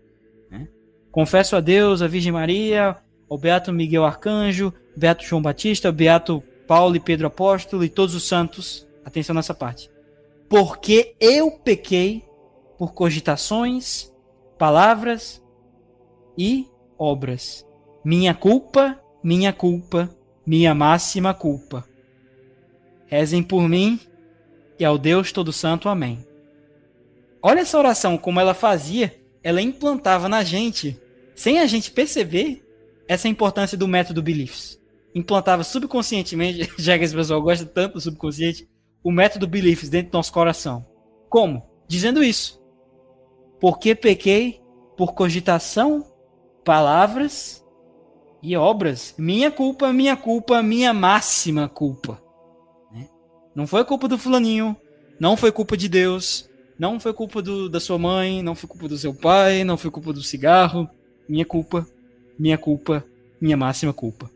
Né? 0.50 0.68
Confesso 1.12 1.56
a 1.56 1.60
Deus, 1.60 2.02
a 2.02 2.08
Virgem 2.08 2.32
Maria, 2.32 2.98
ao 3.30 3.38
Beato 3.38 3.72
Miguel 3.72 4.04
Arcanjo, 4.04 4.74
Beato 4.98 5.24
João 5.24 5.44
Batista, 5.44 5.92
Beato 5.92 6.44
Paulo 6.68 6.96
e 6.96 7.00
Pedro 7.00 7.28
Apóstolo 7.28 7.84
e 7.84 7.90
todos 7.90 8.16
os 8.16 8.28
santos. 8.28 8.92
Atenção 9.06 9.36
nessa 9.36 9.54
parte. 9.54 9.90
Porque 10.50 11.16
eu 11.20 11.52
pequei 11.52 12.24
por 12.78 12.94
cogitações, 12.94 14.12
palavras 14.58 15.42
e 16.38 16.68
obras. 16.98 17.66
Minha 18.04 18.34
culpa, 18.34 19.00
minha 19.24 19.54
culpa, 19.54 20.14
minha 20.46 20.74
máxima 20.76 21.34
culpa. 21.34 21.88
Rezem 23.06 23.44
por 23.44 23.68
mim 23.68 24.00
e 24.80 24.86
ao 24.86 24.98
Deus 24.98 25.32
Todo 25.32 25.54
Santo. 25.54 25.88
Amém. 25.88 26.26
Olha 27.42 27.62
essa 27.62 27.78
oração, 27.78 28.18
como 28.18 28.40
ela 28.40 28.54
fazia, 28.54 29.22
ela 29.44 29.62
implantava 29.62 30.30
na 30.30 30.44
gente, 30.44 31.00
sem 31.36 31.60
a 31.60 31.66
gente 31.66 31.92
perceber, 31.92 32.64
essa 33.08 33.28
importância 33.28 33.78
do 33.78 33.88
método 33.88 34.22
Beliefs. 34.22 34.80
Implantava 35.14 35.64
subconscientemente, 35.64 36.72
já 36.82 36.98
que 36.98 37.04
esse 37.04 37.14
pessoal 37.14 37.42
gosta 37.42 37.66
tanto 37.66 37.96
do 37.96 38.02
subconsciente, 38.02 38.68
o 39.04 39.12
método 39.12 39.48
Beliefs 39.48 39.90
dentro 39.90 40.12
do 40.12 40.18
nosso 40.18 40.32
coração. 40.32 40.86
Como? 41.30 41.64
Dizendo 41.88 42.24
isso. 42.24 42.62
Porque 43.60 43.94
pequei 43.96 44.62
por 44.98 45.14
cogitação, 45.14 46.06
palavras 46.64 47.64
e 48.42 48.56
obras. 48.56 49.14
Minha 49.18 49.52
culpa, 49.52 49.92
minha 49.92 50.16
culpa, 50.16 50.62
minha 50.64 50.94
máxima 50.94 51.68
culpa. 51.68 52.24
Não 53.56 53.68
foi 53.68 53.86
culpa 53.86 54.08
do 54.08 54.18
fulaninho, 54.18 54.76
não 55.20 55.38
foi 55.38 55.52
culpa 55.52 55.78
de 55.78 55.88
Deus, 55.88 56.50
não 56.78 57.00
foi 57.00 57.14
culpa 57.14 57.42
do, 57.42 57.70
da 57.70 57.80
sua 57.80 58.00
mãe, 58.00 58.42
não 58.42 58.56
foi 58.56 58.68
culpa 58.68 58.88
do 58.88 58.98
seu 58.98 59.14
pai, 59.14 59.64
não 59.64 59.78
foi 59.78 59.92
culpa 59.92 60.12
do 60.12 60.24
cigarro. 60.24 60.90
Minha 61.30 61.46
culpa, 61.46 61.88
minha 62.38 62.58
culpa, 62.58 63.06
minha 63.40 63.56
máxima 63.56 63.94
culpa. 63.94 64.30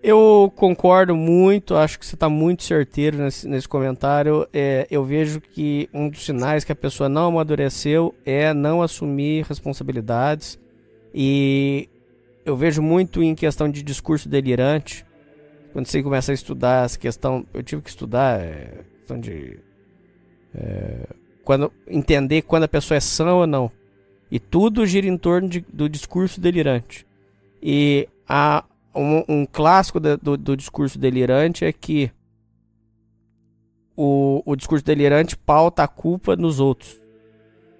Eu 0.00 0.52
concordo 0.54 1.16
muito, 1.16 1.74
acho 1.74 1.98
que 1.98 2.06
você 2.06 2.14
está 2.14 2.28
muito 2.28 2.62
certeiro 2.62 3.18
nesse, 3.18 3.48
nesse 3.48 3.68
comentário. 3.68 4.46
É, 4.52 4.86
eu 4.90 5.04
vejo 5.04 5.40
que 5.40 5.88
um 5.92 6.08
dos 6.08 6.24
sinais 6.24 6.62
que 6.62 6.70
a 6.70 6.76
pessoa 6.76 7.08
não 7.08 7.26
amadureceu 7.26 8.14
é 8.24 8.54
não 8.54 8.80
assumir 8.80 9.44
responsabilidades. 9.44 10.58
E 11.12 11.88
eu 12.44 12.56
vejo 12.56 12.80
muito 12.80 13.22
em 13.22 13.34
questão 13.34 13.68
de 13.68 13.82
discurso 13.82 14.28
delirante. 14.28 15.04
Quando 15.72 15.86
você 15.86 16.00
começa 16.00 16.30
a 16.30 16.34
estudar 16.34 16.84
essa 16.84 16.98
questão, 16.98 17.44
eu 17.52 17.62
tive 17.62 17.82
que 17.82 17.90
estudar 17.90 18.40
é, 18.40 18.84
questão 19.00 19.18
de 19.18 19.58
é, 20.54 21.08
quando 21.44 21.72
entender 21.88 22.42
quando 22.42 22.64
a 22.64 22.68
pessoa 22.68 22.96
é 22.96 23.00
sã 23.00 23.32
ou 23.32 23.46
não. 23.46 23.70
E 24.30 24.38
tudo 24.38 24.86
gira 24.86 25.08
em 25.08 25.18
torno 25.18 25.48
de, 25.48 25.60
do 25.72 25.88
discurso 25.88 26.40
delirante. 26.40 27.06
E 27.60 28.08
a 28.28 28.64
um, 28.98 29.24
um 29.28 29.46
clássico 29.46 30.00
do, 30.00 30.16
do, 30.16 30.36
do, 30.36 30.56
discurso 30.56 30.98
delirante 30.98 31.64
é 31.64 31.72
que 31.72 32.10
o, 33.96 34.42
o 34.44 34.56
discurso 34.56 34.84
delirante 34.84 35.36
pauta 35.36 35.82
a 35.82 35.88
culpa 35.88 36.36
nos 36.36 36.60
outros. 36.60 37.00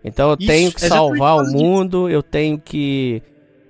Então 0.05 0.31
eu 0.31 0.37
Isso, 0.39 0.47
tenho 0.47 0.73
que 0.73 0.81
salvar 0.81 1.37
o 1.37 1.51
mundo, 1.51 2.09
eu 2.09 2.23
tenho 2.23 2.59
que 2.59 3.23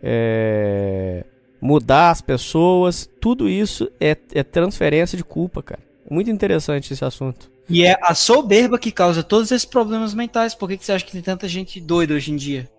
é, 0.03 1.25
mudar 1.61 2.11
as 2.11 2.21
pessoas. 2.21 3.09
Tudo 3.21 3.49
isso 3.49 3.91
é, 4.01 4.17
é 4.35 4.43
transferência 4.43 5.17
de 5.17 5.25
culpa, 5.25 5.63
cara. 5.63 5.81
Muito 6.11 6.31
interessante 6.31 6.93
esse 6.93 7.05
assunto. 7.05 7.51
E 7.69 7.85
é 7.85 7.99
a 8.03 8.15
soberba 8.15 8.79
que 8.79 8.91
causa 8.91 9.23
todos 9.23 9.51
esses 9.51 9.67
problemas 9.67 10.15
mentais. 10.15 10.55
Por 10.55 10.69
que, 10.69 10.79
que 10.79 10.85
você 10.85 10.93
acha 10.93 11.05
que 11.05 11.13
tem 11.13 11.21
tanta 11.21 11.47
gente 11.47 11.81
doida 11.81 12.15
hoje 12.15 12.33
em 12.33 12.37
dia? 12.37 12.71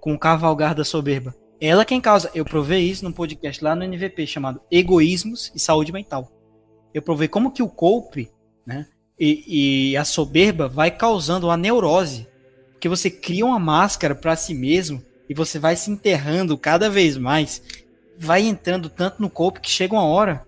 Com 0.00 0.14
o 0.14 0.18
cavalgar 0.18 0.74
da 0.74 0.84
soberba. 0.84 1.32
Ela 1.62 1.84
quem 1.84 2.00
causa. 2.00 2.28
Eu 2.34 2.44
provei 2.44 2.80
isso 2.80 3.04
num 3.04 3.12
podcast 3.12 3.62
lá 3.62 3.76
no 3.76 3.84
NVP 3.84 4.26
chamado 4.26 4.60
Egoísmos 4.68 5.52
e 5.54 5.60
Saúde 5.60 5.92
Mental. 5.92 6.28
Eu 6.92 7.00
provei 7.00 7.28
como 7.28 7.52
que 7.52 7.62
o 7.62 7.68
cope, 7.68 8.28
né, 8.66 8.88
e, 9.18 9.90
e 9.92 9.96
a 9.96 10.04
soberba 10.04 10.66
vai 10.66 10.90
causando 10.90 11.48
a 11.52 11.56
neurose, 11.56 12.26
porque 12.72 12.88
você 12.88 13.08
cria 13.08 13.46
uma 13.46 13.60
máscara 13.60 14.12
para 14.12 14.34
si 14.34 14.52
mesmo 14.52 15.00
e 15.28 15.34
você 15.34 15.56
vai 15.56 15.76
se 15.76 15.88
enterrando 15.88 16.58
cada 16.58 16.90
vez 16.90 17.16
mais, 17.16 17.62
vai 18.18 18.42
entrando 18.42 18.90
tanto 18.90 19.22
no 19.22 19.30
cope 19.30 19.60
que 19.60 19.70
chega 19.70 19.94
uma 19.94 20.04
hora 20.04 20.44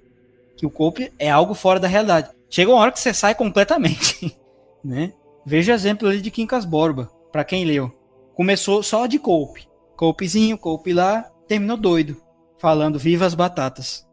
que 0.57 0.67
o 0.67 0.71
cope 0.71 1.12
é 1.17 1.31
algo 1.31 1.55
fora 1.55 1.79
da 1.79 1.87
realidade. 1.87 2.31
Chega 2.51 2.73
uma 2.73 2.81
hora 2.81 2.91
que 2.91 2.99
você 2.99 3.15
sai 3.15 3.37
completamente, 3.37 4.37
né? 4.85 5.12
Veja 5.47 5.71
o 5.71 5.75
exemplo 5.77 6.09
ali 6.09 6.21
de 6.21 6.33
Quincas 6.33 6.65
Borba, 6.65 7.09
para 7.31 7.45
quem 7.45 7.65
leu. 7.65 7.93
Começou 8.35 8.83
só 8.83 9.07
de 9.07 9.21
cope 9.21 9.73
Coupezinho, 9.97 10.59
Coupe 10.59 10.93
lá, 10.93 11.23
terminou 11.47 11.77
doido, 11.77 12.17
falando 12.59 12.99
viva 12.99 13.27
as 13.27 13.35
batatas, 13.35 14.07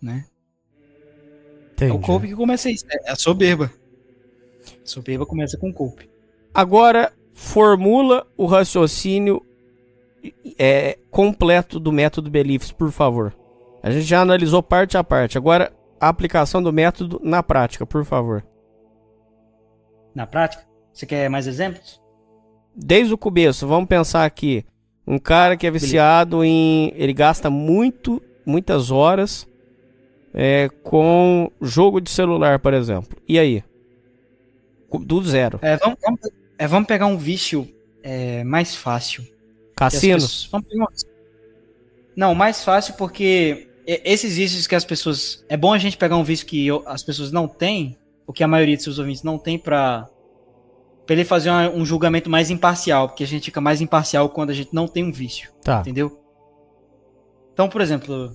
né? 0.00 0.24
Entendi. 1.72 1.92
É 1.92 1.94
o 1.94 2.00
Coupe 2.00 2.28
que 2.28 2.34
começa 2.34 2.70
isso, 2.70 2.84
é 2.90 3.10
a 3.10 3.16
soberba. 3.16 3.70
A 4.82 4.86
soberba 4.86 5.26
começa 5.26 5.58
com 5.58 5.72
Coupe. 5.72 6.10
Agora, 6.52 7.12
formula 7.32 8.26
o 8.36 8.46
raciocínio 8.46 9.44
é, 10.58 10.98
completo 11.10 11.80
do 11.80 11.92
método 11.92 12.30
Beliefs, 12.30 12.72
por 12.72 12.90
favor. 12.90 13.34
A 13.82 13.90
gente 13.90 14.04
já 14.04 14.20
analisou 14.20 14.62
parte 14.62 14.98
a 14.98 15.04
parte. 15.04 15.38
Agora, 15.38 15.72
a 15.98 16.08
aplicação 16.08 16.62
do 16.62 16.72
método 16.72 17.20
na 17.22 17.42
prática, 17.42 17.86
por 17.86 18.04
favor. 18.04 18.44
Na 20.14 20.26
prática? 20.26 20.66
Você 20.92 21.06
quer 21.06 21.28
mais 21.30 21.46
exemplos? 21.46 22.00
Desde 22.74 23.12
o 23.14 23.18
começo, 23.18 23.66
vamos 23.66 23.88
pensar 23.88 24.24
aqui. 24.24 24.64
Um 25.10 25.18
cara 25.18 25.56
que 25.56 25.66
é 25.66 25.70
viciado 25.72 26.44
em. 26.44 26.92
Ele 26.94 27.12
gasta 27.12 27.50
muito, 27.50 28.22
muitas 28.46 28.92
horas 28.92 29.44
é, 30.32 30.68
com 30.84 31.50
jogo 31.60 32.00
de 32.00 32.08
celular, 32.08 32.60
por 32.60 32.72
exemplo. 32.72 33.18
E 33.26 33.36
aí? 33.36 33.64
Do 35.00 35.20
zero. 35.24 35.58
É, 35.62 35.76
vamos, 35.78 35.98
vamos, 36.00 36.20
é, 36.56 36.66
vamos 36.68 36.86
pegar 36.86 37.06
um 37.06 37.18
vício 37.18 37.68
é, 38.04 38.44
mais 38.44 38.76
fácil. 38.76 39.26
Cassino? 39.74 40.14
Pessoas. 40.14 41.04
Não, 42.14 42.32
mais 42.32 42.62
fácil 42.62 42.94
porque 42.94 43.68
esses 43.84 44.36
vícios 44.36 44.68
que 44.68 44.76
as 44.76 44.84
pessoas. 44.84 45.44
É 45.48 45.56
bom 45.56 45.72
a 45.72 45.78
gente 45.78 45.96
pegar 45.96 46.16
um 46.16 46.22
vício 46.22 46.46
que 46.46 46.68
as 46.86 47.02
pessoas 47.02 47.32
não 47.32 47.48
têm, 47.48 47.98
ou 48.28 48.32
que 48.32 48.44
a 48.44 48.48
maioria 48.48 48.76
de 48.76 48.84
seus 48.84 49.00
ouvintes 49.00 49.24
não 49.24 49.38
tem 49.38 49.58
pra 49.58 50.08
Pra 51.10 51.16
ele 51.16 51.24
fazer 51.24 51.50
uma, 51.50 51.68
um 51.68 51.84
julgamento 51.84 52.30
mais 52.30 52.50
imparcial, 52.50 53.08
porque 53.08 53.24
a 53.24 53.26
gente 53.26 53.46
fica 53.46 53.60
mais 53.60 53.80
imparcial 53.80 54.28
quando 54.28 54.50
a 54.50 54.54
gente 54.54 54.72
não 54.72 54.86
tem 54.86 55.02
um 55.02 55.10
vício. 55.10 55.50
Tá. 55.60 55.80
Entendeu? 55.80 56.22
Então, 57.52 57.68
por 57.68 57.80
exemplo, 57.80 58.32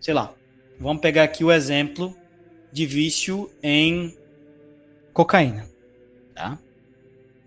sei 0.00 0.14
lá, 0.14 0.32
vamos 0.78 1.02
pegar 1.02 1.24
aqui 1.24 1.42
o 1.42 1.50
exemplo 1.50 2.14
de 2.72 2.86
vício 2.86 3.50
em 3.60 4.16
cocaína. 5.12 5.68
Tá? 6.32 6.56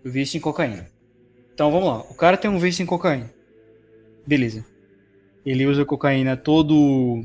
O 0.04 0.10
vício 0.10 0.36
em 0.36 0.42
cocaína. 0.42 0.90
Então 1.54 1.72
vamos 1.72 1.88
lá. 1.88 2.00
O 2.00 2.14
cara 2.14 2.36
tem 2.36 2.50
um 2.50 2.58
vício 2.58 2.82
em 2.82 2.86
cocaína. 2.86 3.32
Beleza. 4.26 4.62
Ele 5.42 5.66
usa 5.66 5.86
cocaína 5.86 6.36
todo. 6.36 7.24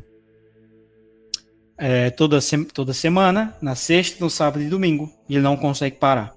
É, 1.78 2.12
toda, 2.12 2.40
se... 2.40 2.64
toda 2.64 2.94
semana, 2.94 3.58
na 3.62 3.76
sexta, 3.76 4.24
no 4.24 4.30
sábado 4.30 4.64
e 4.64 4.70
domingo. 4.70 5.12
E 5.28 5.34
ele 5.36 5.44
não 5.44 5.58
consegue 5.58 5.98
parar. 5.98 6.35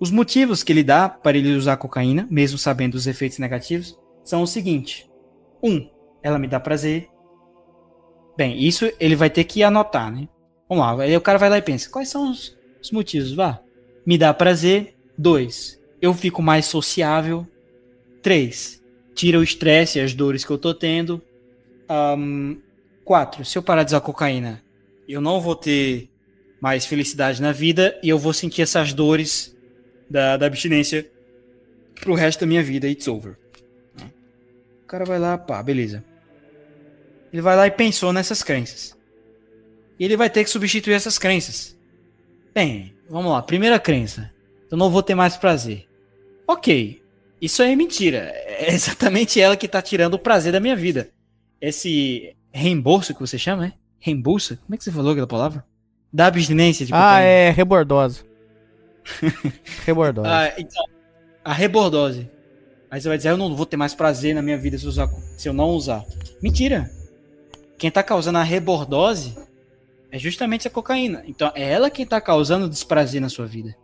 Os 0.00 0.10
motivos 0.10 0.62
que 0.62 0.72
ele 0.72 0.82
dá 0.82 1.08
para 1.08 1.36
ele 1.36 1.54
usar 1.54 1.76
cocaína, 1.76 2.26
mesmo 2.30 2.58
sabendo 2.58 2.94
os 2.94 3.06
efeitos 3.06 3.38
negativos, 3.38 3.98
são 4.24 4.42
o 4.42 4.46
seguinte: 4.46 5.08
um, 5.62 5.88
ela 6.22 6.38
me 6.38 6.48
dá 6.48 6.58
prazer. 6.58 7.08
Bem, 8.36 8.62
isso 8.64 8.90
ele 8.98 9.14
vai 9.14 9.30
ter 9.30 9.44
que 9.44 9.62
anotar, 9.62 10.12
né? 10.12 10.28
Vamos 10.68 10.84
lá, 10.84 11.02
aí 11.02 11.16
o 11.16 11.20
cara 11.20 11.38
vai 11.38 11.48
lá 11.48 11.58
e 11.58 11.62
pensa: 11.62 11.90
quais 11.90 12.08
são 12.08 12.30
os, 12.30 12.56
os 12.82 12.90
motivos? 12.90 13.32
Vá. 13.32 13.60
Me 14.06 14.18
dá 14.18 14.34
prazer. 14.34 14.94
Dois, 15.16 15.80
eu 16.02 16.12
fico 16.12 16.42
mais 16.42 16.66
sociável. 16.66 17.46
Três, 18.20 18.82
tira 19.14 19.38
o 19.38 19.42
estresse 19.42 19.98
e 19.98 20.02
as 20.02 20.12
dores 20.12 20.44
que 20.44 20.50
eu 20.50 20.58
tô 20.58 20.74
tendo. 20.74 21.22
Um, 21.88 22.58
quatro, 23.04 23.44
se 23.44 23.56
eu 23.56 23.62
parar 23.62 23.84
de 23.84 23.90
usar 23.90 24.00
cocaína, 24.00 24.62
eu 25.06 25.20
não 25.20 25.40
vou 25.40 25.54
ter 25.54 26.10
mais 26.60 26.86
felicidade 26.86 27.40
na 27.40 27.52
vida 27.52 27.98
e 28.02 28.08
eu 28.08 28.18
vou 28.18 28.32
sentir 28.32 28.62
essas 28.62 28.92
dores 28.92 29.53
da, 30.08 30.36
da 30.36 30.46
abstinência 30.46 31.10
pro 32.00 32.14
resto 32.14 32.40
da 32.40 32.46
minha 32.46 32.62
vida. 32.62 32.88
It's 32.88 33.08
over. 33.08 33.36
O 34.82 34.86
cara 34.86 35.04
vai 35.04 35.18
lá, 35.18 35.36
pá, 35.38 35.62
beleza. 35.62 36.04
Ele 37.32 37.42
vai 37.42 37.56
lá 37.56 37.66
e 37.66 37.70
pensou 37.70 38.12
nessas 38.12 38.42
crenças. 38.42 38.96
E 39.98 40.04
ele 40.04 40.16
vai 40.16 40.30
ter 40.30 40.44
que 40.44 40.50
substituir 40.50 40.94
essas 40.94 41.18
crenças. 41.18 41.76
Bem, 42.54 42.94
vamos 43.08 43.32
lá. 43.32 43.42
Primeira 43.42 43.78
crença. 43.78 44.30
Eu 44.70 44.76
não 44.76 44.90
vou 44.90 45.02
ter 45.02 45.14
mais 45.14 45.36
prazer. 45.36 45.88
Ok. 46.46 47.02
Isso 47.40 47.62
aí 47.62 47.72
é 47.72 47.76
mentira. 47.76 48.32
É 48.46 48.72
exatamente 48.72 49.40
ela 49.40 49.56
que 49.56 49.66
tá 49.68 49.82
tirando 49.82 50.14
o 50.14 50.18
prazer 50.18 50.52
da 50.52 50.60
minha 50.60 50.76
vida. 50.76 51.10
Esse 51.60 52.36
reembolso 52.52 53.14
que 53.14 53.20
você 53.20 53.38
chama, 53.38 53.62
né? 53.62 53.72
Reembolso? 53.98 54.56
Como 54.58 54.74
é 54.74 54.78
que 54.78 54.84
você 54.84 54.92
falou 54.92 55.12
aquela 55.12 55.26
palavra? 55.26 55.64
Da 56.12 56.26
abstinência 56.26 56.86
de 56.86 56.92
Ah, 56.94 57.20
é 57.20 57.50
rebordose. 57.50 58.24
rebordose. 59.84 60.28
Ah, 60.28 60.52
então, 60.58 60.84
a 61.44 61.52
rebordose. 61.52 62.30
Aí 62.90 63.00
você 63.00 63.08
vai 63.08 63.16
dizer, 63.16 63.30
eu 63.30 63.36
não 63.36 63.54
vou 63.54 63.66
ter 63.66 63.76
mais 63.76 63.94
prazer 63.94 64.34
na 64.34 64.42
minha 64.42 64.56
vida 64.56 64.78
se, 64.78 64.86
usar, 64.86 65.08
se 65.36 65.48
eu 65.48 65.52
não 65.52 65.70
usar. 65.70 66.04
Mentira. 66.42 66.90
Quem 67.76 67.90
tá 67.90 68.02
causando 68.02 68.38
a 68.38 68.42
rebordose 68.42 69.36
é 70.10 70.18
justamente 70.18 70.68
a 70.68 70.70
cocaína. 70.70 71.24
Então 71.26 71.50
é 71.54 71.68
ela 71.68 71.90
quem 71.90 72.06
tá 72.06 72.20
causando 72.20 72.68
desprazer 72.68 73.20
na 73.20 73.28
sua 73.28 73.46
vida. 73.46 73.74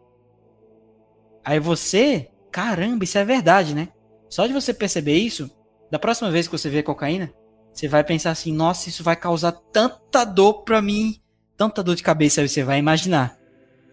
Aí 1.45 1.59
você, 1.59 2.29
caramba, 2.53 3.03
isso 3.03 3.19
é 3.19 3.25
verdade, 3.25 3.75
né? 3.75 3.89
Só 4.29 4.47
de 4.47 4.53
você 4.53 4.73
perceber 4.73 5.17
isso, 5.17 5.51
da 5.91 5.99
próxima 5.99 6.31
vez 6.31 6.47
que 6.47 6.57
você 6.57 6.71
vê 6.71 6.83
cocaína, 6.83 7.33
você 7.73 7.89
vai 7.89 8.05
pensar 8.05 8.31
assim, 8.31 8.53
nossa, 8.53 8.89
isso 8.89 9.03
vai 9.03 9.17
causar 9.17 9.53
tanta 9.73 10.25
dor 10.25 10.63
pra 10.63 10.81
mim, 10.81 11.21
tanta 11.57 11.83
dor 11.83 11.97
de 11.97 12.03
cabeça, 12.03 12.41
aí 12.41 12.49
você 12.49 12.63
vai 12.63 12.79
imaginar 12.79 13.40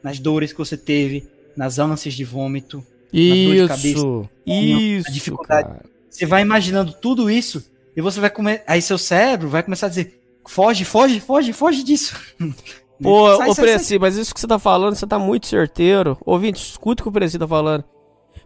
nas 0.03 0.19
dores 0.19 0.51
que 0.51 0.57
você 0.57 0.77
teve, 0.77 1.27
nas 1.55 1.79
ânsias 1.79 2.13
de 2.13 2.23
vômito, 2.23 2.83
isso, 3.11 3.37
na 3.37 3.45
dor 3.45 3.55
de 3.55 3.67
cabeça, 3.67 4.29
isso, 4.45 5.11
dificuldade. 5.11 5.67
Cara. 5.67 5.85
Você 6.09 6.25
vai 6.25 6.41
imaginando 6.41 6.93
tudo 6.93 7.29
isso 7.29 7.69
e 7.95 8.01
você 8.01 8.19
vai 8.19 8.29
comer, 8.29 8.63
aí 8.67 8.81
seu 8.81 8.97
cérebro 8.97 9.49
vai 9.49 9.63
começar 9.63 9.87
a 9.87 9.89
dizer: 9.89 10.19
"Foge, 10.47 10.85
foge, 10.85 11.19
foge, 11.19 11.53
foge 11.53 11.83
disso". 11.83 12.15
Pô, 13.01 13.35
sai, 13.37 13.49
ô 13.49 13.53
sai, 13.53 13.65
Preci, 13.65 13.85
sai. 13.89 13.99
mas 13.99 14.15
isso 14.15 14.33
que 14.33 14.39
você 14.39 14.47
tá 14.47 14.57
falando, 14.57 14.95
você 14.95 15.05
tá 15.05 15.19
muito 15.19 15.45
certeiro. 15.45 16.17
Ouvinte, 16.25 16.59
escuta 16.59 17.01
o 17.01 17.03
que 17.03 17.09
o 17.09 17.11
Preci 17.11 17.37
tá 17.37 17.47
falando. 17.47 17.83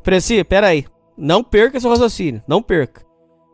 Preci, 0.03 0.43
pera 0.43 0.67
aí. 0.67 0.85
Não 1.17 1.43
perca 1.43 1.79
seu 1.79 1.89
raciocínio, 1.89 2.43
não 2.47 2.61
perca. 2.61 3.05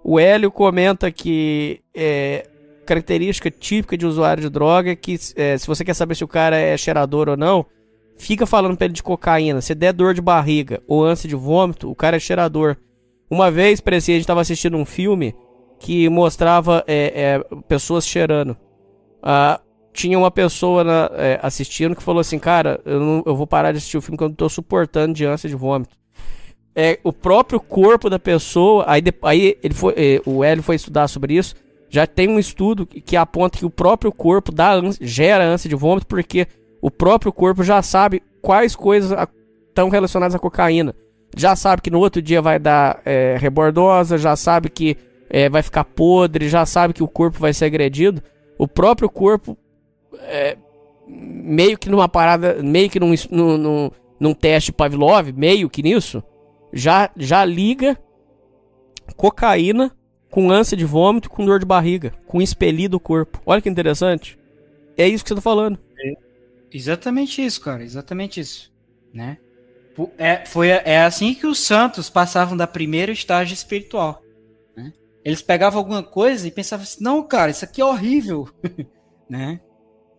O 0.03 0.19
Hélio 0.19 0.51
comenta 0.51 1.11
que 1.11 1.81
é, 1.93 2.47
característica 2.85 3.51
típica 3.51 3.97
de 3.97 4.05
usuário 4.05 4.41
de 4.41 4.49
droga 4.49 4.91
é 4.91 4.95
que 4.95 5.19
é, 5.35 5.57
se 5.57 5.67
você 5.67 5.83
quer 5.83 5.93
saber 5.93 6.15
se 6.15 6.23
o 6.23 6.27
cara 6.27 6.57
é 6.57 6.75
cheirador 6.77 7.29
ou 7.29 7.37
não, 7.37 7.65
fica 8.17 8.45
falando 8.45 8.75
pra 8.75 8.85
ele 8.85 8.93
de 8.93 9.03
cocaína, 9.03 9.61
se 9.61 9.75
der 9.75 9.93
dor 9.93 10.13
de 10.13 10.21
barriga 10.21 10.81
ou 10.87 11.03
ânsia 11.03 11.29
de 11.29 11.35
vômito, 11.35 11.89
o 11.89 11.95
cara 11.95 12.17
é 12.17 12.19
cheirador. 12.19 12.75
Uma 13.29 13.51
vez, 13.51 13.79
parecia, 13.81 14.15
a 14.15 14.17
gente 14.17 14.27
tava 14.27 14.41
assistindo 14.41 14.77
um 14.77 14.85
filme 14.85 15.35
que 15.79 16.09
mostrava 16.09 16.83
é, 16.87 17.13
é, 17.15 17.55
pessoas 17.67 18.07
cheirando. 18.07 18.57
Ah, 19.21 19.59
tinha 19.93 20.17
uma 20.17 20.31
pessoa 20.31 20.83
na, 20.83 21.11
é, 21.13 21.39
assistindo 21.41 21.95
que 21.95 22.03
falou 22.03 22.21
assim, 22.21 22.39
cara, 22.39 22.79
eu, 22.85 22.99
não, 22.99 23.23
eu 23.25 23.35
vou 23.35 23.47
parar 23.47 23.71
de 23.71 23.79
assistir 23.79 23.97
o 23.97 24.01
filme 24.01 24.15
porque 24.15 24.25
eu 24.25 24.29
não 24.29 24.35
tô 24.35 24.47
suportando 24.47 25.13
de 25.13 25.25
ânsia 25.25 25.49
de 25.49 25.55
vômito. 25.55 25.95
É, 26.75 26.99
o 27.03 27.11
próprio 27.11 27.59
corpo 27.59 28.09
da 28.09 28.19
pessoa, 28.19 28.85
aí, 28.87 29.01
aí 29.23 29.57
ele 29.63 29.73
foi, 29.73 29.93
é, 29.97 30.21
o 30.25 30.43
Hélio 30.43 30.61
foi 30.61 30.75
estudar 30.75 31.07
sobre 31.07 31.35
isso, 31.35 31.55
já 31.89 32.05
tem 32.05 32.29
um 32.29 32.37
estudo 32.37 32.85
que, 32.85 33.01
que 33.01 33.17
aponta 33.17 33.57
que 33.57 33.65
o 33.65 33.69
próprio 33.69 34.11
corpo 34.11 34.51
dá 34.51 34.73
ânsia, 34.73 35.05
gera 35.05 35.43
ânsia 35.43 35.69
de 35.69 35.75
vômito 35.75 36.05
porque 36.05 36.47
o 36.81 36.91
próprio 36.91 37.31
corpo 37.31 37.63
já 37.63 37.81
sabe 37.81 38.21
quais 38.41 38.75
coisas 38.75 39.17
estão 39.69 39.89
relacionadas 39.89 40.35
à 40.35 40.39
cocaína. 40.39 40.95
Já 41.35 41.55
sabe 41.55 41.81
que 41.81 41.91
no 41.91 41.99
outro 41.99 42.21
dia 42.21 42.41
vai 42.41 42.57
dar 42.57 43.01
é, 43.05 43.37
rebordosa, 43.39 44.17
já 44.17 44.35
sabe 44.35 44.69
que 44.69 44.97
é, 45.29 45.49
vai 45.49 45.61
ficar 45.61 45.83
podre, 45.83 46.47
já 46.47 46.65
sabe 46.65 46.93
que 46.93 47.03
o 47.03 47.07
corpo 47.07 47.39
vai 47.39 47.53
ser 47.53 47.65
agredido. 47.65 48.21
O 48.57 48.67
próprio 48.67 49.09
corpo 49.09 49.57
é, 50.21 50.57
meio 51.07 51.77
que 51.77 51.89
numa 51.89 52.09
parada, 52.09 52.61
meio 52.63 52.89
que 52.89 52.99
num, 52.99 53.13
num, 53.29 53.91
num, 54.19 54.33
teste 54.33 54.71
Pavlov, 54.71 55.31
meio 55.33 55.69
que 55.69 55.83
nisso, 55.83 56.23
já, 56.73 57.09
já 57.15 57.45
liga 57.45 57.97
cocaína 59.15 59.91
com 60.29 60.51
ânsia 60.51 60.75
de 60.75 60.85
vômito, 60.85 61.29
com 61.29 61.45
dor 61.45 61.59
de 61.59 61.65
barriga, 61.65 62.13
com 62.25 62.41
expelido 62.41 62.97
do 62.97 62.99
corpo. 62.99 63.41
Olha 63.45 63.61
que 63.61 63.69
interessante. 63.69 64.37
É 64.97 65.07
isso 65.07 65.23
que 65.23 65.29
você 65.29 65.35
tá 65.35 65.41
falando. 65.41 65.79
É, 66.71 66.77
exatamente 66.77 67.43
isso, 67.43 67.61
cara. 67.61 67.83
Exatamente 67.83 68.39
isso. 68.39 68.71
Né? 69.13 69.37
É, 70.17 70.45
foi, 70.45 70.69
é 70.69 71.03
assim 71.03 71.33
que 71.33 71.47
os 71.47 71.59
santos 71.59 72.09
passavam 72.09 72.55
da 72.55 72.67
primeiro 72.67 73.11
estágio 73.11 73.53
espiritual. 73.53 74.21
Né? 74.75 74.93
Eles 75.25 75.41
pegavam 75.41 75.79
alguma 75.79 76.03
coisa 76.03 76.47
e 76.47 76.51
pensavam 76.51 76.83
assim, 76.83 77.03
não, 77.03 77.23
cara, 77.23 77.51
isso 77.51 77.65
aqui 77.65 77.81
é 77.81 77.85
horrível. 77.85 78.47
né? 79.29 79.59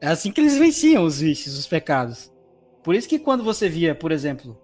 É 0.00 0.08
assim 0.08 0.32
que 0.32 0.40
eles 0.40 0.56
venciam 0.56 1.04
os 1.04 1.20
vícios, 1.20 1.58
os 1.58 1.66
pecados. 1.66 2.32
Por 2.82 2.94
isso 2.94 3.08
que 3.08 3.18
quando 3.18 3.44
você 3.44 3.68
via, 3.68 3.94
por 3.94 4.12
exemplo, 4.12 4.56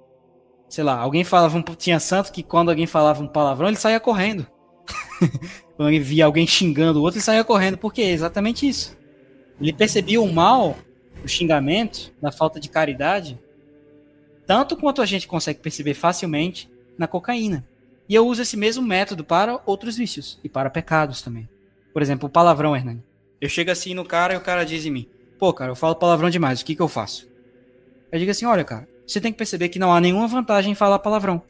sei 0.69 0.83
lá, 0.83 0.99
alguém 0.99 1.25
falava, 1.25 1.57
um, 1.57 1.63
tinha 1.63 2.01
santo 2.01 2.33
que 2.33 2.43
quando 2.43 2.71
alguém 2.71 2.87
falava 2.87 3.23
um 3.23 3.29
palavrão, 3.29 3.69
ele 3.69 3.77
saía 3.77 4.01
correndo. 4.01 4.47
quando 5.77 5.91
ele 5.91 6.01
via 6.01 6.25
alguém 6.25 6.47
xingando 6.47 6.99
o 6.99 7.03
outro, 7.03 7.19
ele 7.19 7.25
saía 7.25 7.45
correndo. 7.45 7.79
Por 7.79 7.93
quê? 7.93 8.03
Exatamente 8.03 8.69
isso. 8.69 8.97
Ele 9.61 9.73
percebia 9.73 10.21
o 10.21 10.33
mal, 10.33 10.77
o 11.25 11.29
xingamento, 11.29 12.13
da 12.21 12.31
falta 12.31 12.61
de 12.61 12.69
caridade, 12.69 13.39
tanto 14.47 14.77
quanto 14.77 15.01
a 15.01 15.07
gente 15.07 15.27
consegue 15.27 15.61
perceber 15.61 15.95
facilmente 15.95 16.71
na 16.99 17.07
cocaína. 17.07 17.67
E 18.09 18.15
eu 18.15 18.27
uso 18.27 18.43
esse 18.43 18.57
mesmo 18.57 18.83
método 18.83 19.25
para 19.25 19.61
outros 19.65 19.97
vícios 19.97 20.39
e 20.45 20.49
para 20.49 20.69
pecados 20.69 21.23
também. 21.23 21.49
Por 21.93 22.03
exemplo, 22.03 22.29
o 22.29 22.31
palavrão, 22.33 22.77
Hernani. 22.77 23.03
Eu 23.41 23.49
chego 23.49 23.71
assim 23.71 23.95
no 23.95 24.05
cara 24.05 24.35
e 24.35 24.37
o 24.37 24.41
cara 24.41 24.65
diz 24.65 24.85
em 24.85 24.91
mim: 24.91 25.09
Pô, 25.39 25.53
cara, 25.53 25.71
eu 25.71 25.77
falo 25.77 25.95
palavrão 25.95 26.29
demais, 26.29 26.61
o 26.61 26.65
que 26.65 26.75
que 26.75 26.83
eu 26.83 26.89
faço? 26.89 27.27
Eu 28.13 28.19
digo 28.19 28.31
assim: 28.31 28.45
Olha, 28.45 28.65
cara, 28.65 28.87
você 29.07 29.21
tem 29.21 29.33
que 29.33 29.39
perceber 29.39 29.71
que 29.71 29.79
não 29.79 29.93
há 29.93 30.01
nenhuma 30.01 30.29
vantagem 30.29 30.73
em 30.73 30.75
falar 30.75 30.99
palavrão. 30.99 31.43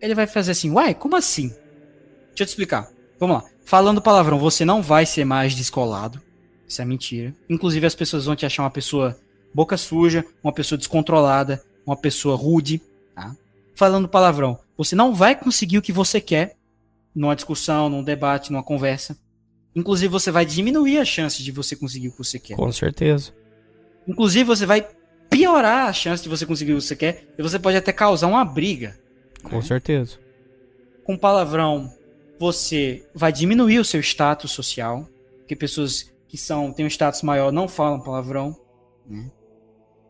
Ele 0.00 0.14
vai 0.14 0.26
fazer 0.26 0.52
assim: 0.52 0.70
Uai, 0.70 0.94
como 0.94 1.16
assim? 1.16 1.48
Deixa 1.48 2.42
eu 2.42 2.46
te 2.46 2.50
explicar. 2.50 2.90
Vamos 3.18 3.36
lá. 3.36 3.50
Falando 3.64 4.02
palavrão, 4.02 4.38
você 4.38 4.64
não 4.64 4.82
vai 4.82 5.06
ser 5.06 5.24
mais 5.24 5.54
descolado. 5.54 6.20
Isso 6.70 6.80
é 6.80 6.84
mentira. 6.84 7.34
Inclusive, 7.48 7.84
as 7.84 7.96
pessoas 7.96 8.26
vão 8.26 8.36
te 8.36 8.46
achar 8.46 8.62
uma 8.62 8.70
pessoa 8.70 9.18
boca 9.52 9.76
suja, 9.76 10.24
uma 10.40 10.52
pessoa 10.52 10.78
descontrolada, 10.78 11.60
uma 11.84 11.96
pessoa 11.96 12.36
rude. 12.36 12.80
Tá? 13.12 13.34
Falando 13.74 14.08
palavrão, 14.08 14.56
você 14.78 14.94
não 14.94 15.12
vai 15.12 15.34
conseguir 15.34 15.78
o 15.78 15.82
que 15.82 15.90
você 15.90 16.20
quer 16.20 16.56
numa 17.12 17.34
discussão, 17.34 17.88
num 17.88 18.04
debate, 18.04 18.52
numa 18.52 18.62
conversa. 18.62 19.18
Inclusive, 19.74 20.06
você 20.06 20.30
vai 20.30 20.46
diminuir 20.46 20.98
a 20.98 21.04
chance 21.04 21.42
de 21.42 21.50
você 21.50 21.74
conseguir 21.74 22.06
o 22.06 22.12
que 22.12 22.18
você 22.18 22.38
quer. 22.38 22.54
Com 22.54 22.70
certeza. 22.70 23.32
Inclusive, 24.06 24.44
você 24.44 24.64
vai 24.64 24.86
piorar 25.28 25.88
a 25.88 25.92
chance 25.92 26.22
de 26.22 26.28
você 26.28 26.46
conseguir 26.46 26.74
o 26.74 26.76
que 26.76 26.82
você 26.82 26.94
quer 26.94 27.26
e 27.36 27.42
você 27.42 27.58
pode 27.58 27.76
até 27.76 27.92
causar 27.92 28.28
uma 28.28 28.44
briga. 28.44 28.96
Com 29.42 29.56
né? 29.56 29.62
certeza. 29.62 30.18
Com 31.02 31.16
palavrão, 31.16 31.92
você 32.38 33.04
vai 33.12 33.32
diminuir 33.32 33.80
o 33.80 33.84
seu 33.84 34.00
status 34.00 34.52
social, 34.52 35.08
porque 35.38 35.56
pessoas 35.56 36.12
que 36.30 36.38
são 36.38 36.72
têm 36.72 36.86
um 36.86 36.90
status 36.90 37.22
maior 37.22 37.50
não 37.50 37.66
falam 37.66 38.00
palavrão. 38.00 38.56
Né? 39.04 39.30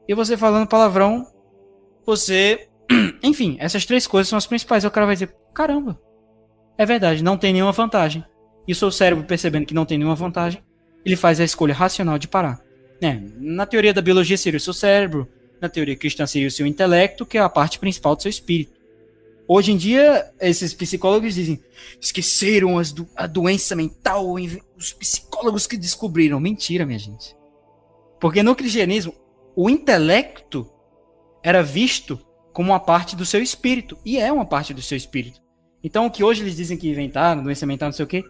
E 0.06 0.14
você 0.14 0.36
falando 0.36 0.68
palavrão, 0.68 1.26
você. 2.04 2.68
Enfim, 3.22 3.56
essas 3.58 3.86
três 3.86 4.06
coisas 4.06 4.28
são 4.28 4.36
as 4.36 4.46
principais. 4.46 4.84
Aí 4.84 4.88
o 4.88 4.92
cara 4.92 5.06
vai 5.06 5.14
dizer: 5.14 5.34
caramba, 5.54 6.00
é 6.76 6.84
verdade, 6.84 7.24
não 7.24 7.38
tem 7.38 7.52
nenhuma 7.52 7.72
vantagem 7.72 8.24
e 8.66 8.72
o 8.72 8.76
seu 8.76 8.90
cérebro 8.90 9.24
percebendo 9.24 9.66
que 9.66 9.74
não 9.74 9.84
tem 9.84 9.98
nenhuma 9.98 10.14
vantagem, 10.14 10.62
ele 11.04 11.16
faz 11.16 11.40
a 11.40 11.44
escolha 11.44 11.74
racional 11.74 12.18
de 12.18 12.28
parar. 12.28 12.60
É, 13.02 13.18
na 13.40 13.66
teoria 13.66 13.92
da 13.92 14.02
biologia 14.02 14.36
seria 14.36 14.58
o 14.58 14.60
seu 14.60 14.72
cérebro, 14.72 15.26
na 15.60 15.68
teoria 15.68 15.96
cristã 15.96 16.26
seria 16.26 16.48
o 16.48 16.50
seu 16.52 16.66
intelecto, 16.66 17.26
que 17.26 17.38
é 17.38 17.40
a 17.40 17.48
parte 17.48 17.78
principal 17.78 18.14
do 18.14 18.22
seu 18.22 18.28
espírito. 18.28 18.79
Hoje 19.52 19.72
em 19.72 19.76
dia, 19.76 20.32
esses 20.40 20.72
psicólogos 20.72 21.34
dizem, 21.34 21.60
esqueceram 22.00 22.80
do, 22.94 23.08
a 23.16 23.26
doença 23.26 23.74
mental, 23.74 24.36
os 24.76 24.92
psicólogos 24.92 25.66
que 25.66 25.76
descobriram. 25.76 26.38
Mentira, 26.38 26.86
minha 26.86 27.00
gente. 27.00 27.34
Porque 28.20 28.44
no 28.44 28.54
cristianismo, 28.54 29.12
o 29.56 29.68
intelecto 29.68 30.70
era 31.42 31.64
visto 31.64 32.16
como 32.52 32.70
uma 32.70 32.78
parte 32.78 33.16
do 33.16 33.26
seu 33.26 33.42
espírito, 33.42 33.98
e 34.04 34.18
é 34.18 34.30
uma 34.30 34.46
parte 34.46 34.72
do 34.72 34.80
seu 34.80 34.96
espírito. 34.96 35.40
Então, 35.82 36.06
o 36.06 36.12
que 36.12 36.22
hoje 36.22 36.44
eles 36.44 36.54
dizem 36.54 36.78
que 36.78 36.88
inventaram, 36.88 37.42
doença 37.42 37.66
mental, 37.66 37.88
não 37.88 37.92
sei 37.92 38.04
o 38.04 38.08
quê, 38.08 38.22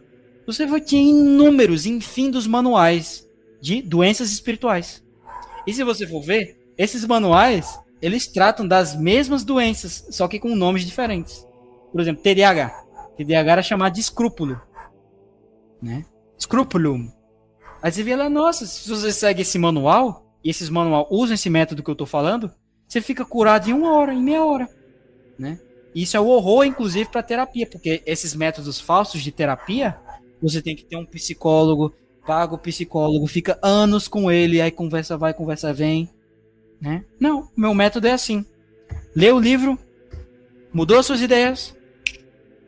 você 0.47 0.66
ter 0.66 0.97
inúmeros, 0.97 1.84
infindos 1.84 2.47
manuais 2.47 3.28
de 3.60 3.82
doenças 3.82 4.32
espirituais. 4.32 5.05
E 5.66 5.74
se 5.74 5.84
você 5.84 6.06
for 6.06 6.22
ver, 6.22 6.56
esses 6.78 7.05
manuais, 7.05 7.78
eles 8.01 8.27
tratam 8.27 8.66
das 8.66 8.97
mesmas 8.97 9.44
doenças, 9.44 10.06
só 10.10 10.27
que 10.27 10.39
com 10.39 10.55
nomes 10.55 10.85
diferentes. 10.85 11.47
Por 11.93 12.01
exemplo, 12.01 12.22
TDAH. 12.22 12.85
TDAH 13.16 13.52
era 13.52 13.62
chamado 13.62 13.94
de 13.94 14.01
escrúpulo. 14.01 14.60
Né? 15.82 16.05
Scrupulum. 16.39 17.10
Aí 17.82 17.90
você 17.90 18.02
vê 18.02 18.14
lá, 18.16 18.28
nossa, 18.28 18.66
se 18.66 18.89
você 18.89 19.12
segue 19.12 19.43
esse 19.43 19.59
manual, 19.59 20.27
e 20.43 20.51
esses 20.51 20.68
manual 20.68 21.06
usam 21.10 21.35
esse 21.35 21.51
método 21.51 21.82
que 21.82 21.90
eu 21.90 21.94
tô 21.94 22.06
falando, 22.06 22.51
você 22.86 23.01
fica 23.01 23.24
curado 23.24 23.68
em 23.68 23.72
uma 23.72 23.93
hora, 23.93 24.14
em 24.14 24.22
meia 24.22 24.44
hora. 24.44 24.68
Né? 25.39 25.59
Isso 25.94 26.16
é 26.16 26.20
o 26.20 26.27
horror, 26.27 26.64
inclusive, 26.64 27.10
para 27.10 27.22
terapia, 27.22 27.66
porque 27.66 28.02
esses 28.06 28.35
métodos 28.35 28.81
falsos 28.81 29.22
de 29.22 29.32
terapia 29.32 29.98
você 30.43 30.62
tem 30.62 30.74
que 30.74 30.85
ter 30.85 30.97
um 30.97 31.05
psicólogo, 31.05 31.93
paga 32.27 32.55
o 32.55 32.59
psicólogo, 32.59 33.27
fica 33.27 33.59
anos 33.62 34.09
com 34.09 34.31
ele, 34.31 34.60
aí 34.60 34.70
conversa 34.70 35.16
vai, 35.18 35.35
conversa 35.35 35.72
vem, 35.72 36.09
né? 36.81 37.05
Não, 37.19 37.48
meu 37.57 37.74
método 37.74 38.07
é 38.07 38.12
assim. 38.12 38.44
Lê 39.15 39.31
o 39.31 39.39
livro, 39.39 39.78
mudou 40.73 41.02
suas 41.02 41.20
ideias, 41.20 41.77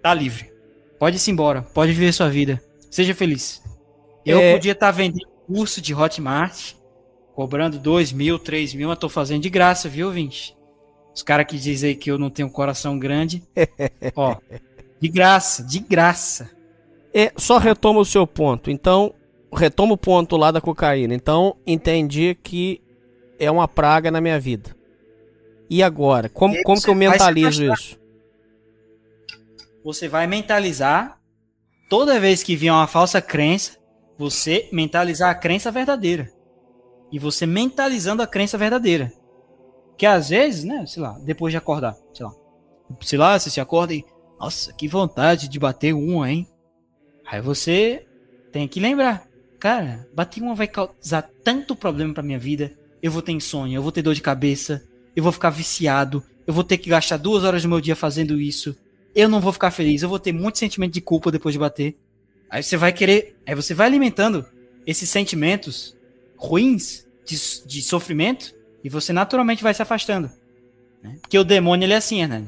tá 0.03 0.13
livre. 0.13 0.53
Pode 0.99 1.17
ir 1.17 1.31
embora, 1.31 1.63
pode 1.63 1.93
viver 1.93 2.13
sua 2.13 2.29
vida. 2.29 2.63
Seja 2.91 3.15
feliz. 3.15 3.63
Eu 4.25 4.39
é... 4.39 4.53
podia 4.53 4.73
estar 4.73 4.87
tá 4.87 4.93
vendendo 4.93 5.29
curso 5.47 5.81
de 5.81 5.95
Hotmart, 5.95 6.75
cobrando 7.35 7.79
dois 7.79 8.13
mil, 8.13 8.39
três 8.39 8.75
mil, 8.75 8.89
mas 8.89 8.99
tô 8.99 9.09
fazendo 9.09 9.43
de 9.43 9.51
graça, 9.51 9.89
viu, 9.89 10.11
Vinte? 10.11 10.57
Os 11.15 11.23
caras 11.23 11.47
que 11.47 11.59
dizem 11.59 11.95
que 11.95 12.11
eu 12.11 12.19
não 12.19 12.31
tenho 12.31 12.51
coração 12.51 12.99
grande, 12.99 13.43
ó, 14.17 14.37
de 15.01 15.09
graça, 15.09 15.63
de 15.63 15.79
graça. 15.79 16.51
É, 17.13 17.33
só 17.37 17.59
retoma 17.59 18.01
o 18.01 18.05
seu 18.05 18.27
ponto. 18.27 18.71
Então, 18.71 19.15
retoma 19.53 19.95
o 19.95 19.99
ponto 19.99 20.37
lá 20.37 20.51
da 20.51 20.61
cocaína. 20.61 21.15
Então, 21.15 21.57
entendi 21.67 22.37
que 22.43 22.81
é 23.43 23.51
uma 23.51 23.67
praga 23.67 24.11
na 24.11 24.21
minha 24.21 24.39
vida. 24.39 24.75
E 25.69 25.83
agora? 25.83 26.29
Como, 26.29 26.63
como 26.63 26.81
que 26.81 26.89
eu 26.89 26.95
mentalizo 26.95 27.65
isso? 27.65 27.99
Você 29.85 30.07
vai 30.07 30.29
mentalizar 30.29 31.19
toda 31.91 32.21
vez 32.21 32.43
que 32.43 32.55
vier 32.55 32.73
uma 32.73 32.87
falsa 32.87 33.21
crença, 33.21 33.77
você 34.17 34.69
mentalizar 34.71 35.31
a 35.31 35.35
crença 35.35 35.73
verdadeira. 35.73 36.31
E 37.11 37.19
você 37.19 37.45
mentalizando 37.45 38.23
a 38.23 38.27
crença 38.27 38.57
verdadeira. 38.57 39.13
Que 39.99 40.07
às 40.07 40.29
vezes, 40.29 40.63
né, 40.63 40.87
sei 40.87 41.03
lá, 41.03 41.19
depois 41.19 41.53
de 41.53 41.59
acordar, 41.59 41.97
sei 42.15 42.25
lá. 42.25 42.33
Sei 43.01 43.19
lá, 43.19 43.39
você 43.39 43.51
se 43.51 43.61
acorda 43.61 43.93
e. 43.93 44.05
Nossa, 44.39 44.73
que 44.73 44.87
vontade 44.87 45.49
de 45.49 45.59
bater 45.59 45.93
um, 45.93 46.25
hein? 46.25 46.47
Aí 47.27 47.41
você 47.41 48.07
tem 48.53 48.69
que 48.69 48.79
lembrar, 48.79 49.27
cara, 49.59 50.09
bater 50.15 50.43
uma 50.43 50.55
vai 50.55 50.69
causar 50.69 51.29
tanto 51.43 51.75
problema 51.75 52.15
pra 52.15 52.23
minha 52.23 52.39
vida. 52.39 52.77
Eu 53.03 53.11
vou 53.11 53.21
ter 53.21 53.33
insônia, 53.33 53.77
eu 53.77 53.83
vou 53.83 53.91
ter 53.91 54.01
dor 54.01 54.15
de 54.15 54.23
cabeça, 54.23 54.85
eu 55.15 55.23
vou 55.23 55.33
ficar 55.33 55.51
viciado, 55.51 56.23
eu 56.47 56.55
vou 56.55 56.63
ter 56.63 56.79
que 56.79 56.89
gastar 56.89 57.17
duas 57.17 57.43
horas 57.43 57.63
do 57.63 57.69
meu 57.69 57.81
dia 57.81 57.97
fazendo 57.97 58.41
isso. 58.41 58.77
Eu 59.15 59.29
não 59.29 59.41
vou 59.41 59.53
ficar 59.53 59.71
feliz, 59.71 60.03
eu 60.03 60.09
vou 60.09 60.19
ter 60.19 60.33
muito 60.33 60.59
sentimento 60.59 60.93
de 60.93 61.01
culpa 61.01 61.31
depois 61.31 61.53
de 61.53 61.59
bater. 61.59 61.97
Aí 62.49 62.63
você 62.63 62.77
vai 62.77 62.93
querer, 62.93 63.37
aí 63.47 63.55
você 63.55 63.75
vai 63.75 63.87
alimentando 63.87 64.45
esses 64.87 65.09
sentimentos 65.11 65.97
ruins 66.37 67.07
de, 67.25 67.37
de 67.67 67.83
sofrimento 67.83 68.55
e 68.85 68.89
você 68.89 69.13
naturalmente 69.13 69.63
vai 69.63 69.75
se 69.75 69.83
afastando. 69.83 70.31
Né? 71.03 71.19
Porque 71.21 71.39
o 71.39 71.45
demônio 71.45 71.87
ele 71.87 71.95
é 71.95 71.97
assim, 71.97 72.27
né? 72.27 72.45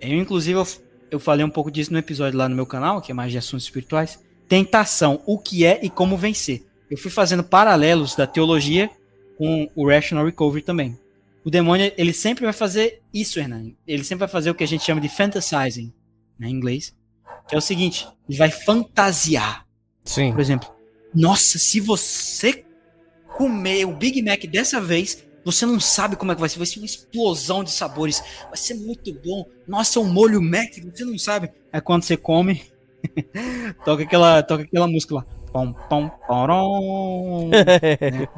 Eu 0.00 0.18
inclusive 0.18 0.58
eu, 0.58 0.66
eu 1.10 1.20
falei 1.20 1.44
um 1.44 1.50
pouco 1.50 1.70
disso 1.70 1.92
no 1.92 1.98
episódio 1.98 2.38
lá 2.38 2.48
no 2.48 2.56
meu 2.56 2.66
canal, 2.66 3.00
que 3.00 3.12
é 3.12 3.14
mais 3.14 3.32
de 3.32 3.38
assuntos 3.38 3.64
espirituais. 3.64 4.18
Tentação, 4.48 5.22
o 5.24 5.38
que 5.38 5.64
é 5.64 5.80
e 5.82 5.88
como 5.88 6.16
vencer. 6.16 6.64
Eu 6.90 6.98
fui 6.98 7.10
fazendo 7.10 7.42
paralelos 7.42 8.14
da 8.14 8.26
teologia 8.26 8.90
com 9.36 9.68
o 9.74 9.88
Rational 9.88 10.24
Recovery 10.24 10.62
também. 10.62 10.98
O 11.44 11.50
demônio, 11.50 11.92
ele 11.96 12.12
sempre 12.12 12.44
vai 12.44 12.52
fazer 12.52 13.02
isso, 13.12 13.38
Hernani. 13.38 13.76
Ele 13.86 14.02
sempre 14.02 14.20
vai 14.20 14.28
fazer 14.28 14.50
o 14.50 14.54
que 14.54 14.64
a 14.64 14.68
gente 14.68 14.84
chama 14.84 15.00
de 15.00 15.08
fantasizing, 15.08 15.92
né, 16.38 16.48
em 16.48 16.52
inglês. 16.52 16.94
Que 17.46 17.54
é 17.54 17.58
o 17.58 17.60
seguinte, 17.60 18.08
ele 18.28 18.38
vai 18.38 18.50
fantasiar. 18.50 19.66
Sim. 20.04 20.32
Por 20.32 20.40
exemplo, 20.40 20.68
nossa, 21.14 21.58
se 21.58 21.80
você 21.80 22.64
comer 23.36 23.84
o 23.84 23.92
Big 23.92 24.22
Mac 24.22 24.44
dessa 24.46 24.80
vez, 24.80 25.24
você 25.44 25.66
não 25.66 25.78
sabe 25.78 26.16
como 26.16 26.32
é 26.32 26.34
que 26.34 26.40
vai 26.40 26.48
ser. 26.48 26.58
Vai 26.58 26.66
ser 26.66 26.78
uma 26.78 26.86
explosão 26.86 27.62
de 27.62 27.70
sabores. 27.70 28.22
Vai 28.48 28.56
ser 28.56 28.74
muito 28.74 29.12
bom. 29.12 29.44
Nossa, 29.68 29.98
é 29.98 30.02
um 30.02 30.10
molho 30.10 30.40
Mac, 30.40 30.72
você 30.92 31.04
não 31.04 31.18
sabe. 31.18 31.50
É 31.70 31.80
quando 31.80 32.04
você 32.04 32.16
come, 32.16 32.62
toca, 33.84 34.02
aquela, 34.02 34.42
toca 34.42 34.64
aquela 34.64 34.88
música 34.88 35.16
lá. 35.16 35.26
Pom, 35.52 35.72
pom, 35.72 36.08
porom. 36.26 37.48
né? 37.52 38.28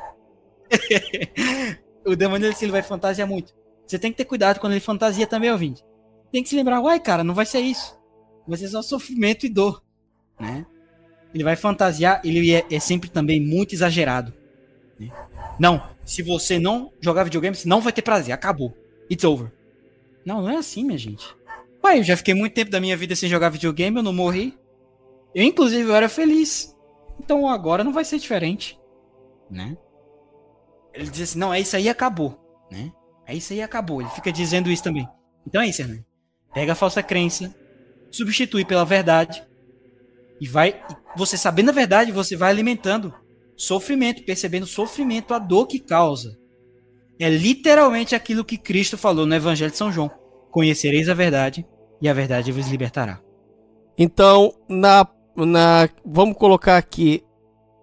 o 2.05 2.17
demônio 2.17 2.49
assim, 2.49 2.67
ele 2.67 2.73
vai 2.73 2.83
fantasiar 2.83 3.27
muito. 3.27 3.55
Você 3.87 3.99
tem 3.99 4.11
que 4.11 4.19
ter 4.19 4.25
cuidado 4.25 4.59
quando 4.59 4.73
ele 4.73 4.81
fantasia 4.81 5.27
também, 5.27 5.51
ouvinte. 5.51 5.85
Tem 6.33 6.43
que 6.43 6.49
se 6.49 6.57
lembrar, 6.57 6.81
uai, 6.81 6.99
cara, 7.01 7.23
não 7.23 7.35
vai 7.35 7.47
ser 7.47 7.61
isso. 7.61 7.99
Vai 8.47 8.59
ser 8.59 8.69
só 8.69 8.83
sofrimento 8.83 9.47
e 9.47 9.49
dor, 9.49 9.83
né? 10.39 10.67
Ele 11.35 11.45
vai 11.45 11.57
fantasiar, 11.57 12.21
ele 12.25 12.53
é, 12.53 12.65
é 12.71 12.81
sempre 12.81 13.11
também 13.11 13.41
muito 13.41 13.75
exagerado. 13.75 14.33
né? 14.99 15.11
Não, 15.59 15.89
se 16.05 16.23
você 16.23 16.59
não 16.59 16.93
jogar 17.01 17.25
videogame, 17.25 17.57
você 17.57 17.69
não 17.69 17.81
vai 17.81 17.93
ter 17.93 18.03
prazer, 18.03 18.33
acabou. 18.33 18.77
It's 19.11 19.25
over. 19.25 19.53
Não, 20.25 20.43
não 20.43 20.51
é 20.51 20.57
assim, 20.57 20.85
minha 20.85 20.99
gente. 20.99 21.27
Uai, 21.85 22.01
eu 22.01 22.05
já 22.05 22.17
fiquei 22.17 22.35
muito 22.35 22.55
tempo 22.55 22.71
da 22.71 22.81
minha 22.81 22.97
vida 22.97 23.15
sem 23.15 23.29
jogar 23.29 23.49
videogame, 23.49 23.97
eu 23.99 24.03
não 24.03 24.13
morri. 24.13 24.57
Eu, 25.35 25.45
inclusive, 25.45 25.89
eu 25.89 25.95
era 25.95 26.09
feliz. 26.09 26.75
Então 27.21 27.49
agora 27.49 27.85
não 27.85 27.93
vai 27.93 28.05
ser 28.05 28.19
diferente, 28.19 28.79
né? 29.51 29.77
Ele 30.97 31.11
diz 31.11 31.31
assim, 31.31 31.39
não, 31.39 31.53
é 31.53 31.61
isso 31.61 31.77
aí 31.77 31.89
acabou, 31.89 32.39
né? 32.71 32.93
É 33.27 33.35
isso 33.35 33.53
aí 33.53 33.63
acabou. 33.63 34.01
Ele 34.01 34.11
fica 34.11 34.33
dizendo 34.33 34.71
isso 34.71 34.83
também. 34.83 35.09
Então 35.47 35.61
é 35.61 35.69
isso, 35.69 35.83
Hernani. 35.83 36.05
Pega 36.55 36.73
a 36.73 36.77
falsa 36.77 37.03
crença, 37.03 37.55
substitui 38.11 38.65
pela 38.65 38.85
verdade 38.85 39.45
e 40.41 40.47
vai. 40.47 40.81
Você 41.17 41.37
sabendo 41.37 41.71
a 41.71 41.73
verdade, 41.73 42.13
você 42.13 42.37
vai 42.37 42.51
alimentando 42.51 43.15
sofrimento, 43.57 44.25
percebendo 44.25 44.67
sofrimento, 44.67 45.35
a 45.35 45.39
dor 45.39 45.67
que 45.67 45.79
causa. 45.79 46.39
É 47.19 47.29
literalmente 47.29 48.15
aquilo 48.15 48.45
que 48.45 48.59
Cristo 48.59 48.99
falou 48.99 49.27
no 49.27 49.35
Evangelho 49.35 49.71
de 49.71 49.77
São 49.77 49.93
João: 49.93 50.11
Conhecereis 50.51 51.09
a 51.09 51.15
verdade 51.15 51.67
e 52.01 52.09
a 52.09 52.15
verdade 52.15 52.53
vos 52.53 52.69
libertará. 52.69 53.21
Então, 53.99 54.53
na, 54.69 55.07
na. 55.35 55.89
Vamos 56.05 56.37
colocar 56.37 56.77
aqui. 56.77 57.23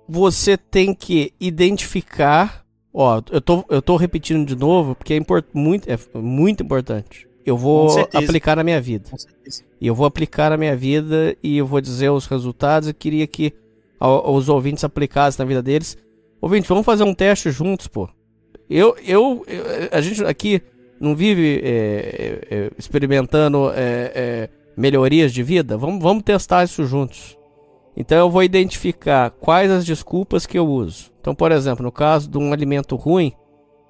Você 0.07 0.57
tem 0.57 0.94
que 0.94 1.34
identificar. 1.40 2.62
Ó, 2.94 3.22
eu 3.32 3.41
tô, 3.41 3.65
eu 3.70 3.82
tô 3.82 3.95
repetindo 3.95 4.45
de 4.45 4.56
novo, 4.56 4.94
porque 4.95 5.14
é, 5.14 5.18
import, 5.18 5.45
muito, 5.53 5.90
é 5.90 5.98
muito 6.18 6.61
importante. 6.64 7.28
Eu 7.45 7.57
vou 7.57 7.88
aplicar 8.24 8.56
na 8.56 8.64
minha 8.64 8.80
vida. 8.80 9.10
E 9.82 9.88
eu 9.88 9.95
vou 9.95 10.06
aplicar 10.06 10.52
na 10.52 10.57
minha 10.57 10.76
vida 10.76 11.36
e 11.44 11.57
eu 11.57 11.65
vou 11.65 11.82
dizer 11.82 12.10
os 12.10 12.26
resultados. 12.26 12.88
Eu 12.88 12.94
queria 12.94 13.26
que 13.28 13.52
os 13.99 14.48
ouvintes 14.48 14.84
aplicassem 14.84 15.44
na 15.44 15.48
vida 15.48 15.61
deles. 15.61 15.98
Ouvintes, 16.40 16.68
vamos 16.70 16.86
fazer 16.86 17.03
um 17.03 17.14
teste 17.14 17.49
juntos, 17.52 17.88
pô. 17.88 18.07
Eu, 18.70 18.95
eu, 19.06 19.44
eu- 19.48 19.64
a 19.91 19.99
gente 20.02 20.24
aqui 20.24 20.61
não 20.99 21.15
vive 21.15 21.60
é, 21.64 21.68
é, 22.49 22.56
é, 22.56 22.72
experimentando 22.78 23.70
é, 23.72 24.11
é, 24.15 24.49
melhorias 24.78 25.34
de 25.34 25.44
vida. 25.44 25.78
Vamos, 25.78 26.02
vamos 26.02 26.24
testar 26.24 26.64
isso 26.64 26.86
juntos. 26.86 27.38
Então 27.95 28.18
eu 28.18 28.30
vou 28.30 28.44
identificar 28.44 29.30
quais 29.30 29.70
as 29.70 29.86
desculpas 29.86 30.45
que 30.45 30.57
eu 30.57 30.68
uso. 30.68 31.11
Então, 31.22 31.36
por 31.36 31.52
exemplo, 31.52 31.84
no 31.84 31.91
caso 31.91 32.30
de 32.30 32.38
um 32.38 32.52
alimento 32.52 32.95
ruim, 32.95 33.34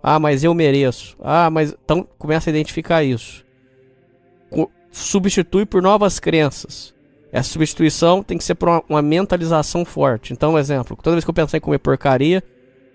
ah, 0.01 0.19
mas 0.19 0.43
eu 0.43 0.53
mereço. 0.53 1.15
Ah, 1.21 1.49
mas 1.49 1.75
então 1.83 2.07
começa 2.17 2.49
a 2.49 2.51
identificar 2.51 3.03
isso 3.03 3.43
substitui 4.93 5.65
por 5.65 5.81
novas 5.81 6.19
crenças. 6.19 6.93
Essa 7.31 7.49
substituição 7.49 8.21
tem 8.21 8.37
que 8.37 8.43
ser 8.43 8.53
por 8.53 8.69
uma, 8.69 8.83
uma 8.87 9.01
mentalização 9.01 9.83
forte. 9.83 10.31
Então, 10.31 10.53
um 10.53 10.57
exemplo, 10.57 10.95
toda 11.01 11.15
vez 11.15 11.25
que 11.25 11.29
eu 11.29 11.33
pensar 11.33 11.57
em 11.57 11.61
comer 11.61 11.79
porcaria, 11.79 12.43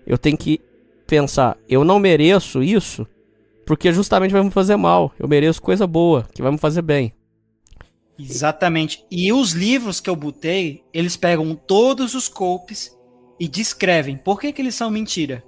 eu 0.07 0.17
tenho 0.17 0.37
que 0.37 0.61
pensar, 1.05 1.57
eu 1.67 1.83
não 1.83 1.99
mereço 1.99 2.63
isso, 2.63 3.05
porque 3.65 3.91
justamente 3.91 4.31
vai 4.31 4.41
me 4.41 4.49
fazer 4.49 4.77
mal. 4.77 5.11
Eu 5.19 5.27
mereço 5.27 5.61
coisa 5.61 5.85
boa, 5.85 6.25
que 6.33 6.41
vai 6.41 6.51
me 6.51 6.57
fazer 6.57 6.81
bem. 6.81 7.13
Exatamente. 8.19 9.05
E 9.09 9.31
os 9.31 9.51
livros 9.53 9.99
que 9.99 10.09
eu 10.09 10.15
botei, 10.15 10.83
eles 10.93 11.15
pegam 11.15 11.55
todos 11.55 12.13
os 12.15 12.27
copes 12.27 12.95
e 13.39 13.47
descrevem 13.47 14.17
por 14.17 14.39
que, 14.39 14.51
que 14.51 14.61
eles 14.61 14.75
são 14.75 14.91
mentira. 14.91 15.43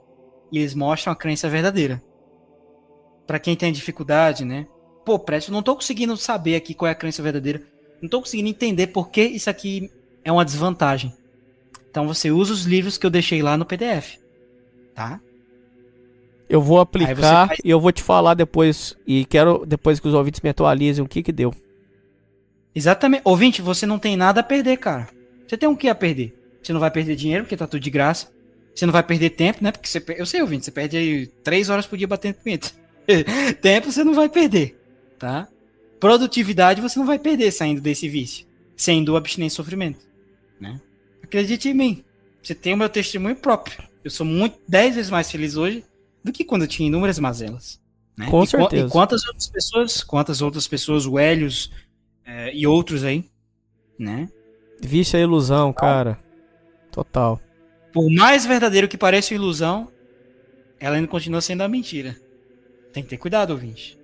E 0.52 0.60
eles 0.60 0.74
mostram 0.74 1.12
a 1.12 1.16
crença 1.16 1.50
verdadeira. 1.50 2.02
Pra 3.28 3.40
quem 3.40 3.56
tem 3.56 3.72
dificuldade, 3.72 4.46
né? 4.46 4.68
Pô, 5.06 5.18
Presto, 5.20 5.52
não 5.52 5.64
tô 5.64 5.76
conseguindo 5.76 6.16
saber 6.16 6.56
aqui 6.56 6.74
qual 6.74 6.88
é 6.88 6.92
a 6.92 6.96
crença 6.96 7.22
verdadeira. 7.22 7.62
Não 8.02 8.10
tô 8.10 8.20
conseguindo 8.22 8.50
entender 8.50 8.88
por 8.88 9.10
que 9.10 9.22
isso 9.24 9.50
aqui 9.50 9.90
é 10.24 10.32
uma 10.32 10.46
desvantagem. 10.46 11.14
Então 11.90 12.08
você 12.08 12.32
usa 12.32 12.54
os 12.54 12.64
livros 12.64 12.98
que 12.98 13.06
eu 13.06 13.10
deixei 13.10 13.42
lá 13.42 13.58
no 13.58 13.66
PDF. 13.66 14.18
Tá? 14.96 15.20
Eu 16.50 16.62
vou 16.62 16.80
aplicar 16.80 17.48
faz- 17.48 17.60
e 17.64 17.70
eu 17.70 17.80
vou 17.80 17.92
te 17.92 18.04
falar 18.04 18.34
depois. 18.34 18.96
E 19.06 19.26
quero 19.26 19.66
depois 19.66 20.00
que 20.00 20.08
os 20.08 20.14
ouvintes 20.14 20.42
me 20.42 20.50
atualizem 20.50 21.04
o 21.04 21.08
que 21.08 21.24
que 21.24 21.32
deu. 21.32 21.54
Exatamente. 22.74 23.22
Ouvinte, 23.26 23.62
você 23.62 23.86
não 23.86 24.00
tem 24.00 24.16
nada 24.16 24.42
a 24.42 24.44
perder, 24.44 24.78
cara. 24.78 25.10
Você 25.48 25.58
tem 25.58 25.68
um 25.68 25.76
que 25.76 25.90
a 25.90 25.96
perder? 25.96 26.38
Você 26.62 26.72
não 26.72 26.80
vai 26.80 26.92
perder 26.92 27.16
dinheiro, 27.16 27.44
porque 27.44 27.58
tá 27.58 27.68
tudo 27.68 27.82
de 27.82 27.90
graça. 27.90 28.32
Você 28.74 28.86
não 28.86 28.94
vai 28.94 29.04
perder 29.04 29.32
tempo, 29.32 29.64
né? 29.64 29.72
Porque 29.72 29.88
você, 29.88 30.04
eu 30.18 30.26
sei, 30.26 30.42
ouvinte, 30.42 30.66
você 30.66 30.72
perde 30.72 30.98
aí 30.98 31.28
três 31.44 31.70
horas 31.70 31.86
por 31.86 31.98
dia 31.98 32.08
batendo 32.08 32.36
punheta. 32.36 32.72
tempo 33.62 33.92
você 33.92 34.04
não 34.04 34.14
vai 34.14 34.30
perder, 34.30 34.80
tá? 35.20 35.48
Produtividade 36.00 36.82
você 36.82 36.98
não 36.98 37.06
vai 37.06 37.20
perder 37.20 37.52
saindo 37.52 37.82
desse 37.82 38.08
vício. 38.08 38.46
Sendo 38.76 39.16
abstinência 39.16 39.56
e 39.56 39.58
sofrimento, 39.58 40.00
né? 40.60 40.80
Acredite 41.22 41.70
em 41.70 41.74
mim. 41.74 42.04
Você 42.42 42.56
tem 42.56 42.74
o 42.74 42.78
meu 42.78 42.90
testemunho 42.90 43.36
próprio. 43.36 43.78
Eu 44.04 44.10
sou 44.10 44.26
muito, 44.26 44.58
dez 44.68 44.96
vezes 44.96 45.12
mais 45.12 45.30
feliz 45.30 45.56
hoje 45.56 45.84
do 46.24 46.32
que 46.32 46.44
quando 46.44 46.64
eu 46.64 46.68
tinha 46.68 46.88
inúmeras 46.88 47.20
mazelas. 47.20 47.80
Né? 48.18 48.28
Com 48.28 48.44
e, 48.44 48.48
certeza. 48.48 48.88
E 48.88 48.90
quantas 48.90 49.26
outras 49.26 49.48
pessoas, 49.48 50.04
quantas 50.04 50.42
outras 50.42 50.68
pessoas, 50.68 51.06
o 51.06 51.20
Helios 51.20 51.72
é, 52.32 52.56
e 52.56 52.66
outros 52.66 53.04
aí, 53.04 53.26
né? 54.00 54.30
Vício 54.82 55.18
é 55.18 55.22
ilusão, 55.22 55.74
cara. 55.74 56.18
Total. 56.90 57.40
Por 57.92 58.10
mais 58.10 58.46
verdadeiro 58.46 58.88
que 58.88 58.98
pareça 58.98 59.34
uma 59.34 59.44
ilusão, 59.44 59.92
ela 60.80 60.96
ainda 60.96 61.10
continua 61.10 61.42
sendo 61.42 61.62
a 61.62 61.68
mentira. 61.68 62.16
Tem 62.94 63.04
que 63.04 63.10
ter 63.10 63.18
cuidado, 63.18 63.52
ouvinte. 63.52 64.00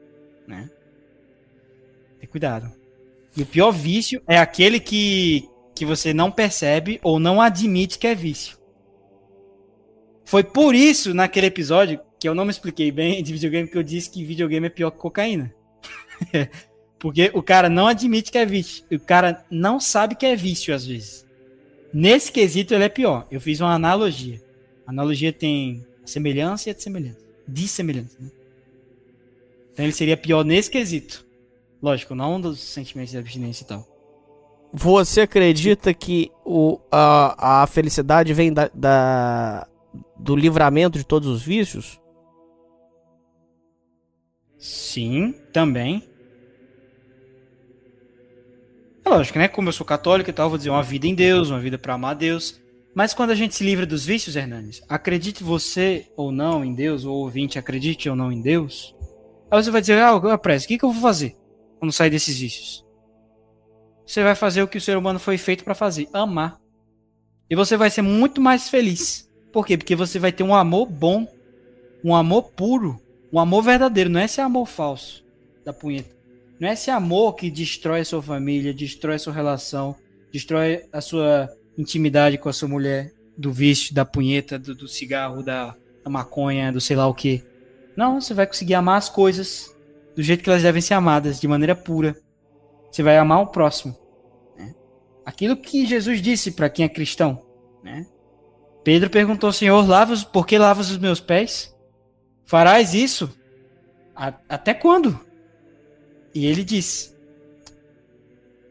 Né? 0.46 0.70
Ter 2.20 2.28
cuidado. 2.28 2.70
E 3.36 3.42
o 3.42 3.46
pior 3.46 3.72
vício 3.72 4.22
é 4.28 4.38
aquele 4.38 4.80
que, 4.80 5.48
que 5.74 5.86
você 5.86 6.14
não 6.14 6.30
percebe 6.30 7.00
ou 7.02 7.20
não 7.20 7.42
admite 7.42 7.98
que 7.98 8.08
é 8.08 8.14
vício. 8.14 8.58
Foi 10.26 10.44
por 10.44 10.76
isso, 10.76 11.14
naquele 11.14 11.48
episódio, 11.48 12.02
que 12.20 12.28
eu 12.28 12.36
não 12.36 12.44
me 12.44 12.52
expliquei 12.52 12.92
bem 12.92 13.24
de 13.24 13.32
videogame, 13.32 13.70
que 13.70 13.78
eu 13.78 13.84
disse 13.84 14.12
que 14.12 14.26
videogame 14.26 14.68
é 14.68 14.70
pior 14.70 14.92
que 14.92 14.98
cocaína. 14.98 15.56
Porque 17.00 17.32
o 17.34 17.44
cara 17.44 17.70
não 17.70 17.88
admite 17.88 18.32
que 18.32 18.38
é 18.38 18.46
vício. 18.46 18.84
O 18.92 19.00
cara 19.00 19.46
não 19.52 19.80
sabe 19.80 20.16
que 20.16 20.26
é 20.26 20.36
vício, 20.36 20.74
às 20.74 20.86
vezes. 20.86 21.26
Nesse 21.94 22.32
quesito, 22.32 22.74
ele 22.74 22.84
é 22.84 22.90
pior. 22.90 23.28
Eu 23.32 23.40
fiz 23.40 23.60
uma 23.60 23.74
analogia. 23.74 24.42
A 24.86 24.92
analogia 24.92 25.32
tem 25.32 25.86
semelhança 26.06 26.70
e 26.70 26.72
a 26.72 26.76
de 26.76 26.82
semelhança. 26.82 27.20
Dissemelhança, 27.48 28.18
né? 28.20 28.32
Então 29.74 29.86
ele 29.86 29.94
seria 29.94 30.18
pior 30.18 30.44
nesse 30.44 30.72
quesito. 30.72 31.26
Lógico, 31.82 32.16
não 32.16 32.42
dos 32.42 32.60
sentimentos 32.60 33.12
de 33.12 33.18
abstinência 33.18 33.64
e 33.64 33.68
tal. 33.68 33.88
Você 34.74 35.22
acredita 35.22 35.94
que 35.94 36.32
o, 36.44 36.80
a, 36.92 37.62
a 37.64 37.68
felicidade 37.68 38.34
vem 38.34 38.52
da, 38.52 38.70
da- 38.74 39.68
do 40.18 40.36
livramento 40.36 40.98
de 40.98 41.06
todos 41.06 41.28
os 41.30 41.42
vícios? 41.44 42.00
Sim, 44.58 45.34
também. 45.54 46.04
É 49.08 49.10
lógico, 49.10 49.40
né? 49.40 49.48
Como 49.48 49.70
eu 49.70 49.74
sou 49.74 49.86
católico 49.86 50.30
e 50.30 50.34
tal, 50.34 50.50
vou 50.50 50.58
dizer 50.58 50.70
uma 50.70 50.84
vida 50.84 51.08
em 51.08 51.16
Deus, 51.16 51.50
uma 51.50 51.62
vida 51.62 51.78
para 51.78 51.94
amar 51.94 52.12
a 52.12 52.14
Deus. 52.14 52.60
Mas 52.94 53.14
quando 53.14 53.30
a 53.30 53.36
gente 53.36 53.56
se 53.56 53.64
livra 53.64 53.86
dos 53.86 54.06
vícios, 54.06 54.36
Hernandes, 54.36 54.82
acredite 54.90 55.46
você 55.46 56.12
ou 56.18 56.30
não 56.30 56.66
em 56.66 56.74
Deus, 56.74 57.06
ou 57.06 57.16
ouvinte, 57.16 57.58
acredite 57.58 58.10
ou 58.10 58.18
não 58.18 58.34
em 58.34 58.42
Deus, 58.42 58.94
aí 59.50 59.64
você 59.64 59.72
vai 59.72 59.80
dizer, 59.80 59.98
ah, 60.00 60.10
eu 60.10 60.38
prezo, 60.38 60.66
o 60.66 60.68
que, 60.68 60.78
que 60.78 60.84
eu 60.84 60.92
vou 60.92 61.02
fazer 61.02 61.38
quando 61.80 61.94
sair 61.94 62.10
desses 62.10 62.38
vícios? 62.38 62.86
Você 64.06 64.22
vai 64.22 64.36
fazer 64.36 64.62
o 64.62 64.68
que 64.68 64.78
o 64.78 64.82
ser 64.82 64.98
humano 64.98 65.20
foi 65.20 65.38
feito 65.38 65.64
para 65.64 65.74
fazer, 65.74 66.10
amar. 66.12 66.60
E 67.50 67.56
você 67.56 67.78
vai 67.78 67.90
ser 67.90 68.02
muito 68.02 68.42
mais 68.42 68.68
feliz. 68.68 69.32
Por 69.54 69.66
quê? 69.66 69.78
Porque 69.78 69.96
você 69.96 70.20
vai 70.20 70.34
ter 70.34 70.44
um 70.44 70.54
amor 70.54 70.86
bom, 70.86 71.26
um 72.04 72.14
amor 72.14 72.52
puro, 72.52 73.02
um 73.32 73.40
amor 73.40 73.64
verdadeiro, 73.64 74.10
não 74.10 74.20
é 74.20 74.26
esse 74.26 74.42
amor 74.42 74.66
falso 74.66 75.24
da 75.64 75.72
punheta. 75.72 76.17
Não 76.60 76.70
é 76.70 76.74
esse 76.74 76.90
amor 76.90 77.36
que 77.36 77.52
destrói 77.52 78.02
a 78.02 78.06
sua 78.06 78.22
família, 78.22 78.74
destrói 78.74 79.16
a 79.16 79.20
sua 79.20 79.34
relação, 79.34 79.96
destrói 80.32 80.86
a 80.92 81.02
sua 81.02 81.50
intimidade 81.78 82.38
com 82.38 82.50
a 82.50 82.54
sua 82.54 82.68
mulher, 82.68 83.12
do 83.38 83.52
vício, 83.52 83.94
da 83.94 84.04
punheta, 84.04 84.58
do, 84.58 84.74
do 84.74 84.88
cigarro, 84.88 85.44
da, 85.44 85.76
da 86.04 86.10
maconha, 86.10 86.72
do 86.72 86.82
sei 86.82 86.96
lá 86.96 87.08
o 87.08 87.14
que. 87.14 87.44
Não, 87.96 88.20
você 88.20 88.34
vai 88.34 88.48
conseguir 88.48 88.74
amar 88.74 88.98
as 88.98 89.10
coisas 89.10 89.76
do 90.16 90.24
jeito 90.24 90.44
que 90.44 90.50
elas 90.50 90.64
devem 90.64 90.82
ser 90.82 90.96
amadas, 90.96 91.40
de 91.40 91.48
maneira 91.48 91.76
pura. 91.76 92.18
Você 92.92 93.04
vai 93.04 93.18
amar 93.18 93.42
o 93.42 93.48
próximo. 93.48 93.96
Né? 94.58 94.74
Aquilo 95.24 95.56
que 95.56 95.86
Jesus 95.86 96.20
disse 96.22 96.52
para 96.52 96.70
quem 96.70 96.86
é 96.86 96.90
cristão. 96.90 97.46
Né? 97.84 98.08
Pedro 98.84 99.10
perguntou, 99.10 99.54
Senhor, 99.54 99.88
lava, 99.88 100.16
por 100.26 100.48
que 100.48 100.58
lavas 100.58 100.90
os 100.90 100.98
meus 100.98 101.20
pés? 101.20 101.76
Farás 102.46 102.96
isso? 102.96 103.30
A, 104.16 104.34
até 104.50 104.74
quando? 104.74 105.27
E 106.38 106.46
ele 106.46 106.64
disse: 106.64 107.16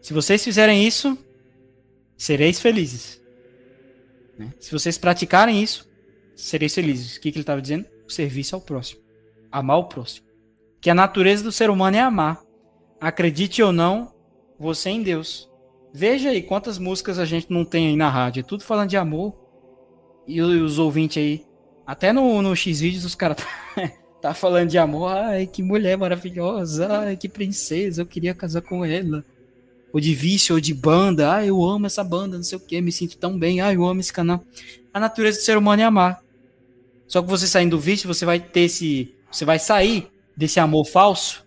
Se 0.01 0.12
vocês 0.12 0.44
fizerem 0.44 0.86
isso, 0.86 1.18
sereis 2.16 2.60
felizes. 2.60 3.20
Né? 4.38 4.55
Se 4.60 4.70
vocês 4.70 4.97
praticarem 4.97 5.60
isso, 5.60 5.90
sereis 6.36 6.72
felizes. 6.72 7.16
O 7.16 7.20
que, 7.20 7.32
que 7.32 7.38
ele 7.38 7.43
estava 7.43 7.60
dizendo? 7.60 7.84
O 8.06 8.12
serviço 8.12 8.55
ao 8.55 8.60
próximo. 8.60 9.01
Amar 9.51 9.78
o 9.78 9.88
próximo. 9.88 10.24
Que 10.80 10.88
a 10.88 10.94
natureza 10.94 11.43
do 11.43 11.51
ser 11.51 11.68
humano 11.68 11.97
é 11.97 12.01
amar. 12.01 12.40
Acredite 13.01 13.60
ou 13.60 13.72
não, 13.72 14.14
você 14.56 14.90
em 14.90 15.02
Deus. 15.02 15.51
Veja 15.93 16.30
aí 16.30 16.43
quantas 16.43 16.78
músicas 16.78 17.18
a 17.18 17.24
gente 17.24 17.51
não 17.51 17.64
tem 17.64 17.88
aí 17.88 17.97
na 17.97 18.09
rádio. 18.09 18.40
É 18.40 18.44
tudo 18.44 18.62
falando 18.62 18.90
de 18.90 18.97
amor. 18.97 19.34
E 20.24 20.40
os 20.40 20.78
ouvintes 20.78 21.20
aí. 21.20 21.44
Até 21.84 22.12
no, 22.12 22.40
no 22.43 22.55
X-Vídeos 22.55 23.05
os 23.05 23.16
caras 23.16 23.38
tá, 24.28 24.35
falando 24.35 24.69
de 24.69 24.78
amor. 24.78 25.09
Ai, 25.09 25.47
que 25.47 25.62
mulher 25.62 25.97
maravilhosa. 25.97 26.89
Ai, 27.01 27.16
que 27.16 27.28
princesa. 27.28 28.03
Eu 28.03 28.07
queria 28.07 28.35
casar 28.35 28.62
com 28.62 28.85
ela 28.85 29.24
ou 29.97 30.01
de 30.01 30.15
vício, 30.15 30.55
ou 30.55 30.61
de 30.61 30.74
banda. 30.74 31.36
Ah, 31.36 31.47
eu 31.47 31.65
amo 31.65 31.86
essa 31.86 32.05
banda, 32.05 32.36
não 32.36 32.44
sei 32.44 32.59
o 32.59 32.61
que, 32.61 32.78
me 32.82 32.93
sinto 32.93 33.16
tão 33.16 33.39
bem. 33.39 33.62
Ah, 33.62 33.73
eu 33.73 33.85
amo 33.86 34.01
esse 34.01 34.12
canal. 34.12 34.44
A 34.93 35.01
natureza 35.01 35.39
do 35.39 35.43
ser 35.43 35.57
humano 35.57 35.81
é 35.81 35.86
amar. 35.86 36.23
Só 37.09 37.23
que 37.23 37.28
você 37.28 37.47
saindo 37.47 37.77
do 37.77 37.81
vício, 37.81 38.07
você 38.07 38.27
vai 38.27 38.39
ter 38.39 38.61
esse. 38.61 39.15
Você 39.31 39.44
vai 39.47 39.59
sair 39.59 40.07
desse 40.36 40.61
amor 40.61 40.85
falso, 40.85 41.47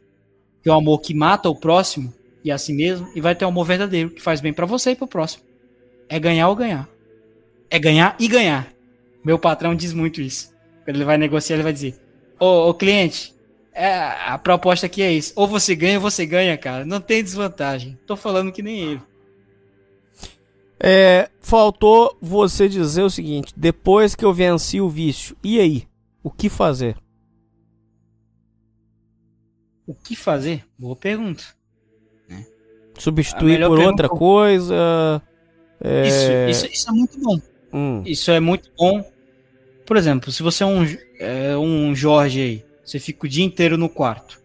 que 0.64 0.70
é 0.70 0.72
o 0.72 0.76
amor 0.76 1.00
que 1.00 1.14
mata 1.14 1.48
o 1.48 1.56
próximo 1.56 2.12
e 2.44 2.52
a 2.52 2.58
si 2.58 2.74
mesmo, 2.74 3.08
e 3.14 3.22
vai 3.22 3.36
ter 3.36 3.46
um 3.46 3.50
amor 3.50 3.66
verdadeiro, 3.66 4.10
que 4.10 4.22
faz 4.22 4.42
bem 4.42 4.54
para 4.54 4.66
você 4.66 4.92
e 4.92 4.96
pro 4.96 5.06
próximo. 5.06 5.44
É 6.08 6.18
ganhar 6.18 6.48
ou 6.48 6.56
ganhar. 6.56 6.90
É 7.70 7.78
ganhar 7.78 8.16
e 8.20 8.28
ganhar. 8.28 8.74
Meu 9.24 9.38
patrão 9.38 9.76
diz 9.76 9.94
muito 9.94 10.22
isso. 10.22 10.52
Quando 10.86 10.96
ele 10.96 11.06
vai 11.06 11.20
negociar, 11.20 11.56
ele 11.56 11.64
vai 11.64 11.74
dizer: 11.74 11.96
Ô, 12.40 12.70
ô 12.70 12.74
cliente, 12.74 13.36
é, 13.74 13.94
a 13.94 14.38
proposta 14.38 14.86
aqui 14.86 15.02
é 15.02 15.12
isso. 15.12 15.34
Ou 15.36 15.48
você 15.48 15.76
ganha 15.76 15.98
ou 15.98 16.02
você 16.02 16.26
ganha, 16.26 16.58
cara. 16.58 16.86
Não 16.86 17.00
tem 17.00 17.24
desvantagem. 17.24 17.98
Tô 18.06 18.16
falando 18.16 18.52
que 18.52 18.62
nem 18.62 18.80
ele. 18.80 19.02
É, 20.80 21.30
faltou 21.42 22.18
você 22.22 22.70
dizer 22.70 23.04
o 23.04 23.10
seguinte: 23.10 23.54
depois 23.56 24.16
que 24.16 24.24
eu 24.24 24.34
venci 24.34 24.80
o 24.80 24.90
vício, 24.90 25.36
e 25.44 25.60
aí? 25.60 25.88
O 26.24 26.32
que 26.32 26.50
fazer? 26.50 26.96
O 29.86 29.94
que 29.94 30.16
fazer? 30.16 30.66
Boa 30.78 30.96
pergunta. 30.96 31.44
Né? 32.28 32.46
Substituir 32.98 33.66
por 33.66 33.80
outra 33.80 34.08
coisa. 34.08 35.22
É... 35.82 36.08
Isso, 36.08 36.66
isso, 36.66 36.74
isso, 36.74 36.90
é 36.90 36.92
muito 36.92 37.20
bom. 37.20 37.40
Hum. 37.74 38.04
Isso 38.06 38.32
é 38.32 38.40
muito 38.40 38.72
bom. 38.78 39.04
Por 39.90 39.98
exemplo, 39.98 40.32
se 40.32 40.44
você 40.44 40.62
é 40.62 40.68
um, 40.68 40.86
é 41.18 41.58
um 41.58 41.96
Jorge 41.96 42.40
aí, 42.40 42.66
você 42.86 43.00
fica 43.00 43.26
o 43.26 43.28
dia 43.28 43.44
inteiro 43.44 43.76
no 43.76 43.90
quarto. 43.90 44.40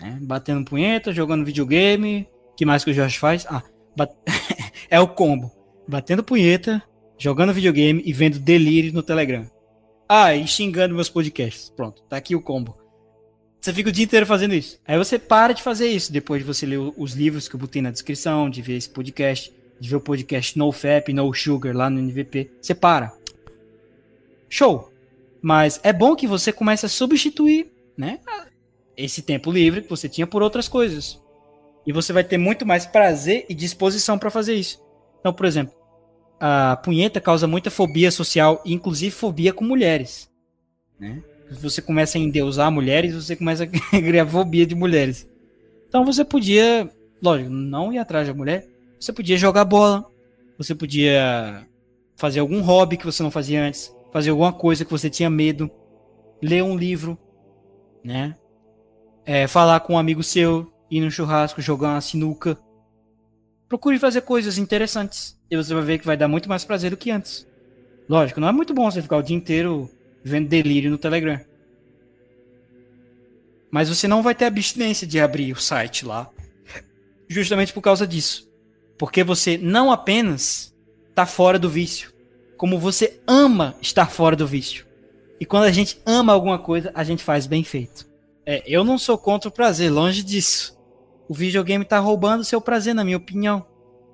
Né? 0.00 0.18
Batendo 0.22 0.64
punheta, 0.64 1.12
jogando 1.12 1.44
videogame. 1.44 2.26
que 2.56 2.64
mais 2.64 2.82
que 2.82 2.90
o 2.90 2.94
Jorge 2.94 3.18
faz? 3.18 3.44
Ah, 3.46 3.62
bat... 3.94 4.10
é 4.88 4.98
o 4.98 5.06
combo. 5.06 5.52
Batendo 5.86 6.24
punheta, 6.24 6.82
jogando 7.18 7.52
videogame 7.52 8.02
e 8.06 8.10
vendo 8.10 8.38
delírio 8.38 8.94
no 8.94 9.02
Telegram. 9.02 9.46
Ah, 10.08 10.34
e 10.34 10.46
xingando 10.46 10.94
meus 10.94 11.10
podcasts. 11.10 11.68
Pronto, 11.68 12.00
tá 12.08 12.16
aqui 12.16 12.34
o 12.34 12.40
combo. 12.40 12.74
Você 13.60 13.70
fica 13.70 13.90
o 13.90 13.92
dia 13.92 14.04
inteiro 14.06 14.24
fazendo 14.24 14.54
isso. 14.54 14.80
Aí 14.88 14.96
você 14.96 15.18
para 15.18 15.52
de 15.52 15.62
fazer 15.62 15.88
isso 15.88 16.10
depois 16.10 16.40
de 16.40 16.46
você 16.46 16.64
ler 16.64 16.78
os 16.96 17.12
livros 17.12 17.48
que 17.48 17.54
eu 17.54 17.60
botei 17.60 17.82
na 17.82 17.90
descrição, 17.90 18.48
de 18.48 18.62
ver 18.62 18.78
esse 18.78 18.88
podcast, 18.88 19.52
de 19.78 19.90
ver 19.90 19.96
o 19.96 20.00
podcast 20.00 20.58
No 20.58 20.72
Fap, 20.72 21.12
No 21.12 21.34
Sugar 21.34 21.76
lá 21.76 21.90
no 21.90 22.00
NVP. 22.00 22.50
Você 22.62 22.74
para. 22.74 23.20
Show. 24.52 24.92
Mas 25.40 25.80
é 25.82 25.94
bom 25.94 26.14
que 26.14 26.26
você 26.26 26.52
comece 26.52 26.84
a 26.84 26.88
substituir, 26.88 27.72
né? 27.96 28.20
Esse 28.94 29.22
tempo 29.22 29.50
livre 29.50 29.80
que 29.80 29.88
você 29.88 30.10
tinha 30.10 30.26
por 30.26 30.42
outras 30.42 30.68
coisas. 30.68 31.18
E 31.86 31.92
você 31.92 32.12
vai 32.12 32.22
ter 32.22 32.36
muito 32.36 32.66
mais 32.66 32.84
prazer 32.84 33.46
e 33.48 33.54
disposição 33.54 34.18
para 34.18 34.30
fazer 34.30 34.54
isso. 34.54 34.78
Então, 35.18 35.32
por 35.32 35.46
exemplo, 35.46 35.72
a 36.38 36.76
punheta 36.76 37.18
causa 37.18 37.46
muita 37.46 37.70
fobia 37.70 38.10
social, 38.10 38.60
inclusive 38.66 39.10
fobia 39.10 39.54
com 39.54 39.64
mulheres. 39.64 40.30
Né? 41.00 41.22
Você 41.62 41.80
começa 41.80 42.18
a 42.18 42.20
endeusar 42.20 42.70
mulheres, 42.70 43.14
você 43.14 43.34
começa 43.34 43.64
a 43.64 43.66
criar 43.90 44.26
fobia 44.26 44.66
de 44.66 44.74
mulheres. 44.74 45.26
Então 45.88 46.04
você 46.04 46.26
podia, 46.26 46.90
lógico, 47.22 47.48
não 47.48 47.90
ir 47.90 47.96
atrás 47.96 48.28
da 48.28 48.34
mulher, 48.34 48.68
você 49.00 49.14
podia 49.14 49.38
jogar 49.38 49.64
bola, 49.64 50.04
você 50.58 50.74
podia 50.74 51.66
fazer 52.16 52.40
algum 52.40 52.60
hobby 52.60 52.98
que 52.98 53.06
você 53.06 53.22
não 53.22 53.30
fazia 53.30 53.64
antes, 53.64 53.90
fazer 54.12 54.30
alguma 54.30 54.52
coisa 54.52 54.84
que 54.84 54.90
você 54.90 55.08
tinha 55.08 55.30
medo, 55.30 55.70
ler 56.40 56.62
um 56.62 56.76
livro, 56.76 57.18
né? 58.04 58.36
É, 59.24 59.46
falar 59.46 59.80
com 59.80 59.94
um 59.94 59.98
amigo 59.98 60.22
seu, 60.22 60.72
ir 60.90 61.00
no 61.00 61.10
churrasco, 61.10 61.62
jogar 61.62 61.94
uma 61.94 62.00
sinuca. 62.00 62.58
Procure 63.68 63.98
fazer 63.98 64.20
coisas 64.20 64.58
interessantes. 64.58 65.40
E 65.50 65.56
você 65.56 65.72
vai 65.72 65.82
ver 65.82 65.98
que 65.98 66.06
vai 66.06 66.16
dar 66.16 66.28
muito 66.28 66.48
mais 66.48 66.64
prazer 66.64 66.90
do 66.90 66.96
que 66.96 67.10
antes. 67.10 67.46
Lógico, 68.08 68.40
não 68.40 68.48
é 68.48 68.52
muito 68.52 68.74
bom 68.74 68.90
você 68.90 69.00
ficar 69.00 69.16
o 69.16 69.22
dia 69.22 69.36
inteiro 69.36 69.88
vendo 70.22 70.48
delírio 70.48 70.90
no 70.90 70.98
Telegram. 70.98 71.40
Mas 73.70 73.88
você 73.88 74.06
não 74.06 74.22
vai 74.22 74.34
ter 74.34 74.44
abstinência 74.44 75.06
de 75.06 75.18
abrir 75.18 75.52
o 75.52 75.60
site 75.60 76.04
lá. 76.04 76.28
Justamente 77.26 77.72
por 77.72 77.80
causa 77.80 78.06
disso. 78.06 78.50
Porque 78.98 79.24
você 79.24 79.56
não 79.56 79.90
apenas 79.90 80.74
está 81.08 81.24
fora 81.24 81.58
do 81.58 81.70
vício, 81.70 82.12
como 82.62 82.78
você 82.78 83.20
ama 83.26 83.74
estar 83.82 84.08
fora 84.08 84.36
do 84.36 84.46
vício. 84.46 84.86
E 85.40 85.44
quando 85.44 85.64
a 85.64 85.72
gente 85.72 86.00
ama 86.06 86.32
alguma 86.32 86.60
coisa, 86.60 86.92
a 86.94 87.02
gente 87.02 87.20
faz 87.20 87.44
bem 87.44 87.64
feito. 87.64 88.06
É, 88.46 88.62
eu 88.64 88.84
não 88.84 88.96
sou 88.96 89.18
contra 89.18 89.48
o 89.48 89.52
prazer, 89.52 89.90
longe 89.90 90.22
disso. 90.22 90.78
O 91.28 91.34
videogame 91.34 91.84
tá 91.84 91.98
roubando 91.98 92.44
seu 92.44 92.60
prazer, 92.60 92.94
na 92.94 93.02
minha 93.02 93.16
opinião. 93.16 93.66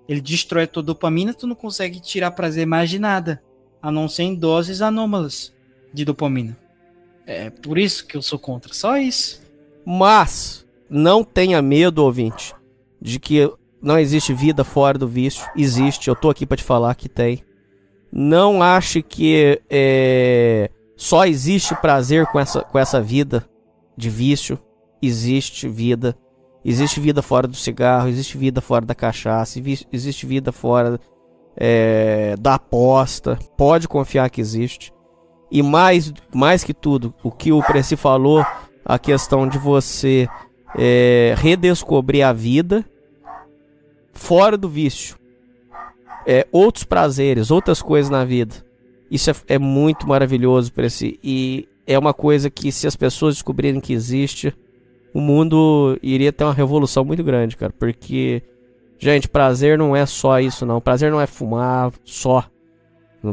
Ele 0.09 0.23
destrói 0.23 0.67
tua 0.67 0.83
dopamina, 0.83 1.35
tu 1.35 1.47
não 1.47 1.55
consegue 1.55 2.01
tirar 2.01 2.31
prazer 2.31 2.67
mais 2.67 2.89
de 2.89 2.99
nada, 2.99 3.43
a 3.83 3.93
não 3.93 4.09
ser 4.09 4.23
em 4.23 4.35
doses 4.35 4.81
anômalas 4.81 5.55
de 5.93 6.07
dopamina. 6.07 6.57
É 7.27 7.51
por 7.51 7.77
isso 7.77 8.07
que 8.07 8.17
eu 8.17 8.23
sou 8.23 8.39
contra, 8.39 8.73
só 8.73 8.97
isso. 8.97 9.43
Mas 9.85 10.67
não 10.89 11.23
tenha 11.23 11.61
medo, 11.61 12.03
ouvinte, 12.03 12.55
de 12.99 13.21
que 13.21 13.53
não 13.83 13.99
existe 13.99 14.33
vida 14.33 14.65
fora 14.65 14.97
do 14.97 15.07
vício. 15.07 15.47
Existe, 15.55 16.09
eu 16.09 16.17
tô 16.17 16.31
aqui 16.31 16.47
para 16.47 16.57
te 16.57 16.65
falar 16.65 16.95
que 16.95 17.11
tem. 17.11 17.47
Não 18.11 18.63
ache 18.63 19.03
que 19.03 19.61
é, 19.69 20.71
só 20.97 21.27
existe 21.27 21.75
prazer 21.77 22.27
com 22.27 22.41
essa, 22.41 22.63
com 22.63 22.79
essa 22.79 23.01
vida 23.01 23.49
de 23.97 24.09
vício. 24.09 24.59
Existe 25.01 25.69
vida. 25.69 26.17
Existe 26.65 27.01
vida 27.01 27.23
fora 27.23 27.47
do 27.47 27.57
cigarro, 27.57 28.09
existe 28.09 28.37
vida 28.37 28.61
fora 28.61 28.85
da 28.85 28.95
cachaça, 28.95 29.61
existe 29.93 30.27
vida 30.27 30.51
fora 30.51 31.01
é, 31.57 32.35
da 32.39 32.55
aposta. 32.55 33.39
Pode 33.57 33.87
confiar 33.87 34.29
que 34.29 34.41
existe. 34.41 34.93
E 35.51 35.63
mais, 35.63 36.13
mais 36.35 36.65
que 36.65 36.75
tudo, 36.75 37.15
o 37.23 37.31
que 37.31 37.53
o 37.53 37.63
Preci 37.63 37.97
falou, 37.97 38.45
a 38.85 38.99
questão 38.99 39.49
de 39.49 39.57
você 39.57 40.29
é, 40.77 41.35
redescobrir 41.39 42.27
a 42.27 42.33
vida 42.33 42.85
fora 44.13 44.59
do 44.59 44.69
vício 44.69 45.17
é, 46.29 46.47
outros 46.53 46.85
prazeres, 46.85 47.51
outras 47.51 47.81
coisas 47.81 48.11
na 48.11 48.23
vida. 48.23 48.55
Isso 49.11 49.31
é, 49.31 49.35
é 49.49 49.59
muito 49.59 50.07
maravilhoso 50.07 50.71
para 50.71 50.85
esse 50.85 51.19
e 51.25 51.67
é 51.87 51.99
uma 51.99 52.13
coisa 52.13 52.51
que 52.51 52.71
se 52.71 52.87
as 52.87 52.95
pessoas 52.95 53.37
descobrirem 53.37 53.81
que 53.81 53.95
existe, 53.95 54.55
o 55.15 55.23
mundo 55.23 55.99
iria 56.03 56.31
ter 56.31 56.45
uma 56.45 56.53
revolução 56.53 57.03
muito 57.03 57.25
grande, 57.25 57.57
cara, 57.57 57.73
porque 57.73 58.43
gente, 58.99 59.27
prazer 59.27 59.79
não 59.79 59.97
é 59.97 60.05
só 60.05 60.39
isso 60.39 60.67
não. 60.67 60.83
Prazer 60.83 61.11
não 61.11 61.19
é 61.19 61.27
fumar 61.27 61.91
só. 62.05 62.45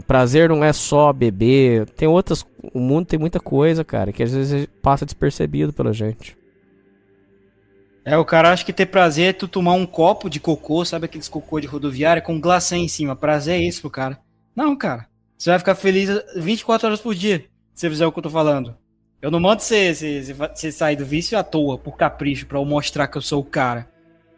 Prazer 0.08 0.48
não 0.48 0.64
é 0.64 0.72
só 0.72 1.12
beber. 1.12 1.90
Tem 1.90 2.08
outras, 2.08 2.46
o 2.74 2.80
mundo 2.80 3.08
tem 3.08 3.20
muita 3.20 3.42
coisa, 3.42 3.84
cara, 3.84 4.14
que 4.14 4.24
às 4.24 4.34
vezes 4.34 4.68
passa 4.82 5.06
despercebido 5.06 5.74
pela 5.74 5.92
gente. 5.92 6.38
É, 8.06 8.16
o 8.16 8.24
cara 8.24 8.52
acha 8.52 8.64
que 8.64 8.72
ter 8.72 8.86
prazer 8.86 9.30
é 9.30 9.34
tu 9.34 9.48
tomar 9.48 9.74
um 9.74 9.86
copo 9.86 10.30
de 10.30 10.40
cocô, 10.40 10.86
sabe 10.86 11.06
aqueles 11.06 11.28
cocô 11.28 11.60
de 11.60 11.66
rodoviária, 11.66 12.22
com 12.22 12.40
glacê 12.40 12.76
em 12.76 12.88
cima. 12.88 13.16
Prazer 13.16 13.60
é 13.60 13.64
isso 13.64 13.82
pro 13.82 13.90
cara. 13.90 14.20
Não, 14.56 14.76
cara. 14.76 15.08
Você 15.36 15.50
vai 15.50 15.58
ficar 15.58 15.74
feliz 15.74 16.10
24 16.36 16.88
horas 16.88 17.02
por 17.02 17.16
dia 17.16 17.40
se 17.74 17.82
você 17.82 17.90
fizer 17.90 18.06
o 18.06 18.12
que 18.12 18.20
eu 18.20 18.24
tô 18.24 18.30
falando. 18.30 18.78
Eu 19.20 19.32
não 19.32 19.40
mando 19.40 19.64
você, 19.64 19.94
você, 19.94 20.34
você 20.34 20.72
sair 20.72 20.96
do 20.96 21.04
vício 21.04 21.36
à 21.36 21.44
toa, 21.44 21.80
por 21.80 21.98
capricho, 21.98 22.46
pra 22.46 22.60
eu 22.60 22.64
mostrar 22.64 23.08
que 23.08 23.18
eu 23.18 23.22
sou 23.22 23.42
o 23.42 23.46
cara. 23.46 23.90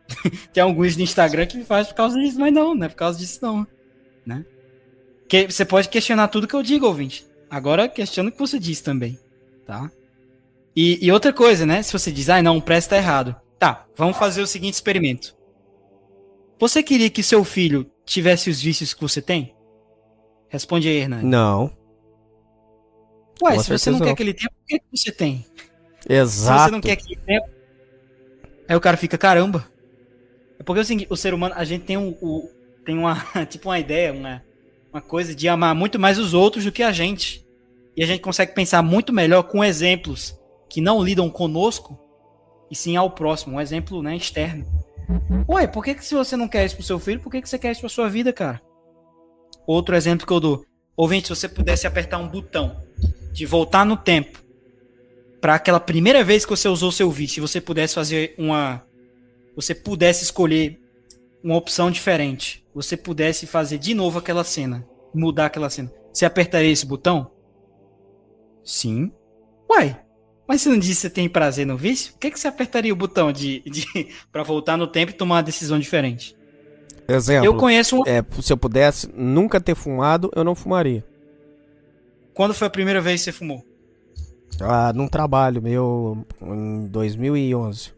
Tem 0.53 0.64
alguns 0.64 0.95
no 0.95 1.03
Instagram 1.03 1.45
que 1.45 1.57
me 1.57 1.65
faz 1.65 1.88
por 1.88 1.95
causa 1.95 2.18
disso, 2.18 2.39
mas 2.39 2.53
não, 2.53 2.73
não 2.73 2.85
é 2.85 2.89
por 2.89 2.95
causa 2.95 3.19
disso 3.19 3.39
não, 3.41 3.68
né? 4.26 4.45
Que, 5.27 5.45
você 5.45 5.65
pode 5.65 5.89
questionar 5.89 6.30
tudo 6.30 6.48
que 6.48 6.56
eu 6.56 6.64
digo, 6.64 6.88
ouvinte. 6.88 7.27
Agora 7.49 7.89
questiona 7.89 8.30
o 8.30 8.31
que 8.31 8.39
você 8.39 8.57
diz 8.57 8.80
também, 8.80 9.19
tá? 9.65 9.91
E, 10.73 11.06
e 11.06 11.11
outra 11.11 11.34
coisa, 11.34 11.65
né? 11.65 11.84
Se 11.84 11.91
você 11.91 12.11
diz, 12.11 12.30
ah, 12.30 12.41
não, 12.41 12.57
o 12.57 12.61
preço 12.61 12.89
tá 12.89 12.95
errado. 12.95 13.35
Tá, 13.60 13.86
vamos 13.96 14.18
fazer 14.18 14.42
o 14.42 14.48
seguinte 14.48 14.76
experimento. 14.76 15.36
Você 16.60 16.82
queria 16.82 17.10
que 17.10 17.22
seu 17.24 17.44
filho 17.44 17.90
tivesse 18.06 18.50
os 18.50 18.62
vícios 18.62 18.94
que 18.94 19.02
você 19.02 19.22
tem? 19.22 19.56
Responde 20.50 20.88
aí, 20.88 20.98
Hernani. 20.98 21.24
Não. 21.28 21.72
Ué, 23.42 23.56
Com 23.56 23.64
se 23.64 23.70
você 23.70 23.92
não 23.92 24.00
quer 24.00 24.16
que 24.16 24.24
ele 24.24 24.34
tenha, 24.34 24.50
por 24.50 24.66
que 24.66 24.82
você 24.96 25.12
tem? 25.12 25.46
Se 26.02 26.12
Exato. 26.14 26.64
você 26.66 26.72
não 26.72 26.82
quer 26.82 26.96
que 26.96 27.14
ele 27.14 27.22
tenha. 27.22 27.42
Aí 28.68 28.76
o 28.76 28.82
cara 28.82 28.98
fica, 28.98 29.18
caramba. 29.18 29.68
É 30.60 30.64
porque 30.64 30.82
é 30.94 31.08
o 31.10 31.16
ser 31.16 31.34
humano, 31.34 31.54
a 31.56 31.64
gente 31.64 31.86
tem 31.86 31.98
um, 31.98 32.10
o- 32.22 32.50
tem 32.86 32.98
uma, 32.98 33.16
tipo 33.50 33.70
uma 33.70 33.78
ideia, 33.80 34.12
uma, 34.12 34.44
uma 34.92 35.02
coisa 35.02 35.36
de 35.36 35.48
amar 35.48 35.76
muito 35.76 36.00
mais 36.00 36.18
os 36.18 36.34
outros 36.34 36.64
do 36.64 36.72
que 36.72 36.82
a 36.82 36.92
gente. 36.92 37.46
E 37.96 38.04
a 38.04 38.08
gente 38.08 38.22
consegue 38.22 38.54
pensar 38.54 38.82
muito 38.82 39.14
melhor 39.14 39.44
com 39.44 39.64
exemplos 39.64 40.36
que 40.70 40.82
não 40.82 41.02
lidam 41.04 41.30
conosco 41.30 42.00
e 42.69 42.76
sim 42.76 42.95
ao 42.95 43.11
próximo, 43.11 43.56
um 43.56 43.61
exemplo, 43.61 44.02
né, 44.02 44.15
externo. 44.15 44.65
Ué, 45.49 45.68
por 45.68 45.84
que, 45.84 45.95
que 45.95 46.06
se 46.06 46.15
você 46.15 46.35
não 46.35 46.48
quer 46.48 46.65
isso 46.65 46.76
pro 46.76 46.84
seu 46.84 46.99
filho, 46.99 47.22
por 47.22 47.31
que, 47.31 47.41
que 47.41 47.49
você 47.49 47.57
quer 47.57 47.72
isso 47.72 47.81
pra 47.81 47.89
sua 47.89 48.10
vida, 48.10 48.34
cara? 48.34 48.61
Outro 49.65 49.95
exemplo 49.95 50.27
que 50.27 50.34
eu 50.34 50.39
dou. 50.39 50.65
Ouvinte, 50.95 51.27
se 51.27 51.35
você 51.35 51.48
pudesse 51.48 51.85
apertar 51.88 52.18
um 52.18 52.27
botão 52.27 52.81
de 53.31 53.45
voltar 53.45 53.85
no 53.85 53.95
tempo 53.95 54.44
para 55.39 55.56
aquela 55.56 55.80
primeira 55.80 56.23
vez 56.23 56.44
que 56.44 56.49
você 56.49 56.68
usou 56.68 56.91
seu 56.91 57.11
vício, 57.11 57.39
e 57.39 57.48
você 57.48 57.61
pudesse 57.61 57.94
fazer 57.94 58.34
uma 58.38 58.84
você 59.56 59.73
pudesse 59.73 60.23
escolher 60.23 60.80
uma 61.44 61.56
opção 61.56 61.89
diferente, 61.89 62.64
você 62.73 62.95
pudesse 62.95 63.48
fazer 63.48 63.77
de 63.77 63.94
novo 63.94 64.19
aquela 64.19 64.44
cena, 64.44 64.88
mudar 65.14 65.48
aquela 65.48 65.69
cena. 65.69 65.91
Você 66.14 66.26
apertaria 66.26 66.72
esse 66.72 66.85
botão? 66.85 67.31
Sim. 68.64 69.11
Uai, 69.69 69.99
mas 70.48 70.61
você 70.61 70.69
não 70.69 70.80
disse 70.80 70.95
que 70.95 71.02
você 71.02 71.10
tem 71.10 71.28
prazer 71.30 71.65
no 71.65 71.78
vício? 71.78 72.14
Por 72.14 72.19
que, 72.19 72.32
que 72.32 72.40
você 72.40 72.48
apertaria 72.48 72.94
o 72.94 72.95
botão 72.95 73.32
de, 73.32 73.61
de 73.61 73.86
para 74.32 74.44
voltar 74.44 74.78
no 74.78 74.88
tempo 74.88 75.11
e 75.11 75.15
tomar 75.15 75.36
uma 75.36 75.44
decisão 75.44 75.78
diferente? 75.80 76.36
Exemplo. 77.07 77.45
Eu 77.45 77.56
conheço 77.56 77.98
um. 77.98 78.03
é, 78.06 78.24
se 78.41 78.52
eu 78.52 78.57
pudesse 78.57 79.10
nunca 79.14 79.61
ter 79.61 79.76
fumado, 79.76 80.30
eu 80.36 80.44
não 80.44 80.56
fumaria. 80.56 81.03
Quando 82.34 82.53
foi 82.53 82.68
a 82.68 82.69
primeira 82.69 83.02
vez 83.02 83.22
que 83.22 83.26
você 83.26 83.32
fumou? 83.32 83.64
Ah, 84.61 84.91
num 84.94 85.07
trabalho 85.07 85.61
meu 85.61 86.26
em 86.41 86.88
2011. 86.88 87.94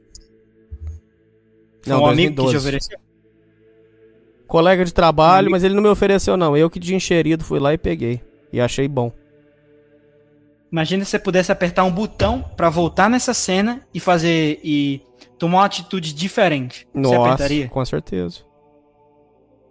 Foi 1.81 1.93
Não, 1.93 2.03
um 2.03 2.05
amigo 2.07 2.35
que 2.35 2.41
2012. 2.41 2.51
te 2.51 2.57
ofereceu? 2.57 2.99
Colega 4.47 4.83
de 4.83 4.93
trabalho, 4.93 5.47
Um 5.47 5.51
mas 5.51 5.63
ele 5.63 5.75
não 5.75 5.81
me 5.83 5.89
ofereceu 5.89 6.35
não. 6.35 6.57
Eu 6.57 6.69
que 6.69 6.79
de 6.79 6.95
encherido 6.95 7.43
fui 7.43 7.59
lá 7.59 7.73
e 7.73 7.77
peguei. 7.77 8.21
E 8.51 8.59
achei 8.59 8.87
bom. 8.87 9.11
Imagina 10.71 11.03
se 11.03 11.11
você 11.11 11.19
pudesse 11.19 11.51
apertar 11.51 11.83
um 11.83 11.91
botão 11.91 12.43
pra 12.55 12.69
voltar 12.69 13.09
nessa 13.09 13.33
cena 13.33 13.81
e 13.93 13.99
fazer 13.99 14.59
e 14.63 15.01
tomar 15.37 15.59
uma 15.59 15.65
atitude 15.65 16.13
diferente. 16.13 16.87
Você 16.93 16.99
Nossa, 16.99 17.27
apertaria? 17.27 17.67
com 17.67 17.83
certeza. 17.85 18.39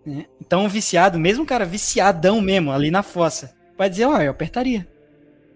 né? 0.04 0.26
Então, 0.40 0.64
um 0.64 0.68
viciado, 0.68 1.18
mesmo 1.18 1.44
um 1.44 1.46
cara 1.46 1.64
viciadão 1.64 2.40
mesmo, 2.40 2.72
ali 2.72 2.90
na 2.90 3.02
fossa, 3.02 3.54
vai 3.76 3.88
dizer, 3.88 4.06
ó, 4.06 4.20
eu 4.20 4.30
apertaria. 4.30 4.88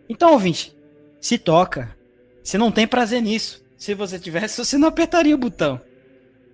Então, 0.09 0.33
ouvinte, 0.33 0.77
se 1.21 1.39
toca. 1.39 1.97
Você 2.43 2.59
não 2.59 2.71
tem 2.71 2.87
prazer 2.87 3.23
nisso. 3.23 3.65
Se 3.77 3.95
você 3.95 4.19
tivesse, 4.19 4.59
você 4.63 4.79
não 4.79 4.89
apertaria 4.89 5.35
o 5.35 5.39
botão. 5.39 5.81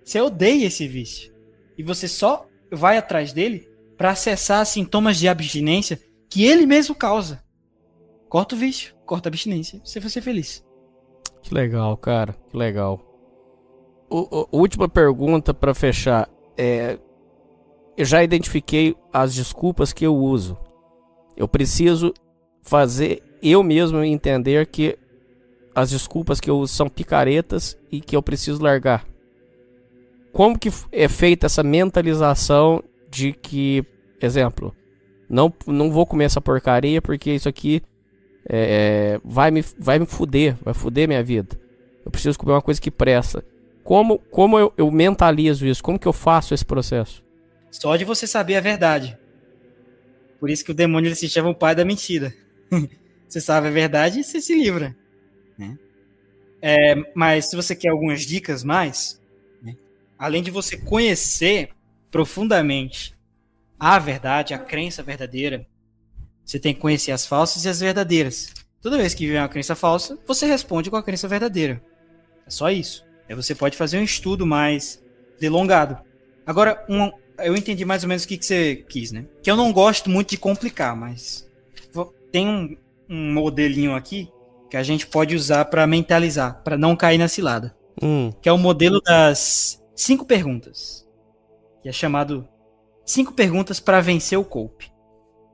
Você 0.03 0.19
odeia 0.19 0.65
esse 0.65 0.87
vício. 0.87 1.31
E 1.77 1.83
você 1.83 2.07
só 2.07 2.47
vai 2.71 2.97
atrás 2.97 3.33
dele 3.33 3.67
pra 3.97 4.11
acessar 4.11 4.65
sintomas 4.65 5.17
de 5.17 5.27
abstinência 5.27 5.99
que 6.29 6.43
ele 6.45 6.65
mesmo 6.65 6.95
causa. 6.95 7.43
Corta 8.29 8.55
o 8.55 8.57
vício, 8.57 8.93
corta 9.05 9.27
a 9.27 9.31
abstinência. 9.31 9.81
Você 9.83 9.99
vai 9.99 10.09
ser 10.09 10.21
feliz. 10.21 10.63
Que 11.41 11.53
legal, 11.53 11.97
cara. 11.97 12.33
Que 12.49 12.55
legal. 12.57 13.01
O, 14.09 14.41
o- 14.41 14.47
última 14.59 14.87
pergunta 14.87 15.53
pra 15.53 15.73
fechar. 15.73 16.29
É, 16.57 16.99
eu 17.97 18.05
já 18.05 18.23
identifiquei 18.23 18.95
as 19.11 19.33
desculpas 19.33 19.91
que 19.91 20.05
eu 20.05 20.15
uso. 20.15 20.57
Eu 21.35 21.47
preciso 21.47 22.13
fazer 22.61 23.23
eu 23.41 23.63
mesmo 23.63 24.03
entender 24.03 24.67
que 24.67 24.97
as 25.73 25.89
desculpas 25.91 26.39
que 26.41 26.49
eu 26.49 26.59
uso 26.59 26.73
são 26.73 26.89
picaretas 26.89 27.77
e 27.91 28.01
que 28.01 28.15
eu 28.15 28.21
preciso 28.21 28.61
largar. 28.61 29.05
Como 30.33 30.59
que 30.59 30.69
é 30.91 31.07
feita 31.07 31.45
essa 31.45 31.63
mentalização 31.63 32.83
de 33.09 33.31
que, 33.33 33.83
exemplo, 34.21 34.75
não, 35.29 35.51
não 35.65 35.89
vou 35.89 36.05
comer 36.05 36.25
essa 36.25 36.41
porcaria 36.41 37.01
porque 37.01 37.31
isso 37.31 37.47
aqui 37.49 37.81
é, 38.47 39.19
vai, 39.23 39.51
me, 39.51 39.63
vai 39.77 39.99
me 39.99 40.05
fuder, 40.05 40.55
vai 40.61 40.73
fuder 40.73 41.07
minha 41.07 41.23
vida. 41.23 41.59
Eu 42.05 42.11
preciso 42.11 42.37
comer 42.37 42.53
uma 42.53 42.61
coisa 42.61 42.81
que 42.81 42.91
presta. 42.91 43.43
Como, 43.83 44.19
como 44.19 44.59
eu, 44.59 44.73
eu 44.77 44.91
mentalizo 44.91 45.65
isso? 45.65 45.83
Como 45.83 45.99
que 45.99 46.07
eu 46.07 46.13
faço 46.13 46.53
esse 46.53 46.65
processo? 46.65 47.23
Só 47.71 47.95
de 47.95 48.05
você 48.05 48.27
saber 48.27 48.55
a 48.55 48.61
verdade. 48.61 49.17
Por 50.39 50.49
isso 50.49 50.63
que 50.63 50.71
o 50.71 50.75
demônio 50.75 51.07
ele 51.07 51.15
se 51.15 51.29
chama 51.29 51.49
o 51.49 51.55
pai 51.55 51.75
da 51.75 51.85
mentira. 51.85 52.33
você 53.27 53.41
sabe 53.41 53.67
a 53.67 53.71
verdade 53.71 54.19
e 54.19 54.23
você 54.23 54.39
se 54.41 54.55
livra. 54.55 54.95
né? 55.57 55.77
É, 56.61 56.95
mas 57.13 57.49
se 57.49 57.55
você 57.55 57.75
quer 57.75 57.89
algumas 57.89 58.21
dicas 58.21 58.63
mais, 58.63 59.21
né, 59.61 59.75
além 60.17 60.41
de 60.41 60.51
você 60.51 60.77
conhecer 60.77 61.69
profundamente 62.11 63.15
a 63.79 63.97
verdade, 63.97 64.53
a 64.53 64.59
crença 64.59 65.01
verdadeira, 65.01 65.65
você 66.49 66.57
tem 66.57 66.73
que 66.73 66.79
conhecer 66.79 67.11
as 67.11 67.27
falsas 67.27 67.63
e 67.63 67.69
as 67.69 67.79
verdadeiras. 67.79 68.51
Toda 68.81 68.97
vez 68.97 69.13
que 69.13 69.27
vier 69.27 69.39
uma 69.39 69.47
crença 69.47 69.75
falsa, 69.75 70.17
você 70.25 70.47
responde 70.47 70.89
com 70.89 70.95
a 70.95 71.03
crença 71.03 71.27
verdadeira. 71.27 71.79
É 72.43 72.49
só 72.49 72.71
isso. 72.71 73.05
Aí 73.29 73.35
você 73.35 73.53
pode 73.53 73.77
fazer 73.77 73.99
um 73.99 74.03
estudo 74.03 74.47
mais 74.47 74.99
delongado. 75.39 75.99
Agora, 76.47 76.83
um, 76.89 77.11
eu 77.37 77.55
entendi 77.55 77.85
mais 77.85 78.01
ou 78.01 78.09
menos 78.09 78.23
o 78.23 78.27
que, 78.27 78.35
que 78.35 78.47
você 78.47 78.83
quis, 78.89 79.11
né? 79.11 79.27
Que 79.43 79.51
eu 79.51 79.55
não 79.55 79.71
gosto 79.71 80.09
muito 80.09 80.31
de 80.31 80.37
complicar, 80.37 80.95
mas 80.95 81.47
tem 82.31 82.47
um, 82.47 82.75
um 83.07 83.31
modelinho 83.31 83.95
aqui 83.95 84.27
que 84.71 84.77
a 84.77 84.81
gente 84.81 85.05
pode 85.05 85.35
usar 85.35 85.65
para 85.65 85.85
mentalizar, 85.85 86.63
para 86.63 86.75
não 86.75 86.95
cair 86.95 87.19
na 87.19 87.27
cilada, 87.27 87.77
Hum, 88.01 88.31
que 88.41 88.49
é 88.49 88.51
o 88.51 88.57
modelo 88.57 88.99
das 89.01 89.79
cinco 89.95 90.25
perguntas, 90.25 91.07
que 91.83 91.89
é 91.89 91.91
chamado 91.91 92.47
cinco 93.05 93.33
perguntas 93.33 93.79
para 93.79 94.01
vencer 94.01 94.39
o 94.39 94.43
cope. 94.43 94.91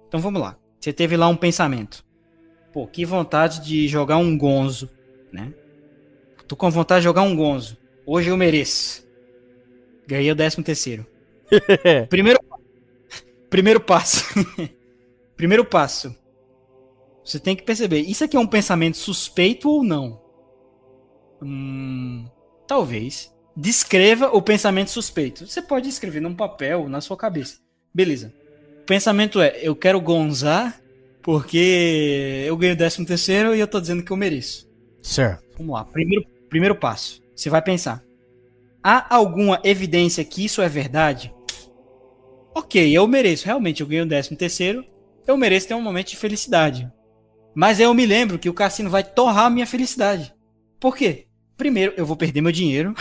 Então 0.07 0.21
vamos 0.21 0.39
lá. 0.39 0.57
Você 0.85 0.93
teve 0.93 1.17
lá 1.17 1.27
um 1.27 1.35
pensamento. 1.35 2.05
Pô, 2.71 2.85
que 2.85 3.03
vontade 3.03 3.59
de 3.65 3.87
jogar 3.87 4.17
um 4.17 4.37
gonzo, 4.37 4.87
né? 5.33 5.51
Tô 6.47 6.55
com 6.55 6.69
vontade 6.69 6.99
de 6.99 7.05
jogar 7.05 7.23
um 7.23 7.35
gonzo. 7.35 7.75
Hoje 8.05 8.29
eu 8.29 8.37
mereço. 8.37 9.03
Ganhei 10.05 10.31
o 10.31 10.35
décimo 10.35 10.63
terceiro. 10.63 11.03
Primeiro, 12.07 12.39
primeiro 13.49 13.79
passo. 13.79 14.25
primeiro 15.35 15.65
passo. 15.65 16.15
Você 17.23 17.39
tem 17.39 17.55
que 17.55 17.63
perceber, 17.63 18.01
isso 18.01 18.23
aqui 18.23 18.37
é 18.37 18.39
um 18.39 18.45
pensamento 18.45 18.97
suspeito 18.97 19.67
ou 19.67 19.83
não? 19.83 20.21
Hum, 21.41 22.27
talvez. 22.67 23.33
Descreva 23.57 24.27
o 24.27 24.39
pensamento 24.39 24.91
suspeito. 24.91 25.47
Você 25.47 25.63
pode 25.63 25.89
escrever 25.89 26.21
num 26.21 26.35
papel, 26.35 26.87
na 26.87 27.01
sua 27.01 27.17
cabeça. 27.17 27.57
Beleza. 27.91 28.44
O 28.85 28.93
pensamento 28.95 29.41
é, 29.41 29.57
eu 29.63 29.75
quero 29.75 29.99
gonzar 29.99 30.79
porque 31.23 32.45
eu 32.45 32.55
ganho 32.55 32.73
o 32.73 32.77
décimo 32.77 33.03
terceiro 33.03 33.55
e 33.55 33.59
eu 33.59 33.65
tô 33.65 33.81
dizendo 33.81 34.03
que 34.03 34.11
eu 34.11 34.15
mereço. 34.15 34.69
certo. 35.01 35.43
Vamos 35.57 35.73
lá. 35.73 35.83
Primeiro, 35.85 36.23
primeiro 36.47 36.75
passo. 36.75 37.19
Você 37.35 37.49
vai 37.49 37.63
pensar. 37.63 38.03
Há 38.83 39.15
alguma 39.15 39.59
evidência 39.63 40.23
que 40.23 40.45
isso 40.45 40.61
é 40.61 40.69
verdade? 40.69 41.33
Ok, 42.53 42.95
eu 42.95 43.07
mereço. 43.07 43.47
Realmente, 43.47 43.81
eu 43.81 43.87
ganhei 43.87 44.03
o 44.03 44.07
décimo 44.07 44.37
terceiro. 44.37 44.85
Eu 45.25 45.35
mereço 45.35 45.67
ter 45.67 45.73
um 45.73 45.81
momento 45.81 46.09
de 46.09 46.17
felicidade. 46.17 46.87
Mas 47.55 47.79
eu 47.79 47.91
me 47.91 48.05
lembro 48.05 48.37
que 48.37 48.49
o 48.49 48.53
cassino 48.53 48.91
vai 48.91 49.03
torrar 49.03 49.45
a 49.45 49.49
minha 49.49 49.65
felicidade. 49.65 50.31
Por 50.79 50.95
quê? 50.95 51.25
Primeiro, 51.57 51.91
eu 51.97 52.05
vou 52.05 52.15
perder 52.15 52.41
meu 52.41 52.51
dinheiro. 52.51 52.93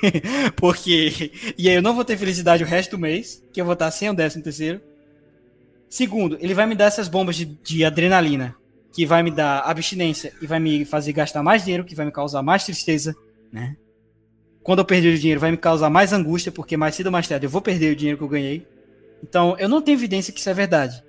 porque. 0.56 1.30
E 1.58 1.68
aí 1.68 1.74
eu 1.74 1.82
não 1.82 1.94
vou 1.94 2.06
ter 2.06 2.16
felicidade 2.16 2.64
o 2.64 2.66
resto 2.66 2.92
do 2.92 2.98
mês. 2.98 3.44
Que 3.52 3.60
eu 3.60 3.66
vou 3.66 3.74
estar 3.74 3.90
sem 3.90 4.08
o 4.08 4.14
décimo 4.14 4.42
terceiro. 4.42 4.80
Segundo, 5.88 6.36
ele 6.40 6.54
vai 6.54 6.66
me 6.66 6.74
dar 6.74 6.86
essas 6.86 7.08
bombas 7.08 7.36
de, 7.36 7.44
de 7.44 7.84
adrenalina. 7.84 8.54
Que 8.92 9.04
vai 9.04 9.22
me 9.22 9.30
dar 9.30 9.60
abstinência 9.60 10.32
e 10.40 10.46
vai 10.46 10.58
me 10.58 10.84
fazer 10.84 11.12
gastar 11.12 11.42
mais 11.42 11.62
dinheiro, 11.64 11.84
que 11.84 11.94
vai 11.94 12.06
me 12.06 12.12
causar 12.12 12.42
mais 12.42 12.64
tristeza, 12.64 13.14
né? 13.52 13.76
Quando 14.62 14.78
eu 14.80 14.84
perder 14.84 15.14
o 15.14 15.18
dinheiro, 15.18 15.40
vai 15.40 15.50
me 15.50 15.56
causar 15.56 15.90
mais 15.90 16.12
angústia, 16.12 16.50
porque 16.50 16.76
mais 16.76 16.94
cedo 16.94 17.06
ou 17.06 17.12
mais 17.12 17.28
tarde 17.28 17.46
eu 17.46 17.50
vou 17.50 17.60
perder 17.60 17.92
o 17.92 17.96
dinheiro 17.96 18.18
que 18.18 18.24
eu 18.24 18.28
ganhei. 18.28 18.66
Então, 19.22 19.54
eu 19.58 19.68
não 19.68 19.82
tenho 19.82 19.96
evidência 19.96 20.32
que 20.32 20.40
isso 20.40 20.50
é 20.50 20.54
verdade. 20.54 21.04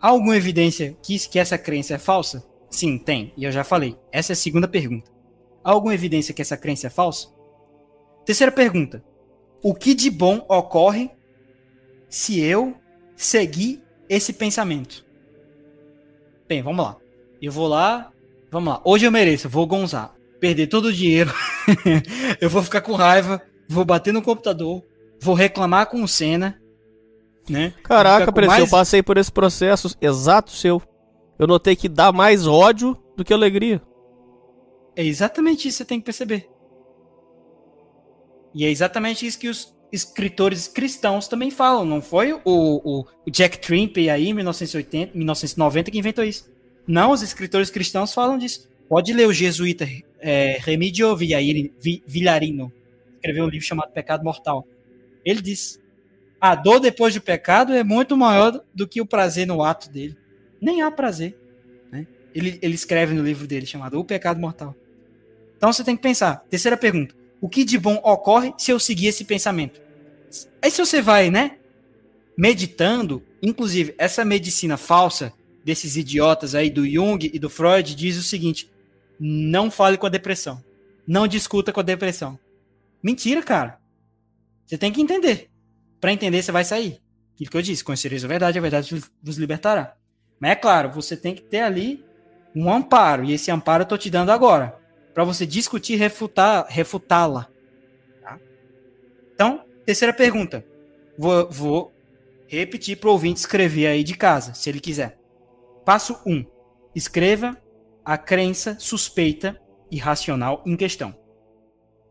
Há 0.00 0.08
alguma 0.08 0.36
evidência 0.36 0.96
que, 1.02 1.18
que 1.28 1.38
essa 1.38 1.56
crença 1.56 1.94
é 1.94 1.98
falsa? 1.98 2.44
Sim, 2.68 2.98
tem. 2.98 3.32
E 3.36 3.44
eu 3.44 3.52
já 3.52 3.64
falei. 3.64 3.96
Essa 4.12 4.32
é 4.32 4.34
a 4.34 4.36
segunda 4.36 4.68
pergunta. 4.68 5.10
Há 5.62 5.70
alguma 5.70 5.94
evidência 5.94 6.34
que 6.34 6.42
essa 6.42 6.56
crença 6.56 6.88
é 6.88 6.90
falsa? 6.90 7.28
Terceira 8.26 8.52
pergunta. 8.52 9.02
O 9.62 9.74
que 9.74 9.94
de 9.94 10.10
bom 10.10 10.44
ocorre 10.48 11.10
se 12.08 12.40
eu 12.40 12.74
seguir 13.16 13.82
esse 14.08 14.32
pensamento? 14.32 15.04
Bem, 16.48 16.62
vamos 16.62 16.84
lá. 16.84 16.96
Eu 17.40 17.52
vou 17.52 17.66
lá. 17.66 18.10
Vamos 18.50 18.72
lá. 18.72 18.80
Hoje 18.84 19.06
eu 19.06 19.10
mereço. 19.10 19.48
Vou 19.48 19.66
gonzar. 19.66 20.14
Perder 20.40 20.66
todo 20.66 20.86
o 20.86 20.92
dinheiro. 20.92 21.32
eu 22.40 22.50
vou 22.50 22.62
ficar 22.62 22.80
com 22.80 22.92
raiva. 22.92 23.42
Vou 23.68 23.84
bater 23.84 24.12
no 24.12 24.22
computador. 24.22 24.84
Vou 25.20 25.34
reclamar 25.34 25.86
com 25.88 26.02
o 26.02 26.08
Senna. 26.08 26.60
Né? 27.48 27.74
Caraca, 27.82 28.32
Preço, 28.32 28.50
mais... 28.50 28.60
eu 28.60 28.68
passei 28.68 29.02
por 29.02 29.18
esse 29.18 29.30
processo 29.30 29.96
exato 30.00 30.50
seu. 30.50 30.80
Eu 31.38 31.46
notei 31.46 31.76
que 31.76 31.88
dá 31.88 32.12
mais 32.12 32.46
ódio 32.46 32.96
do 33.16 33.24
que 33.24 33.32
alegria. 33.32 33.82
É 34.96 35.04
exatamente 35.04 35.68
isso 35.68 35.78
que 35.78 35.84
você 35.84 35.84
tem 35.84 35.98
que 35.98 36.04
perceber. 36.04 36.48
E 38.54 38.64
é 38.64 38.70
exatamente 38.70 39.26
isso 39.26 39.38
que 39.38 39.48
os 39.48 39.73
escritores 39.94 40.66
cristãos 40.66 41.28
também 41.28 41.50
falam. 41.50 41.84
Não 41.84 42.02
foi 42.02 42.32
o, 42.32 42.40
o, 42.44 43.06
Jack 43.30 43.58
Trimpe 43.58 44.10
aí, 44.10 44.28
em 44.28 44.34
1980, 44.34 45.16
1990, 45.16 45.90
que 45.90 45.98
inventou 45.98 46.24
isso. 46.24 46.52
Não, 46.86 47.12
os 47.12 47.22
escritores 47.22 47.70
cristãos 47.70 48.12
falam 48.12 48.36
disso. 48.36 48.68
Pode 48.88 49.12
ler 49.12 49.28
o 49.28 49.32
jesuíta 49.32 49.88
é, 50.18 50.58
Remídio 50.60 51.16
Villarino. 51.16 52.72
Escreveu 53.14 53.44
um 53.44 53.48
livro 53.48 53.66
chamado 53.66 53.92
Pecado 53.92 54.24
Mortal. 54.24 54.66
Ele 55.24 55.40
diz: 55.40 55.80
a 56.40 56.54
dor 56.54 56.80
depois 56.80 57.14
do 57.14 57.20
pecado 57.20 57.72
é 57.72 57.84
muito 57.84 58.16
maior 58.16 58.62
do 58.74 58.86
que 58.86 59.00
o 59.00 59.06
prazer 59.06 59.46
no 59.46 59.62
ato 59.62 59.88
dele. 59.88 60.16
Nem 60.60 60.82
há 60.82 60.90
prazer. 60.90 61.38
Né? 61.90 62.06
Ele, 62.34 62.58
ele 62.60 62.74
escreve 62.74 63.14
no 63.14 63.22
livro 63.22 63.46
dele 63.46 63.64
chamado 63.64 63.98
O 63.98 64.04
Pecado 64.04 64.40
Mortal. 64.40 64.74
Então 65.56 65.72
você 65.72 65.84
tem 65.84 65.96
que 65.96 66.02
pensar. 66.02 66.44
Terceira 66.50 66.76
pergunta: 66.76 67.14
o 67.40 67.48
que 67.48 67.64
de 67.64 67.78
bom 67.78 67.94
ocorre 68.02 68.52
se 68.58 68.70
eu 68.70 68.78
seguir 68.78 69.06
esse 69.06 69.24
pensamento? 69.24 69.83
Aí 70.62 70.70
se 70.70 70.84
você 70.84 71.00
vai, 71.00 71.30
né, 71.30 71.58
meditando, 72.36 73.22
inclusive 73.42 73.94
essa 73.98 74.24
medicina 74.24 74.76
falsa 74.76 75.32
desses 75.64 75.96
idiotas 75.96 76.54
aí 76.54 76.68
do 76.68 76.88
Jung 76.88 77.30
e 77.32 77.38
do 77.38 77.48
Freud 77.48 77.94
diz 77.94 78.16
o 78.16 78.22
seguinte: 78.22 78.70
não 79.18 79.70
fale 79.70 79.96
com 79.96 80.06
a 80.06 80.10
depressão. 80.10 80.62
Não 81.06 81.26
discuta 81.26 81.72
com 81.72 81.80
a 81.80 81.84
depressão. 81.84 82.38
Mentira, 83.02 83.42
cara. 83.42 83.78
Você 84.64 84.78
tem 84.78 84.90
que 84.92 85.00
entender. 85.00 85.50
Para 86.00 86.12
entender, 86.12 86.42
você 86.42 86.52
vai 86.52 86.64
sair. 86.64 87.00
Aquilo 87.34 87.50
que 87.50 87.56
eu 87.56 87.62
disse, 87.62 87.84
conhecereis 87.84 88.24
a 88.24 88.28
verdade, 88.28 88.58
a 88.58 88.62
verdade 88.62 89.02
vos 89.22 89.36
libertará. 89.36 89.96
Mas 90.40 90.52
é 90.52 90.54
claro, 90.54 90.90
você 90.90 91.16
tem 91.16 91.34
que 91.34 91.42
ter 91.42 91.60
ali 91.60 92.04
um 92.54 92.72
amparo, 92.72 93.24
e 93.24 93.32
esse 93.32 93.50
amparo 93.50 93.82
eu 93.82 93.88
tô 93.88 93.98
te 93.98 94.08
dando 94.08 94.30
agora, 94.30 94.78
para 95.12 95.24
você 95.24 95.44
discutir, 95.44 95.96
refutar, 95.96 96.66
refutá-la. 96.68 97.48
Tá? 98.22 98.38
Então, 99.34 99.63
terceira 99.84 100.12
pergunta. 100.12 100.64
Vou, 101.18 101.50
vou 101.50 101.92
repetir 102.46 102.96
para 102.96 103.08
o 103.08 103.12
ouvinte 103.12 103.40
escrever 103.40 103.86
aí 103.86 104.04
de 104.04 104.16
casa, 104.16 104.54
se 104.54 104.68
ele 104.68 104.80
quiser. 104.80 105.18
Passo 105.84 106.20
1. 106.26 106.32
Um, 106.32 106.44
escreva 106.94 107.56
a 108.04 108.18
crença 108.18 108.76
suspeita 108.78 109.60
e 109.90 109.98
racional 109.98 110.62
em 110.66 110.76
questão. 110.76 111.16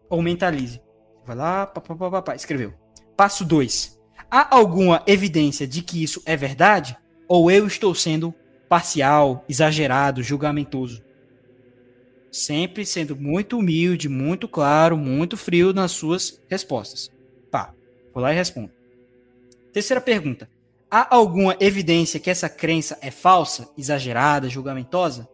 Ou 0.09 0.21
mentalize. 0.21 0.81
Vai 1.25 1.35
lá, 1.35 1.65
papapá, 1.65 2.35
escreveu. 2.35 2.73
Passo 3.15 3.45
2. 3.45 3.99
Há 4.29 4.55
alguma 4.55 5.03
evidência 5.05 5.67
de 5.67 5.81
que 5.81 6.01
isso 6.03 6.21
é 6.25 6.35
verdade? 6.35 6.97
Ou 7.27 7.51
eu 7.51 7.67
estou 7.67 7.93
sendo 7.93 8.33
parcial, 8.67 9.45
exagerado, 9.47 10.23
julgamentoso? 10.23 11.03
Sempre 12.31 12.85
sendo 12.85 13.15
muito 13.15 13.59
humilde, 13.59 14.09
muito 14.09 14.47
claro, 14.47 14.97
muito 14.97 15.37
frio 15.37 15.71
nas 15.71 15.91
suas 15.91 16.41
respostas. 16.49 17.12
Vou 18.13 18.21
lá 18.21 18.31
e 18.31 18.35
respondo. 18.35 18.71
Terceira 19.71 19.99
pergunta. 19.99 20.49
Há 20.89 21.15
alguma 21.15 21.57
evidência 21.59 22.19
que 22.19 22.29
essa 22.29 22.47
crença 22.47 22.97
é 23.01 23.09
falsa, 23.09 23.69
exagerada, 23.75 24.47
julgamentosa? 24.47 25.27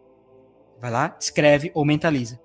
Vai 0.80 0.90
lá, 0.90 1.16
escreve 1.20 1.70
ou 1.74 1.84
mentaliza. 1.84 2.40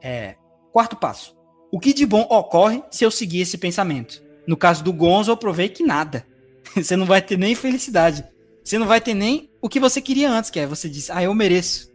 É, 0.00 0.36
quarto 0.72 0.96
passo. 0.96 1.36
O 1.70 1.78
que 1.78 1.92
de 1.92 2.06
bom 2.06 2.26
ocorre 2.30 2.82
se 2.90 3.04
eu 3.04 3.10
seguir 3.10 3.42
esse 3.42 3.58
pensamento? 3.58 4.22
No 4.46 4.56
caso 4.56 4.82
do 4.82 4.92
Gonzo, 4.92 5.30
eu 5.30 5.36
provei 5.36 5.68
que 5.68 5.82
nada. 5.82 6.26
Você 6.74 6.96
não 6.96 7.04
vai 7.04 7.20
ter 7.20 7.36
nem 7.36 7.54
felicidade. 7.54 8.24
Você 8.64 8.78
não 8.78 8.86
vai 8.86 9.00
ter 9.00 9.12
nem 9.14 9.50
o 9.62 9.68
que 9.68 9.80
você 9.80 9.98
queria 9.98 10.30
antes, 10.30 10.50
que 10.50 10.60
é 10.60 10.66
você 10.66 10.90
disse, 10.90 11.10
ah, 11.10 11.22
eu 11.22 11.34
mereço. 11.34 11.90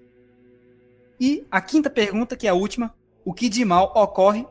E 1.20 1.46
a 1.52 1.62
quinta 1.62 1.88
pergunta, 1.88 2.36
que 2.36 2.48
é 2.48 2.50
a 2.50 2.56
última, 2.56 2.96
o 3.24 3.32
que 3.32 3.48
de 3.48 3.64
mal 3.64 3.94
ocorre 3.96 4.48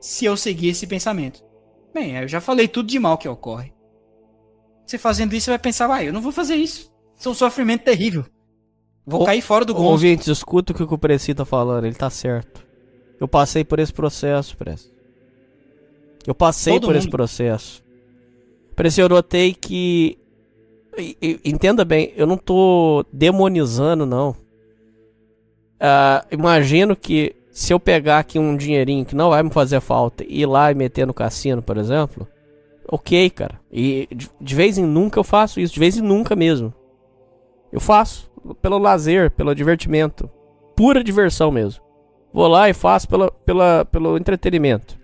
se 0.00 0.24
eu 0.24 0.36
seguir 0.36 0.68
esse 0.68 0.86
pensamento? 0.86 1.44
Bem, 1.92 2.16
eu 2.16 2.28
já 2.28 2.40
falei 2.40 2.68
tudo 2.68 2.88
de 2.88 2.98
mal 2.98 3.18
que 3.18 3.28
ocorre. 3.28 3.72
Você 4.86 4.96
fazendo 4.98 5.34
isso, 5.34 5.46
você 5.46 5.50
vai 5.50 5.58
pensar, 5.58 5.90
ah, 5.90 6.02
eu 6.02 6.12
não 6.12 6.20
vou 6.20 6.32
fazer 6.32 6.56
isso. 6.56 6.92
Isso 7.16 7.28
é 7.28 7.32
um 7.32 7.34
sofrimento 7.34 7.84
terrível. 7.84 8.24
Vou 9.06 9.22
o, 9.22 9.24
cair 9.24 9.40
fora 9.40 9.64
do 9.64 9.74
Gonzo. 9.74 9.88
Ouvintes, 9.88 10.28
escuta 10.28 10.72
o 10.72 10.76
que 10.76 10.82
o 10.82 10.98
Preci 10.98 11.34
tá 11.34 11.44
falando, 11.44 11.86
ele 11.86 11.94
tá 11.94 12.10
certo. 12.10 12.66
Eu 13.20 13.26
passei 13.26 13.64
por 13.64 13.78
esse 13.78 13.92
processo, 13.92 14.56
Prece. 14.56 14.92
Eu 16.26 16.34
passei 16.34 16.74
Todo 16.74 16.82
por 16.82 16.86
mundo. 16.88 16.98
esse 16.98 17.08
processo. 17.08 17.82
Prece, 18.76 19.00
eu 19.00 19.08
notei 19.08 19.54
que. 19.54 20.18
Entenda 21.44 21.84
bem, 21.84 22.12
eu 22.16 22.26
não 22.26 22.36
tô 22.36 23.04
demonizando, 23.12 24.04
não. 24.04 24.30
Uh, 25.80 26.26
imagino 26.30 26.96
que 26.96 27.34
se 27.58 27.72
eu 27.72 27.80
pegar 27.80 28.20
aqui 28.20 28.38
um 28.38 28.56
dinheirinho 28.56 29.04
que 29.04 29.16
não 29.16 29.30
vai 29.30 29.42
me 29.42 29.50
fazer 29.50 29.80
falta 29.80 30.22
e 30.22 30.42
ir 30.42 30.46
lá 30.46 30.70
e 30.70 30.76
meter 30.76 31.04
no 31.04 31.12
cassino, 31.12 31.60
por 31.60 31.76
exemplo, 31.76 32.24
ok, 32.86 33.28
cara. 33.30 33.58
E 33.72 34.08
de, 34.40 34.54
vez 34.54 34.78
em 34.78 34.86
nunca 34.86 35.18
eu 35.18 35.24
faço 35.24 35.58
isso, 35.58 35.74
de 35.74 35.80
vez 35.80 35.96
em 35.96 36.00
nunca 36.00 36.36
mesmo. 36.36 36.72
Eu 37.72 37.80
faço 37.80 38.30
pelo 38.62 38.78
lazer, 38.78 39.32
pelo 39.32 39.52
divertimento, 39.56 40.30
pura 40.76 41.02
diversão 41.02 41.50
mesmo. 41.50 41.82
Vou 42.32 42.46
lá 42.46 42.70
e 42.70 42.72
faço 42.72 43.08
pela, 43.08 43.28
pela, 43.28 43.84
pelo 43.86 44.16
entretenimento. 44.16 44.96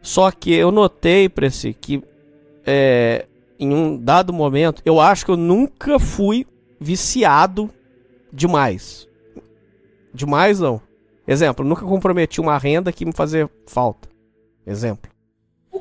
Só 0.00 0.30
que 0.30 0.54
eu 0.54 0.70
notei, 0.70 1.28
Preci, 1.28 1.74
que 1.74 2.00
é, 2.64 3.26
em 3.58 3.74
um 3.74 3.98
dado 3.98 4.32
momento, 4.32 4.80
eu 4.86 5.00
acho 5.00 5.24
que 5.24 5.32
eu 5.32 5.36
nunca 5.36 5.98
fui 5.98 6.46
viciado 6.80 7.68
demais. 8.32 9.08
Demais 10.14 10.60
não. 10.60 10.80
Exemplo, 11.26 11.64
nunca 11.64 11.84
comprometi 11.84 12.40
uma 12.40 12.58
renda 12.58 12.92
que 12.92 13.04
me 13.04 13.12
fazia 13.12 13.48
falta. 13.66 14.08
Exemplo. 14.66 15.10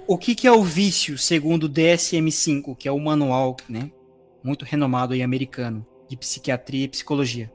O 0.07 0.17
que, 0.17 0.35
que 0.35 0.47
é 0.47 0.51
o 0.51 0.63
vício, 0.63 1.17
segundo 1.17 1.65
o 1.65 1.69
DSM-5, 1.69 2.75
que 2.75 2.87
é 2.87 2.91
o 2.91 2.99
manual, 2.99 3.55
né, 3.67 3.91
muito 4.43 4.65
renomado 4.65 5.15
e 5.15 5.21
americano 5.21 5.85
de 6.07 6.17
psiquiatria 6.17 6.85
e 6.85 6.89
psicologia? 6.89 7.51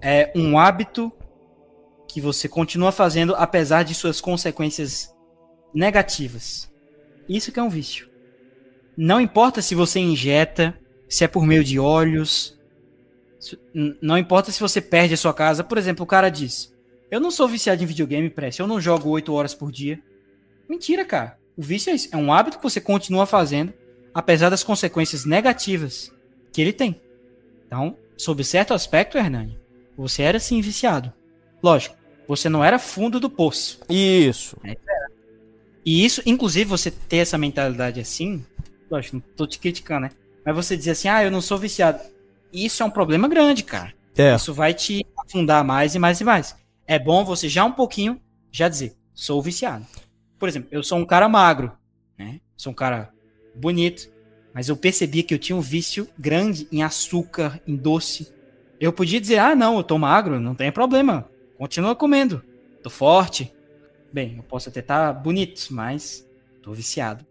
É 0.00 0.32
um 0.34 0.58
hábito 0.58 1.12
que 2.08 2.20
você 2.20 2.48
continua 2.48 2.90
fazendo 2.90 3.34
apesar 3.36 3.82
de 3.82 3.94
suas 3.94 4.20
consequências 4.20 5.14
negativas. 5.72 6.70
Isso 7.28 7.52
que 7.52 7.60
é 7.60 7.62
um 7.62 7.68
vício. 7.68 8.08
Não 8.96 9.20
importa 9.20 9.62
se 9.62 9.74
você 9.74 10.00
injeta, 10.00 10.78
se 11.08 11.24
é 11.24 11.28
por 11.28 11.46
meio 11.46 11.62
de 11.62 11.78
óleos, 11.78 12.58
não 14.02 14.18
importa 14.18 14.50
se 14.50 14.60
você 14.60 14.80
perde 14.80 15.14
a 15.14 15.16
sua 15.16 15.32
casa. 15.32 15.62
Por 15.62 15.78
exemplo, 15.78 16.04
o 16.04 16.06
cara 16.06 16.28
diz: 16.28 16.74
Eu 17.10 17.20
não 17.20 17.30
sou 17.30 17.48
viciado 17.48 17.82
em 17.82 17.86
videogame, 17.86 18.30
preste, 18.30 18.60
eu 18.60 18.66
não 18.66 18.80
jogo 18.80 19.08
8 19.08 19.32
horas 19.32 19.54
por 19.54 19.72
dia. 19.72 20.00
Mentira, 20.68 21.04
cara. 21.04 21.38
O 21.56 21.62
vício 21.62 21.90
é 21.90 21.94
isso. 21.94 22.08
É 22.12 22.16
um 22.16 22.32
hábito 22.32 22.58
que 22.58 22.62
você 22.62 22.80
continua 22.80 23.26
fazendo, 23.26 23.72
apesar 24.14 24.48
das 24.48 24.62
consequências 24.62 25.24
negativas 25.24 26.12
que 26.52 26.60
ele 26.60 26.72
tem. 26.72 27.00
Então, 27.66 27.96
sob 28.16 28.44
certo 28.44 28.72
aspecto, 28.72 29.18
Hernani, 29.18 29.58
você 29.96 30.22
era 30.22 30.38
sim 30.38 30.60
viciado. 30.60 31.12
Lógico, 31.62 31.96
você 32.28 32.48
não 32.48 32.64
era 32.64 32.78
fundo 32.78 33.18
do 33.18 33.28
poço. 33.28 33.80
Isso. 33.88 34.56
É, 34.64 34.76
e 35.84 36.04
isso, 36.04 36.22
inclusive, 36.24 36.64
você 36.64 36.90
ter 36.90 37.18
essa 37.18 37.38
mentalidade 37.38 38.00
assim, 38.00 38.44
lógico, 38.90 39.16
não 39.16 39.22
tô 39.36 39.46
te 39.46 39.58
criticando, 39.58 40.02
né? 40.02 40.10
Mas 40.44 40.54
você 40.54 40.76
dizer 40.76 40.92
assim, 40.92 41.08
ah, 41.08 41.24
eu 41.24 41.30
não 41.30 41.40
sou 41.40 41.58
viciado. 41.58 42.00
Isso 42.52 42.82
é 42.82 42.86
um 42.86 42.90
problema 42.90 43.28
grande, 43.28 43.62
cara. 43.64 43.92
É. 44.16 44.34
Isso 44.34 44.52
vai 44.52 44.74
te 44.74 45.04
afundar 45.18 45.64
mais 45.64 45.94
e 45.94 45.98
mais 45.98 46.20
e 46.20 46.24
mais. 46.24 46.56
É 46.90 46.98
bom 46.98 47.24
você 47.24 47.48
já 47.48 47.64
um 47.64 47.70
pouquinho 47.70 48.20
já 48.50 48.68
dizer, 48.68 48.96
sou 49.14 49.40
viciado. 49.40 49.86
Por 50.36 50.48
exemplo, 50.48 50.70
eu 50.72 50.82
sou 50.82 50.98
um 50.98 51.06
cara 51.06 51.28
magro, 51.28 51.70
né? 52.18 52.40
Sou 52.56 52.72
um 52.72 52.74
cara 52.74 53.14
bonito, 53.54 54.10
mas 54.52 54.68
eu 54.68 54.76
percebi 54.76 55.22
que 55.22 55.32
eu 55.32 55.38
tinha 55.38 55.54
um 55.54 55.60
vício 55.60 56.08
grande 56.18 56.66
em 56.72 56.82
açúcar, 56.82 57.60
em 57.64 57.76
doce. 57.76 58.34
Eu 58.80 58.92
podia 58.92 59.20
dizer, 59.20 59.38
ah, 59.38 59.54
não, 59.54 59.76
eu 59.76 59.84
tô 59.84 59.96
magro, 59.98 60.40
não 60.40 60.52
tem 60.52 60.72
problema. 60.72 61.30
Continua 61.56 61.94
comendo. 61.94 62.42
Tô 62.82 62.90
forte. 62.90 63.54
Bem, 64.12 64.38
eu 64.38 64.42
posso 64.42 64.68
até 64.68 64.80
estar 64.80 65.14
tá 65.14 65.20
bonito, 65.20 65.68
mas 65.70 66.28
tô 66.60 66.72
viciado. 66.72 67.24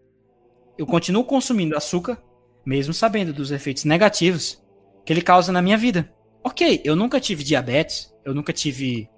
Eu 0.78 0.86
continuo 0.86 1.22
consumindo 1.22 1.76
açúcar, 1.76 2.16
mesmo 2.64 2.94
sabendo 2.94 3.30
dos 3.30 3.50
efeitos 3.50 3.84
negativos. 3.84 4.58
que 5.04 5.12
ele 5.12 5.20
causa 5.20 5.52
na 5.52 5.60
minha 5.60 5.76
vida. 5.76 6.10
Ok, 6.42 6.80
eu 6.82 6.96
nunca 6.96 7.20
tive 7.20 7.44
diabetes, 7.44 8.10
eu 8.24 8.32
nunca 8.34 8.54
tive 8.54 9.10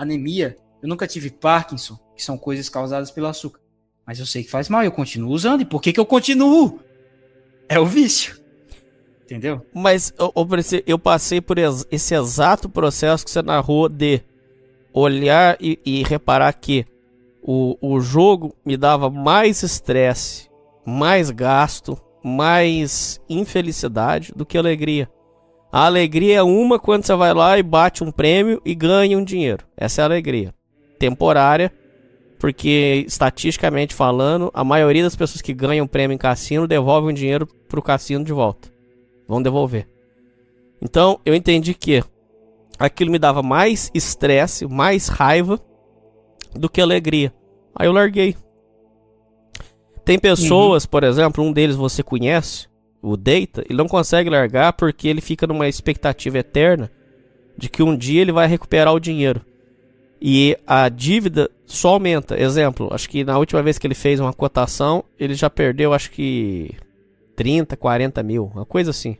anemia, 0.00 0.56
eu 0.82 0.88
nunca 0.88 1.06
tive 1.06 1.30
Parkinson, 1.30 1.98
que 2.16 2.22
são 2.22 2.38
coisas 2.38 2.68
causadas 2.68 3.10
pelo 3.10 3.26
açúcar. 3.26 3.60
Mas 4.06 4.18
eu 4.18 4.26
sei 4.26 4.42
que 4.42 4.50
faz 4.50 4.68
mal, 4.68 4.82
eu 4.82 4.90
continuo 4.90 5.30
usando. 5.30 5.60
E 5.60 5.64
por 5.64 5.80
que, 5.80 5.92
que 5.92 6.00
eu 6.00 6.06
continuo? 6.06 6.80
É 7.68 7.78
o 7.78 7.86
vício. 7.86 8.40
Entendeu? 9.24 9.64
Mas 9.72 10.12
eu, 10.86 10.98
passei 10.98 11.40
por 11.40 11.56
esse 11.58 12.14
exato 12.14 12.68
processo 12.68 13.24
que 13.24 13.30
você 13.30 13.42
narrou 13.42 13.88
de 13.88 14.20
olhar 14.92 15.56
e, 15.60 15.78
e 15.84 16.02
reparar 16.02 16.52
que 16.54 16.84
o, 17.40 17.76
o 17.80 18.00
jogo 18.00 18.52
me 18.64 18.76
dava 18.76 19.08
mais 19.08 19.62
estresse, 19.62 20.50
mais 20.84 21.30
gasto, 21.30 21.96
mais 22.24 23.20
infelicidade 23.28 24.32
do 24.34 24.44
que 24.44 24.58
alegria. 24.58 25.08
A 25.72 25.86
alegria 25.86 26.38
é 26.38 26.42
uma 26.42 26.78
quando 26.78 27.04
você 27.04 27.14
vai 27.14 27.32
lá 27.32 27.58
e 27.58 27.62
bate 27.62 28.02
um 28.02 28.10
prêmio 28.10 28.60
e 28.64 28.74
ganha 28.74 29.16
um 29.16 29.24
dinheiro. 29.24 29.64
Essa 29.76 30.00
é 30.00 30.02
a 30.02 30.06
alegria. 30.06 30.52
Temporária, 30.98 31.72
porque 32.38 33.04
estatisticamente 33.06 33.94
falando, 33.94 34.50
a 34.52 34.64
maioria 34.64 35.04
das 35.04 35.14
pessoas 35.14 35.40
que 35.40 35.54
ganham 35.54 35.86
prêmio 35.86 36.14
em 36.14 36.18
cassino 36.18 36.66
devolvem 36.66 37.10
o 37.10 37.16
dinheiro 37.16 37.46
pro 37.68 37.82
cassino 37.82 38.24
de 38.24 38.32
volta. 38.32 38.68
Vão 39.28 39.40
devolver. 39.40 39.86
Então, 40.82 41.20
eu 41.24 41.34
entendi 41.34 41.74
que 41.74 42.02
aquilo 42.78 43.12
me 43.12 43.18
dava 43.18 43.42
mais 43.42 43.90
estresse, 43.94 44.66
mais 44.66 45.08
raiva 45.08 45.60
do 46.54 46.68
que 46.68 46.80
alegria. 46.80 47.32
Aí 47.76 47.86
eu 47.86 47.92
larguei. 47.92 48.34
Tem 50.04 50.18
pessoas, 50.18 50.84
uhum. 50.84 50.90
por 50.90 51.04
exemplo, 51.04 51.44
um 51.44 51.52
deles 51.52 51.76
você 51.76 52.02
conhece, 52.02 52.69
o 53.02 53.16
Data, 53.16 53.64
ele 53.68 53.78
não 53.78 53.88
consegue 53.88 54.28
largar 54.28 54.72
porque 54.72 55.08
ele 55.08 55.20
fica 55.20 55.46
numa 55.46 55.68
expectativa 55.68 56.38
eterna 56.38 56.90
de 57.56 57.68
que 57.68 57.82
um 57.82 57.96
dia 57.96 58.20
ele 58.20 58.32
vai 58.32 58.46
recuperar 58.46 58.94
o 58.94 59.00
dinheiro. 59.00 59.40
E 60.20 60.56
a 60.66 60.88
dívida 60.88 61.50
só 61.64 61.90
aumenta. 61.90 62.38
Exemplo, 62.38 62.88
acho 62.92 63.08
que 63.08 63.24
na 63.24 63.38
última 63.38 63.62
vez 63.62 63.78
que 63.78 63.86
ele 63.86 63.94
fez 63.94 64.20
uma 64.20 64.32
cotação, 64.32 65.02
ele 65.18 65.34
já 65.34 65.48
perdeu, 65.48 65.94
acho 65.94 66.10
que 66.10 66.74
30, 67.36 67.76
40 67.76 68.22
mil, 68.22 68.50
uma 68.54 68.66
coisa 68.66 68.90
assim. 68.90 69.16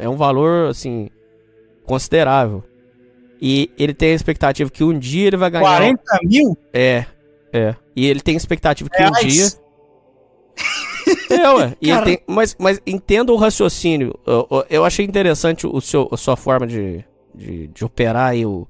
É 0.00 0.08
um 0.08 0.16
valor, 0.16 0.70
assim, 0.70 1.08
considerável. 1.84 2.64
E 3.40 3.70
ele 3.78 3.94
tem 3.94 4.12
a 4.12 4.14
expectativa 4.14 4.70
que 4.70 4.82
um 4.82 4.98
dia 4.98 5.28
ele 5.28 5.36
vai 5.36 5.50
ganhar. 5.50 5.64
40 5.64 6.02
mil? 6.24 6.56
É, 6.72 7.04
é. 7.52 7.76
E 7.94 8.06
ele 8.06 8.20
tem 8.20 8.34
a 8.34 8.38
expectativa 8.38 8.90
que 8.90 8.98
Reais. 8.98 9.24
um 9.24 9.28
dia 9.28 9.63
é, 11.30 11.50
ué. 11.50 11.76
E 11.80 12.02
tem, 12.02 12.18
mas, 12.26 12.56
mas 12.58 12.80
entenda 12.86 13.32
o 13.32 13.36
raciocínio. 13.36 14.18
Eu, 14.26 14.64
eu 14.68 14.84
achei 14.84 15.04
interessante 15.04 15.66
o 15.66 15.80
seu, 15.80 16.08
a 16.10 16.16
sua 16.16 16.36
forma 16.36 16.66
de, 16.66 17.04
de, 17.34 17.68
de 17.68 17.84
operar 17.84 18.30
aí 18.30 18.46
o, 18.46 18.66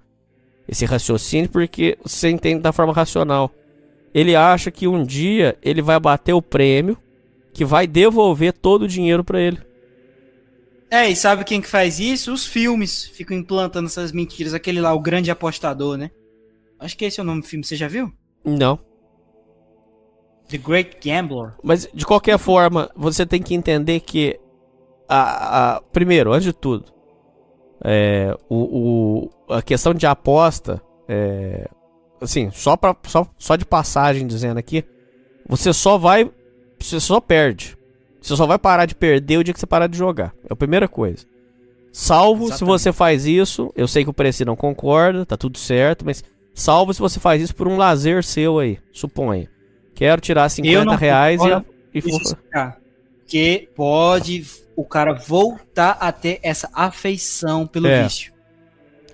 esse 0.69 0.85
raciocínio, 0.85 1.48
porque 1.51 1.98
você 2.02 2.31
entende 2.31 2.61
da 2.61 2.73
forma 2.73 2.93
racional. 2.93 3.51
Ele 4.12 4.36
acha 4.36 4.70
que 4.70 4.86
um 4.86 5.05
dia 5.05 5.56
ele 5.62 5.82
vai 5.82 5.98
bater 5.98 6.32
o 6.32 6.43
prêmio 6.43 6.97
que 7.52 7.65
vai 7.65 7.86
devolver 7.86 8.52
todo 8.52 8.82
o 8.82 8.89
dinheiro 8.89 9.23
para 9.23 9.40
ele. 9.40 9.59
É, 10.90 11.09
e 11.09 11.16
sabe 11.16 11.44
quem 11.44 11.61
que 11.61 11.69
faz 11.69 11.98
isso? 11.98 12.32
Os 12.32 12.47
filmes 12.47 13.05
ficam 13.05 13.36
implantando 13.36 13.86
essas 13.86 14.12
mentiras. 14.12 14.55
Aquele 14.55 14.81
lá, 14.81 14.93
o 14.93 15.01
grande 15.01 15.31
apostador, 15.31 15.97
né? 15.97 16.11
Acho 16.78 16.97
que 16.97 17.05
esse 17.05 17.19
é 17.19 17.23
o 17.23 17.27
nome 17.27 17.40
do 17.40 17.47
filme, 17.47 17.65
você 17.65 17.74
já 17.74 17.89
viu? 17.89 18.12
Não. 18.44 18.78
The 20.48 20.58
Great 20.58 20.96
Gambler. 21.02 21.54
Mas 21.62 21.88
de 21.92 22.04
qualquer 22.04 22.38
forma, 22.38 22.90
você 22.94 23.24
tem 23.24 23.42
que 23.42 23.54
entender 23.54 24.00
que 24.00 24.38
a, 25.08 25.76
a 25.76 25.80
primeiro, 25.80 26.32
antes 26.32 26.44
de 26.44 26.52
tudo, 26.52 26.92
é, 27.82 28.36
o, 28.48 29.28
o, 29.48 29.54
a 29.54 29.62
questão 29.62 29.94
de 29.94 30.06
aposta, 30.06 30.82
é, 31.08 31.68
assim, 32.20 32.50
só, 32.50 32.76
pra, 32.76 32.96
só, 33.04 33.26
só 33.38 33.56
de 33.56 33.64
passagem 33.64 34.26
dizendo 34.26 34.58
aqui, 34.58 34.84
você 35.48 35.72
só 35.72 35.98
vai, 35.98 36.30
você 36.78 36.98
só 37.00 37.20
perde. 37.20 37.76
Você 38.20 38.34
só 38.36 38.46
vai 38.46 38.58
parar 38.58 38.86
de 38.86 38.94
perder 38.94 39.38
o 39.38 39.44
dia 39.44 39.52
que 39.52 39.60
você 39.60 39.66
parar 39.66 39.86
de 39.86 39.98
jogar. 39.98 40.34
É 40.48 40.52
a 40.52 40.56
primeira 40.56 40.88
coisa. 40.88 41.26
Salvo 41.92 42.46
Exatamente. 42.46 42.58
se 42.58 42.64
você 42.64 42.92
faz 42.92 43.26
isso, 43.26 43.70
eu 43.76 43.86
sei 43.86 44.02
que 44.02 44.10
o 44.10 44.14
preço 44.14 44.44
não 44.44 44.56
concorda, 44.56 45.26
tá 45.26 45.36
tudo 45.36 45.58
certo, 45.58 46.04
mas 46.04 46.24
salvo 46.54 46.92
se 46.92 47.00
você 47.00 47.20
faz 47.20 47.42
isso 47.42 47.54
por 47.54 47.68
um 47.68 47.76
lazer 47.76 48.24
seu 48.24 48.58
aí, 48.58 48.78
suponha. 48.92 49.48
Quero 49.94 50.20
tirar 50.20 50.48
50 50.48 50.96
reais 50.96 51.40
e, 51.92 51.98
e 51.98 52.00
for... 52.00 52.36
Que 53.26 53.68
pode 53.74 54.44
o 54.76 54.84
cara 54.84 55.14
voltar 55.14 55.92
a 55.92 56.12
ter 56.12 56.40
essa 56.42 56.68
afeição 56.72 57.66
pelo 57.66 57.86
é. 57.86 58.02
vício. 58.02 58.32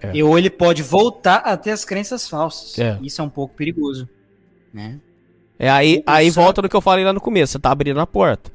É. 0.00 0.12
E, 0.14 0.22
ou 0.22 0.38
ele 0.38 0.48
pode 0.48 0.82
voltar 0.82 1.36
a 1.36 1.56
ter 1.56 1.70
as 1.70 1.84
crenças 1.84 2.28
falsas. 2.28 2.78
É. 2.78 2.98
Isso 3.02 3.20
é 3.20 3.24
um 3.24 3.28
pouco 3.28 3.54
perigoso. 3.54 4.08
Né? 4.72 4.98
É 5.58 5.68
aí, 5.68 6.02
aí 6.06 6.30
volta 6.30 6.62
no 6.62 6.68
que 6.68 6.76
eu 6.76 6.80
falei 6.80 7.04
lá 7.04 7.12
no 7.12 7.20
começo. 7.20 7.52
Você 7.52 7.58
tá 7.58 7.70
abrindo 7.70 8.00
a 8.00 8.06
porta. 8.06 8.50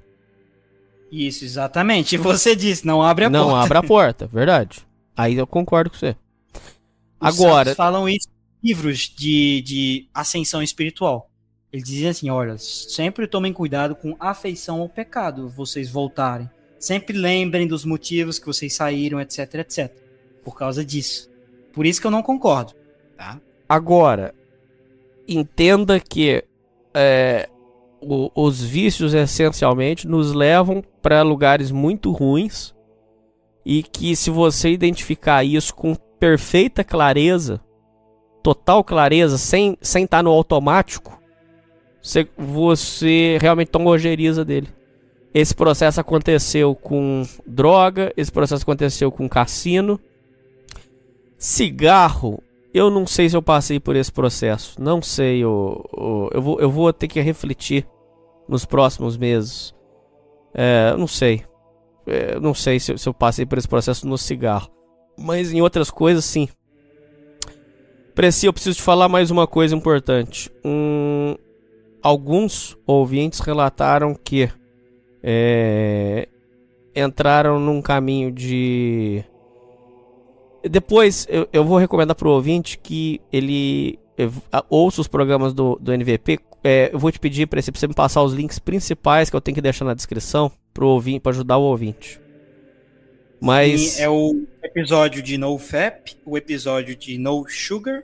Isso, 1.12 1.46
exatamente. 1.46 2.16
E 2.16 2.18
você 2.18 2.56
disse, 2.56 2.86
não 2.86 3.04
abre 3.04 3.26
a 3.26 3.30
não 3.30 3.44
porta. 3.44 3.56
Não 3.56 3.64
abre 3.64 3.78
a 3.78 3.84
porta, 3.88 4.28
verdade. 4.28 4.80
Aí 5.16 5.36
eu 5.36 5.46
concordo 5.46 5.92
com 5.92 5.98
você. 5.98 6.16
Os 7.22 7.40
Agora. 7.40 7.76
falam 7.76 8.10
isso 8.10 8.28
em 8.64 8.68
livros 8.68 9.14
de, 9.16 9.62
de 9.62 10.10
ascensão 10.14 10.64
espiritual. 10.64 11.30
Ele 11.76 11.84
dizia 11.84 12.12
assim: 12.12 12.30
olha, 12.30 12.58
sempre 12.58 13.28
tomem 13.28 13.52
cuidado 13.52 13.98
com 13.98 14.16
afeição 14.18 14.80
ao 14.80 14.88
pecado, 14.88 15.50
vocês 15.50 15.90
voltarem. 15.90 16.50
Sempre 16.80 17.18
lembrem 17.18 17.68
dos 17.68 17.84
motivos 17.84 18.40
que 18.40 18.46
vocês 18.46 18.74
saíram, 18.74 19.20
etc, 19.20 19.56
etc. 19.56 19.92
Por 20.42 20.58
causa 20.58 20.86
disso. 20.86 21.30
Por 21.74 21.86
isso 21.86 22.00
que 22.00 22.08
eu 22.08 22.12
não 22.12 22.24
concordo. 22.24 22.74
Tá? 23.18 23.42
Agora, 23.68 24.34
entenda 25.28 26.00
que 26.00 26.46
é, 26.94 27.50
o, 28.00 28.32
os 28.34 28.64
vícios 28.64 29.14
essencialmente 29.14 30.08
nos 30.08 30.32
levam 30.32 30.82
para 31.02 31.24
lugares 31.24 31.72
muito 31.72 32.10
ruins 32.10 32.74
e 33.66 33.84
que 33.84 34.16
se 34.16 34.30
você 34.30 34.70
identificar 34.70 35.44
isso 35.44 35.76
com 35.76 35.94
perfeita 35.94 36.86
clareza, 36.86 37.60
total 38.42 38.82
clareza, 38.82 39.38
sem 39.38 39.74
estar 39.74 39.86
sem 39.86 40.08
tá 40.08 40.24
no 40.24 40.30
automático, 40.30 41.25
você, 42.06 42.28
você 42.38 43.40
realmente 43.42 43.70
toma 43.70 43.90
ojeriza 43.90 44.46
dele. 44.46 44.68
Esse 45.34 45.56
processo 45.56 46.00
aconteceu 46.00 46.76
com 46.76 47.24
droga, 47.48 48.14
esse 48.16 48.32
processo 48.32 48.62
aconteceu 48.62 49.12
com 49.12 49.28
cassino. 49.28 50.00
Cigarro, 51.36 52.44
eu 52.72 52.92
não 52.92 53.08
sei 53.08 53.28
se 53.28 53.36
eu 53.36 53.42
passei 53.42 53.80
por 53.80 53.96
esse 53.96 54.12
processo. 54.12 54.80
Não 54.80 55.02
sei, 55.02 55.40
eu, 55.40 55.84
eu, 55.98 56.30
eu, 56.36 56.42
vou, 56.42 56.60
eu 56.60 56.70
vou 56.70 56.94
ter 56.94 57.08
que 57.08 57.20
refletir 57.20 57.88
nos 58.48 58.66
próximos 58.66 59.18
meses. 59.18 59.74
É, 60.54 60.96
não 60.96 61.08
sei. 61.08 61.44
É, 62.06 62.40
não 62.40 62.54
sei 62.54 62.80
se, 62.80 62.96
se 63.00 63.10
eu 63.10 63.16
passei 63.16 63.48
por 63.48 63.58
esse 63.58 63.68
processo 63.68 64.08
no 64.08 64.18
cigarro. 64.18 64.70
Mas 65.18 65.52
em 65.52 65.60
outras 65.60 65.90
coisas, 65.90 66.24
sim. 66.24 66.48
Preci, 68.14 68.46
eu 68.46 68.54
preciso 68.54 68.78
te 68.78 68.84
falar 68.84 69.10
mais 69.10 69.32
uma 69.32 69.48
coisa 69.48 69.76
importante. 69.76 70.52
Um, 70.64 71.36
alguns 72.06 72.78
ouvintes 72.86 73.40
relataram 73.40 74.14
que 74.14 74.48
é, 75.24 76.28
entraram 76.96 77.60
num 77.60 77.82
caminho 77.82 78.32
de. 78.32 79.24
Depois 80.70 81.26
eu, 81.28 81.50
eu 81.52 81.66
vou 81.66 81.80
recomendar 81.80 82.16
para 82.16 82.28
o 82.28 82.32
ouvinte 82.32 82.78
que 82.78 83.20
ele 83.34 83.98
ouça 84.70 85.02
os 85.02 85.08
programas 85.08 85.52
do, 85.52 85.80
do 85.82 85.92
NVP. 85.92 86.38
É, 86.64 86.92
eu 86.94 87.00
vou 87.00 87.12
te 87.12 87.20
pedir 87.20 87.48
para 87.48 87.60
você 87.60 87.88
me 87.88 87.96
passar 87.96 88.22
os 88.22 88.34
links 88.34 88.60
principais 88.60 89.32
que 89.32 89.36
eu 89.36 89.42
tenho 89.42 89.56
que 89.56 89.62
deixar 89.62 89.86
na 89.86 89.96
descrição 89.96 90.52
para 90.76 90.86
para 91.24 91.32
ajudar 91.32 91.58
o 91.58 91.64
ouvinte. 91.64 92.22
Mas 93.42 93.82
Sim, 93.82 94.04
é 94.04 94.10
o 94.10 94.44
episódio 94.64 95.24
de 95.24 95.40
No 95.40 95.58
Fap, 95.58 96.16
o 96.24 96.38
episódio 96.38 96.96
de 96.96 97.18
No 97.18 97.48
Sugar, 97.50 98.04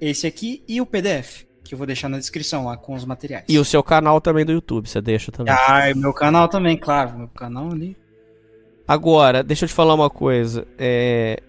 esse 0.00 0.26
aqui 0.26 0.62
e 0.66 0.80
o 0.80 0.86
PDF 0.86 1.49
que 1.70 1.74
eu 1.74 1.78
vou 1.78 1.86
deixar 1.86 2.08
na 2.08 2.18
descrição 2.18 2.64
lá 2.64 2.76
com 2.76 2.94
os 2.94 3.04
materiais. 3.04 3.44
E 3.48 3.56
o 3.56 3.64
seu 3.64 3.80
canal 3.80 4.20
também 4.20 4.44
do 4.44 4.50
YouTube, 4.50 4.88
você 4.88 5.00
deixa 5.00 5.30
também. 5.30 5.54
Ah, 5.54 5.94
meu 5.94 6.12
canal 6.12 6.48
também, 6.48 6.76
claro, 6.76 7.16
meu 7.16 7.28
canal 7.28 7.70
ali. 7.70 7.96
Agora, 8.88 9.40
deixa 9.44 9.66
eu 9.66 9.68
te 9.68 9.74
falar 9.74 9.94
uma 9.94 10.10
coisa. 10.10 10.66
É... 10.76 11.40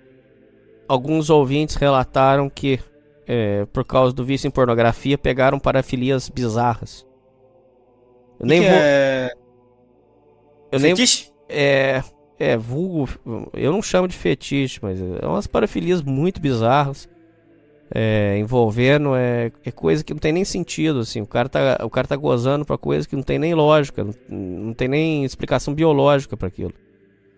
Alguns 0.88 1.32
ouvintes 1.32 1.76
relataram 1.76 2.52
que, 2.52 2.80
é, 3.28 3.66
por 3.74 3.84
causa 3.84 4.14
do 4.14 4.24
vício 4.24 4.48
em 4.48 4.52
pornografia, 4.52 5.18
pegaram 5.18 5.58
parafilias 5.58 6.30
bizarras. 6.30 7.04
Eu 8.40 8.46
nem 8.46 8.62
que 8.62 8.70
vou. 8.70 8.78
É... 8.78 9.34
Eu 10.72 10.80
fetiche? 10.80 11.32
nem. 11.50 11.58
É. 11.58 12.04
É, 12.38 12.56
vulgo. 12.58 13.10
Eu 13.54 13.72
não 13.72 13.82
chamo 13.82 14.08
de 14.08 14.16
fetiche, 14.16 14.78
mas 14.84 15.00
é 15.02 15.26
umas 15.26 15.48
parafilias 15.48 16.04
muito 16.04 16.40
bizarras 16.40 17.10
é, 17.94 18.38
envolvendo 18.38 19.16
é, 19.16 19.52
é, 19.64 19.72
coisa 19.72 20.04
que 20.04 20.14
não 20.14 20.20
tem 20.20 20.32
nem 20.32 20.46
sentido, 20.46 21.00
assim. 21.00 21.22
O 21.22 21.28
cara 21.28 21.50
tá, 21.50 21.80
o 21.84 21.90
cara 21.90 22.08
tá 22.08 22.16
gozando 22.16 22.66
pra 22.66 22.78
coisa 22.78 23.08
que 23.08 23.16
não 23.16 23.24
tem 23.24 23.38
nem 23.38 23.54
lógica, 23.54 24.04
não, 24.04 24.14
não 24.30 24.74
tem 24.74 24.88
nem 24.88 25.26
explicação 25.26 25.74
biológica 25.74 26.38
para 26.38 26.48
aquilo. 26.48 26.74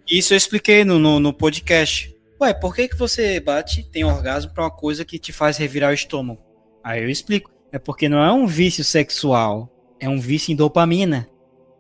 Isso 0.10 0.34
eu 0.34 0.38
expliquei 0.38 0.84
no, 0.84 1.00
no, 1.00 1.20
no 1.20 1.34
podcast. 1.34 2.14
Ué, 2.42 2.54
por 2.54 2.76
que, 2.76 2.90
que 2.90 2.98
você 2.98 3.40
bate, 3.40 3.90
tem 3.90 4.04
orgasmo 4.04 4.54
pra 4.54 4.66
uma 4.66 4.72
coisa 4.72 5.06
que 5.06 5.18
te 5.18 5.32
faz 5.32 5.58
revirar 5.58 5.92
o 5.92 5.94
estômago? 5.94 6.42
Aí 6.84 7.02
eu 7.02 7.10
explico. 7.10 7.52
É 7.72 7.80
porque 7.80 8.08
não 8.08 8.20
é 8.24 8.32
um 8.32 8.46
vício 8.46 8.84
sexual, 8.84 9.68
é 10.00 10.08
um 10.08 10.20
vício 10.20 10.52
em 10.52 10.56
dopamina. 10.56 11.28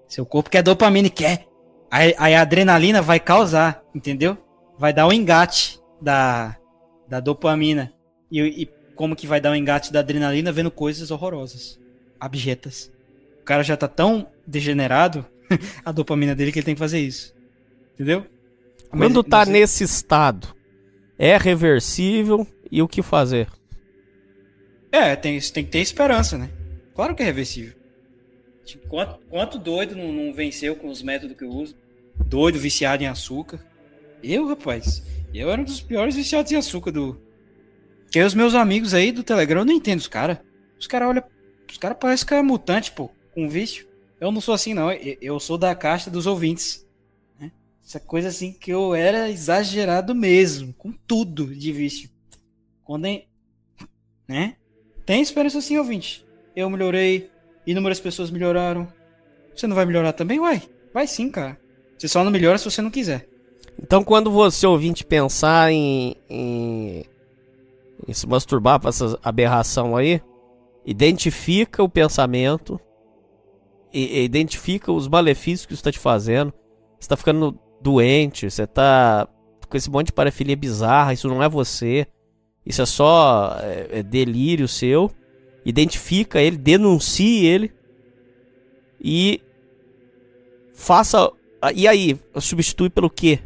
Seu 0.08 0.26
corpo 0.26 0.50
quer 0.50 0.64
dopamina 0.64 1.08
e 1.08 1.12
quer. 1.12 1.46
Aí, 1.92 2.16
aí 2.18 2.34
a 2.34 2.42
adrenalina 2.42 3.02
vai 3.02 3.20
causar, 3.20 3.84
entendeu? 3.94 4.36
Vai 4.80 4.92
dar 4.92 5.06
o 5.06 5.14
engate 5.14 5.80
da, 6.02 6.58
da 7.08 7.20
dopamina. 7.20 7.93
E, 8.34 8.64
e 8.64 8.70
como 8.96 9.16
que 9.16 9.28
vai 9.28 9.40
dar 9.40 9.52
o 9.52 9.56
engate 9.56 9.94
da 9.94 10.00
adrenalina 10.00 10.52
vendo 10.52 10.72
coisas 10.72 11.12
horrorosas, 11.12 11.80
abjetas. 12.20 12.92
O 13.42 13.44
cara 13.44 13.62
já 13.62 13.78
tá 13.78 13.88
tão 13.88 14.28
degenerado, 14.48 15.24
a 15.86 15.92
dopamina 15.92 16.34
dele, 16.34 16.52
que 16.52 16.58
ele 16.60 16.66
tem 16.66 16.76
que 16.76 16.80
fazer 16.80 17.00
isso. 17.00 17.36
Entendeu? 17.94 18.26
Quando 18.90 19.22
Mas- 19.22 19.30
tá 19.30 19.46
nesse 19.46 19.84
estado, 19.84 20.56
é 21.18 21.38
reversível 21.38 22.48
e 22.72 22.82
o 22.82 22.88
que 22.88 23.04
fazer? 23.04 23.48
É, 24.92 25.16
tem, 25.16 25.40
tem 25.40 25.64
que 25.64 25.72
ter 25.72 25.80
esperança, 25.80 26.38
né? 26.38 26.50
Claro 26.96 27.16
que 27.16 27.22
é 27.24 27.26
reversível. 27.26 27.74
Tipo, 28.66 28.88
quanto, 28.88 29.20
quanto 29.30 29.60
doido 29.60 29.96
não, 29.96 30.12
não 30.12 30.34
venceu 30.34 30.76
com 30.76 30.88
os 30.88 31.02
métodos 31.02 31.36
que 31.36 31.44
eu 31.44 31.50
uso? 31.50 31.76
Doido, 32.26 32.60
viciado 32.60 33.04
em 33.04 33.08
açúcar. 33.08 33.60
Eu, 34.22 34.48
rapaz, 34.48 35.04
eu 35.34 35.52
era 35.52 35.60
um 35.60 35.66
dos 35.66 35.82
piores 35.82 36.16
viciados 36.16 36.52
em 36.52 36.56
açúcar 36.56 36.92
do. 36.92 37.20
Que 38.14 38.22
os 38.22 38.36
meus 38.36 38.54
amigos 38.54 38.94
aí 38.94 39.12
do 39.12 39.24
Telegram, 39.24 39.62
eu 39.62 39.66
não 39.66 39.74
entendo 39.74 39.98
os 39.98 40.08
caras. 40.08 40.38
Os 40.80 40.86
caras 40.86 41.10
olham. 41.10 41.24
Os 41.68 41.80
caras 41.80 41.98
parecem 42.00 42.28
que 42.28 42.34
é 42.36 42.44
mutante, 42.44 42.92
pô, 42.92 43.10
com 43.34 43.50
vício. 43.50 43.88
Eu 44.22 44.32
não 44.32 44.40
sou 44.40 44.54
assim, 44.54 44.72
não. 44.76 44.92
Eu, 44.92 45.40
sou 45.40 45.58
da 45.58 45.74
casta 45.74 46.12
dos 46.12 46.28
ouvintes. 46.28 46.86
né? 47.40 47.52
Essa 47.84 48.00
coisa 48.00 48.28
assim 48.28 48.54
que 48.54 48.70
eu 48.72 48.94
era 48.94 49.32
exagerado 49.32 50.14
mesmo, 50.14 50.72
com 50.74 50.92
tudo 50.92 51.48
de 51.56 51.72
vício. 51.72 52.08
Quando. 52.84 53.06
em- 53.06 53.28
Né? 54.28 54.58
Tem 55.08 55.20
esperança 55.20 55.60
sim, 55.60 55.80
ouvinte. 55.80 56.24
Eu 56.56 56.70
melhorei, 56.70 57.32
inúmeras 57.66 58.00
pessoas 58.00 58.30
melhoraram. 58.30 58.88
Você 59.56 59.66
não 59.66 59.76
vai 59.76 59.88
melhorar 59.88 60.14
também? 60.14 60.40
Uai, 60.40 60.62
vai 60.94 61.08
sim, 61.08 61.32
cara. 61.32 61.60
Você 61.98 62.08
só 62.08 62.24
não 62.24 62.30
melhora 62.30 62.60
se 62.60 62.66
você 62.66 62.80
não 62.80 62.92
quiser. 62.92 63.28
Então, 63.82 64.04
quando 64.04 64.30
você 64.30 64.68
ouvinte 64.68 65.04
pensar 65.04 65.72
em, 65.72 66.16
em, 66.30 67.04
em 68.08 68.14
se 68.14 68.28
masturbar 68.28 68.80
pra 68.80 68.90
essa 68.90 69.18
aberração 69.24 69.96
aí, 69.96 70.22
identifica 70.86 71.82
o 71.84 71.90
pensamento, 71.90 72.80
e, 73.94 74.24
identifica 74.24 74.92
os 74.92 75.08
malefícios 75.08 75.66
que 75.66 75.74
isso 75.74 75.84
tá 75.84 75.92
te 75.92 76.00
fazendo. 76.00 76.54
Você 77.00 77.08
tá 77.08 77.16
ficando 77.16 77.58
doente, 77.82 78.50
você 78.50 78.66
tá 78.66 79.28
com 79.70 79.78
esse 79.78 79.90
monte 79.90 80.08
de 80.08 80.14
parafilia 80.14 80.56
bizarra, 80.56 81.14
isso 81.14 81.28
não 81.28 81.44
é 81.44 81.50
você. 81.50 82.08
Isso 82.66 82.82
é 82.82 82.86
só 82.86 83.58
é, 83.60 84.00
é 84.00 84.04
delírio 84.04 84.68
seu. 84.68 85.12
Identifica 85.66 86.42
ele, 86.42 86.58
denuncie 86.58 87.46
ele 87.46 87.72
e 89.00 89.42
faça. 90.74 91.32
E 91.76 91.88
aí, 91.88 92.20
substitui 92.40 92.90
pelo 92.90 93.10
quê? 93.10 93.40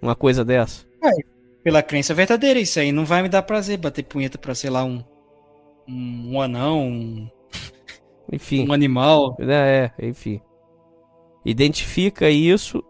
Uma 0.00 0.14
coisa 0.14 0.44
dessa? 0.44 0.86
Pela 1.64 1.82
crença 1.82 2.14
verdadeira, 2.14 2.60
isso 2.60 2.78
aí 2.78 2.92
não 2.92 3.04
vai 3.06 3.22
me 3.22 3.28
dar 3.28 3.42
prazer 3.42 3.78
bater 3.78 4.04
punheta 4.04 4.38
pra, 4.38 4.54
sei 4.54 4.70
lá, 4.70 4.84
um. 4.84 5.02
Um, 5.88 6.34
um 6.34 6.40
anão, 6.40 6.80
um, 6.88 7.28
Enfim. 8.32 8.68
um 8.68 8.72
animal. 8.72 9.36
É, 9.40 9.90
é, 9.98 10.06
enfim. 10.08 10.40
Identifica 11.44 12.30
isso 12.30 12.82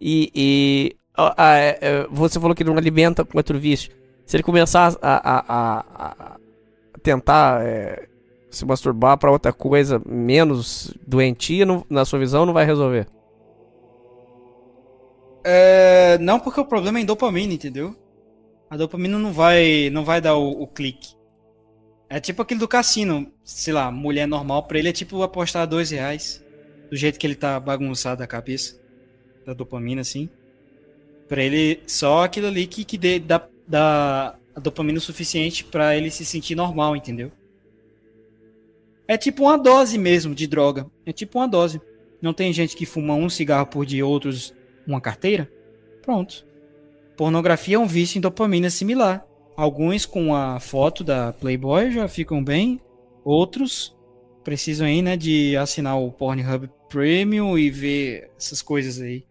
e. 0.00 0.30
e 0.34 0.96
ah, 1.16 1.34
ah, 1.36 1.56
é, 1.56 1.78
é, 1.80 2.06
você 2.10 2.40
falou 2.40 2.54
que 2.56 2.64
não 2.64 2.76
alimenta 2.76 3.24
com 3.24 3.38
outro 3.38 3.58
vício. 3.58 3.90
Se 4.26 4.36
ele 4.36 4.42
começar 4.42 4.94
a, 5.00 5.14
a, 5.14 5.44
a, 5.48 5.84
a- 6.34 6.36
tentar 7.02 7.64
é, 7.64 8.08
se 8.50 8.64
masturbar 8.66 9.16
pra 9.18 9.30
outra 9.30 9.52
coisa 9.52 10.02
menos 10.04 10.92
doentia, 11.06 11.64
não- 11.64 11.86
na 11.88 12.04
sua 12.04 12.18
visão, 12.18 12.44
não 12.44 12.52
vai 12.52 12.64
resolver. 12.66 13.06
É, 15.44 16.16
não, 16.18 16.40
porque 16.40 16.58
o 16.58 16.64
problema 16.64 16.98
é 16.98 17.02
em 17.02 17.04
dopamina, 17.04 17.52
entendeu? 17.52 17.94
A 18.70 18.78
dopamina 18.78 19.18
não 19.18 19.30
vai, 19.30 19.90
não 19.90 20.02
vai 20.02 20.20
dar 20.20 20.36
o, 20.36 20.62
o 20.62 20.66
clique. 20.66 21.14
É 22.08 22.18
tipo 22.18 22.40
aquele 22.40 22.60
do 22.60 22.68
cassino, 22.68 23.30
sei 23.44 23.74
lá, 23.74 23.90
mulher 23.90 24.26
normal, 24.26 24.62
pra 24.62 24.78
ele 24.78 24.88
é 24.88 24.92
tipo 24.92 25.22
apostar 25.22 25.66
dois 25.66 25.90
reais. 25.90 26.42
Do 26.90 26.96
jeito 26.96 27.18
que 27.18 27.26
ele 27.26 27.34
tá 27.34 27.60
bagunçado 27.60 28.22
a 28.22 28.26
cabeça. 28.26 28.80
Da 29.44 29.52
dopamina, 29.52 30.00
assim. 30.00 30.30
Pra 31.28 31.42
ele, 31.42 31.82
só 31.86 32.24
aquilo 32.24 32.46
ali 32.46 32.66
que, 32.66 32.84
que 32.84 32.96
dê, 32.96 33.18
dá, 33.18 33.46
dá 33.66 34.36
a 34.54 34.60
dopamina 34.60 34.98
o 34.98 35.00
suficiente 35.00 35.64
pra 35.64 35.96
ele 35.96 36.10
se 36.10 36.24
sentir 36.24 36.54
normal, 36.54 36.96
entendeu? 36.96 37.30
É 39.06 39.18
tipo 39.18 39.44
uma 39.44 39.58
dose 39.58 39.98
mesmo 39.98 40.34
de 40.34 40.46
droga. 40.46 40.86
É 41.04 41.12
tipo 41.12 41.38
uma 41.38 41.48
dose. 41.48 41.80
Não 42.22 42.32
tem 42.32 42.52
gente 42.52 42.76
que 42.76 42.86
fuma 42.86 43.14
um 43.14 43.28
cigarro 43.28 43.66
por 43.66 43.84
dia, 43.84 44.06
outros 44.06 44.54
uma 44.86 45.00
carteira? 45.00 45.50
Pronto. 46.02 46.46
Pornografia 47.16 47.76
é 47.76 47.78
um 47.78 47.86
vício 47.86 48.18
em 48.18 48.20
dopamina 48.20 48.68
similar. 48.70 49.24
Alguns 49.56 50.04
com 50.04 50.34
a 50.34 50.58
foto 50.58 51.04
da 51.04 51.32
Playboy 51.32 51.90
já 51.92 52.08
ficam 52.08 52.42
bem, 52.42 52.80
outros 53.24 53.94
precisam 54.42 54.86
aí, 54.86 55.00
né, 55.00 55.16
de 55.16 55.56
assinar 55.56 55.98
o 55.98 56.10
Pornhub 56.10 56.68
Premium 56.90 57.56
e 57.56 57.70
ver 57.70 58.30
essas 58.36 58.60
coisas 58.60 59.00
aí. 59.00 59.24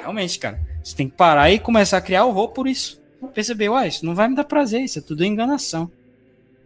Realmente, 0.00 0.38
cara, 0.38 0.60
você 0.82 0.96
tem 0.96 1.08
que 1.08 1.16
parar 1.16 1.50
e 1.52 1.58
começar 1.58 1.98
a 1.98 2.00
criar 2.00 2.24
horror 2.24 2.48
por 2.48 2.66
isso. 2.66 3.00
Percebeu? 3.34 3.74
Ah, 3.74 3.86
isso 3.86 4.04
não 4.06 4.14
vai 4.14 4.26
me 4.28 4.34
dar 4.34 4.44
prazer, 4.44 4.80
isso 4.82 4.98
é 4.98 5.02
tudo 5.02 5.24
enganação. 5.24 5.90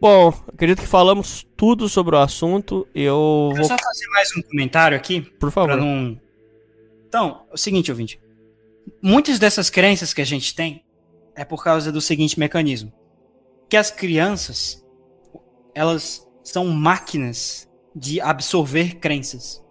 Bom, 0.00 0.32
acredito 0.48 0.80
que 0.80 0.86
falamos 0.88 1.46
tudo 1.56 1.88
sobre 1.88 2.14
o 2.16 2.18
assunto. 2.18 2.86
Eu 2.94 3.50
Quero 3.52 3.66
vou. 3.68 3.76
só 3.78 3.82
fazer 3.82 4.06
mais 4.12 4.28
um 4.36 4.42
comentário 4.42 4.96
aqui, 4.96 5.20
Por 5.20 5.38
Pra 5.38 5.50
favor. 5.50 5.76
não. 5.76 6.18
Então, 7.12 7.44
é 7.50 7.52
o 7.52 7.58
seguinte, 7.58 7.90
ouvinte. 7.90 8.18
Muitas 9.02 9.38
dessas 9.38 9.68
crenças 9.68 10.14
que 10.14 10.22
a 10.22 10.24
gente 10.24 10.54
tem 10.54 10.82
é 11.36 11.44
por 11.44 11.62
causa 11.62 11.92
do 11.92 12.00
seguinte 12.00 12.40
mecanismo. 12.40 12.90
Que 13.68 13.76
as 13.76 13.90
crianças, 13.90 14.82
elas 15.74 16.26
são 16.42 16.68
máquinas 16.68 17.68
de 17.94 18.18
absorver 18.18 18.94
crenças. 18.94 19.62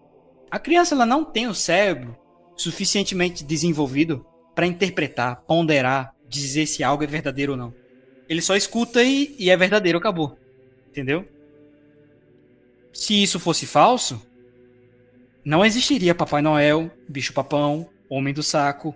A 0.52 0.60
criança 0.60 0.94
ela 0.94 1.04
não 1.04 1.26
tem 1.26 1.48
o 1.48 1.56
cérebro 1.56 2.16
suficientemente 2.56 3.44
desenvolvido 3.44 4.24
para 4.54 4.68
interpretar, 4.68 5.42
ponderar, 5.48 6.14
dizer 6.30 6.68
se 6.68 6.84
algo 6.84 7.04
é 7.04 7.08
verdadeiro 7.08 7.54
ou 7.54 7.58
não. 7.58 7.74
Ele 8.30 8.44
só 8.44 8.56
escuta 8.56 9.02
e, 9.02 9.36
e 9.40 9.50
é 9.50 9.58
verdadeiro, 9.58 9.98
acabou. 9.98 10.38
Entendeu? 10.88 11.28
Se 12.94 13.20
isso 13.20 13.40
fosse 13.40 13.66
falso, 13.66 14.22
não 15.44 15.66
existiria 15.66 16.14
Papai 16.16 16.42
Noel, 16.42 16.90
Bicho 17.08 17.34
Papão, 17.34 17.90
Homem 18.10 18.34
do 18.34 18.44
Saco 18.44 18.96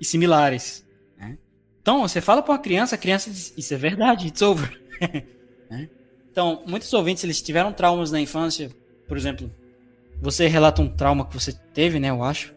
e 0.00 0.04
similares. 0.04 0.86
né? 1.16 1.36
Então, 1.82 2.00
você 2.06 2.20
fala 2.20 2.42
para 2.42 2.52
uma 2.52 2.58
criança, 2.58 2.94
a 2.94 2.98
criança 2.98 3.30
diz, 3.30 3.52
isso 3.56 3.72
é 3.74 3.76
verdade, 3.76 4.28
it's 4.28 4.42
over. 4.42 4.80
Né? 5.70 5.86
Então, 6.32 6.62
muitos 6.66 6.90
ouvintes, 6.94 7.22
eles 7.24 7.42
tiveram 7.42 7.74
traumas 7.74 8.10
na 8.10 8.18
infância, 8.18 8.70
por 9.06 9.18
exemplo, 9.18 9.52
você 10.18 10.46
relata 10.46 10.80
um 10.80 10.88
trauma 10.88 11.26
que 11.26 11.34
você 11.34 11.52
teve, 11.52 12.00
né, 12.00 12.08
eu 12.08 12.22
acho. 12.24 12.54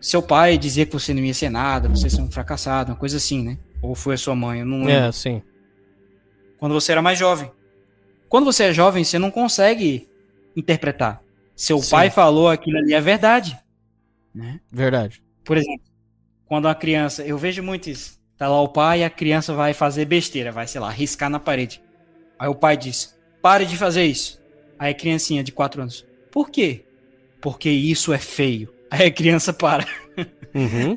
Seu 0.00 0.22
pai 0.22 0.56
dizia 0.56 0.86
que 0.86 0.92
você 0.92 1.12
não 1.12 1.20
ia 1.20 1.34
ser 1.34 1.50
nada, 1.50 1.88
você 1.88 2.04
ia 2.04 2.10
ser 2.10 2.20
um 2.22 2.30
fracassado, 2.30 2.92
uma 2.92 2.96
coisa 2.96 3.16
assim, 3.16 3.42
né? 3.42 3.58
Ou 3.82 3.96
foi 3.96 4.14
a 4.14 4.18
sua 4.18 4.36
mãe, 4.36 4.60
eu 4.60 4.66
não 4.66 4.84
lembro 4.84 4.92
É, 5.08 5.10
sim. 5.10 5.42
quando 6.58 6.72
você 6.74 6.92
era 6.92 7.02
mais 7.02 7.18
jovem. 7.18 7.50
Quando 8.28 8.44
você 8.44 8.64
é 8.64 8.72
jovem, 8.72 9.02
você 9.02 9.18
não 9.18 9.32
consegue 9.32 10.08
interpretar. 10.56 11.20
Seu 11.56 11.78
Sim. 11.78 11.90
pai 11.90 12.10
falou 12.10 12.48
aquilo 12.48 12.78
ali 12.78 12.94
é 12.94 13.00
verdade. 13.00 13.58
Né? 14.34 14.60
Verdade. 14.70 15.22
Por 15.44 15.56
exemplo, 15.56 15.84
quando 16.46 16.64
uma 16.66 16.74
criança, 16.74 17.24
eu 17.24 17.38
vejo 17.38 17.62
muito 17.62 17.88
isso. 17.88 18.18
Tá 18.36 18.48
lá 18.48 18.60
o 18.60 18.68
pai 18.68 19.00
e 19.00 19.04
a 19.04 19.10
criança 19.10 19.54
vai 19.54 19.72
fazer 19.72 20.04
besteira, 20.04 20.50
vai, 20.50 20.66
sei 20.66 20.80
lá, 20.80 20.90
riscar 20.90 21.30
na 21.30 21.38
parede. 21.38 21.80
Aí 22.38 22.48
o 22.48 22.54
pai 22.54 22.76
diz: 22.76 23.16
pare 23.40 23.64
de 23.64 23.76
fazer 23.76 24.04
isso. 24.04 24.42
Aí 24.78 24.90
a 24.90 24.94
criancinha 24.94 25.44
de 25.44 25.52
4 25.52 25.82
anos: 25.82 26.04
por 26.32 26.50
quê? 26.50 26.84
Porque 27.40 27.70
isso 27.70 28.12
é 28.12 28.18
feio. 28.18 28.74
Aí 28.90 29.06
a 29.06 29.10
criança 29.10 29.52
para. 29.52 29.86
Uhum. 30.54 30.96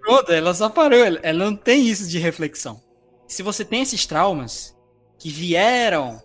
Pronto, 0.00 0.32
ela 0.32 0.54
só 0.54 0.68
parou. 0.68 0.98
Ela, 0.98 1.32
não 1.32 1.54
tem 1.56 1.86
isso 1.88 2.08
de 2.08 2.18
reflexão. 2.18 2.80
Se 3.26 3.42
você 3.42 3.64
tem 3.64 3.82
esses 3.82 4.06
traumas 4.06 4.76
que 5.18 5.28
vieram 5.28 6.22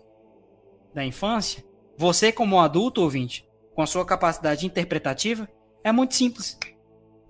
da 0.94 1.04
infância, 1.04 1.64
você, 1.96 2.30
como 2.30 2.60
adulto 2.60 3.02
ouvinte, 3.02 3.44
com 3.74 3.82
a 3.82 3.86
sua 3.86 4.04
capacidade 4.04 4.66
interpretativa, 4.66 5.48
é 5.82 5.90
muito 5.92 6.14
simples. 6.14 6.58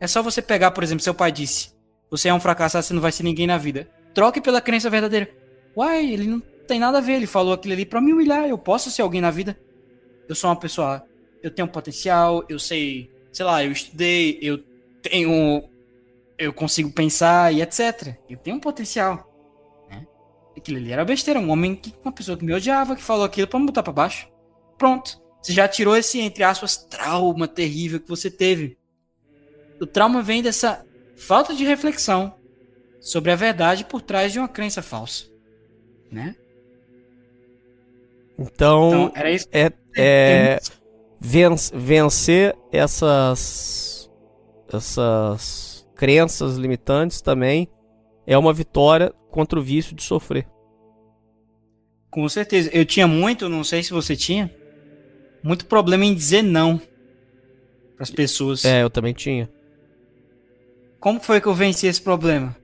É 0.00 0.06
só 0.06 0.22
você 0.22 0.42
pegar, 0.42 0.70
por 0.72 0.82
exemplo, 0.82 1.02
seu 1.02 1.14
pai 1.14 1.30
disse: 1.30 1.72
Você 2.10 2.28
é 2.28 2.34
um 2.34 2.40
fracassado, 2.40 2.84
você 2.84 2.94
não 2.94 3.00
vai 3.00 3.12
ser 3.12 3.22
ninguém 3.22 3.46
na 3.46 3.58
vida. 3.58 3.88
Troque 4.14 4.40
pela 4.40 4.60
crença 4.60 4.90
verdadeira. 4.90 5.28
Uai, 5.76 6.10
ele 6.10 6.26
não 6.26 6.40
tem 6.66 6.78
nada 6.78 6.98
a 6.98 7.00
ver, 7.00 7.14
ele 7.14 7.26
falou 7.26 7.54
aquilo 7.54 7.74
ali 7.74 7.86
pra 7.86 8.00
me 8.00 8.12
humilhar. 8.12 8.46
Eu 8.46 8.58
posso 8.58 8.90
ser 8.90 9.02
alguém 9.02 9.20
na 9.20 9.30
vida. 9.30 9.58
Eu 10.28 10.34
sou 10.34 10.50
uma 10.50 10.56
pessoa. 10.56 11.02
Eu 11.42 11.50
tenho 11.50 11.68
potencial, 11.68 12.44
eu 12.48 12.58
sei, 12.58 13.10
sei 13.32 13.44
lá, 13.44 13.64
eu 13.64 13.72
estudei, 13.72 14.38
eu 14.42 14.58
tenho 15.02 15.68
eu 16.42 16.52
consigo 16.52 16.90
pensar 16.90 17.54
e 17.54 17.62
etc. 17.62 18.16
Eu 18.28 18.36
tenho 18.36 18.56
um 18.56 18.60
potencial. 18.60 19.30
Né? 19.88 20.04
Aquilo 20.56 20.78
ali 20.78 20.92
era 20.92 21.04
besteira. 21.04 21.38
Um 21.38 21.50
homem, 21.50 21.76
que, 21.76 21.94
uma 22.02 22.12
pessoa 22.12 22.36
que 22.36 22.44
me 22.44 22.52
odiava, 22.52 22.96
que 22.96 23.02
falou 23.02 23.24
aquilo 23.24 23.46
pra 23.46 23.60
me 23.60 23.66
botar 23.66 23.82
pra 23.82 23.92
baixo. 23.92 24.28
Pronto. 24.76 25.21
Você 25.42 25.52
já 25.52 25.66
tirou 25.66 25.96
esse, 25.96 26.20
entre 26.20 26.44
aspas, 26.44 26.76
trauma 26.76 27.48
terrível 27.48 27.98
que 28.00 28.08
você 28.08 28.30
teve. 28.30 28.78
O 29.80 29.86
trauma 29.86 30.22
vem 30.22 30.40
dessa 30.42 30.86
falta 31.16 31.52
de 31.54 31.64
reflexão 31.64 32.34
sobre 33.00 33.32
a 33.32 33.36
verdade 33.36 33.84
por 33.84 34.00
trás 34.00 34.32
de 34.32 34.38
uma 34.38 34.48
crença 34.48 34.80
falsa. 34.80 35.24
Né? 36.10 36.36
Então, 38.38 38.88
Então, 38.88 39.12
era 39.14 39.30
isso. 39.30 39.48
é, 39.52 39.72
é 39.96 40.60
ven- 41.20 41.54
vencer 41.74 42.56
essas 42.70 44.10
essas 44.72 45.86
crenças 45.94 46.56
limitantes 46.56 47.20
também 47.20 47.68
é 48.26 48.38
uma 48.38 48.52
vitória 48.54 49.12
contra 49.30 49.58
o 49.58 49.62
vício 49.62 49.94
de 49.94 50.02
sofrer. 50.02 50.46
Com 52.10 52.26
certeza. 52.28 52.70
Eu 52.72 52.84
tinha 52.86 53.06
muito, 53.06 53.48
não 53.48 53.64
sei 53.64 53.82
se 53.82 53.90
você 53.92 54.16
tinha, 54.16 54.50
muito 55.42 55.66
problema 55.66 56.04
em 56.04 56.14
dizer 56.14 56.42
não 56.42 56.78
para 57.96 58.02
as 58.02 58.10
pessoas. 58.10 58.64
É, 58.64 58.82
eu 58.82 58.90
também 58.90 59.12
tinha. 59.12 59.50
Como 61.00 61.20
foi 61.20 61.40
que 61.40 61.46
eu 61.46 61.54
venci 61.54 61.86
esse 61.86 62.00
problema? 62.00 62.56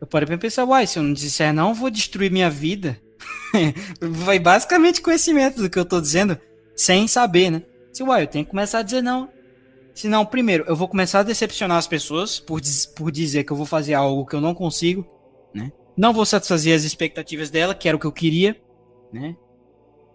Eu 0.00 0.06
parei 0.06 0.26
pra 0.26 0.38
pensar, 0.38 0.64
uai, 0.64 0.86
se 0.86 0.98
eu 0.98 1.02
não 1.02 1.12
disser 1.12 1.52
não, 1.52 1.70
eu 1.70 1.74
vou 1.74 1.90
destruir 1.90 2.30
minha 2.30 2.50
vida. 2.50 2.98
Vai 4.00 4.38
basicamente 4.38 5.00
conhecimento 5.00 5.60
do 5.62 5.70
que 5.70 5.78
eu 5.78 5.84
tô 5.84 6.00
dizendo, 6.00 6.38
sem 6.74 7.06
saber, 7.06 7.50
né? 7.50 7.62
Se, 7.92 8.02
uai, 8.02 8.22
eu 8.22 8.26
tenho 8.26 8.44
que 8.44 8.50
começar 8.50 8.78
a 8.78 8.82
dizer 8.82 9.02
não. 9.02 9.28
Senão, 9.94 10.24
primeiro, 10.24 10.64
eu 10.66 10.74
vou 10.74 10.88
começar 10.88 11.20
a 11.20 11.22
decepcionar 11.24 11.76
as 11.76 11.86
pessoas 11.86 12.40
por, 12.40 12.60
diz- 12.60 12.86
por 12.86 13.12
dizer 13.12 13.44
que 13.44 13.52
eu 13.52 13.56
vou 13.56 13.66
fazer 13.66 13.94
algo 13.94 14.24
que 14.26 14.34
eu 14.34 14.40
não 14.40 14.54
consigo, 14.54 15.06
né? 15.54 15.70
Não 15.96 16.12
vou 16.14 16.24
satisfazer 16.24 16.74
as 16.74 16.82
expectativas 16.84 17.50
dela, 17.50 17.74
que 17.74 17.86
era 17.86 17.96
o 17.96 18.00
que 18.00 18.06
eu 18.06 18.12
queria, 18.12 18.56
né? 19.12 19.36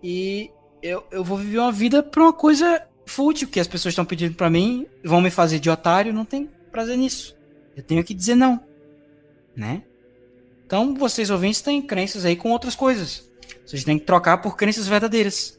E 0.02 0.50
eu, 0.82 1.04
eu 1.12 1.24
vou 1.24 1.38
viver 1.38 1.60
uma 1.60 1.72
vida 1.72 2.02
pra 2.04 2.24
uma 2.24 2.34
coisa 2.34 2.86
fútil 3.06 3.48
que 3.48 3.60
as 3.60 3.68
pessoas 3.68 3.94
estão 3.94 4.06
pedindo 4.06 4.36
pra 4.36 4.50
mim, 4.50 4.86
vão 5.04 5.22
me 5.22 5.30
fazer 5.30 5.60
de 5.60 5.70
otário, 5.70 6.14
não 6.14 6.26
tem 6.26 6.50
prazer 6.72 6.98
nisso. 6.98 7.36
Eu 7.76 7.84
tenho 7.84 8.04
que 8.04 8.14
dizer 8.14 8.36
não, 8.36 8.60
né? 9.56 9.84
Então, 10.66 10.94
vocês 10.94 11.30
ouvintes 11.30 11.62
têm 11.62 11.82
crenças 11.82 12.26
aí 12.26 12.36
com 12.36 12.52
outras 12.52 12.76
coisas. 12.76 13.32
Vocês 13.66 13.84
têm 13.84 13.98
que 13.98 14.06
trocar 14.06 14.40
por 14.40 14.58
crenças 14.58 14.88
verdadeiras. 14.88 15.58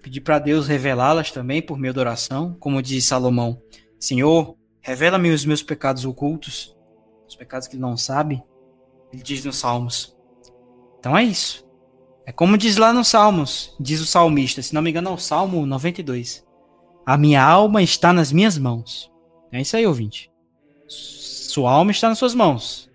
Pedir 0.00 0.20
pra 0.20 0.38
Deus 0.38 0.68
revelá-las 0.68 1.30
também 1.30 1.60
por 1.60 1.78
meio 1.78 1.92
da 1.94 2.00
oração, 2.00 2.56
como 2.60 2.82
diz 2.82 3.06
Salomão: 3.06 3.60
Senhor, 3.98 4.56
revela-me 4.80 5.30
os 5.30 5.44
meus 5.44 5.62
pecados 5.62 6.04
ocultos, 6.04 6.76
os 7.26 7.34
pecados 7.34 7.66
que 7.66 7.74
ele 7.74 7.82
não 7.82 7.96
sabe. 7.96 8.42
Ele 9.12 9.22
diz 9.22 9.44
nos 9.44 9.56
Salmos. 9.56 10.16
Então 10.98 11.16
é 11.16 11.24
isso. 11.24 11.66
É 12.26 12.32
como 12.32 12.56
diz 12.56 12.76
lá 12.76 12.92
nos 12.92 13.08
Salmos, 13.08 13.74
diz 13.78 14.00
o 14.00 14.06
salmista, 14.06 14.62
se 14.62 14.72
não 14.74 14.80
me 14.80 14.90
engano 14.90 15.10
é 15.10 15.12
o 15.12 15.18
Salmo 15.18 15.66
92. 15.66 16.44
A 17.04 17.18
minha 17.18 17.42
alma 17.44 17.82
está 17.82 18.12
nas 18.12 18.32
minhas 18.32 18.56
mãos. 18.56 19.10
É 19.52 19.60
isso 19.60 19.76
aí, 19.76 19.86
ouvinte. 19.86 20.30
Sua 20.88 21.70
alma 21.70 21.90
está 21.90 22.08
nas 22.08 22.18
suas 22.18 22.34
mãos. 22.34 22.90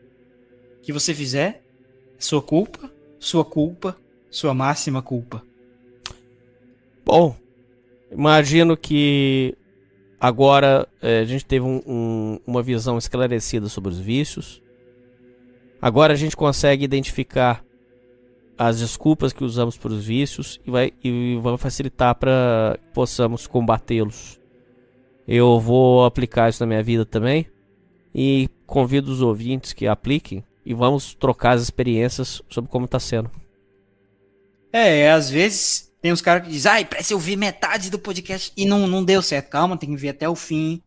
O 0.80 0.82
que 0.82 0.92
você 0.92 1.14
fizer, 1.14 1.64
sua 2.18 2.42
culpa, 2.42 2.92
sua 3.20 3.46
culpa, 3.46 3.96
sua 4.32 4.54
máxima 4.54 5.02
culpa. 5.02 5.44
Bom, 7.06 7.36
imagino 8.12 8.76
que 8.76 9.56
agora 10.20 10.88
eh, 11.02 11.20
a 11.20 11.26
gente 11.26 11.46
teve 11.46 11.66
um- 11.66 11.82
um- 11.86 12.40
uma 12.48 12.64
visão 12.64 12.98
esclarecida 12.98 13.70
sobre 13.70 13.92
os 13.92 14.00
vícios. 14.00 14.62
Agora 15.82 16.14
a 16.14 16.16
gente 16.16 16.36
consegue 16.36 16.84
identificar 16.84 17.64
as 18.60 18.78
desculpas 18.78 19.32
que 19.32 19.42
usamos 19.42 19.78
para 19.78 19.94
os 19.94 20.06
vícios 20.06 20.60
e 20.68 20.70
vai, 20.70 20.92
e 21.02 21.40
vai 21.42 21.58
facilitar 21.58 22.14
para 22.16 22.78
que 22.78 22.94
possamos 22.94 23.48
combatê-los. 23.48 24.38
Eu 25.26 25.62
vou 25.62 26.04
aplicar 26.04 26.50
isso 26.50 26.62
na 26.62 26.68
minha 26.68 26.84
vida 26.84 27.06
também 27.06 27.48
e 28.14 28.50
convido 28.68 29.14
os 29.14 29.22
ouvintes 29.22 29.72
que 29.72 29.88
apliquem 29.88 30.44
e 30.66 30.74
vamos 30.74 31.14
trocar 31.14 31.52
as 31.52 31.62
experiências 31.62 32.42
sobre 32.50 32.70
como 32.70 32.84
está 32.84 33.00
sendo. 33.00 33.32
É, 34.74 35.10
às 35.10 35.30
vezes 35.30 35.90
tem 36.02 36.12
uns 36.12 36.22
caras 36.22 36.44
que 36.44 36.52
dizem, 36.52 36.70
ai, 36.70 36.86
parece 36.86 37.14
eu 37.14 37.20
vi 37.20 37.38
metade 37.38 37.90
do 37.90 37.98
podcast 37.98 38.52
e 38.58 38.66
não, 38.66 38.88
não 38.88 39.06
deu 39.06 39.22
certo. 39.22 39.50
Calma, 39.50 39.78
tem 39.78 39.90
que 39.90 40.02
ver 40.02 40.10
até 40.10 40.28
o 40.28 40.36
fim, 40.36 40.82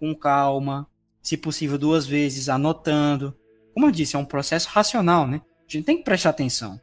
com 0.00 0.14
calma, 0.14 0.88
se 1.22 1.36
possível 1.36 1.76
duas 1.76 2.06
vezes, 2.06 2.48
anotando. 2.48 3.36
Como 3.74 3.84
eu 3.84 3.90
disse, 3.90 4.16
é 4.16 4.18
um 4.18 4.24
processo 4.24 4.70
racional, 4.70 5.26
né? 5.26 5.42
A 5.68 5.70
gente 5.70 5.84
tem 5.84 5.98
que 5.98 6.04
prestar 6.04 6.30
atenção, 6.30 6.80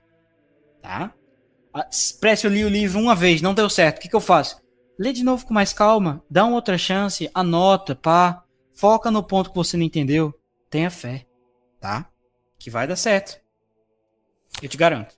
tá? 0.85 1.11
Ah, 1.73 1.87
se- 1.91 2.17
Preste, 2.19 2.45
eu 2.45 2.51
li 2.51 2.63
o 2.63 2.69
livro 2.69 2.99
uma 2.99 3.15
vez, 3.15 3.41
não 3.41 3.53
deu 3.53 3.69
certo, 3.69 3.97
o 3.97 4.01
que, 4.01 4.07
que 4.09 4.15
eu 4.15 4.21
faço? 4.21 4.61
Lê 4.97 5.11
de 5.11 5.23
novo 5.23 5.45
com 5.45 5.53
mais 5.53 5.73
calma, 5.73 6.23
dá 6.29 6.45
uma 6.45 6.55
outra 6.55 6.77
chance, 6.77 7.29
anota, 7.33 7.95
pá, 7.95 8.43
foca 8.73 9.11
no 9.11 9.21
ponto 9.23 9.49
que 9.49 9.55
você 9.55 9.75
não 9.75 9.83
entendeu, 9.83 10.33
tenha 10.69 10.89
fé, 10.89 11.25
tá? 11.81 12.07
Que 12.57 12.69
vai 12.69 12.87
dar 12.87 12.95
certo. 12.95 13.37
Eu 14.61 14.69
te 14.69 14.77
garanto. 14.77 15.15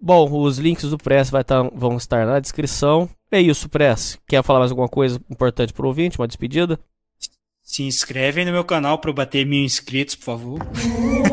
Bom, 0.00 0.30
os 0.42 0.58
links 0.58 0.88
do 0.90 0.98
Press 0.98 1.30
vai 1.30 1.42
tá- 1.42 1.62
vão 1.74 1.96
estar 1.96 2.24
na 2.26 2.38
descrição. 2.38 3.08
É 3.32 3.40
isso, 3.40 3.68
Press. 3.68 4.18
Quer 4.28 4.44
falar 4.44 4.60
mais 4.60 4.70
alguma 4.70 4.88
coisa 4.88 5.20
importante 5.28 5.72
pro 5.72 5.88
ouvinte? 5.88 6.18
Uma 6.20 6.28
despedida? 6.28 6.78
Se 7.62 7.82
inscrevem 7.82 8.44
no 8.44 8.52
meu 8.52 8.62
canal 8.64 8.98
para 8.98 9.10
eu 9.10 9.14
bater 9.14 9.44
mil 9.44 9.64
inscritos, 9.64 10.14
por 10.14 10.24
favor. 10.24 10.58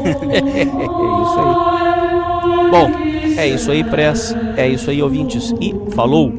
É 0.03 0.63
isso 0.63 1.39
aí. 1.39 2.69
Bom, 2.71 2.89
é 3.37 3.47
isso 3.47 3.71
aí, 3.71 3.83
Press. 3.83 4.35
É 4.57 4.67
isso 4.67 4.89
aí, 4.89 5.01
ouvintes. 5.01 5.53
E 5.59 5.73
falou! 5.93 6.33